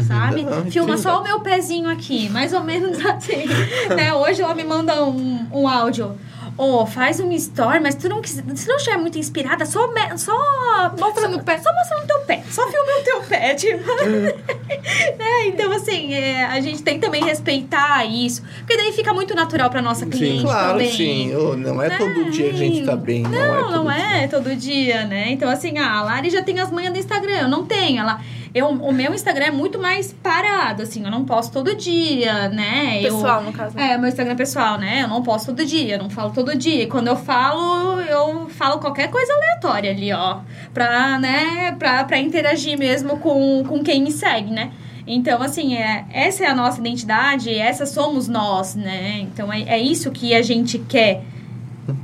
Sabe? 0.07 0.45
Não, 0.45 0.71
Filma 0.71 0.97
só 0.97 1.21
o 1.21 1.25
meu 1.25 1.41
pezinho 1.41 1.91
aqui, 1.91 2.29
mais 2.29 2.53
ou 2.53 2.63
menos 2.63 2.99
assim. 3.05 3.45
né? 3.97 4.15
Hoje 4.15 4.41
ela 4.41 4.55
me 4.55 4.63
manda 4.63 5.05
um, 5.05 5.47
um 5.53 5.67
áudio. 5.67 6.17
Ô, 6.63 6.85
faz 6.85 7.19
um 7.21 7.33
story, 7.33 7.81
mas 7.81 7.95
tu 7.95 8.07
não 8.09 8.21
quiser, 8.21 8.45
se 8.55 8.69
não 8.69 8.77
estiver 8.77 8.99
muito 8.99 9.19
inspirada, 9.19 9.65
só, 9.65 9.87
me- 9.95 10.19
só 10.19 10.35
Mostrando 10.99 11.39
o 11.39 11.43
pé. 11.43 11.59
Só 11.59 11.73
mostrando 11.73 12.05
o 12.05 12.07
teu 12.07 12.19
pé. 12.21 12.43
Só 12.51 12.63
filma 12.71 13.01
o 13.01 13.03
teu 13.05 13.21
pé, 13.23 13.55
tipo. 13.57 13.83
né? 15.19 15.47
Então, 15.47 15.73
assim, 15.73 16.13
é, 16.13 16.45
a 16.45 16.61
gente 16.61 16.83
tem 16.83 16.99
também 17.01 17.25
respeitar 17.25 18.05
isso. 18.05 18.43
Porque 18.59 18.77
daí 18.77 18.93
fica 18.93 19.13
muito 19.15 19.35
natural 19.35 19.71
pra 19.71 19.81
nossa 19.81 20.05
cliente 20.07 20.43
Claro, 20.45 20.73
também. 20.73 20.93
sim. 20.93 21.35
Ô, 21.35 21.57
não 21.57 21.81
é 21.83 21.89
Né? 21.89 21.97
todo 21.99 22.31
dia 22.31 22.49
que 22.51 22.55
a 22.55 22.59
gente 22.59 22.85
tá 22.85 22.97
bem. 22.97 23.23
Não, 23.23 23.33
é 23.39 23.49
Não, 23.49 23.63
todo 23.63 23.85
não 23.85 23.85
dia. 23.95 24.17
é 24.23 24.29
todo 24.29 24.57
dia, 24.57 25.05
né? 25.07 25.31
Então, 25.31 25.49
assim, 25.49 25.79
ah, 25.79 25.99
a 25.99 26.03
Lari 26.03 26.29
já 26.31 26.43
tem 26.43 26.59
as 26.61 26.71
manhas 26.71 26.93
do 26.93 26.99
Instagram. 26.99 27.41
Eu 27.43 27.49
não 27.49 27.65
tenho. 27.65 28.01
Ela, 28.01 28.21
eu, 28.55 28.67
o 28.69 28.93
meu 28.93 29.15
Instagram 29.15 29.47
é 29.47 29.51
muito 29.51 29.79
mais 29.79 30.13
parado, 30.13 30.83
assim. 30.83 31.05
Eu 31.05 31.11
não 31.11 31.25
posto 31.25 31.53
todo 31.53 31.75
dia, 31.77 32.49
né? 32.49 32.99
Eu- 33.03 33.15
Pessoal, 33.17 33.43
no 33.43 33.53
caso. 33.53 33.79
é, 33.79 33.97
meu 33.97 34.09
Instagram 34.09 34.37
pessoal, 34.37 34.79
né? 34.79 35.03
Eu 35.03 35.09
não 35.09 35.23
posto 35.23 35.47
todo 35.47 35.65
dia, 35.65 35.95
eu 35.95 35.99
não 36.03 36.11
falo 36.11 36.31
todo 36.33 36.57
dia. 36.57 36.83
E 36.83 36.87
quando 36.87 37.09
eu 37.09 37.17
falo, 37.17 38.01
eu 38.01 38.49
falo 38.49 38.79
qualquer 38.79 39.09
coisa 39.11 39.33
aleatória 39.33 39.91
ali, 39.91 40.13
ó. 40.13 40.39
Pra, 40.75 41.19
né, 41.19 41.75
pra, 41.79 42.05
pra 42.05 42.19
interagir 42.19 42.79
mesmo 42.79 43.19
com, 43.19 43.63
com 43.67 43.83
quem 43.83 44.03
me 44.03 44.11
segue, 44.11 44.51
né? 44.51 44.71
Então, 45.07 45.43
assim, 45.43 45.75
é, 45.77 46.05
essa 46.13 46.45
é 46.45 46.47
a 46.47 46.55
nossa 46.55 46.79
identidade, 46.81 47.53
essa 47.53 47.85
somos 47.87 48.29
nós, 48.29 48.75
né? 48.77 49.19
Então, 49.21 49.53
é, 49.53 49.63
é 49.63 49.79
isso 49.79 50.11
que 50.11 50.35
a 50.35 50.43
gente 50.43 50.79
quer. 50.79 51.23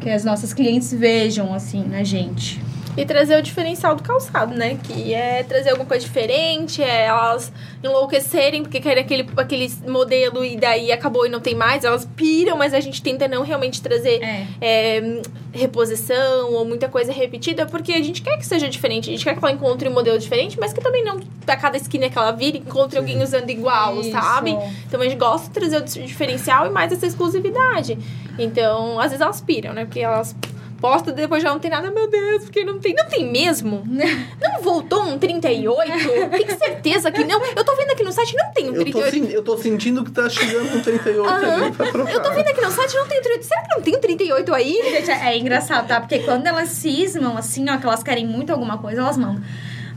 Que 0.00 0.10
as 0.10 0.24
nossas 0.24 0.52
clientes 0.52 0.92
vejam, 0.92 1.54
assim, 1.54 1.84
na 1.84 2.02
gente. 2.02 2.60
E 2.96 3.04
trazer 3.04 3.36
o 3.38 3.42
diferencial 3.42 3.94
do 3.94 4.02
calçado, 4.02 4.54
né? 4.54 4.78
Que 4.82 5.12
é 5.12 5.42
trazer 5.42 5.70
alguma 5.70 5.86
coisa 5.86 6.04
diferente, 6.04 6.82
é 6.82 7.04
elas 7.06 7.52
enlouquecerem 7.82 8.62
porque 8.62 8.80
querem 8.80 9.02
aquele, 9.04 9.28
aquele 9.36 9.70
modelo 9.86 10.44
e 10.44 10.56
daí 10.56 10.90
acabou 10.90 11.26
e 11.26 11.28
não 11.28 11.40
tem 11.40 11.54
mais. 11.54 11.84
Elas 11.84 12.04
piram, 12.16 12.56
mas 12.56 12.72
a 12.72 12.80
gente 12.80 13.02
tenta 13.02 13.28
não 13.28 13.42
realmente 13.42 13.82
trazer 13.82 14.22
É. 14.22 14.46
é, 14.60 15.22
reposição 15.52 16.52
ou 16.52 16.64
muita 16.64 16.88
coisa 16.88 17.12
repetida, 17.12 17.66
porque 17.66 17.92
a 17.92 18.02
gente 18.02 18.22
quer 18.22 18.36
que 18.38 18.46
seja 18.46 18.68
diferente. 18.68 19.08
A 19.10 19.12
gente 19.12 19.24
quer 19.24 19.34
que 19.34 19.44
ela 19.44 19.52
encontre 19.52 19.88
um 19.88 19.92
modelo 19.92 20.18
diferente, 20.18 20.58
mas 20.58 20.72
que 20.72 20.80
também 20.80 21.04
não, 21.04 21.20
a 21.46 21.56
cada 21.56 21.76
esquina 21.76 22.08
que 22.08 22.16
ela 22.16 22.32
vira, 22.32 22.56
encontre 22.56 22.98
alguém 22.98 23.22
usando 23.22 23.50
igual, 23.50 24.00
Isso. 24.00 24.10
sabe? 24.12 24.56
Então 24.86 25.00
a 25.00 25.04
gente 25.04 25.16
gosta 25.16 25.48
de 25.48 25.52
trazer 25.52 25.76
o 25.78 26.06
diferencial 26.06 26.66
e 26.66 26.70
mais 26.70 26.92
essa 26.92 27.06
exclusividade. 27.06 27.98
Então, 28.38 28.98
às 28.98 29.06
vezes 29.10 29.20
elas 29.20 29.40
piram, 29.40 29.72
né? 29.72 29.84
Porque 29.84 30.00
elas 30.00 30.34
postam 30.80 31.12
e 31.12 31.16
depois 31.16 31.42
já 31.42 31.50
não 31.50 31.58
tem 31.58 31.70
nada, 31.70 31.90
meu 31.90 32.08
Deus, 32.08 32.44
porque 32.44 32.64
não 32.64 32.78
tem. 32.78 32.94
Não 32.94 33.06
tem 33.06 33.30
mesmo? 33.30 33.82
Não 34.40 34.62
voltou 34.62 35.02
um 35.02 35.18
38? 35.18 35.92
Tem 36.30 36.58
certeza 36.58 37.10
que 37.10 37.24
não? 37.24 37.40
Eu 37.44 37.64
tô 37.64 37.74
vendo 37.76 37.90
aqui 37.90 38.02
no 38.02 38.12
site, 38.12 38.34
não 38.36 38.52
tem 38.52 38.64
um 38.70 38.74
Eu 38.74 38.84
tô, 38.84 39.00
38. 39.00 39.10
sen- 39.10 39.30
eu 39.34 39.42
tô 39.42 39.56
sentindo 39.56 40.04
que 40.04 40.10
tá 40.10 40.28
chegando 40.28 40.76
um 40.76 40.80
38 40.82 41.28
Aham. 41.28 41.54
ali 41.64 41.72
pra 41.72 41.90
trocar. 41.92 42.12
Eu 42.12 42.22
tô 42.22 42.30
vendo 42.32 42.48
aqui 42.48 42.60
no 42.60 42.70
site, 42.70 42.94
não 42.94 43.06
tem 43.06 43.18
um 43.18 43.22
38. 43.22 43.44
Será 43.46 43.62
que 43.62 43.74
não 43.74 43.82
tem 43.82 43.96
um 43.96 44.00
38 44.00 44.54
aí? 44.54 44.72
Gente, 44.90 45.10
é, 45.10 45.34
é 45.34 45.38
engraçado, 45.38 45.86
tá? 45.86 46.00
Porque 46.00 46.20
quando 46.20 46.46
elas 46.46 46.68
cismam, 46.70 47.36
assim, 47.36 47.68
ó, 47.70 47.76
que 47.78 47.86
elas 47.86 48.02
querem 48.02 48.26
muito 48.26 48.50
alguma 48.52 48.78
coisa, 48.78 49.00
elas 49.00 49.16
mandam. 49.16 49.42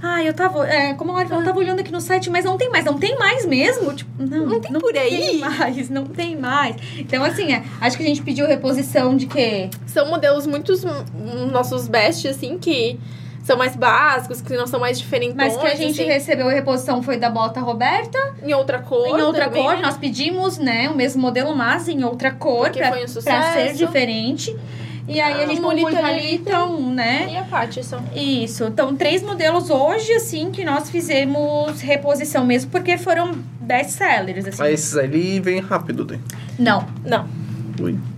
Ah, 0.02 0.24
eu 0.24 0.34
tava. 0.34 0.68
É, 0.68 0.93
como 0.93 1.12
a 1.12 1.16
Laura 1.16 1.28
falou, 1.28 1.43
eu 1.43 1.47
tava 1.47 1.60
olhando 1.60 1.80
aqui 1.80 1.91
no 1.91 2.00
site, 2.00 2.30
mas 2.30 2.45
não 2.45 2.58
tem 2.58 2.70
mais. 2.70 2.86
Não 2.86 2.97
tem 2.97 3.18
mais 3.18 3.45
mesmo? 3.45 3.93
Tipo, 3.93 4.10
não, 4.18 4.45
Não 4.45 4.60
tem 4.62 4.74
por 4.74 4.97
aí? 4.97 5.18
Tem 5.18 5.38
mais, 5.39 5.89
não 5.89 6.06
tem 6.06 6.36
mais. 6.38 6.76
Então, 6.97 7.24
assim, 7.24 7.54
é, 7.54 7.64
acho 7.82 7.97
que 7.97 8.04
a 8.04 8.06
gente 8.06 8.22
pediu 8.22 8.47
reposição 8.47 9.16
de 9.16 9.26
quê? 9.28 9.70
São 9.86 10.08
modelos 10.08 10.47
muito 10.47 10.74
nossos 11.52 11.88
best, 11.88 12.28
assim, 12.28 12.58
que 12.58 13.00
são 13.43 13.58
mais 13.58 13.76
básicos, 13.76 14.41
que 14.41 14.56
não 14.56 14.68
são 14.68 14.80
mais 14.80 15.00
diferentes. 15.00 15.36
Mas 15.36 15.58
que 15.58 15.66
a 15.66 15.76
gente 15.76 16.00
assim, 16.00 16.10
recebeu 16.10 16.47
a 16.47 16.52
reposição 16.52 17.02
foi 17.02 17.18
da 17.18 17.30
bota 17.30 17.60
Roberta, 17.60 18.36
em 18.43 18.54
outra 18.54 18.80
cor. 18.80 19.08
em 19.08 19.22
outra 19.22 19.45
também, 19.45 19.64
cor. 19.64 19.78
Nós 19.80 19.97
pedimos, 19.97 20.58
né, 20.58 20.89
o 20.89 20.95
mesmo 20.95 21.22
modelo, 21.22 21.56
mas 21.56 21.88
em 21.89 22.04
outra 22.04 22.32
cor, 22.32 22.66
Porque 22.66 22.80
pra, 22.80 22.91
foi 22.91 23.06
um 23.06 23.24
pra 23.24 23.54
ser 23.54 23.74
diferente. 23.74 24.56
E 25.10 25.20
aí 25.20 25.41
Ah, 25.41 25.43
a 25.43 25.47
gente 25.47 25.60
Molita 25.60 25.88
publica 25.88 26.05
ali, 26.07 26.36
então, 26.36 26.93
né? 26.93 27.28
E 27.32 27.36
a 27.38 27.43
só. 27.84 27.99
Isso. 28.16 28.66
Então, 28.66 28.95
três 28.95 29.24
modelos 29.24 29.72
hoje, 29.72 30.14
assim, 30.14 30.51
que 30.51 30.64
nós 30.64 30.89
fizemos 30.89 31.82
reposição 31.82 32.45
mesmo, 32.45 32.70
porque 32.70 32.95
foram 32.95 33.32
best 33.60 33.93
sellers, 33.93 34.45
assim. 34.45 34.60
Mas 34.60 34.74
esses 34.74 34.95
ali 34.95 35.39
vem 35.39 35.60
rápido, 35.60 36.05
né? 36.05 36.20
Não, 36.60 36.86
Não. 37.03 37.49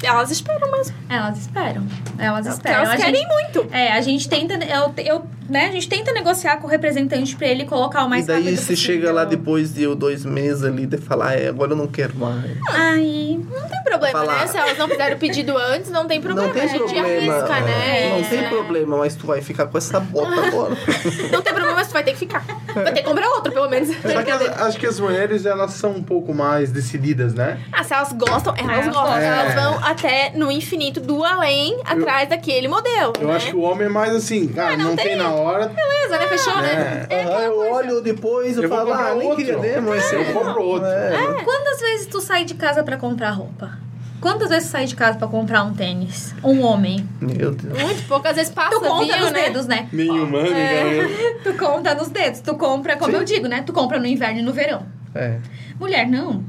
Elas 0.03 0.31
esperam 0.31 0.71
mesmo. 0.71 0.95
elas 1.09 1.37
esperam. 1.37 1.83
Elas 2.17 2.39
Porque 2.47 2.57
esperam. 2.57 2.79
elas 2.85 2.93
a 2.93 2.97
querem 2.97 3.21
gente, 3.21 3.31
muito. 3.31 3.67
é, 3.73 3.91
a 3.93 4.01
gente 4.01 4.27
tenta, 4.29 4.53
eu, 4.55 4.93
eu, 4.97 5.25
né, 5.49 5.67
a 5.67 5.71
gente 5.71 5.87
tenta 5.89 6.11
negociar 6.11 6.57
com 6.57 6.67
o 6.67 6.69
representante 6.69 7.35
pra 7.35 7.47
ele 7.47 7.65
colocar 7.65 8.03
o 8.05 8.09
mais 8.09 8.25
e 8.25 8.27
daí 8.27 8.37
rápido 8.43 8.57
se 8.59 8.67
possível. 8.73 8.95
chega 8.95 9.11
lá 9.11 9.25
depois 9.25 9.73
de 9.73 9.93
dois 9.95 10.25
meses 10.25 10.63
ali 10.63 10.85
de 10.85 10.97
falar, 10.97 11.33
é, 11.39 11.47
agora 11.49 11.71
eu 11.73 11.75
não 11.77 11.87
quero 11.87 12.15
mais. 12.15 12.51
Aí, 12.69 13.39
Não 13.51 13.67
tem 13.67 13.83
problema, 13.83 14.19
Falar. 14.19 14.39
né? 14.41 14.47
Se 14.47 14.57
elas 14.57 14.77
não 14.77 14.87
fizeram 14.87 15.15
o 15.15 15.19
pedido 15.19 15.57
antes, 15.57 15.91
não 15.91 16.07
tem 16.07 16.21
problema. 16.21 16.47
não 16.47 16.53
tem 16.53 16.63
a 16.63 16.67
gente 16.67 16.79
problema. 16.93 17.33
arrisca, 17.35 17.59
né? 17.61 18.09
Não 18.17 18.23
tem 18.23 18.39
É. 18.39 18.49
problema, 18.49 18.97
mas 18.97 19.15
tu 19.15 19.27
vai 19.27 19.41
ficar 19.41 19.65
com 19.67 19.77
essa 19.77 19.99
bota 19.99 20.47
agora. 20.47 20.75
Não 21.31 21.41
tem 21.41 21.53
problema, 21.53 21.73
mas 21.73 21.87
tu 21.87 21.93
vai 21.93 22.03
ter 22.03 22.11
que 22.13 22.19
ficar. 22.19 22.43
Vai 22.73 22.85
ter 22.93 23.01
que 23.01 23.07
comprar 23.07 23.27
outro, 23.29 23.51
pelo 23.51 23.69
menos. 23.69 23.89
Só 23.89 24.23
que 24.23 24.31
as- 24.31 24.61
acho 24.61 24.79
que 24.79 24.85
as 24.85 24.99
mulheres, 24.99 25.45
elas 25.45 25.71
são 25.73 25.91
um 25.91 26.03
pouco 26.03 26.33
mais 26.33 26.71
decididas, 26.71 27.33
né? 27.33 27.57
Ah, 27.71 27.83
se 27.83 27.93
elas 27.93 28.11
gostam, 28.13 28.53
elas 28.57 28.85
gostam. 28.85 29.03
gostam. 29.03 29.15
Elas 29.51 29.57
É. 29.57 29.69
vão 29.69 29.83
até 29.83 30.31
no 30.35 30.51
infinito 30.51 30.99
do 30.99 31.23
além, 31.23 31.79
atrás 31.85 32.29
daquele 32.29 32.67
modelo. 32.67 33.13
Eu 33.19 33.27
né? 33.27 33.35
acho 33.35 33.47
que 33.47 33.55
o 33.55 33.61
homem 33.61 33.85
é 33.87 33.89
mais 33.89 34.15
assim, 34.15 34.47
cara, 34.47 34.77
não, 34.77 34.95
tem, 34.95 35.15
na 35.15 35.29
hora. 35.33 35.67
Beleza, 35.67 36.17
né? 36.17 36.27
Fechou, 36.27 36.55
né? 36.61 37.05
É. 37.09 37.23
Aham, 37.23 37.39
eu 37.41 37.71
olho 37.73 38.01
depois, 38.01 38.57
eu, 38.57 38.63
Eu 38.63 38.69
falo, 38.69 38.93
ah, 38.93 39.13
nem 39.15 39.27
outro. 39.27 39.37
queria 39.37 39.57
ver, 39.59 39.81
mas 39.81 40.11
Eu 40.13 40.25
compro 40.33 40.63
outro. 40.63 40.87
É. 40.87 41.43
quantas 41.43 41.79
vezes 41.79 42.07
tu 42.07 42.21
sai 42.21 42.45
de 42.45 42.53
casa 42.55 42.83
pra 42.83 42.97
comprar 42.97 43.31
roupa? 43.31 43.71
Quantas 44.19 44.49
vezes 44.49 44.67
tu 44.69 44.71
sai 44.73 44.85
de 44.85 44.95
casa 44.95 45.17
pra 45.17 45.27
comprar 45.27 45.63
um 45.63 45.73
tênis? 45.73 46.35
Um 46.43 46.61
homem? 46.61 47.07
Meu 47.19 47.51
Deus. 47.51 47.81
Muito 47.81 48.07
poucas 48.07 48.35
vezes 48.35 48.53
passa, 48.53 48.69
Tu 48.69 48.79
conta 48.79 49.13
viu, 49.13 49.23
nos 49.23 49.31
né? 49.31 49.41
dedos, 49.41 49.65
né? 49.65 49.89
Nenhuma, 49.91 50.43
né? 50.43 51.09
Tu 51.43 51.53
conta 51.57 51.95
nos 51.95 52.09
dedos. 52.09 52.39
Tu 52.39 52.53
compra, 52.55 52.95
como 52.97 53.11
Sim. 53.13 53.17
eu 53.17 53.23
digo, 53.23 53.47
né? 53.47 53.63
Tu 53.65 53.73
compra 53.73 53.99
no 53.99 54.05
inverno 54.05 54.39
e 54.39 54.43
no 54.43 54.53
verão. 54.53 54.85
É. 55.15 55.37
Mulher, 55.79 56.07
não. 56.07 56.43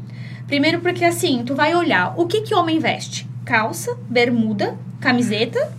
Primeiro 0.46 0.80
porque 0.80 1.04
assim, 1.04 1.42
tu 1.44 1.54
vai 1.54 1.74
olhar 1.74 2.14
o 2.16 2.26
que 2.26 2.40
que 2.42 2.54
homem 2.54 2.78
veste? 2.78 3.26
Calça, 3.44 3.96
bermuda, 4.08 4.76
camiseta, 5.00 5.72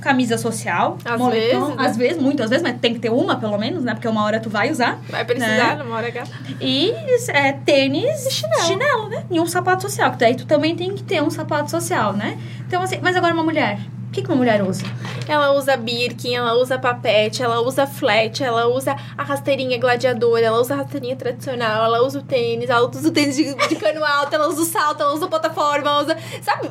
camisa 0.00 0.36
social, 0.36 0.98
Às 1.04 1.18
moletom. 1.18 1.60
vezes, 1.66 1.76
né? 1.76 1.86
Às 1.86 1.96
vezes, 1.96 2.22
muitas 2.22 2.50
vezes, 2.50 2.62
mas 2.62 2.78
tem 2.78 2.92
que 2.92 3.00
ter 3.00 3.10
uma 3.10 3.36
pelo 3.36 3.56
menos, 3.56 3.82
né? 3.84 3.94
Porque 3.94 4.06
uma 4.08 4.22
hora 4.24 4.38
tu 4.40 4.50
vai 4.50 4.70
usar. 4.70 4.98
Vai 5.08 5.24
precisar 5.24 5.76
Né? 5.76 5.82
numa 5.82 5.96
hora 5.96 6.08
H. 6.08 6.24
E 6.60 6.92
é, 7.28 7.52
tênis, 7.52 8.28
chinelo. 8.66 9.08
né? 9.08 9.24
E 9.30 9.40
um 9.40 9.46
sapato 9.46 9.82
social. 9.82 10.10
Que 10.12 10.18
daí 10.18 10.34
tu 10.34 10.46
também 10.46 10.76
tem 10.76 10.94
que 10.94 11.02
ter 11.02 11.22
um 11.22 11.30
sapato 11.30 11.70
social, 11.70 12.12
né? 12.12 12.38
Então 12.66 12.82
assim, 12.82 12.98
mas 13.02 13.16
agora 13.16 13.32
uma 13.32 13.44
mulher. 13.44 13.78
O 14.14 14.16
que, 14.16 14.22
que 14.22 14.28
uma 14.28 14.36
mulher 14.36 14.62
usa? 14.62 14.84
Ela 15.26 15.50
usa 15.54 15.76
Birkin, 15.76 16.36
ela 16.36 16.54
usa 16.54 16.78
papete, 16.78 17.42
ela 17.42 17.60
usa 17.62 17.84
flat, 17.84 18.44
ela 18.44 18.68
usa 18.68 18.94
a 19.18 19.24
rasteirinha 19.24 19.76
gladiador, 19.76 20.38
ela 20.38 20.60
usa 20.60 20.74
a 20.74 20.76
rasteirinha 20.76 21.16
tradicional, 21.16 21.84
ela 21.86 22.00
usa 22.06 22.20
o 22.20 22.22
tênis, 22.22 22.70
ela 22.70 22.88
usa 22.88 23.08
o 23.08 23.10
tênis 23.10 23.34
de, 23.34 23.52
de 23.52 23.74
cano 23.74 24.04
alto, 24.04 24.32
ela 24.32 24.46
usa 24.46 24.62
o 24.62 24.64
salto, 24.64 25.02
ela 25.02 25.12
usa 25.14 25.24
a 25.24 25.28
plataforma, 25.28 25.90
ela 25.90 26.02
usa. 26.04 26.16
Sabe? 26.42 26.70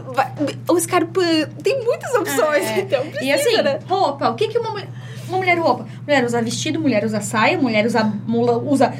O 0.69 0.79
Scarpa. 0.79 1.19
Tem 1.61 1.83
muitas 1.83 2.13
opções, 2.15 2.63
É. 2.65 2.79
então 2.79 3.01
precisa, 3.01 3.25
E 3.25 3.33
assim, 3.33 3.61
né? 3.61 3.79
roupa, 3.89 4.29
o 4.29 4.35
que 4.35 4.47
que 4.47 4.57
uma 4.57 4.71
mulher... 4.71 4.87
Uma 5.27 5.37
mulher 5.39 5.57
roupa? 5.59 5.85
Mulher 6.07 6.23
usa 6.23 6.41
vestido, 6.41 6.79
mulher 6.79 7.03
usa 7.03 7.19
saia, 7.19 7.57
mulher 7.57 7.85
usa... 7.85 8.03
Mula, 8.25 8.57
usa 8.59 8.93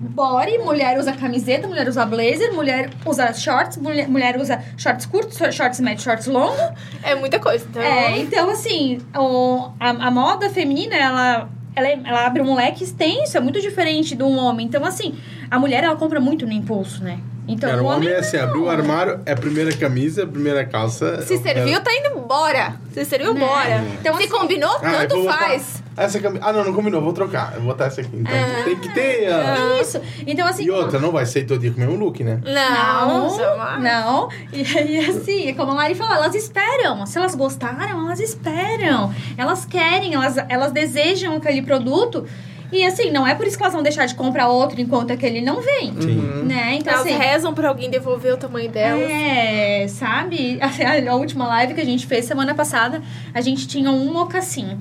body, 0.00 0.58
mulher 0.58 0.98
usa 0.98 1.12
camiseta, 1.12 1.68
mulher 1.68 1.86
usa 1.86 2.06
blazer, 2.06 2.52
mulher 2.54 2.90
usa 3.04 3.32
shorts, 3.34 3.76
mulher, 3.76 4.08
mulher 4.08 4.36
usa 4.38 4.58
shorts 4.76 5.04
curtos, 5.06 5.36
shorts 5.54 5.78
médios, 5.80 6.02
shorts 6.04 6.26
longos. 6.26 6.58
É 7.02 7.14
muita 7.14 7.38
coisa. 7.38 7.66
Então, 7.68 7.82
É, 7.82 8.18
então 8.18 8.50
assim, 8.50 8.98
o, 9.14 9.70
a, 9.78 9.90
a 9.90 10.10
moda 10.10 10.48
feminina, 10.50 10.96
ela... 10.96 11.48
Ela, 11.76 11.86
é- 11.86 12.00
ela 12.04 12.26
abre 12.26 12.42
um 12.42 12.52
leque 12.52 12.82
extenso, 12.82 13.36
é 13.36 13.40
muito 13.40 13.60
diferente 13.60 14.16
de 14.16 14.24
um 14.24 14.36
homem. 14.36 14.66
Então, 14.66 14.84
assim, 14.84 15.14
a 15.48 15.56
mulher, 15.56 15.84
ela 15.84 15.94
compra 15.94 16.18
muito 16.18 16.44
no 16.44 16.52
impulso, 16.52 17.02
né? 17.04 17.20
Então, 17.46 17.70
Cara, 17.70 17.80
o 17.80 17.86
homem 17.86 18.08
é 18.08 18.16
assim, 18.18 18.36
abriu 18.38 18.64
o 18.64 18.68
armário, 18.68 19.20
é 19.24 19.32
a 19.32 19.36
primeira 19.36 19.72
camisa, 19.76 20.24
a 20.24 20.26
primeira 20.26 20.64
calça. 20.66 21.22
se 21.22 21.38
serviu, 21.38 21.80
tá 21.80 21.90
indo 21.94 22.18
embora. 22.18 22.74
Se 22.92 23.04
serviu, 23.04 23.32
Né? 23.32 23.40
bora. 23.40 23.84
Então, 24.00 24.16
se 24.16 24.24
assim- 24.24 24.32
combinou, 24.32 24.68
Ah, 24.82 25.06
tanto 25.06 25.24
faz. 25.24 25.79
Essa 25.96 26.20
camisa. 26.20 26.44
Ah, 26.44 26.52
não, 26.52 26.64
não 26.64 26.72
combinou, 26.72 27.00
vou 27.02 27.12
trocar. 27.12 27.52
Eu 27.54 27.60
vou 27.60 27.72
botar 27.72 27.86
essa 27.86 28.00
aqui. 28.00 28.10
Então 28.14 28.32
tem 28.64 28.76
que 28.76 28.88
ter. 28.94 29.30
ah. 29.32 29.78
Isso. 29.80 30.00
Então, 30.26 30.46
assim... 30.46 30.64
E 30.64 30.70
outra, 30.70 30.98
não 30.98 31.10
vai 31.12 31.26
ser 31.26 31.44
todo 31.44 31.60
dia 31.60 31.70
com 31.70 31.76
o 31.78 31.80
mesmo 31.80 31.96
look, 31.96 32.22
né? 32.22 32.40
Não, 32.44 33.28
Não, 33.36 33.80
não. 33.80 34.28
E, 34.52 34.62
e 34.62 34.98
assim, 35.10 35.48
é 35.48 35.52
como 35.52 35.72
a 35.72 35.74
Lari 35.74 35.94
falou, 35.94 36.14
elas 36.14 36.34
esperam. 36.34 37.04
Se 37.06 37.18
elas 37.18 37.34
gostaram, 37.34 38.06
elas 38.06 38.20
esperam. 38.20 39.12
Elas 39.36 39.64
querem, 39.64 40.14
elas, 40.14 40.36
elas 40.48 40.72
desejam 40.72 41.36
aquele 41.36 41.62
produto. 41.62 42.24
E 42.72 42.86
assim, 42.86 43.10
não 43.10 43.26
é 43.26 43.34
por 43.34 43.46
isso 43.48 43.56
que 43.56 43.62
elas 43.64 43.74
vão 43.74 43.82
deixar 43.82 44.06
de 44.06 44.14
comprar 44.14 44.46
outro 44.48 44.80
enquanto 44.80 45.12
aquele 45.12 45.40
não 45.40 45.60
vem. 45.60 45.92
Sim. 46.00 46.44
Né? 46.44 46.76
Então, 46.76 46.92
Elas 46.92 47.06
assim. 47.06 47.16
rezam 47.18 47.52
pra 47.52 47.68
alguém 47.68 47.90
devolver 47.90 48.32
o 48.32 48.36
tamanho 48.36 48.70
delas. 48.70 49.10
É, 49.10 49.86
sabe? 49.88 50.58
A, 50.62 51.10
a 51.10 51.14
última 51.16 51.48
live 51.48 51.74
que 51.74 51.80
a 51.80 51.84
gente 51.84 52.06
fez 52.06 52.24
semana 52.26 52.54
passada, 52.54 53.02
a 53.34 53.40
gente 53.40 53.66
tinha 53.66 53.90
um 53.90 54.12
mocassim. 54.12 54.78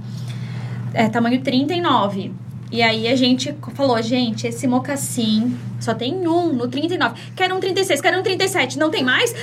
É, 0.94 1.08
tamanho 1.10 1.42
39. 1.42 2.32
E 2.72 2.84
aí 2.84 3.08
a 3.08 3.16
gente 3.16 3.56
falou, 3.74 4.00
gente, 4.00 4.46
esse 4.46 4.68
mocassim 4.68 5.58
só 5.80 5.94
tem 5.96 6.14
um 6.28 6.54
no 6.54 6.68
39. 6.68 7.20
Quero 7.36 7.56
um 7.56 7.60
36, 7.60 8.00
quero 8.00 8.20
um 8.20 8.22
37. 8.24 8.78
Não 8.78 8.92
tem 8.92 9.04
mais? 9.04 9.34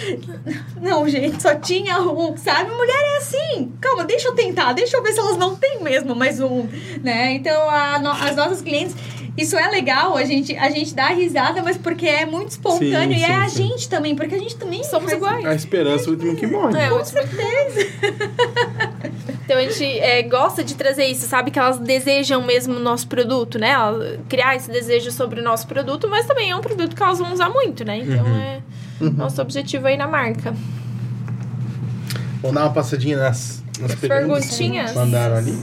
Não, 0.81 1.09
gente, 1.09 1.43
só 1.43 1.55
tinha 1.57 1.99
um, 2.01 2.37
sabe? 2.37 2.71
Mulher 2.71 2.95
é 2.95 3.17
assim. 3.17 3.73
Calma, 3.81 4.05
deixa 4.05 4.29
eu 4.29 4.35
tentar, 4.35 4.73
deixa 4.75 4.97
eu 4.97 5.03
ver 5.03 5.13
se 5.13 5.19
elas 5.19 5.37
não 5.37 5.57
têm 5.57 5.83
mesmo 5.83 6.15
mais 6.15 6.39
um, 6.39 6.69
né? 7.03 7.33
Então, 7.33 7.69
a 7.69 7.99
no- 7.99 8.11
as 8.13 8.37
nossas 8.37 8.63
clientes 8.63 8.95
isso 9.37 9.55
é 9.55 9.69
legal, 9.69 10.17
a 10.17 10.25
gente, 10.25 10.57
a 10.57 10.71
gente 10.71 10.95
dá 10.95 11.09
risada, 11.09 11.63
mas 11.63 11.77
porque 11.77 12.07
é 12.07 12.25
muito 12.25 12.53
espontâneo 12.53 13.19
Sim, 13.19 13.21
e 13.21 13.23
é 13.23 13.27
sim, 13.27 13.33
a 13.33 13.49
sim. 13.51 13.69
gente 13.69 13.89
também, 13.89 14.17
porque 14.17 14.35
a 14.35 14.39
gente 14.39 14.57
também 14.57 14.83
Somos 14.83 15.13
iguais. 15.13 15.45
A 15.45 15.55
esperança 15.55 16.05
é 16.05 16.09
o 16.09 16.13
último 16.13 16.37
que 16.37 16.47
morre. 16.47 16.79
É, 16.81 16.91
o 16.91 16.97
último. 16.97 17.21
Então 19.47 19.57
a 19.57 19.63
gente 19.63 19.85
é, 20.01 20.23
gosta 20.25 20.65
de 20.65 20.75
trazer 20.75 21.05
isso, 21.05 21.25
sabe? 21.29 21.53
Que 21.53 21.59
elas 21.61 21.79
desejam 21.79 22.43
mesmo 22.43 22.75
o 22.75 22.81
nosso 22.81 23.07
produto, 23.07 23.61
né? 23.61 23.75
Criar 24.29 24.57
esse 24.57 24.69
desejo 24.69 25.13
sobre 25.13 25.41
o 25.41 25.43
nosso 25.43 25.69
produto, 25.69 26.09
mas 26.09 26.27
também 26.27 26.51
é 26.51 26.57
um 26.57 26.61
produto 26.61 26.97
que 26.97 27.03
elas 27.03 27.21
vão 27.21 27.33
usar 27.33 27.49
muito, 27.49 27.85
né? 27.85 27.99
Então 27.99 28.27
Uhum. 28.27 28.41
é 28.41 28.61
nosso 29.17 29.41
objetivo 29.41 29.87
aí 29.87 29.97
na 29.97 30.09
marca. 30.09 30.53
Vamos 32.43 32.55
dar 32.57 32.65
uma 32.65 32.73
passadinha 32.73 33.17
nas, 33.19 33.63
nas 33.79 33.95
perguntinhas? 33.95 34.91
que 34.91 34.99
mandaram 34.99 35.37
ali. 35.37 35.57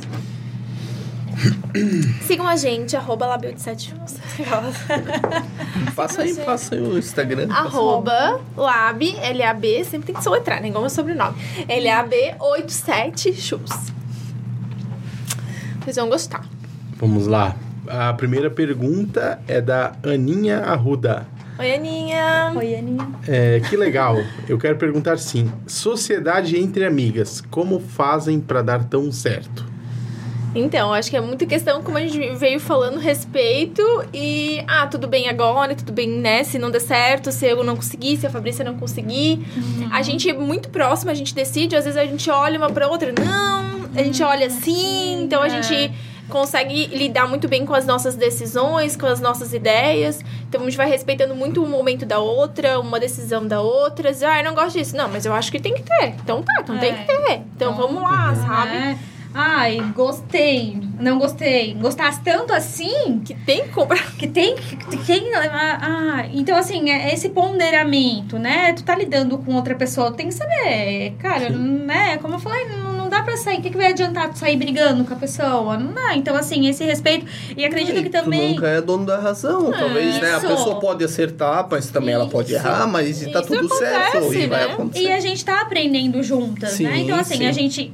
Sigam 2.22 2.48
a 2.48 2.56
gente, 2.56 2.96
arroba 2.96 3.26
Labio 3.26 3.54
de 3.54 3.62
7 3.62 3.94
Passa 5.96 6.22
aí, 6.22 6.36
passa 6.36 6.76
aí 6.76 6.82
o 6.82 6.98
Instagram. 6.98 7.52
Arroba 7.52 8.42
Lab, 8.56 9.16
L-A-B, 9.18 9.84
sempre 9.84 10.08
tem 10.08 10.16
que 10.16 10.24
soletrar, 10.24 10.62
né? 10.62 10.68
Igual 10.68 10.82
meu 10.82 10.90
sobrenome. 10.90 11.36
L-A-B 11.68 12.36
87 12.40 13.34
Shoes. 13.34 13.92
Vocês 15.82 15.96
vão 15.96 16.10
gostar. 16.10 16.46
Vamos 16.98 17.28
lá. 17.28 17.56
A 17.88 18.14
primeira 18.14 18.50
pergunta 18.50 19.42
é 19.48 19.60
da 19.60 19.94
Aninha 20.04 20.60
Arruda. 20.60 21.28
Oi, 21.60 21.74
Aninha. 21.76 22.52
Oi, 22.56 22.76
Aninha. 22.76 23.10
É, 23.28 23.60
que 23.60 23.76
legal. 23.76 24.18
Eu 24.48 24.58
quero 24.58 24.78
perguntar 24.78 25.18
sim. 25.18 25.52
Sociedade 25.68 26.58
entre 26.58 26.86
amigas, 26.86 27.42
como 27.42 27.80
fazem 27.80 28.40
pra 28.40 28.62
dar 28.62 28.86
tão 28.86 29.12
certo? 29.12 29.73
Então, 30.56 30.94
acho 30.94 31.10
que 31.10 31.18
é 31.18 31.22
muito 31.22 31.46
questão, 31.48 31.82
como 31.82 31.98
a 31.98 32.02
gente 32.02 32.36
veio 32.36 32.60
falando, 32.60 33.00
respeito 33.00 33.82
e... 34.14 34.64
Ah, 34.68 34.86
tudo 34.88 35.08
bem 35.08 35.28
agora, 35.28 35.76
tudo 35.76 35.92
bem, 35.92 36.08
né? 36.08 36.44
Se 36.44 36.60
não 36.60 36.70
der 36.70 36.80
certo, 36.82 37.32
se 37.32 37.46
eu 37.46 37.64
não 37.64 37.76
conseguir, 37.76 38.18
se 38.18 38.28
a 38.28 38.30
Fabrícia 38.30 38.64
não 38.64 38.76
conseguir. 38.78 39.46
A 39.92 40.02
gente 40.02 40.30
é 40.30 40.34
muito 40.34 40.70
próximo, 40.70 41.10
a 41.12 41.14
gente 41.14 41.34
decide. 41.34 41.76
Às 41.76 41.86
vezes 41.86 41.98
a 42.00 42.06
gente 42.06 42.30
olha 42.30 42.58
uma 42.58 42.70
pra 42.70 42.88
outra, 42.88 43.12
não. 43.12 43.90
A 43.96 44.04
gente 44.04 44.22
olha 44.24 44.48
assim, 44.48 45.24
então 45.24 45.42
a 45.42 45.48
é. 45.48 45.50
gente 45.62 45.92
consegue 46.30 46.88
lidar 46.88 47.28
muito 47.28 47.48
bem 47.48 47.66
com 47.66 47.74
as 47.74 47.86
nossas 47.86 48.16
decisões, 48.16 48.96
com 48.96 49.06
as 49.06 49.20
nossas 49.20 49.54
ideias. 49.54 50.24
Então 50.48 50.62
a 50.62 50.64
gente 50.64 50.78
vai 50.78 50.90
respeitando 50.90 51.36
muito 51.36 51.64
o 51.64 51.68
momento 51.68 52.06
da 52.06 52.20
outra, 52.20 52.80
uma 52.80 53.00
decisão 53.00 53.46
da 53.46 53.62
outra. 53.62 54.12
Diz, 54.12 54.24
ah, 54.24 54.40
eu 54.40 54.44
não 54.44 54.56
gosto 54.56 54.78
disso. 54.78 54.96
Não, 54.96 55.10
mas 55.10 55.26
eu 55.26 55.34
acho 55.34 55.52
que 55.52 55.60
tem 55.60 55.74
que 55.74 55.84
ter. 55.84 56.16
Então 56.24 56.42
tá, 56.42 56.54
então 56.62 56.78
tem 56.78 56.92
É. 56.92 56.96
que 56.96 57.06
ter. 57.06 57.42
Então 57.56 57.76
vamos 57.76 58.02
lá, 58.02 58.34
sabe? 58.36 58.98
Ai, 59.34 59.80
gostei. 59.96 60.78
Não 61.00 61.18
gostei. 61.18 61.74
Gostasse 61.74 62.22
tanto 62.24 62.54
assim 62.54 63.20
Que 63.26 63.34
tem 63.34 63.64
que 63.64 63.70
comprar. 63.70 64.16
que 64.16 64.28
tem 64.28 64.56
que 64.56 64.98
tem 65.06 65.34
ah, 65.36 65.80
ah, 65.82 66.26
então 66.32 66.56
assim 66.56 66.90
é 66.90 67.14
esse 67.14 67.30
ponderamento 67.30 68.38
né 68.38 68.74
tu 68.74 68.84
tá 68.84 68.96
lidando 68.96 69.38
com 69.40 69.54
outra 69.56 69.76
pessoa 69.76 70.12
tem 70.12 70.28
que 70.28 70.34
saber 70.34 71.16
cara 71.20 71.50
né 71.50 72.18
como 72.18 72.36
eu 72.36 72.40
falei 72.40 72.66
não, 72.68 72.94
não 72.94 73.10
dá 73.10 73.22
pra 73.24 73.36
sair 73.36 73.60
o 73.60 73.62
que, 73.62 73.70
que 73.70 73.78
vai 73.78 73.88
adiantar 73.88 74.30
tu 74.32 74.38
sair 74.40 74.56
brigando 74.56 75.04
com 75.04 75.14
a 75.14 75.18
pessoa 75.18 75.78
não 75.78 75.94
dá 75.94 76.16
então 76.16 76.36
assim 76.36 76.68
esse 76.68 76.84
respeito 76.84 77.26
e 77.58 77.66
acredito 77.66 77.98
E 77.98 78.04
que 78.04 78.10
tu 78.10 78.24
também 78.24 78.54
nunca 78.54 78.68
é 78.68 78.82
dono 78.82 79.06
da 79.06 79.20
razão. 79.20 79.72
Talvez, 79.72 80.20
né? 80.22 80.34
A 80.36 80.38
Isso. 80.38 80.48
pessoa 80.48 80.80
pode 80.80 81.04
acertar, 81.04 81.68
mas 81.70 81.90
também 81.90 82.14
ela 82.14 82.28
pode 82.28 82.54
Isso. 82.54 82.58
errar, 82.66 82.88
mas 82.88 83.20
tá 83.28 83.40
Isso 83.42 83.48
tudo 83.54 83.76
certo. 83.76 84.18
acontece, 84.18 84.38
E 84.40 84.48
vai 84.48 84.68
né? 84.68 84.74
acontecer. 84.74 85.04
E 85.06 85.12
a 85.12 85.20
gente 85.20 85.46
tá 85.46 85.62
aprendendo 85.62 86.22
juntas, 86.24 86.80
né? 86.80 86.94
Sim, 86.96 87.02
Então, 87.04 87.20
assim, 87.20 87.38
sim. 87.38 87.46
a 87.48 87.52
gente 87.52 87.94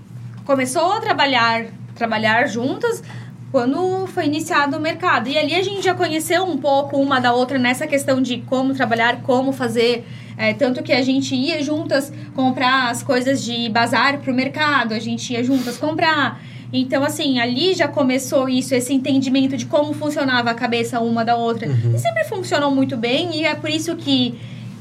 começou 0.49 0.93
a 0.93 0.99
trabalhar, 0.99 1.67
trabalhar 1.93 2.47
juntas 2.47 3.03
quando 3.51 4.07
foi 4.07 4.25
iniciado 4.25 4.77
o 4.77 4.79
mercado. 4.79 5.29
E 5.29 5.37
ali 5.37 5.53
a 5.53 5.61
gente 5.61 5.83
já 5.83 5.93
conheceu 5.93 6.43
um 6.43 6.57
pouco 6.57 6.97
uma 6.97 7.19
da 7.19 7.31
outra 7.31 7.59
nessa 7.59 7.85
questão 7.85 8.19
de 8.19 8.37
como 8.39 8.73
trabalhar, 8.73 9.21
como 9.21 9.51
fazer. 9.51 10.07
É, 10.35 10.51
tanto 10.55 10.81
que 10.81 10.91
a 10.91 11.03
gente 11.03 11.35
ia 11.35 11.61
juntas 11.61 12.11
comprar 12.33 12.89
as 12.89 13.03
coisas 13.03 13.43
de 13.43 13.69
bazar 13.69 14.17
pro 14.21 14.33
mercado, 14.33 14.95
a 14.95 14.99
gente 14.99 15.33
ia 15.33 15.43
juntas 15.43 15.77
comprar. 15.77 16.41
Então, 16.73 17.03
assim, 17.03 17.39
ali 17.39 17.75
já 17.75 17.87
começou 17.87 18.49
isso, 18.49 18.73
esse 18.73 18.91
entendimento 18.91 19.55
de 19.55 19.67
como 19.67 19.93
funcionava 19.93 20.49
a 20.49 20.55
cabeça 20.55 20.99
uma 20.99 21.23
da 21.23 21.35
outra. 21.35 21.67
E 21.67 21.99
sempre 21.99 22.23
funcionou 22.23 22.71
muito 22.71 22.97
bem, 22.97 23.35
e 23.35 23.45
é 23.45 23.53
por 23.53 23.69
isso 23.69 23.95
que, 23.95 24.39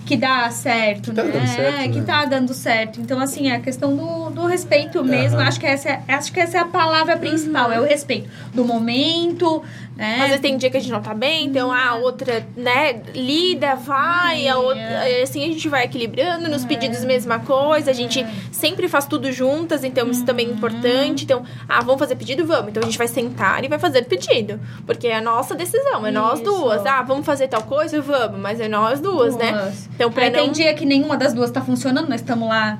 que 0.08 0.16
dá 0.16 0.50
certo, 0.50 1.10
Que 1.10 1.16
tá 1.16 1.22
né? 1.22 1.30
dando 1.32 1.46
certo, 1.46 1.80
É, 1.80 1.88
que 1.88 2.00
né? 2.00 2.04
tá 2.06 2.24
dando 2.24 2.54
certo. 2.54 2.98
Então, 2.98 3.20
assim, 3.20 3.50
é 3.50 3.56
a 3.56 3.60
questão 3.60 3.94
do, 3.94 4.30
do 4.30 4.46
respeito 4.46 5.04
mesmo. 5.04 5.36
Aham. 5.38 5.46
Acho, 5.48 5.60
que 5.60 5.66
essa 5.66 5.90
é, 5.90 6.02
acho 6.08 6.32
que 6.32 6.40
essa 6.40 6.56
é 6.56 6.60
a 6.60 6.64
palavra 6.64 7.18
principal, 7.18 7.70
é 7.70 7.78
o 7.78 7.84
respeito. 7.84 8.26
Do 8.54 8.64
momento, 8.64 9.62
né? 9.98 10.20
Às 10.20 10.26
vezes 10.26 10.40
tem 10.40 10.56
dia 10.56 10.70
que 10.70 10.76
a 10.76 10.80
gente 10.80 10.92
não 10.92 11.02
tá 11.02 11.12
bem, 11.12 11.46
então 11.46 11.72
a 11.72 11.96
outra, 11.96 12.46
né, 12.56 13.02
lida, 13.12 13.74
vai, 13.74 14.46
a 14.46 14.56
outra, 14.56 15.02
assim 15.20 15.42
a 15.42 15.48
gente 15.48 15.68
vai 15.68 15.86
equilibrando, 15.86 16.48
nos 16.48 16.64
pedidos 16.64 17.04
mesma 17.04 17.40
coisa, 17.40 17.90
a 17.90 17.94
gente 17.94 18.24
sempre 18.52 18.88
faz 18.88 19.06
tudo 19.06 19.32
juntas, 19.32 19.82
então 19.82 20.08
isso 20.08 20.24
também 20.24 20.46
é 20.46 20.50
importante. 20.52 21.24
Então, 21.24 21.42
ah, 21.68 21.80
vamos 21.80 21.98
fazer 21.98 22.14
pedido? 22.14 22.46
Vamos. 22.46 22.68
Então 22.68 22.80
a 22.80 22.86
gente 22.86 22.96
vai 22.96 23.08
sentar 23.08 23.64
e 23.64 23.68
vai 23.68 23.80
fazer 23.80 24.04
pedido, 24.04 24.60
porque 24.86 25.08
é 25.08 25.16
a 25.16 25.20
nossa 25.20 25.56
decisão, 25.56 26.06
é 26.06 26.12
nós 26.12 26.40
Isso. 26.40 26.44
duas. 26.44 26.86
Ah, 26.86 27.02
vamos 27.02 27.26
fazer 27.26 27.48
tal 27.48 27.64
coisa? 27.64 28.00
Vamos, 28.00 28.38
mas 28.38 28.60
é 28.60 28.68
nós 28.68 29.00
duas, 29.00 29.36
né? 29.36 29.50
Duas. 29.50 29.88
Então, 29.96 30.12
pra 30.12 30.24
Aí 30.24 30.30
não 30.30 30.38
tem 30.38 30.52
dia 30.52 30.74
que 30.74 30.86
nenhuma 30.86 31.16
das 31.16 31.34
duas 31.34 31.50
tá 31.50 31.60
funcionando, 31.60 32.08
nós 32.08 32.20
estamos 32.20 32.48
lá 32.48 32.78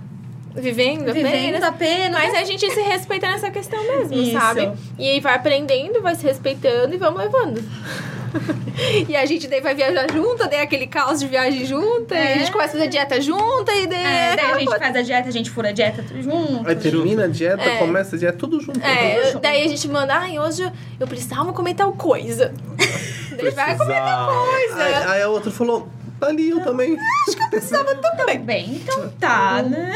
vivendo, 0.55 1.13
vivendo 1.13 1.57
apenas. 1.57 1.63
apenas. 1.63 2.23
Mas 2.23 2.35
a 2.35 2.45
gente 2.45 2.71
se 2.71 2.81
respeita 2.81 3.27
nessa 3.29 3.51
questão 3.51 3.81
mesmo, 3.83 4.15
Isso. 4.15 4.33
sabe? 4.33 4.71
E 4.99 5.09
aí 5.09 5.21
vai 5.21 5.35
aprendendo, 5.35 6.01
vai 6.03 6.15
se 6.15 6.25
respeitando 6.25 6.95
e 6.95 6.99
vamos 6.99 7.21
levando. 7.21 7.63
e 9.09 9.17
a 9.17 9.25
gente 9.25 9.47
daí 9.49 9.61
vai 9.61 9.75
viajar 9.75 10.07
junta, 10.13 10.47
daí 10.47 10.61
aquele 10.61 10.87
caos 10.87 11.19
de 11.19 11.27
viagem 11.27 11.65
junta, 11.65 12.15
e 12.15 12.19
É. 12.19 12.33
a 12.35 12.39
gente 12.39 12.53
começa 12.53 12.77
a 12.77 12.79
fazer 12.79 12.89
dieta 12.89 13.21
junta, 13.21 13.75
e 13.75 13.87
daí. 13.87 14.05
É, 14.05 14.37
daí 14.37 14.53
a 14.53 14.59
gente 14.59 14.79
faz 14.79 14.97
a 14.97 15.03
dieta, 15.03 15.29
a 15.29 15.33
gente 15.33 15.51
fura 15.51 15.69
a 15.71 15.73
dieta 15.73 16.03
tudo 16.07 16.23
junto. 16.23 16.69
Aí 16.69 16.77
termina 16.77 17.25
a 17.25 17.29
dieta, 17.29 17.63
É. 17.63 17.77
começa 17.79 18.17
a 18.17 18.19
dieta, 18.19 18.37
tudo 18.37 18.61
junto. 18.61 18.81
É, 18.85 19.33
daí 19.41 19.65
a 19.65 19.69
gente 19.69 19.89
manda, 19.89 20.15
ai, 20.15 20.39
hoje 20.39 20.63
eu- 20.63 20.73
eu 21.01 21.07
precisava 21.07 21.53
comer 21.53 21.75
tal 21.75 21.93
coisa. 21.93 22.53
daí 23.37 23.51
vai 23.51 23.77
comer 23.77 23.95
tal 24.01 24.45
coisa. 24.45 24.85
Aí, 24.85 24.95
aí 25.07 25.23
a 25.23 25.29
outra 25.29 25.51
falou, 25.51 25.89
tá 26.19 26.27
ali, 26.29 26.51
eu 26.51 26.61
também. 26.61 26.97
Tudo 26.97 28.45
bem, 28.45 28.77
então 28.77 29.09
tá, 29.19 29.62
né? 29.62 29.93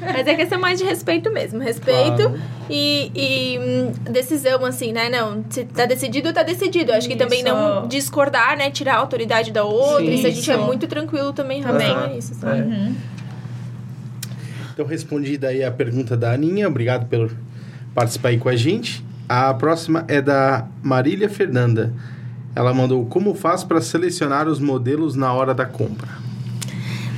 Mas 0.00 0.26
é 0.26 0.34
questão 0.34 0.60
mais 0.60 0.78
de 0.78 0.84
respeito 0.84 1.30
mesmo. 1.30 1.60
Respeito 1.60 2.22
Claro. 2.22 2.40
e, 2.70 3.10
e, 3.14 3.58
hum, 3.58 3.92
decisão, 4.10 4.64
assim, 4.64 4.92
né? 4.92 5.08
Não, 5.08 5.44
se 5.48 5.64
tá 5.64 5.86
decidido, 5.86 6.32
tá 6.32 6.42
decidido. 6.42 6.92
Acho 6.92 7.08
que 7.08 7.16
também 7.16 7.42
não 7.42 7.86
discordar, 7.86 8.56
né? 8.56 8.70
Tirar 8.70 8.94
a 8.94 8.98
autoridade 8.98 9.50
da 9.52 9.64
outra. 9.64 10.04
Sim. 10.06 10.14
Isso 10.14 10.26
a 10.26 10.30
gente 10.30 10.50
é 10.50 10.56
muito 10.56 10.86
tranquilo 10.86 11.32
também 11.32 11.60
em 11.60 11.62
relação 11.62 11.94
Também. 11.94 12.14
a 12.14 12.16
isso, 12.18 12.34
sabe? 12.34 12.60
É. 12.60 12.62
Uhum. 12.62 12.94
Então, 14.72 14.86
respondida 14.86 15.48
aí 15.48 15.62
a 15.62 15.70
pergunta 15.70 16.16
da 16.16 16.32
Aninha. 16.32 16.66
Obrigado 16.66 17.06
por 17.06 17.30
participar 17.94 18.30
aí 18.30 18.38
com 18.38 18.48
a 18.48 18.56
gente. 18.56 19.04
A 19.28 19.52
próxima 19.54 20.04
é 20.08 20.20
da 20.20 20.66
Marília 20.82 21.28
Fernanda. 21.28 21.92
Ela 22.54 22.74
mandou 22.74 23.04
como 23.06 23.34
faz 23.34 23.64
para 23.64 23.80
selecionar 23.80 24.46
os 24.48 24.58
modelos 24.60 25.16
na 25.16 25.32
hora 25.32 25.54
da 25.54 25.64
compra. 25.64 26.08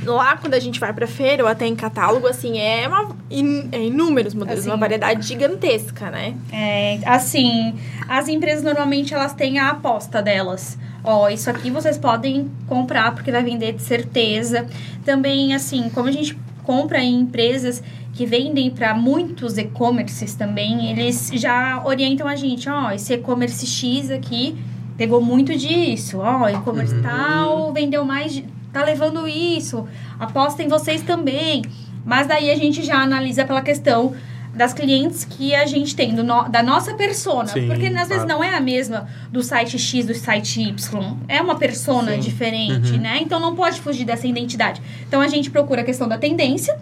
Lá, 0.05 0.37
quando 0.37 0.53
a 0.53 0.59
gente 0.59 0.79
vai 0.79 0.93
pra 0.93 1.07
feira 1.07 1.43
ou 1.43 1.49
até 1.49 1.65
em 1.65 1.75
catálogo, 1.75 2.27
assim, 2.27 2.59
é, 2.59 2.87
uma, 2.87 3.09
in- 3.29 3.67
é 3.71 3.83
inúmeros 3.85 4.35
modelos, 4.35 4.59
Assim. 4.61 4.69
uma 4.69 4.77
variedade 4.77 5.27
gigantesca, 5.27 6.11
né? 6.11 6.35
É, 6.51 6.99
assim, 7.07 7.73
as 8.07 8.27
empresas 8.27 8.63
normalmente 8.63 9.15
elas 9.15 9.33
têm 9.33 9.57
a 9.57 9.71
aposta 9.71 10.21
delas. 10.21 10.77
Ó, 11.03 11.27
isso 11.27 11.49
aqui 11.49 11.71
vocês 11.71 11.97
podem 11.97 12.51
comprar 12.67 13.13
porque 13.15 13.31
vai 13.31 13.43
vender 13.43 13.73
de 13.73 13.81
certeza. 13.81 14.67
Também, 15.03 15.55
assim, 15.55 15.89
como 15.89 16.07
a 16.07 16.11
gente 16.11 16.37
compra 16.63 17.01
em 17.03 17.21
empresas 17.21 17.81
que 18.13 18.27
vendem 18.27 18.69
para 18.69 18.93
muitos 18.93 19.57
e-commerces 19.57 20.35
também, 20.35 20.91
eles 20.91 21.31
já 21.33 21.81
orientam 21.83 22.27
a 22.27 22.35
gente, 22.35 22.69
ó, 22.69 22.91
esse 22.91 23.11
e-commerce 23.13 23.65
X 23.65 24.09
aqui 24.11 24.55
pegou 24.97 25.21
muito 25.21 25.55
disso, 25.57 26.19
ó, 26.19 26.47
e-commerce 26.49 26.93
Uhum. 26.95 27.01
tal 27.01 27.73
vendeu 27.73 28.03
mais, 28.05 28.41
tá 28.71 28.83
levando 28.83 29.27
isso, 29.27 29.87
aposta 30.19 30.63
em 30.63 30.67
vocês 30.67 31.01
também. 31.01 31.63
Mas 32.05 32.27
daí 32.27 32.51
a 32.51 32.55
gente 32.55 32.83
já 32.83 32.97
analisa 33.01 33.43
pela 33.45 33.61
questão 33.61 34.13
das 34.53 34.73
clientes 34.73 35.25
que 35.25 35.53
a 35.53 35.65
gente 35.65 35.93
tem, 35.95 36.15
do 36.15 36.23
no- 36.23 36.47
da 36.47 36.63
nossa 36.63 36.93
persona. 36.93 37.47
Sim, 37.47 37.67
porque 37.67 37.87
às 37.87 38.07
vezes 38.07 38.23
claro. 38.23 38.27
não 38.27 38.43
é 38.43 38.55
a 38.55 38.61
mesma 38.61 39.05
do 39.29 39.43
site 39.43 39.77
X, 39.77 40.05
do 40.05 40.13
site 40.13 40.61
Y. 40.61 41.17
É 41.27 41.41
uma 41.41 41.55
persona 41.55 42.13
Sim. 42.13 42.19
diferente, 42.19 42.91
Uhum. 42.93 42.99
né? 42.99 43.19
Então 43.21 43.37
não 43.39 43.53
pode 43.53 43.81
fugir 43.81 44.05
dessa 44.05 44.25
identidade. 44.27 44.81
Então 45.05 45.19
a 45.19 45.27
gente 45.27 45.49
procura 45.51 45.81
a 45.81 45.83
questão 45.83 46.07
da 46.07 46.17
tendência, 46.17 46.77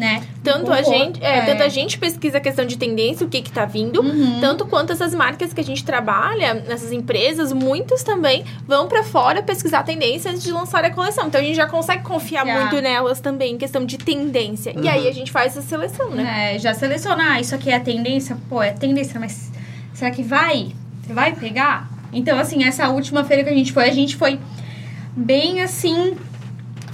né? 0.00 0.22
Tanto 0.42 0.72
a, 0.72 0.80
gente, 0.80 1.22
é, 1.22 1.42
tanto 1.42 1.62
a 1.62 1.68
gente 1.68 1.98
pesquisa 1.98 2.38
a 2.38 2.40
questão 2.40 2.64
de 2.64 2.78
tendência, 2.78 3.26
o 3.26 3.28
que 3.28 3.42
que 3.42 3.52
tá 3.52 3.66
vindo, 3.66 4.00
Uhum. 4.00 4.40
tanto 4.40 4.66
quanto 4.66 4.92
essas 4.92 5.14
marcas 5.14 5.52
que 5.52 5.60
a 5.60 5.64
gente 5.64 5.84
trabalha, 5.84 6.54
nessas 6.54 6.90
empresas, 6.90 7.52
muitos 7.52 8.02
também 8.02 8.44
vão 8.66 8.88
pra 8.88 9.02
fora 9.04 9.42
pesquisar 9.42 9.80
a 9.80 9.82
tendência 9.82 10.30
antes 10.30 10.42
de 10.42 10.50
lançar 10.50 10.82
a 10.84 10.90
coleção. 10.90 11.26
Então 11.26 11.40
a 11.40 11.44
gente 11.44 11.56
já 11.56 11.66
consegue 11.66 12.02
confiar 12.02 12.44
muito 12.46 12.80
nelas 12.80 13.20
também 13.20 13.54
em 13.54 13.58
questão 13.58 13.84
de 13.84 13.98
tendência. 13.98 14.74
E 14.82 14.88
aí 14.88 15.06
a 15.06 15.12
gente 15.12 15.30
faz 15.30 15.56
essa 15.56 15.62
seleção, 15.62 16.10
né? 16.10 16.54
É, 16.54 16.58
já 16.58 16.72
selecionar, 16.72 17.32
ah, 17.32 17.40
isso 17.40 17.54
aqui 17.54 17.70
é 17.70 17.76
a 17.76 17.80
tendência, 17.80 18.36
pô, 18.48 18.62
é 18.62 18.70
tendência, 18.70 19.20
mas 19.20 19.52
será 19.92 20.10
que 20.10 20.22
vai? 20.22 20.72
Vai 21.08 21.34
pegar? 21.34 21.90
Então, 22.12 22.38
assim, 22.38 22.64
essa 22.64 22.88
última 22.88 23.22
feira 23.22 23.44
que 23.44 23.50
a 23.50 23.54
gente 23.54 23.72
foi, 23.72 23.84
a 23.88 23.92
gente 23.92 24.16
foi 24.16 24.38
bem 25.14 25.60
assim, 25.60 26.16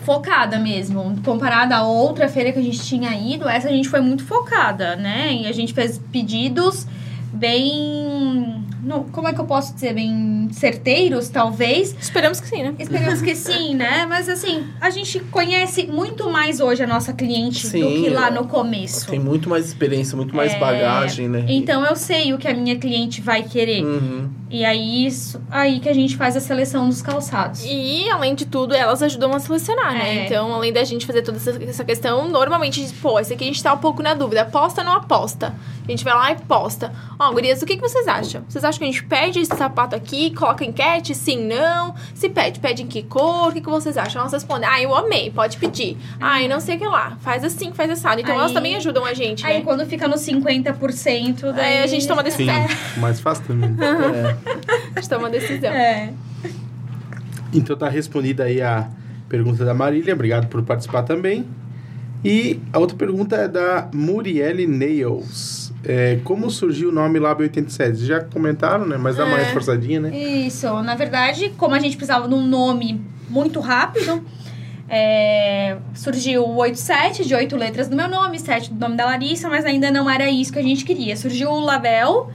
focada 0.07 0.57
mesmo. 0.57 1.19
Comparada 1.25 1.77
a 1.77 1.83
outra 1.83 2.29
feira 2.29 2.53
que 2.53 2.61
a 2.61 2.63
gente 2.63 2.81
tinha 2.81 3.13
ido, 3.13 3.49
essa 3.49 3.69
a 3.69 3.73
gente 3.73 3.89
foi 3.89 4.01
muito 4.01 4.25
focada, 4.25 4.95
né? 4.95 5.35
E 5.35 5.47
a 5.47 5.53
gente 5.53 5.75
fez 5.75 5.99
pedidos 6.13 6.87
bem. 7.33 8.36
Não, 8.83 9.05
como 9.05 9.29
é 9.29 9.33
que 9.33 9.41
eu 9.41 9.45
posso 9.45 9.75
dizer? 9.75 9.95
Bem 9.95 10.49
certeiros, 10.53 11.29
talvez. 11.29 11.95
Esperamos 12.01 12.41
que 12.41 12.49
sim, 12.49 12.63
né? 12.63 12.75
Esperamos 12.79 13.21
que 13.23 13.35
sim, 13.37 13.75
né? 13.75 14.07
Mas 14.07 14.29
assim, 14.29 14.67
a 14.81 14.91
gente 14.91 15.21
conhece 15.21 15.87
muito 15.87 16.31
mais 16.31 16.61
hoje 16.61 16.83
a 16.83 16.87
nossa 16.87 17.13
cliente 17.13 17.65
do 17.65 17.71
Sim, 17.71 18.03
que 18.03 18.11
lá 18.11 18.29
é. 18.29 18.31
no 18.31 18.47
começo. 18.47 19.09
Tem 19.09 19.19
muito 19.19 19.49
mais 19.49 19.67
experiência, 19.67 20.17
muito 20.17 20.35
mais 20.35 20.53
É, 20.53 20.59
bagagem, 20.59 21.29
né? 21.29 21.45
Então 21.49 21.85
eu 21.85 21.97
sei 21.97 22.33
o 22.33 22.39
que 22.39 22.49
a 22.49 22.55
minha 22.55 22.77
cliente 22.77 23.21
vai 23.21 23.43
querer. 23.43 23.85
Uhum. 23.85 24.31
E 24.49 24.65
aí, 24.65 25.07
isso, 25.07 25.41
aí 25.51 25.81
que 25.81 25.89
a 25.89 25.93
gente 25.93 26.17
faz 26.17 26.37
a 26.37 26.41
seleção 26.41 26.89
dos 26.89 27.03
calçados. 27.03 27.65
E, 27.65 28.09
além 28.09 28.35
de 28.35 28.47
tudo, 28.47 28.75
elas 28.75 29.03
ajudam 29.03 29.33
a 29.35 29.41
selecionar, 29.41 29.93
né? 29.93 30.19
É. 30.19 30.25
Então, 30.25 30.55
além 30.55 30.73
da 30.73 30.85
gente 30.85 31.05
fazer 31.05 31.23
toda 31.23 31.37
essa, 31.37 31.85
questão, 31.85 32.29
normalmente, 32.29 32.81
pô, 33.03 33.19
esse 33.19 33.35
aqui 33.35 33.43
a 33.43 33.47
gente 33.49 33.63
tá 33.63 33.75
um 33.75 33.79
pouco 33.79 34.03
na 34.03 34.15
dúvida. 34.15 34.43
Aposta 34.43 34.83
ou 34.83 34.87
não 34.87 34.93
aposta? 34.95 35.53
A 35.87 35.91
gente 35.91 36.05
vai 36.05 36.15
lá 36.15 36.31
e 36.31 36.37
posta. 36.37 36.93
Ó, 37.19 37.33
gurias, 37.33 37.61
o 37.61 37.67
que, 37.67 37.77
que 37.77 37.83
vocês 37.83 38.07
acham? 38.07 38.36
Vocês 38.49 38.65
acham 38.65 38.79
que 38.79 38.85
a 38.85 38.87
gente 38.89 39.05
pede 39.05 39.39
esse 39.41 39.55
sapato 39.57 39.95
aqui, 39.97 40.31
coloca 40.35 40.65
enquete? 40.65 41.15
Sim, 41.15 41.47
não? 41.47 41.95
Se 42.15 42.29
pede, 42.29 42.61
pede 42.61 42.83
em 42.83 42.87
que 42.87 43.03
cor? 43.03 43.49
O 43.49 43.53
que, 43.53 43.61
que 43.61 43.69
vocês 43.69 43.97
acham? 43.97 44.21
Elas 44.21 44.33
respondem, 44.33 44.69
ah, 44.69 44.81
eu 44.83 44.95
amei, 44.95 45.31
pode 45.31 45.57
pedir. 45.57 45.97
Ah, 46.21 46.43
e 46.43 46.49
não 46.49 46.61
sei 46.61 46.77
o 46.77 46.79
que 46.79 46.87
lá. 46.87 47.17
Faz 47.21 47.45
assim, 47.45 47.73
faz 47.73 47.91
assado. 47.91 48.21
Então, 48.21 48.35
Aí- 48.35 48.41
elas 48.41 48.53
também 48.53 48.77
ajudam 48.77 49.05
a 49.05 49.15
gente, 49.15 49.45
Aí 49.47 49.59
né? 49.59 49.65
quando 49.65 49.85
fica 49.87 50.07
no 50.09 50.17
50%, 50.17 51.53
daí 51.53 51.77
Aí 51.79 51.83
a 51.83 51.87
gente 51.87 52.07
toma 52.07 52.23
Sim, 52.31 52.47
decisão. 52.47 52.67
mais 52.99 53.21
fácil 53.21 53.45
também. 53.47 53.71
É. 53.81 54.37
A 54.97 55.01
gente 55.01 55.09
toma 55.09 55.29
decisão. 55.29 55.71
É. 55.71 56.13
Então 57.53 57.77
tá 57.77 57.89
respondida 57.89 58.45
aí 58.45 58.61
a 58.61 58.89
pergunta 59.29 59.65
da 59.65 59.75
Marília. 59.75 60.15
Obrigado 60.15 60.47
por 60.49 60.63
participar 60.63 61.03
também. 61.03 61.47
E 62.25 62.61
a 62.73 62.79
outra 62.79 62.97
pergunta 62.97 63.37
é 63.37 63.49
da 63.49 63.89
Murielle 63.93 64.67
Nails. 64.67 65.66
É, 65.89 66.19
como 66.25 66.51
surgiu 66.51 66.89
o 66.89 66.93
nome 66.93 67.19
Lab 67.21 67.41
87? 67.43 68.05
Já 68.05 68.21
comentaram, 68.21 68.85
né? 68.87 68.97
Mas 68.99 69.17
dá 69.17 69.25
É. 69.27 69.31
mais 69.31 69.49
forçadinha, 69.53 70.01
né? 70.01 70.17
Isso, 70.17 70.67
na 70.83 70.95
verdade, 70.97 71.51
como 71.57 71.75
a 71.75 71.79
gente 71.79 71.97
precisava 71.97 72.27
de 72.27 72.35
um 72.35 72.45
nome 72.45 73.01
muito 73.31 73.61
rápido, 73.61 74.21
é, 74.89 75.77
surgiu 75.95 76.45
o 76.45 76.57
87, 76.57 77.25
de 77.25 77.35
oito 77.35 77.57
letras 77.57 77.89
do 77.89 77.97
meu 77.97 78.09
nome, 78.09 78.39
sete 78.39 78.73
do 78.73 78.79
nome 78.81 78.97
da 78.97 79.05
Larissa, 79.05 79.49
mas 79.49 79.65
ainda 79.65 79.91
não 79.91 80.09
era 80.11 80.29
isso 80.31 80.53
que 80.53 80.59
a 80.59 80.63
gente 80.63 80.85
queria. 80.85 81.17
Surgiu 81.17 81.51
o 81.51 81.61
Label, 81.61 82.31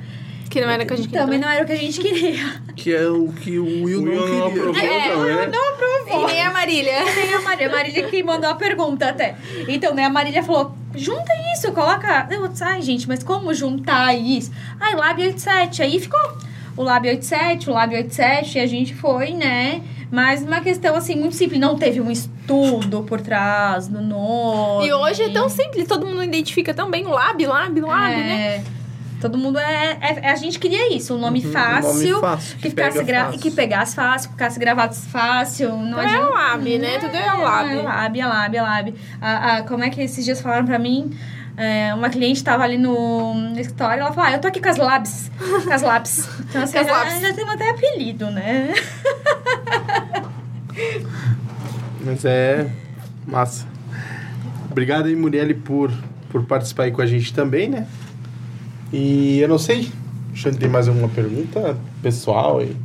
Que 0.52 0.60
não 0.60 0.70
era 0.70 0.84
o 0.84 0.86
que 0.86 0.94
a 0.94 0.98
gente 0.98 1.08
queria. 1.08 1.22
também 1.22 1.40
não 1.40 1.50
era 1.50 1.64
o 1.64 1.66
que 1.66 1.72
a 1.72 1.76
gente 1.78 2.02
queria. 2.02 2.62
Que 2.76 2.94
é 2.94 3.08
o 3.08 3.30
que 3.30 3.58
o 3.58 3.84
Will 3.86 4.02
O 4.02 4.06
não 4.06 4.12
Will 4.12 4.20
não 4.20 4.26
queria. 4.26 4.46
aprovou 4.48 4.84
É, 4.84 5.10
também, 5.10 5.36
né? 5.36 5.52
E 6.08 6.26
nem 6.26 6.42
a 6.44 6.52
Marília. 6.52 7.06
Tem 7.16 7.34
a 7.34 7.42
Marília, 7.42 7.70
a 7.70 7.72
Marília 7.72 8.04
que 8.10 8.22
mandou 8.22 8.50
a 8.50 8.56
pergunta 8.56 9.08
até. 9.08 9.36
Então, 9.66 9.96
né, 9.96 10.04
a 10.04 10.10
Marília 10.10 10.44
falou, 10.44 10.76
junta 10.94 11.32
isso, 11.54 11.72
coloca... 11.72 12.28
Eu 12.30 12.46
disse, 12.50 12.64
ai, 12.66 12.82
gente, 12.82 13.08
mas 13.08 13.24
como 13.24 13.54
juntar 13.54 14.14
isso? 14.14 14.52
Ai, 14.78 14.94
Lab 14.94 15.22
87, 15.22 15.84
aí 15.84 15.98
ficou 16.02 16.20
o 16.76 16.84
Lab 16.84 17.08
87, 17.08 17.70
o 17.70 17.74
Lab 17.74 17.96
87, 17.96 18.58
e 18.58 18.62
a 18.62 18.68
gente 18.68 18.94
foi, 18.94 19.32
né... 19.32 19.82
Mas 20.12 20.44
uma 20.44 20.60
questão, 20.60 20.94
assim, 20.98 21.16
muito 21.16 21.38
simples. 21.38 21.58
Não 21.58 21.78
teve 21.78 22.02
um 22.02 22.12
estudo 22.12 23.04
por 23.04 23.22
trás 23.22 23.88
do 23.88 24.02
nome. 24.02 24.86
E 24.86 24.92
hoje 24.92 25.24
é 25.24 25.30
tão 25.30 25.48
simples, 25.48 25.88
todo 25.88 26.06
mundo 26.06 26.22
identifica 26.22 26.74
tão 26.74 26.92
bem 26.92 27.08
o 27.08 27.10
lab, 27.10 27.46
lab, 27.46 27.80
lab, 27.80 28.14
né? 28.14 28.62
É, 29.22 29.24
Todo 29.28 29.38
mundo 29.38 29.60
é, 29.60 29.98
é- 30.02 30.30
A 30.32 30.36
gente 30.36 30.58
queria 30.60 30.96
isso, 30.96 31.16
um 31.16 31.20
nome 31.20 31.44
Uhum, 31.46 31.52
fácil. 31.52 32.18
um 32.18 32.22
nome 32.22 32.22
fácil, 32.22 32.56
que, 32.58 32.62
que 32.64 32.70
ficasse 32.72 33.04
gra- 33.04 33.26
fácil. 33.26 33.40
que 33.40 33.52
pegasse 33.52 33.96
fácil, 33.96 34.30
que 34.30 34.36
ficasse 34.36 34.60
gravado 34.60 34.96
fácil. 34.96 35.78
Não 35.78 36.02
é 36.02 36.06
adianta- 36.06 36.28
o 36.28 36.34
lab, 36.34 36.78
né? 36.80 36.98
Tudo 37.00 37.16
é 37.16 37.34
o 37.34 37.42
lab. 37.42 37.70
É 37.70 37.82
lab, 37.82 38.20
é 38.20 38.26
lab, 38.26 38.58
é 38.58 38.62
lab. 38.62 38.96
A, 39.22 39.56
a- 39.58 39.64
como 39.64 39.84
é 39.84 39.90
que 39.90 40.02
esses 40.02 40.26
dias 40.26 40.42
falaram 40.42 40.66
pra 40.66 40.80
mim? 40.80 41.16
É, 41.58 41.94
uma 41.94 42.10
cliente 42.10 42.44
tava 42.44 42.64
ali 42.64 42.78
no, 42.78 43.34
no 43.36 43.60
escritório, 43.60 44.02
ela 44.02 44.12
falou, 44.12 44.30
ah, 44.30 44.34
eu 44.34 44.40
tô 44.40 44.48
aqui 44.48 44.62
com 44.62 44.70
as 44.70 44.78
labs. 44.78 45.30
Com 45.38 45.72
as 45.74 45.82
labs. 45.82 46.28
Então, 46.50 46.64
assim, 46.64 46.74
Com 46.74 46.80
as 46.80 46.88
já, 46.88 46.94
labs. 46.98 47.22
já 47.22 47.34
temos 47.34 47.54
até 47.54 47.70
apelido, 47.70 48.32
né? 48.32 48.74
Mas 52.04 52.26
é 52.26 52.68
massa. 53.28 53.66
Obrigado 54.70 55.06
aí, 55.06 55.16
Murielle, 55.16 55.54
por, 55.54 55.92
por 56.30 56.44
participar 56.46 56.84
aí 56.84 56.92
com 56.92 57.02
a 57.02 57.06
gente 57.06 57.34
também, 57.34 57.70
né? 57.70 57.86
E 58.94 59.40
eu 59.40 59.48
não 59.48 59.58
sei, 59.58 59.90
deixa 60.32 60.50
eu 60.50 60.56
ter 60.56 60.68
mais 60.70 60.88
alguma 60.88 61.08
pergunta 61.10 61.78
pessoal 62.02 62.60
aí. 62.60 62.76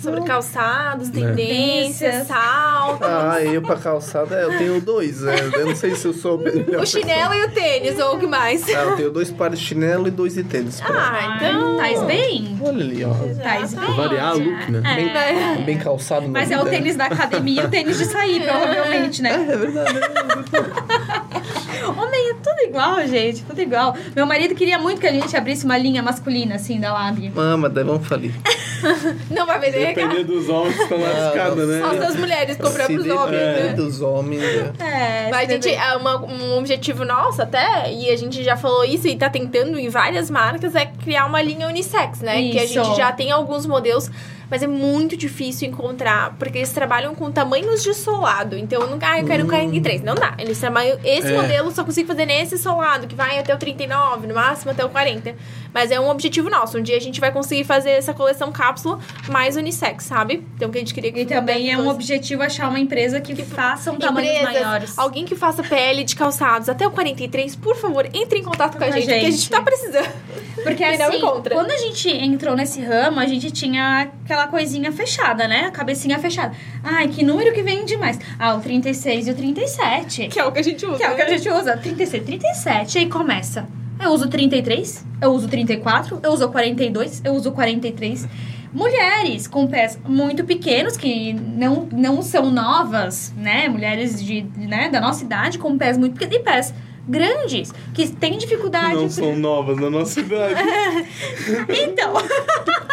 Sobre 0.00 0.20
calçados, 0.22 1.08
É. 1.08 1.10
tendências, 1.10 2.28
salto. 2.28 3.02
Ah, 3.02 3.42
eu 3.42 3.60
pra 3.60 3.74
calçada, 3.74 4.36
é, 4.36 4.44
eu 4.44 4.56
tenho 4.56 4.80
dois, 4.80 5.22
né? 5.22 5.34
Eu 5.52 5.66
não 5.66 5.74
sei 5.74 5.96
se 5.96 6.06
eu 6.06 6.12
sou... 6.14 6.38
O 6.80 6.86
chinelo 6.86 7.34
e 7.34 7.44
o 7.46 7.50
tênis, 7.50 7.98
ou 7.98 8.14
o 8.14 8.18
que 8.20 8.26
mais? 8.28 8.62
Ah, 8.68 8.82
eu 8.82 8.96
tenho 8.96 9.10
dois 9.10 9.28
pares 9.32 9.58
de 9.58 9.64
chinelo 9.66 10.06
e 10.06 10.12
dois 10.12 10.34
de 10.34 10.44
tênis. 10.44 10.80
pra- 10.80 10.94
Ah, 10.96 11.36
então. 11.36 11.76
Tais 11.78 12.00
bem? 12.04 12.56
Olha 12.62 12.84
ali, 12.84 13.04
ó. 13.04 13.12
Tais 13.42 13.74
bem. 13.74 13.92
Variar 13.96 14.34
look, 14.36 14.70
né? 14.70 14.82
É. 14.84 15.54
Bem, 15.56 15.64
bem 15.64 15.78
calçado. 15.78 16.28
Mas 16.28 16.48
é 16.48 16.54
o 16.60 16.64
vida. 16.64 16.76
tênis 16.76 16.94
da 16.94 17.06
academia 17.06 17.62
e 17.62 17.66
o 17.66 17.68
tênis 17.68 17.98
de 17.98 18.04
sair, 18.04 18.40
provavelmente, 18.46 19.20
né? 19.20 19.48
É 19.50 19.56
verdade. 19.56 20.00
Homem, 21.96 21.96
é 21.96 21.96
tudo 21.96 22.17
igual, 22.68 23.06
gente, 23.06 23.42
tudo 23.42 23.60
igual. 23.60 23.96
Meu 24.14 24.26
marido 24.26 24.54
queria 24.54 24.78
muito 24.78 25.00
que 25.00 25.06
a 25.06 25.12
gente 25.12 25.36
abrisse 25.36 25.64
uma 25.64 25.76
linha 25.76 26.02
masculina, 26.02 26.54
assim, 26.56 26.78
da 26.78 26.92
Lab. 26.92 27.30
Mama, 27.34 27.68
daí 27.68 27.84
vamos 27.84 28.06
falir. 28.06 28.32
Não 29.30 29.44
vai 29.46 29.58
vender. 29.58 29.88
Dependendo 29.88 30.24
dos 30.34 30.48
homens 30.48 30.76
que 30.76 30.82
estão 30.82 30.98
na 30.98 31.10
escada, 31.28 31.66
né? 31.66 31.80
Só 31.80 31.94
das 31.94 32.16
mulheres 32.16 32.56
comprar 32.56 32.86
pros 32.86 33.02
depender 33.04 33.12
homens, 33.18 33.40
né? 33.40 33.72
dos 33.74 34.00
homens... 34.00 34.40
né? 34.42 34.72
É, 34.78 35.30
Mas 35.30 35.48
a 35.48 35.52
gente, 35.52 35.68
é 35.68 35.96
uma- 35.96 36.20
um 36.24 36.58
objetivo 36.58 37.04
nosso 37.04 37.42
até, 37.42 37.92
e 37.92 38.10
a 38.10 38.16
gente 38.16 38.42
já 38.44 38.56
falou 38.56 38.84
isso 38.84 39.08
e 39.08 39.16
tá 39.16 39.28
tentando 39.28 39.78
em 39.78 39.88
várias 39.88 40.30
marcas, 40.30 40.74
é 40.74 40.86
criar 40.86 41.26
uma 41.26 41.42
linha 41.42 41.66
unissex, 41.66 42.20
né? 42.20 42.36
Que 42.50 42.58
a 42.58 42.64
Isso. 42.64 42.74
gente 42.74 42.96
já 42.96 43.10
tem 43.12 43.30
alguns 43.32 43.66
modelos, 43.66 44.10
mas 44.50 44.62
é 44.62 44.66
muito 44.66 45.16
difícil 45.16 45.68
encontrar, 45.68 46.34
porque 46.38 46.58
eles 46.58 46.70
trabalham 46.72 47.14
com 47.14 47.30
tamanhos 47.30 47.82
de 47.82 47.92
solado. 47.94 48.56
Então, 48.56 48.80
eu 48.82 48.88
não, 48.90 48.98
ah, 49.02 49.20
eu 49.20 49.26
quero 49.26 49.44
um 49.44 49.48
43. 49.48 50.02
Não 50.02 50.14
dá. 50.14 50.34
Eles 50.38 50.58
trabalham. 50.58 50.98
Esse 51.04 51.28
É. 51.28 51.32
modelo 51.40 51.70
só 51.70 51.84
consigo 51.84 52.08
fazer 52.08 52.26
nesse 52.26 52.56
solado, 52.58 53.06
que 53.06 53.14
vai 53.14 53.38
até 53.38 53.54
o 53.54 53.58
39, 53.58 54.26
no 54.26 54.34
máximo 54.34 54.70
até 54.70 54.84
o 54.84 54.88
40. 54.88 55.34
Mas 55.72 55.90
é 55.90 56.00
um 56.00 56.08
objetivo 56.08 56.48
nosso. 56.48 56.78
Um 56.78 56.82
dia 56.82 56.96
a 56.96 57.00
gente 57.00 57.20
vai 57.20 57.30
conseguir 57.30 57.64
fazer 57.64 57.90
essa 57.90 58.14
coleção 58.14 58.50
cápsula 58.50 58.98
mais 59.28 59.56
unissex, 59.56 60.04
sabe? 60.04 60.46
Então, 60.56 60.70
que 60.70 60.78
a 60.78 60.80
gente 60.80 60.94
queria 60.94 61.12
que 61.12 61.20
E 61.20 61.26
também 61.26 61.70
é 61.70 61.78
um 61.78 61.88
objetivo 61.88 62.42
achar 62.42 62.68
uma 62.68 62.78
empresa 62.80 63.20
que, 63.20 63.34
faça 63.44 63.92
um 63.92 63.96
tamanhos 63.98 64.42
maiores. 64.42 64.98
Alguém 64.98 65.24
que 65.24 65.36
faça 65.36 65.62
PL 65.62 66.02
de 66.04 66.16
calçados 66.16 66.68
até 66.68 66.86
o 66.86 66.90
43, 66.90 67.54
por 67.56 67.76
favor, 67.76 68.06
entre 68.14 68.38
em 68.38 68.42
contato 68.42 68.76
com 68.78 68.84
a 68.84 68.88
Com 68.88 68.92
a 68.94 68.96
gente, 68.96 69.04
porque 69.06 69.14
a 69.18 69.30
gente 69.30 69.36
gente. 69.36 69.50
tá 69.50 69.60
precisando. 69.62 70.08
Porque 70.62 70.82
E 70.82 70.86
assim, 70.86 71.20
quando 71.20 71.70
a 71.70 71.76
gente 71.76 72.08
entrou 72.08 72.56
nesse 72.56 72.80
ramo, 72.80 73.20
a 73.20 73.26
gente 73.26 73.50
tinha 73.50 74.10
aquela 74.24 74.46
coisinha 74.46 74.92
fechada, 74.92 75.46
né? 75.46 75.66
A 75.66 75.70
cabecinha 75.70 76.18
fechada. 76.18 76.54
Ai, 76.82 77.08
que 77.08 77.24
número 77.24 77.52
que 77.52 77.62
vende 77.62 77.96
mais? 77.96 78.18
Ah, 78.38 78.54
o 78.54 78.60
36 78.60 79.28
e 79.28 79.30
o 79.30 79.34
37. 79.34 80.28
Que 80.28 80.40
é 80.40 80.44
o 80.44 80.52
que 80.52 80.58
a 80.58 80.62
gente 80.62 80.84
usa. 80.84 80.96
Que 80.96 81.04
é 81.04 81.10
o 81.10 81.16
que 81.16 81.22
a 81.22 81.28
gente 81.28 81.48
usa. 81.50 81.76
36, 81.76 82.24
37. 82.24 82.98
Aí 82.98 83.06
começa. 83.08 83.66
Eu 84.00 84.10
uso 84.12 84.28
33, 84.28 85.04
eu 85.20 85.32
uso 85.32 85.48
34, 85.48 86.20
eu 86.22 86.30
uso 86.30 86.48
42, 86.48 87.20
eu 87.24 87.34
uso 87.34 87.50
43. 87.50 88.28
Mulheres 88.72 89.48
com 89.48 89.66
pés 89.66 89.98
muito 90.06 90.44
pequenos, 90.44 90.96
que 90.96 91.32
não, 91.32 91.88
não 91.90 92.22
são 92.22 92.50
novas, 92.50 93.34
né? 93.36 93.68
Mulheres 93.68 94.22
de, 94.22 94.46
né, 94.56 94.88
da 94.88 95.00
nossa 95.00 95.24
idade 95.24 95.58
com 95.58 95.76
pés 95.76 95.98
muito 95.98 96.12
pequenos. 96.12 96.36
E 96.36 96.38
pés 96.40 96.74
grandes, 97.08 97.72
que 97.94 98.08
têm 98.08 98.36
dificuldade. 98.38 98.94
Não 98.94 99.08
são 99.10 99.34
novas 99.36 99.76
na 99.78 99.88
nossa 99.90 100.20
idade. 100.20 100.54
Então, 101.68 102.14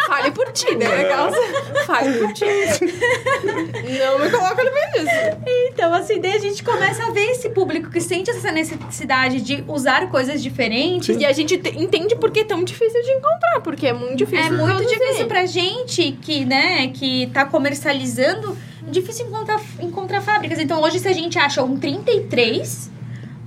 Fale 0.06 0.30
por 0.30 0.50
ti, 0.52 0.74
né, 0.76 1.04
Calça? 1.04 1.36
Fale 1.86 2.18
por 2.18 2.32
ti. 2.32 2.44
Não 3.98 4.18
me 4.18 4.30
coloca 4.30 4.62
no 4.64 4.72
meio 4.72 4.92
disso. 4.92 5.36
então, 5.72 5.92
assim, 5.94 6.20
daí 6.20 6.32
a 6.32 6.38
gente 6.38 6.62
começa 6.62 7.04
a 7.04 7.10
ver 7.10 7.30
esse 7.32 7.48
público 7.50 7.90
que 7.90 8.00
sente 8.00 8.30
essa 8.30 8.50
necessidade 8.52 9.40
de 9.40 9.64
usar 9.66 10.08
coisas 10.10 10.42
diferentes. 10.42 11.16
E 11.16 11.24
a 11.24 11.32
gente 11.32 11.58
te- 11.58 11.76
entende 11.76 12.14
porque 12.16 12.40
é 12.40 12.44
tão 12.44 12.62
difícil 12.64 13.02
de 13.02 13.10
encontrar, 13.10 13.60
porque 13.62 13.86
é 13.88 13.92
muito 13.92 14.16
difícil. 14.16 14.44
É 14.46 14.50
muito 14.50 14.76
produzir. 14.76 14.98
difícil 14.98 15.26
pra 15.26 15.44
gente 15.46 16.12
que, 16.22 16.44
né, 16.44 16.88
que 16.88 17.26
tá 17.34 17.44
comercializando, 17.44 18.56
é 18.86 18.90
difícil 18.90 19.26
encontrar, 19.26 19.60
encontrar 19.80 20.20
fábricas. 20.20 20.58
Então, 20.58 20.80
hoje, 20.82 20.98
se 21.00 21.08
a 21.08 21.12
gente 21.12 21.38
acha 21.38 21.62
um 21.62 21.76
33, 21.78 22.90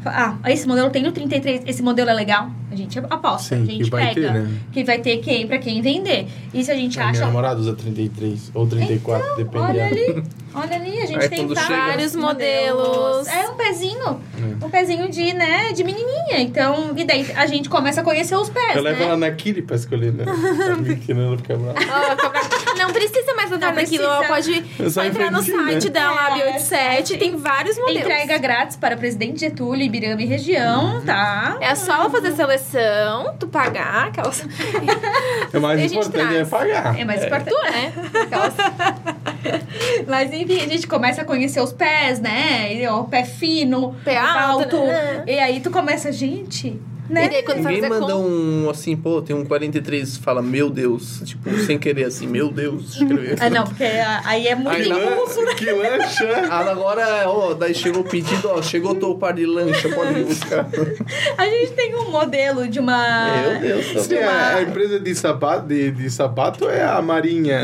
Ah, 0.05 0.37
esse 0.47 0.65
modelo 0.67 0.89
tem 0.89 1.03
no 1.03 1.11
33, 1.11 1.63
esse 1.67 1.83
modelo 1.83 2.09
é 2.09 2.13
legal. 2.13 2.49
A 2.71 2.75
gente 2.75 2.97
aposta, 2.99 3.55
Sim, 3.55 3.63
a 3.63 3.65
gente 3.65 3.83
que 3.85 3.89
vai 3.89 4.13
pega. 4.13 4.31
ter, 4.31 4.33
né? 4.33 4.59
Que 4.71 4.83
vai 4.83 4.99
ter 4.99 5.17
quem 5.17 5.45
pra 5.47 5.57
quem 5.57 5.81
vender. 5.81 6.27
E 6.53 6.63
se 6.63 6.71
a 6.71 6.75
gente 6.75 6.97
A 6.99 7.01
minha 7.07 7.11
acha. 7.11 7.25
namorada 7.25 7.59
usa 7.59 7.73
33 7.73 8.51
ou 8.53 8.65
34, 8.65 9.41
Então, 9.41 9.61
olha 9.61 9.73
dependendo. 9.89 10.19
ali, 10.19 10.23
olha 10.55 10.75
ali, 10.75 11.01
a 11.01 11.05
gente 11.05 11.23
Aí 11.23 11.29
tem 11.29 11.47
vários 11.47 12.11
chega- 12.13 12.21
modelos. 12.25 13.27
É 13.27 13.49
um 13.49 13.55
pezinho, 13.55 14.21
É. 14.61 14.65
um 14.65 14.69
pezinho 14.69 15.09
de, 15.09 15.33
né, 15.33 15.73
de 15.73 15.83
menininha. 15.83 16.39
Então, 16.41 16.93
e 16.95 17.03
daí 17.03 17.25
a 17.35 17.45
gente 17.47 17.67
começa 17.67 17.99
a 18.01 18.03
conhecer 18.03 18.35
os 18.37 18.49
pés, 18.49 18.75
Eu 18.77 18.83
levo 18.83 18.99
né? 18.99 19.05
ela 19.05 19.17
na 19.17 19.31
Kiri 19.31 19.61
pra 19.63 19.75
escolher, 19.75 20.13
né? 20.13 20.23
Tá 20.69 20.73
a 20.73 21.37
ficar 21.37 21.57
brava. 21.57 21.79
Não 22.89 22.93
precisa 22.93 23.33
mais 23.35 23.51
levar 23.51 23.73
naquilo, 23.73 24.03
ela 24.03 24.27
pode 24.27 24.89
só 24.89 25.03
entrar 25.03 25.31
no 25.31 25.41
né? 25.41 25.43
site 25.43 25.89
da 25.89 26.11
Lab 26.11 26.41
É. 26.41 26.45
87, 26.45 27.17
tem 27.17 27.37
vários 27.37 27.77
modelos. 27.77 28.01
Entrega 28.01 28.37
grátis 28.37 28.75
para 28.75 28.97
Presidente 28.97 29.39
Getúlio, 29.39 29.83
Ibirama 29.83 30.21
e 30.21 30.25
região, 30.25 31.01
tá? 31.05 31.57
É 31.61 31.75
só 31.75 31.93
ela 31.93 32.09
fazer 32.09 32.31
seleção, 32.31 33.35
tu 33.39 33.47
pagar, 33.47 34.07
aquelas. 34.07 34.45
O 35.53 35.59
mais 35.59 35.91
importante 35.91 36.35
é 36.35 36.45
pagar. 36.45 36.99
É 36.99 37.05
mais 37.05 37.23
importante. 37.23 37.55
Tu, 37.55 37.71
né? 37.71 37.93
Aquelas... 38.23 38.53
Mas 40.07 40.33
enfim, 40.33 40.61
a 40.61 40.67
gente 40.67 40.87
começa 40.87 41.21
a 41.21 41.25
conhecer 41.25 41.61
os 41.61 41.71
pés, 41.71 42.19
né? 42.19 42.73
E, 42.73 42.87
ó, 42.87 43.01
o 43.01 43.05
pé 43.05 43.23
fino, 43.23 43.95
Pé 44.03 44.17
alto, 44.17 44.77
né? 44.77 45.23
E 45.27 45.39
aí 45.39 45.59
tu 45.59 45.69
começa, 45.69 46.11
gente, 46.11 46.79
né? 47.09 47.25
E 47.25 47.29
daí 47.29 47.43
quando 47.43 47.57
Ninguém 47.57 47.79
faz 47.81 47.89
manda 47.89 48.13
conta. 48.13 48.15
um 48.27 48.69
assim, 48.69 48.95
pô, 48.95 49.21
tem 49.21 49.35
um 49.35 49.43
43 49.45 50.17
fala, 50.17 50.41
meu 50.41 50.69
Deus. 50.69 51.21
Tipo, 51.25 51.49
sem 51.65 51.77
querer 51.77 52.05
assim, 52.05 52.27
meu 52.27 52.51
Deus, 52.51 52.93
escrever. 52.95 53.35
Ah, 53.39 53.49
não, 53.49 53.63
porque 53.65 53.83
aí 53.83 54.47
é 54.47 54.55
muito 54.55 54.75
Que 54.75 54.89
impulso, 54.89 55.41
né? 55.43 55.53
Que 55.55 55.71
lancha! 55.71 56.29
Ah, 56.49 56.71
agora, 56.71 57.23
ó, 57.29 57.53
daí 57.53 57.73
chegou 57.75 58.01
o 58.01 58.03
pedido, 58.05 58.49
ó, 58.49 58.61
chegou 58.61 58.91
o 58.93 59.15
par 59.17 59.33
de 59.33 59.45
lancha, 59.45 59.87
pode 59.89 60.23
buscar. 60.23 60.67
A 61.37 61.45
gente 61.45 61.71
tem 61.73 61.95
um 61.95 62.09
modelo 62.11 62.67
de 62.67 62.79
uma. 62.79 63.41
Meu 63.51 63.59
Deus, 63.59 63.93
tá 63.93 63.99
Sim, 64.01 64.15
a, 64.17 64.55
a 64.55 64.61
empresa 64.63 64.99
de 64.99 65.13
sapato, 65.15 65.67
de, 65.67 65.91
de 65.91 66.09
sapato 66.09 66.67
é 66.69 66.83
a 66.83 67.01
Marinha. 67.01 67.59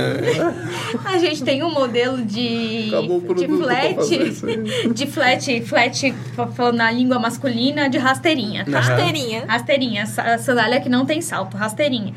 A 1.04 1.18
gente 1.18 1.44
tem 1.44 1.64
um 1.64 1.72
modelo 1.72 2.22
de. 2.24 2.90
Acabou 2.90 3.18
o 3.28 3.34
de 3.34 3.48
flat. 3.48 4.94
De 4.94 5.08
flat, 5.08 5.62
flat, 5.62 6.14
fa- 6.36 6.48
falando 6.48 6.78
na 6.78 6.92
língua 6.92 7.20
masculina, 7.20 7.90
de 7.90 7.98
rasteirinha, 7.98 8.66
tá? 8.66 8.80
Rasteirinha. 8.80 9.35
Rasteirinha, 9.45 10.06
sa- 10.06 10.38
sandália 10.38 10.80
que 10.80 10.88
não 10.90 11.06
tem 11.06 11.22
salto, 11.22 11.57
rasteirinha. 11.57 12.14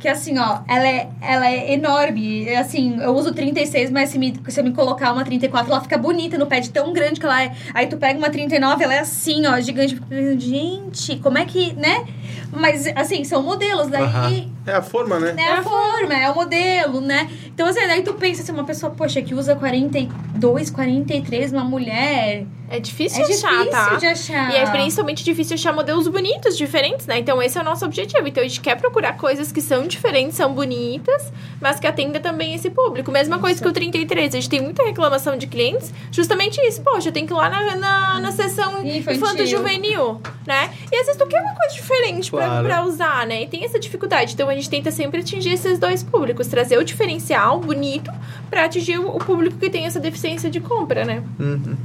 Que 0.00 0.06
assim, 0.06 0.38
ó, 0.38 0.60
ela 0.68 0.86
é, 0.86 1.08
ela 1.20 1.50
é 1.50 1.72
enorme. 1.72 2.46
É 2.48 2.58
Assim, 2.58 3.00
eu 3.00 3.12
uso 3.16 3.32
36, 3.34 3.90
mas 3.90 4.10
se, 4.10 4.18
me, 4.18 4.32
se 4.46 4.60
eu 4.60 4.64
me 4.64 4.72
colocar 4.72 5.12
uma 5.12 5.24
34, 5.24 5.72
ela 5.72 5.80
fica 5.80 5.98
bonita 5.98 6.38
no 6.38 6.46
pé 6.46 6.60
de 6.60 6.70
tão 6.70 6.92
grande 6.92 7.18
que 7.18 7.26
ela 7.26 7.42
é. 7.42 7.52
Aí 7.74 7.88
tu 7.88 7.96
pega 7.96 8.16
uma 8.16 8.30
39, 8.30 8.84
ela 8.84 8.94
é 8.94 9.00
assim, 9.00 9.44
ó, 9.46 9.58
gigante. 9.60 9.98
Gente, 10.38 11.16
como 11.16 11.36
é 11.38 11.44
que, 11.44 11.72
né? 11.72 12.04
Mas, 12.52 12.86
assim, 12.96 13.24
são 13.24 13.42
modelos. 13.42 13.88
Daí 13.88 14.02
Aham. 14.02 14.50
É 14.66 14.72
a 14.74 14.82
forma, 14.82 15.18
né? 15.18 15.34
é 15.38 15.52
a 15.52 15.62
forma, 15.62 16.14
é 16.14 16.30
o 16.30 16.34
modelo, 16.34 17.00
né? 17.00 17.30
Então, 17.46 17.66
assim, 17.66 17.80
daí 17.86 18.02
tu 18.02 18.12
pensa 18.14 18.42
assim, 18.42 18.52
uma 18.52 18.64
pessoa, 18.64 18.92
poxa, 18.92 19.22
que 19.22 19.34
usa 19.34 19.56
42, 19.56 20.70
43, 20.70 21.52
uma 21.52 21.64
mulher. 21.64 22.44
É 22.70 22.78
difícil 22.78 23.22
É 23.24 23.26
de 23.26 23.32
achar, 23.32 23.48
difícil 23.50 23.70
tá? 23.70 23.94
de 23.96 24.06
achar. 24.06 24.50
E 24.52 24.56
é 24.56 24.70
principalmente 24.70 25.24
difícil 25.24 25.54
achar 25.54 25.72
modelos 25.72 26.06
bonitos, 26.06 26.54
diferentes, 26.54 27.06
né? 27.06 27.18
Então 27.18 27.40
esse 27.42 27.56
é 27.56 27.62
o 27.62 27.64
nosso 27.64 27.82
objetivo. 27.86 28.28
Então 28.28 28.42
a 28.44 28.46
gente 28.46 28.60
quer 28.60 28.74
procurar 28.76 29.16
coisas 29.16 29.50
que 29.50 29.62
são 29.62 29.86
diferentes, 29.86 30.36
são 30.36 30.52
bonitas, 30.52 31.32
mas 31.62 31.80
que 31.80 31.86
atenda 31.86 32.20
também 32.20 32.54
esse 32.54 32.68
público. 32.68 33.10
Mesma 33.10 33.38
coisa 33.38 33.62
que 33.62 33.66
o 33.66 33.72
33. 33.72 34.34
A 34.34 34.36
gente 34.38 34.50
tem 34.50 34.60
muita 34.60 34.84
reclamação 34.84 35.38
de 35.38 35.46
clientes, 35.46 35.90
justamente 36.12 36.60
isso. 36.60 36.82
Poxa, 36.82 37.08
eu 37.08 37.12
tenho 37.12 37.26
que 37.26 37.32
ir 37.32 37.36
lá 37.36 37.48
na, 37.48 37.74
na, 37.76 38.20
na 38.20 38.32
sessão 38.32 38.84
Infantil. 38.86 39.12
infanto 39.14 39.46
juvenil, 39.46 40.20
né? 40.46 40.70
E 40.92 40.96
às 40.96 41.06
vezes 41.06 41.16
tu 41.16 41.26
quer 41.26 41.40
uma 41.40 41.54
coisa 41.54 41.74
diferente 41.74 42.30
Claro. 42.44 42.66
pra 42.66 42.84
usar, 42.84 43.26
né? 43.26 43.42
E 43.42 43.46
tem 43.46 43.64
essa 43.64 43.78
dificuldade. 43.78 44.34
Então 44.34 44.48
a 44.48 44.54
gente 44.54 44.68
tenta 44.70 44.90
sempre 44.90 45.20
atingir 45.20 45.50
esses 45.50 45.78
dois 45.78 46.02
públicos, 46.02 46.46
trazer 46.46 46.78
o 46.78 46.84
diferencial 46.84 47.60
bonito 47.60 48.10
pra 48.50 48.64
atingir 48.64 48.98
o 48.98 49.18
público 49.18 49.56
que 49.58 49.70
tem 49.70 49.86
essa 49.86 50.00
deficiência 50.00 50.50
de 50.50 50.60
compra, 50.60 51.04
né? 51.04 51.22
Uhum. 51.38 51.76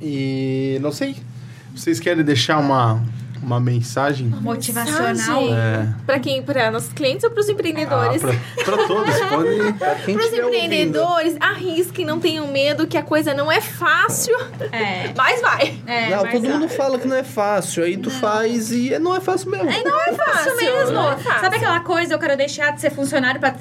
E 0.00 0.78
não 0.80 0.90
sei. 0.90 1.16
Vocês 1.74 2.00
querem 2.00 2.24
deixar 2.24 2.58
uma, 2.58 3.02
uma 3.42 3.58
mensagem? 3.60 4.26
Motivacional. 4.28 5.42
É. 5.54 5.88
Pra 6.06 6.18
quem? 6.18 6.42
Pra 6.42 6.70
nossos 6.70 6.92
clientes 6.92 7.24
ou 7.24 7.30
pros 7.30 7.48
Ah, 7.48 7.52
empreendedores? 7.52 8.22
pra, 8.22 8.32
pra 8.64 8.76
todos, 8.86 9.14
podem. 9.28 9.72
Quem 10.04 10.14
Pros 10.16 10.28
tiver 10.30 10.44
ouvindo. 10.44 10.64
empreendedores, 10.64 11.36
arrisquem, 11.40 12.04
não 12.04 12.18
tenham 12.20 12.46
medo, 12.48 12.86
que 12.86 12.96
a 12.96 13.02
coisa 13.02 13.34
não 13.34 13.50
é 13.50 13.60
fácil, 13.60 14.36
É. 14.70 15.12
mas 15.16 15.40
vai. 15.40 15.74
é 15.86 16.10
não, 16.10 16.22
mas 16.22 16.32
todo 16.32 16.46
a- 16.46 16.48
mundo 16.50 16.68
fala 16.68 16.98
que 16.98 17.06
não 17.08 17.16
é 17.16 17.24
fácil, 17.24 17.84
aí 17.84 17.96
tu 17.96 18.10
faz 18.10 18.70
e 18.72 18.98
não 18.98 19.14
é 19.14 19.20
fácil 19.20 19.50
mesmo. 19.50 19.66
Não 19.66 19.72
é 19.72 19.82
fácil 19.82 19.86
mesmo. 19.86 19.92
não 19.92 20.02
é 20.02 20.12
fácil. 20.14 20.50
Sabe 20.84 20.91
aquela 21.72 21.80
coisa, 21.80 22.14
eu 22.14 22.18
quero 22.18 22.36
deixar 22.36 22.72
de 22.72 22.80
ser 22.80 22.90
funcionário 22.90 23.40
pra 23.40 23.52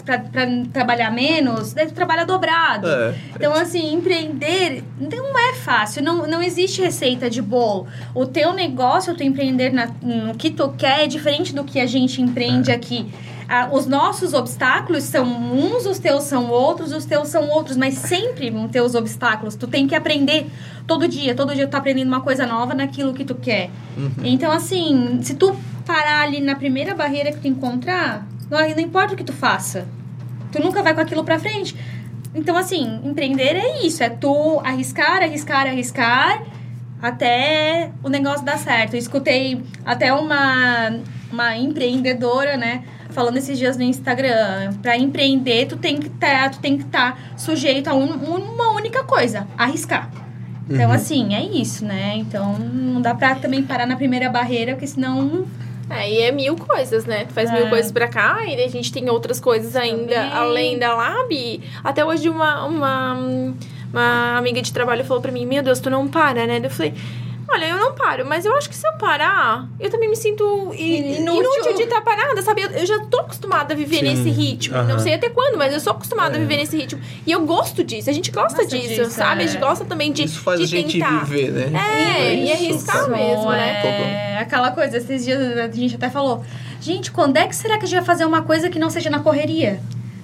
trabalhar 0.74 1.12
menos? 1.12 1.74
Daí 1.74 1.88
tu 1.88 1.94
trabalha 1.94 2.26
dobrado. 2.26 2.88
É. 2.88 3.16
Então, 3.36 3.54
assim, 3.54 3.94
empreender 3.94 4.84
não 5.00 5.38
é 5.38 5.54
fácil. 5.54 6.04
Não, 6.04 6.28
não 6.28 6.42
existe 6.42 6.82
receita 6.82 7.30
de 7.30 7.42
bolo. 7.42 7.88
O 8.14 8.26
teu 8.26 8.54
negócio, 8.54 9.16
tu 9.16 9.24
empreender 9.24 9.72
na- 9.72 9.90
no 10.02 10.36
que 10.36 10.50
tu 10.50 10.70
quer 10.78 11.04
é 11.04 11.08
diferente 11.08 11.54
do 11.54 11.64
que 11.64 11.80
a 11.80 11.86
gente 11.86 12.22
empreende 12.22 12.72
aqui. 12.72 13.12
Ah, 13.54 13.68
os 13.72 13.86
nossos 13.86 14.34
obstáculos 14.34 15.04
são 15.04 15.26
uns, 15.26 15.86
os 15.86 16.00
teus 16.00 16.24
são 16.24 16.50
outros, 16.50 16.94
os 16.94 17.04
teus 17.04 17.28
são 17.28 17.50
outros, 17.50 17.76
mas 17.76 17.96
sempre 17.96 18.50
vão 18.50 18.68
ter 18.70 18.80
os 18.82 18.96
obstáculos. 18.96 19.56
Tu 19.56 19.68
tem 19.68 19.88
que 19.88 19.94
aprender 19.96 20.48
todo 20.88 21.06
dia. 21.06 21.36
Todo 21.36 21.54
dia 21.54 21.68
tu 21.68 21.72
tá 21.72 21.78
aprendendo 21.80 22.08
uma 22.08 22.22
coisa 22.22 22.46
nova 22.46 22.74
naquilo 22.74 23.14
que 23.14 23.26
tu 23.26 23.36
quer. 23.36 23.70
Então, 24.24 24.50
assim, 24.54 25.20
se 25.22 25.34
tu 25.36 25.54
parar 25.92 26.22
ali 26.22 26.40
na 26.40 26.56
primeira 26.56 26.96
barreira 26.96 27.32
que 27.34 27.40
tu 27.40 27.48
encontrar, 27.50 28.26
não, 28.50 28.58
importa 28.82 29.14
o 29.14 29.18
que 29.18 29.26
tu 29.26 29.34
faça. 29.34 29.86
Tu 30.50 30.62
nunca 30.62 30.82
vai 30.82 30.94
com 30.94 31.02
aquilo 31.02 31.24
pra 31.24 31.38
frente. 31.38 31.76
Então, 32.34 32.56
assim, 32.56 33.02
empreender 33.04 33.58
é 33.58 33.86
isso. 33.86 34.02
É 34.02 34.10
tu 34.10 34.62
arriscar, 34.64 35.22
arriscar, 35.22 35.68
arriscar 35.68 36.44
até 37.02 37.92
o 38.02 38.08
negócio 38.08 38.46
dar 38.46 38.58
certo. 38.58 38.94
Eu 38.94 39.00
escutei 39.00 39.62
até 39.86 40.14
uma, 40.14 41.00
uma 41.32 41.58
empreendedora, 41.58 42.56
né? 42.56 42.84
Falando 43.10 43.36
esses 43.36 43.58
dias 43.58 43.76
no 43.76 43.84
Instagram. 43.84 44.72
Pra 44.82 44.98
empreender, 44.98 45.66
tu 45.68 45.76
tem 45.76 45.98
que 45.98 46.08
estar 46.08 46.52
que 46.78 46.84
estar 46.86 47.20
sujeito 47.36 47.90
a 47.90 47.94
um- 47.94 48.14
uma 48.54 48.72
única 48.72 49.04
coisa. 49.04 49.46
Arriscar. 49.58 50.10
Então, 50.70 50.88
Uhum. 50.88 50.92
assim, 50.96 51.36
é 51.36 51.44
isso, 51.44 51.84
né? 51.84 52.14
Então, 52.16 52.58
não 52.58 53.02
dá 53.02 53.14
pra 53.14 53.36
também 53.36 53.62
parar 53.62 53.86
na 53.86 53.98
primeira 53.98 54.30
barreira, 54.30 54.72
porque 54.74 54.88
senão... 54.88 55.46
É, 55.94 56.10
e 56.12 56.22
é 56.22 56.32
mil 56.32 56.56
coisas, 56.56 57.06
né? 57.06 57.26
Tu 57.26 57.34
faz 57.34 57.50
É. 57.50 57.54
mil 57.54 57.70
coisas 57.70 57.92
pra 57.92 58.08
cá 58.08 58.46
e 58.46 58.64
a 58.64 58.68
gente 58.68 58.92
tem 58.92 59.10
outras 59.10 59.40
coisas 59.40 59.76
ainda 59.76 60.16
Também. 60.16 60.32
além 60.34 60.80
da 60.80 60.96
Lab. 60.96 61.62
Até 61.84 62.04
hoje 62.06 62.30
uma, 62.30 62.66
uma, 62.66 63.14
uma 63.94 64.38
amiga 64.38 64.62
de 64.62 64.72
trabalho 64.72 65.04
falou 65.06 65.22
pra 65.22 65.32
mim, 65.32 65.46
meu 65.46 65.62
Deus, 65.64 65.80
tu 65.80 65.90
não 65.90 66.08
para, 66.08 66.46
né? 66.48 66.60
Eu 66.64 66.70
falei, 66.70 66.94
olha, 67.54 67.66
eu 67.66 67.78
não 67.78 67.94
paro, 67.94 68.26
mas 68.26 68.46
eu 68.46 68.56
acho 68.56 68.70
que 68.70 68.76
se 68.76 68.88
eu 68.88 68.94
parar, 68.94 69.68
eu 69.80 69.90
também 69.90 70.10
me 70.10 70.16
sinto 70.16 70.44
Inútil. 70.74 71.42
inútil, 71.44 71.74
de 71.76 71.84
estar 71.84 72.02
parada, 72.02 72.42
sabe? 72.42 72.62
Eu, 72.62 72.70
eu 72.72 72.86
já 72.86 73.00
tô 73.06 73.20
acostumada 73.20 73.74
a 73.74 73.78
viver 73.78 73.98
Sim. 73.98 74.04
nesse 74.04 74.30
ritmo. 74.30 74.76
Aham. 74.78 74.88
Não 74.88 75.00
sei 75.00 75.14
até 75.14 75.30
quando, 75.30 75.58
mas 75.58 75.74
eu 75.74 75.80
sou 75.80 75.92
acostumada 75.94 76.36
É. 76.36 76.38
a 76.38 76.40
viver 76.40 76.58
nesse 76.58 76.78
ritmo. 76.78 77.02
E 77.26 77.32
eu 77.32 77.42
gosto 77.46 77.84
disso, 77.84 78.10
a 78.10 78.14
gente 78.14 78.32
gosta, 78.32 78.66
disso, 78.66 78.88
disso, 78.88 79.12
sabe? 79.12 79.44
A 79.44 79.48
gente 79.48 79.58
é. 79.58 79.60
gosta 79.60 79.86
também 79.86 80.12
de, 80.12 80.24
Isso 80.24 80.40
faz 80.42 80.60
de 80.60 80.66
a 80.66 80.68
gente 80.68 81.00
tentar. 81.00 81.26
viver, 81.26 81.52
né? 81.52 81.80
É, 81.80 82.34
e 82.36 82.44
isso. 82.46 82.54
arriscar 82.54 83.10
mesmo, 83.10 83.50
né? 83.52 84.34
É 84.36 84.38
aquela 84.40 84.72
coisa, 84.72 84.98
esses 84.98 85.24
dias 85.26 85.58
a 85.58 85.68
gente 85.70 85.96
até 85.96 86.10
falou, 86.10 86.44
gente, 86.80 87.12
quando 87.12 87.38
é 87.38 87.48
que 87.48 87.56
será 87.56 87.78
que 87.78 87.86
a 87.86 87.88
gente 87.88 87.98
vai 87.98 88.06
fazer 88.06 88.26
uma 88.26 88.42
coisa 88.42 88.70
que 88.70 88.80
não 88.80 88.90
seja 88.90 89.10
na 89.10 89.20
correria? 89.20 89.80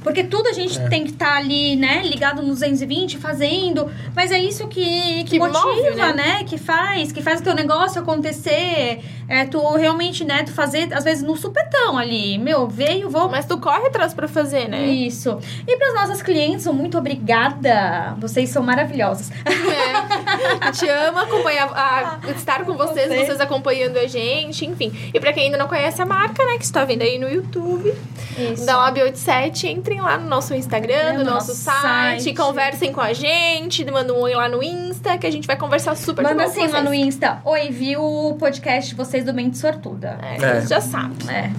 Porque 0.08 0.24
tudo 0.24 0.48
a 0.48 0.54
gente 0.54 0.80
É. 0.80 0.88
tem 0.88 1.04
que 1.04 1.10
estar 1.12 1.36
ali, 1.36 1.76
né, 1.76 2.02
ligado 2.02 2.42
no 2.42 2.48
220, 2.48 3.18
fazendo. 3.18 3.92
Mas 4.16 4.32
é 4.32 4.40
isso 4.40 4.66
que, 4.70 5.24
que, 5.26 5.32
Que 5.32 5.40
motiva, 5.40 5.66
move, 5.66 5.96
né? 5.96 6.14
né? 6.14 6.44
Que 6.46 6.58
faz, 6.58 7.12
que 7.12 7.22
faz 7.22 7.42
o 7.42 7.44
teu 7.44 7.54
negócio 7.54 8.00
acontecer. 8.02 9.02
É 9.28 9.44
tu 9.44 9.60
realmente, 9.76 10.24
né, 10.24 10.44
tu 10.44 10.54
fazer, 10.54 10.94
às 10.94 11.04
vezes, 11.04 11.22
no 11.22 11.36
supetão 11.36 11.98
ali. 11.98 12.38
Meu, 12.38 12.66
veio, 12.70 13.10
vou 13.10 13.28
Mas 13.28 13.46
tu 13.46 13.58
corre 13.58 13.88
atrás 13.88 14.14
pra 14.14 14.26
fazer, 14.30 14.70
né? 14.70 14.86
Isso. 14.86 15.38
E 15.68 15.76
para 15.76 15.88
as 15.90 15.94
nossas 15.96 16.22
clientes, 16.22 16.66
muito 16.68 16.98
obrigada. 16.98 18.16
Vocês 18.20 18.50
são 18.50 18.64
maravilhosas. 18.64 19.30
É. 19.46 20.66
A 20.66 20.72
gente 20.72 20.90
ama 20.90 21.24
acompanhar, 21.24 21.70
a- 21.74 22.20
estar 22.32 22.64
com 22.64 22.76
vocês, 22.78 23.10
Você. 23.10 23.26
vocês 23.26 23.42
acompanhando 23.42 23.98
a 23.98 24.08
gente, 24.08 24.66
enfim. 24.66 24.94
E 25.14 25.20
pra 25.20 25.34
quem 25.34 25.46
ainda 25.46 25.58
não 25.58 25.68
conhece 25.68 26.02
a 26.02 26.06
marca, 26.06 26.46
né, 26.46 26.58
que 26.58 26.64
está 26.64 26.86
vendo 26.86 27.02
aí 27.02 27.18
no 27.20 27.28
YouTube, 27.30 27.94
Isso. 28.38 28.66
da 28.66 28.74
Lab87, 28.92 29.66
entrem 29.98 30.02
lá 30.02 30.18
no 30.18 30.28
nosso 30.30 30.54
Instagram, 30.54 31.14
no 31.14 31.20
No 31.20 31.26
nosso 31.32 31.48
nosso 31.50 31.56
site, 31.62 32.24
site. 32.24 32.36
conversem 32.36 32.92
com 32.94 33.02
a 33.02 33.14
gente, 33.14 33.84
mandem 33.90 34.16
um 34.16 34.20
oi 34.22 34.34
lá 34.36 34.48
no 34.48 34.62
Insta, 34.64 35.18
que 35.18 35.26
a 35.26 35.32
gente 35.32 35.48
vai 35.48 35.56
conversar 35.58 35.96
super 35.96 36.24
Manda 36.24 36.44
assim 36.46 36.68
lá 36.68 36.82
no. 36.82 36.94
Insta. 36.94 37.42
Oi, 37.44 37.70
vi 37.70 37.98
o 37.98 38.36
podcast 38.40 38.90
de 38.90 38.96
vocês 38.96 39.24
do 39.26 39.34
Mente 39.34 39.58
Sortuda. 39.58 40.18
É, 40.22 40.36
É. 40.36 40.38
vocês 40.40 40.70
já 40.70 40.82
sabem. 40.82 41.18
É. 41.30 41.52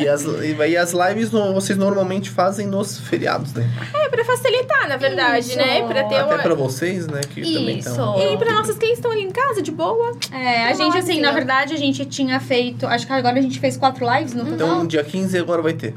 E 0.00 0.08
as, 0.08 0.24
e 0.24 0.76
as 0.76 0.92
lives 0.92 1.30
no- 1.30 1.52
vocês 1.52 1.78
normalmente 1.78 2.30
fazem 2.30 2.66
nos 2.66 2.98
feriados, 2.98 3.52
né? 3.52 3.68
É 3.94 4.08
pra 4.08 4.24
facilitar, 4.24 4.88
na 4.88 4.96
verdade, 4.96 5.48
Isso. 5.48 5.56
né? 5.58 5.82
Pra 5.86 6.04
ter 6.04 6.16
Até 6.16 6.34
uma... 6.34 6.42
pra 6.42 6.54
vocês, 6.54 7.06
né? 7.06 7.20
Que 7.28 7.40
também 7.42 7.54
também. 7.54 7.78
Isso. 7.78 7.90
Então, 7.90 8.18
E 8.20 8.36
para 8.38 8.52
nossas 8.52 8.76
clientes 8.78 9.00
que 9.00 9.06
estão 9.06 9.10
ali 9.10 9.22
em 9.22 9.30
casa, 9.30 9.60
de 9.60 9.70
boa. 9.70 10.16
É, 10.32 10.64
a 10.68 10.72
gente, 10.72 10.96
assim, 10.96 11.20
na 11.20 11.32
verdade, 11.32 11.74
a 11.74 11.76
gente 11.76 12.04
tinha 12.06 12.40
feito. 12.40 12.86
Acho 12.86 13.06
que 13.06 13.12
agora 13.12 13.38
a 13.38 13.42
gente 13.42 13.58
fez 13.60 13.76
quatro 13.76 14.06
lives 14.14 14.32
no 14.34 14.44
total. 14.44 14.54
então 14.68 14.86
dia 14.86 15.04
15 15.04 15.36
agora 15.38 15.60
vai 15.62 15.72
ter. 15.74 15.94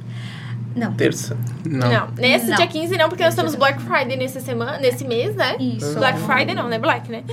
Não. 0.76 0.94
Terça. 0.94 1.38
Não. 1.66 2.08
Nesse 2.18 2.48
Não. 2.48 2.56
dia 2.56 2.68
15 2.68 2.98
não, 2.98 3.10
porque 3.10 3.24
nós 3.24 3.34
estamos 3.34 3.56
Black 3.56 3.82
Friday 3.82 4.16
nessa 4.18 4.40
semana, 4.40 4.78
nesse 4.80 5.04
mês, 5.04 5.36
né? 5.36 5.56
Isso. 5.60 5.96
Black 5.98 6.20
Friday 6.20 6.56
não, 6.56 6.68
né? 6.70 6.80
Black, 6.80 7.12
né? 7.12 7.24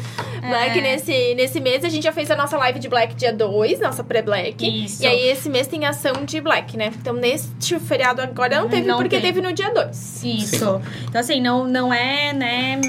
Black 0.40 0.78
É. 0.78 0.82
nesse, 0.82 1.34
nesse 1.34 1.60
mês 1.60 1.84
a 1.84 1.88
gente 1.88 2.02
já 2.04 2.12
fez 2.12 2.30
a 2.30 2.36
nossa 2.36 2.56
live 2.56 2.78
de 2.78 2.88
Black 2.88 3.14
dia 3.14 3.32
2, 3.32 3.80
nossa 3.80 4.02
pré-Black. 4.02 4.84
Isso. 4.84 5.02
E 5.02 5.06
aí 5.06 5.28
esse 5.28 5.48
mês 5.48 5.66
tem 5.66 5.84
ação 5.86 6.24
de 6.24 6.40
Black, 6.40 6.76
né? 6.76 6.90
Então 7.00 7.14
neste 7.14 7.78
feriado 7.80 8.20
agora 8.20 8.60
não 8.60 8.68
teve, 8.68 8.86
Não 8.86 8.96
porque 8.98 9.16
tem. 9.20 9.32
teve 9.32 9.40
no 9.40 9.52
dia 9.52 9.72
2. 9.72 10.24
Isso. 10.24 10.56
Então, 11.08 11.20
assim, 11.20 11.40
não, 11.40 11.64
não 11.64 11.92
é, 11.94 12.32
né? 12.32 12.80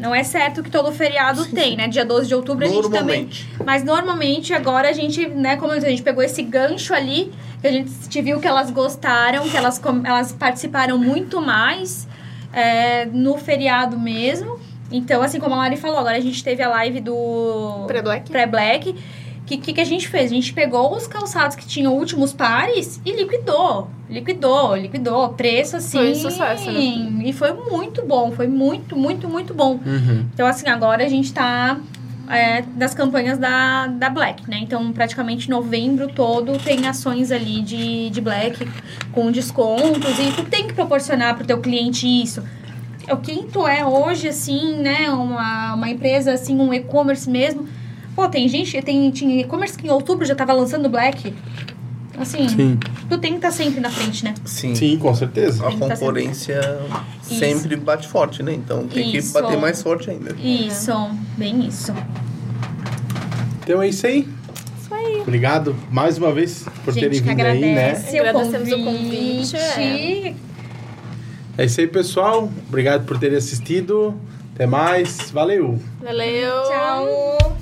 Não 0.00 0.14
é 0.14 0.22
certo 0.22 0.62
que 0.62 0.70
todo 0.70 0.92
feriado 0.92 1.46
tem, 1.46 1.76
né? 1.76 1.88
Dia 1.88 2.04
12 2.04 2.28
de 2.28 2.34
outubro 2.34 2.66
a 2.66 2.68
gente 2.68 2.90
também. 2.90 3.28
Mas 3.64 3.82
normalmente 3.82 4.52
agora 4.52 4.88
a 4.90 4.92
gente, 4.92 5.26
né, 5.28 5.56
como 5.56 5.72
eu 5.72 5.76
disse, 5.76 5.86
a 5.86 5.90
gente 5.90 6.02
pegou 6.02 6.22
esse 6.22 6.42
gancho 6.42 6.92
ali, 6.92 7.32
a 7.66 7.72
gente 7.72 8.22
viu 8.22 8.40
que 8.40 8.46
elas 8.46 8.70
gostaram, 8.70 9.48
que 9.48 9.56
elas, 9.56 9.80
elas 10.04 10.32
participaram 10.32 10.98
muito 10.98 11.40
mais 11.40 12.06
é, 12.52 13.06
no 13.06 13.36
feriado 13.36 13.98
mesmo. 13.98 14.58
Então, 14.90 15.22
assim, 15.22 15.40
como 15.40 15.54
a 15.54 15.58
Lari 15.58 15.76
falou, 15.76 15.98
agora 15.98 16.16
a 16.16 16.20
gente 16.20 16.42
teve 16.44 16.62
a 16.62 16.68
live 16.68 17.00
do 17.00 17.84
Pré-Black. 17.86 18.30
pré-black. 18.30 18.90
O 18.90 19.46
que, 19.46 19.58
que, 19.58 19.72
que 19.74 19.80
a 19.80 19.84
gente 19.84 20.08
fez? 20.08 20.30
A 20.30 20.34
gente 20.34 20.54
pegou 20.54 20.94
os 20.96 21.06
calçados 21.06 21.54
que 21.54 21.66
tinham 21.66 21.94
últimos 21.94 22.32
pares 22.32 23.00
e 23.04 23.12
liquidou. 23.12 23.90
Liquidou, 24.08 24.74
liquidou. 24.74 25.30
Preço 25.30 25.76
assim. 25.76 25.98
Foi 25.98 26.12
um 26.12 26.14
sucesso, 26.14 26.70
né? 26.70 26.80
E 27.24 27.32
foi 27.32 27.52
muito 27.52 28.02
bom. 28.06 28.32
Foi 28.32 28.46
muito, 28.46 28.96
muito, 28.96 29.28
muito 29.28 29.52
bom. 29.52 29.80
Uhum. 29.84 30.26
Então, 30.32 30.46
assim, 30.46 30.66
agora 30.68 31.04
a 31.04 31.08
gente 31.08 31.32
tá 31.32 31.78
é, 32.28 32.62
das 32.62 32.94
campanhas 32.94 33.38
da, 33.38 33.86
da 33.86 34.08
Black, 34.08 34.48
né? 34.48 34.58
Então, 34.62 34.92
praticamente 34.92 35.50
novembro 35.50 36.08
todo 36.08 36.58
tem 36.58 36.86
ações 36.86 37.30
ali 37.30 37.60
de, 37.62 38.10
de 38.10 38.20
Black 38.20 38.68
com 39.12 39.30
descontos 39.30 40.18
e 40.18 40.32
tu 40.32 40.44
tem 40.44 40.66
que 40.66 40.74
proporcionar 40.74 41.36
pro 41.36 41.46
teu 41.46 41.60
cliente 41.60 42.06
isso. 42.06 42.42
O 43.10 43.18
quem 43.18 43.46
tu 43.46 43.66
é 43.66 43.84
hoje, 43.84 44.28
assim, 44.28 44.76
né? 44.76 45.10
Uma, 45.10 45.74
uma 45.74 45.90
empresa, 45.90 46.32
assim, 46.32 46.58
um 46.58 46.72
e-commerce 46.72 47.28
mesmo. 47.28 47.68
Pô, 48.14 48.28
tem 48.28 48.48
gente, 48.48 48.80
tem, 48.80 49.12
e-commerce 49.40 49.76
que 49.76 49.86
em 49.86 49.90
outubro 49.90 50.24
já 50.24 50.34
tava 50.34 50.52
lançando 50.52 50.88
Black. 50.88 51.34
Assim, 52.18 52.48
Sim. 52.48 52.78
tu 53.08 53.18
tem 53.18 53.32
que 53.32 53.38
estar 53.38 53.50
sempre 53.50 53.80
na 53.80 53.90
frente, 53.90 54.24
né? 54.24 54.34
Sim. 54.44 54.74
Sim, 54.74 54.98
com 54.98 55.14
certeza. 55.14 55.66
A 55.66 55.70
tá 55.72 55.96
concorrência 55.96 56.60
Isso. 57.22 57.38
sempre 57.38 57.76
bate 57.76 58.06
forte, 58.06 58.42
né? 58.42 58.52
Então 58.52 58.86
tem 58.86 59.16
Isso. 59.16 59.32
que 59.32 59.40
bater 59.40 59.58
mais 59.58 59.82
forte 59.82 60.10
ainda. 60.10 60.34
Isso, 60.38 60.92
bem 61.36 61.66
isso. 61.66 61.92
Então 63.62 63.82
é 63.82 63.88
isso 63.88 64.06
aí. 64.06 64.28
Isso 64.80 64.94
aí. 64.94 65.20
Obrigado 65.22 65.74
mais 65.90 66.18
uma 66.18 66.32
vez 66.32 66.64
por 66.84 66.94
terem 66.94 67.14
gente 67.14 67.22
que 67.22 67.28
vindo 67.34 67.46
aí, 67.46 67.60
né? 67.60 67.90
Agradecemos 67.92 68.68
o 68.72 68.84
convite. 68.84 69.52
convite, 69.52 69.56
é. 69.56 70.34
É 71.56 71.64
isso 71.64 71.80
aí, 71.80 71.86
pessoal. 71.86 72.50
Obrigado 72.68 73.04
por 73.06 73.18
terem 73.18 73.38
assistido. 73.38 74.14
Até 74.54 74.66
mais. 74.66 75.30
Valeu. 75.30 75.80
Valeu. 76.02 76.62
Tchau. 76.64 77.56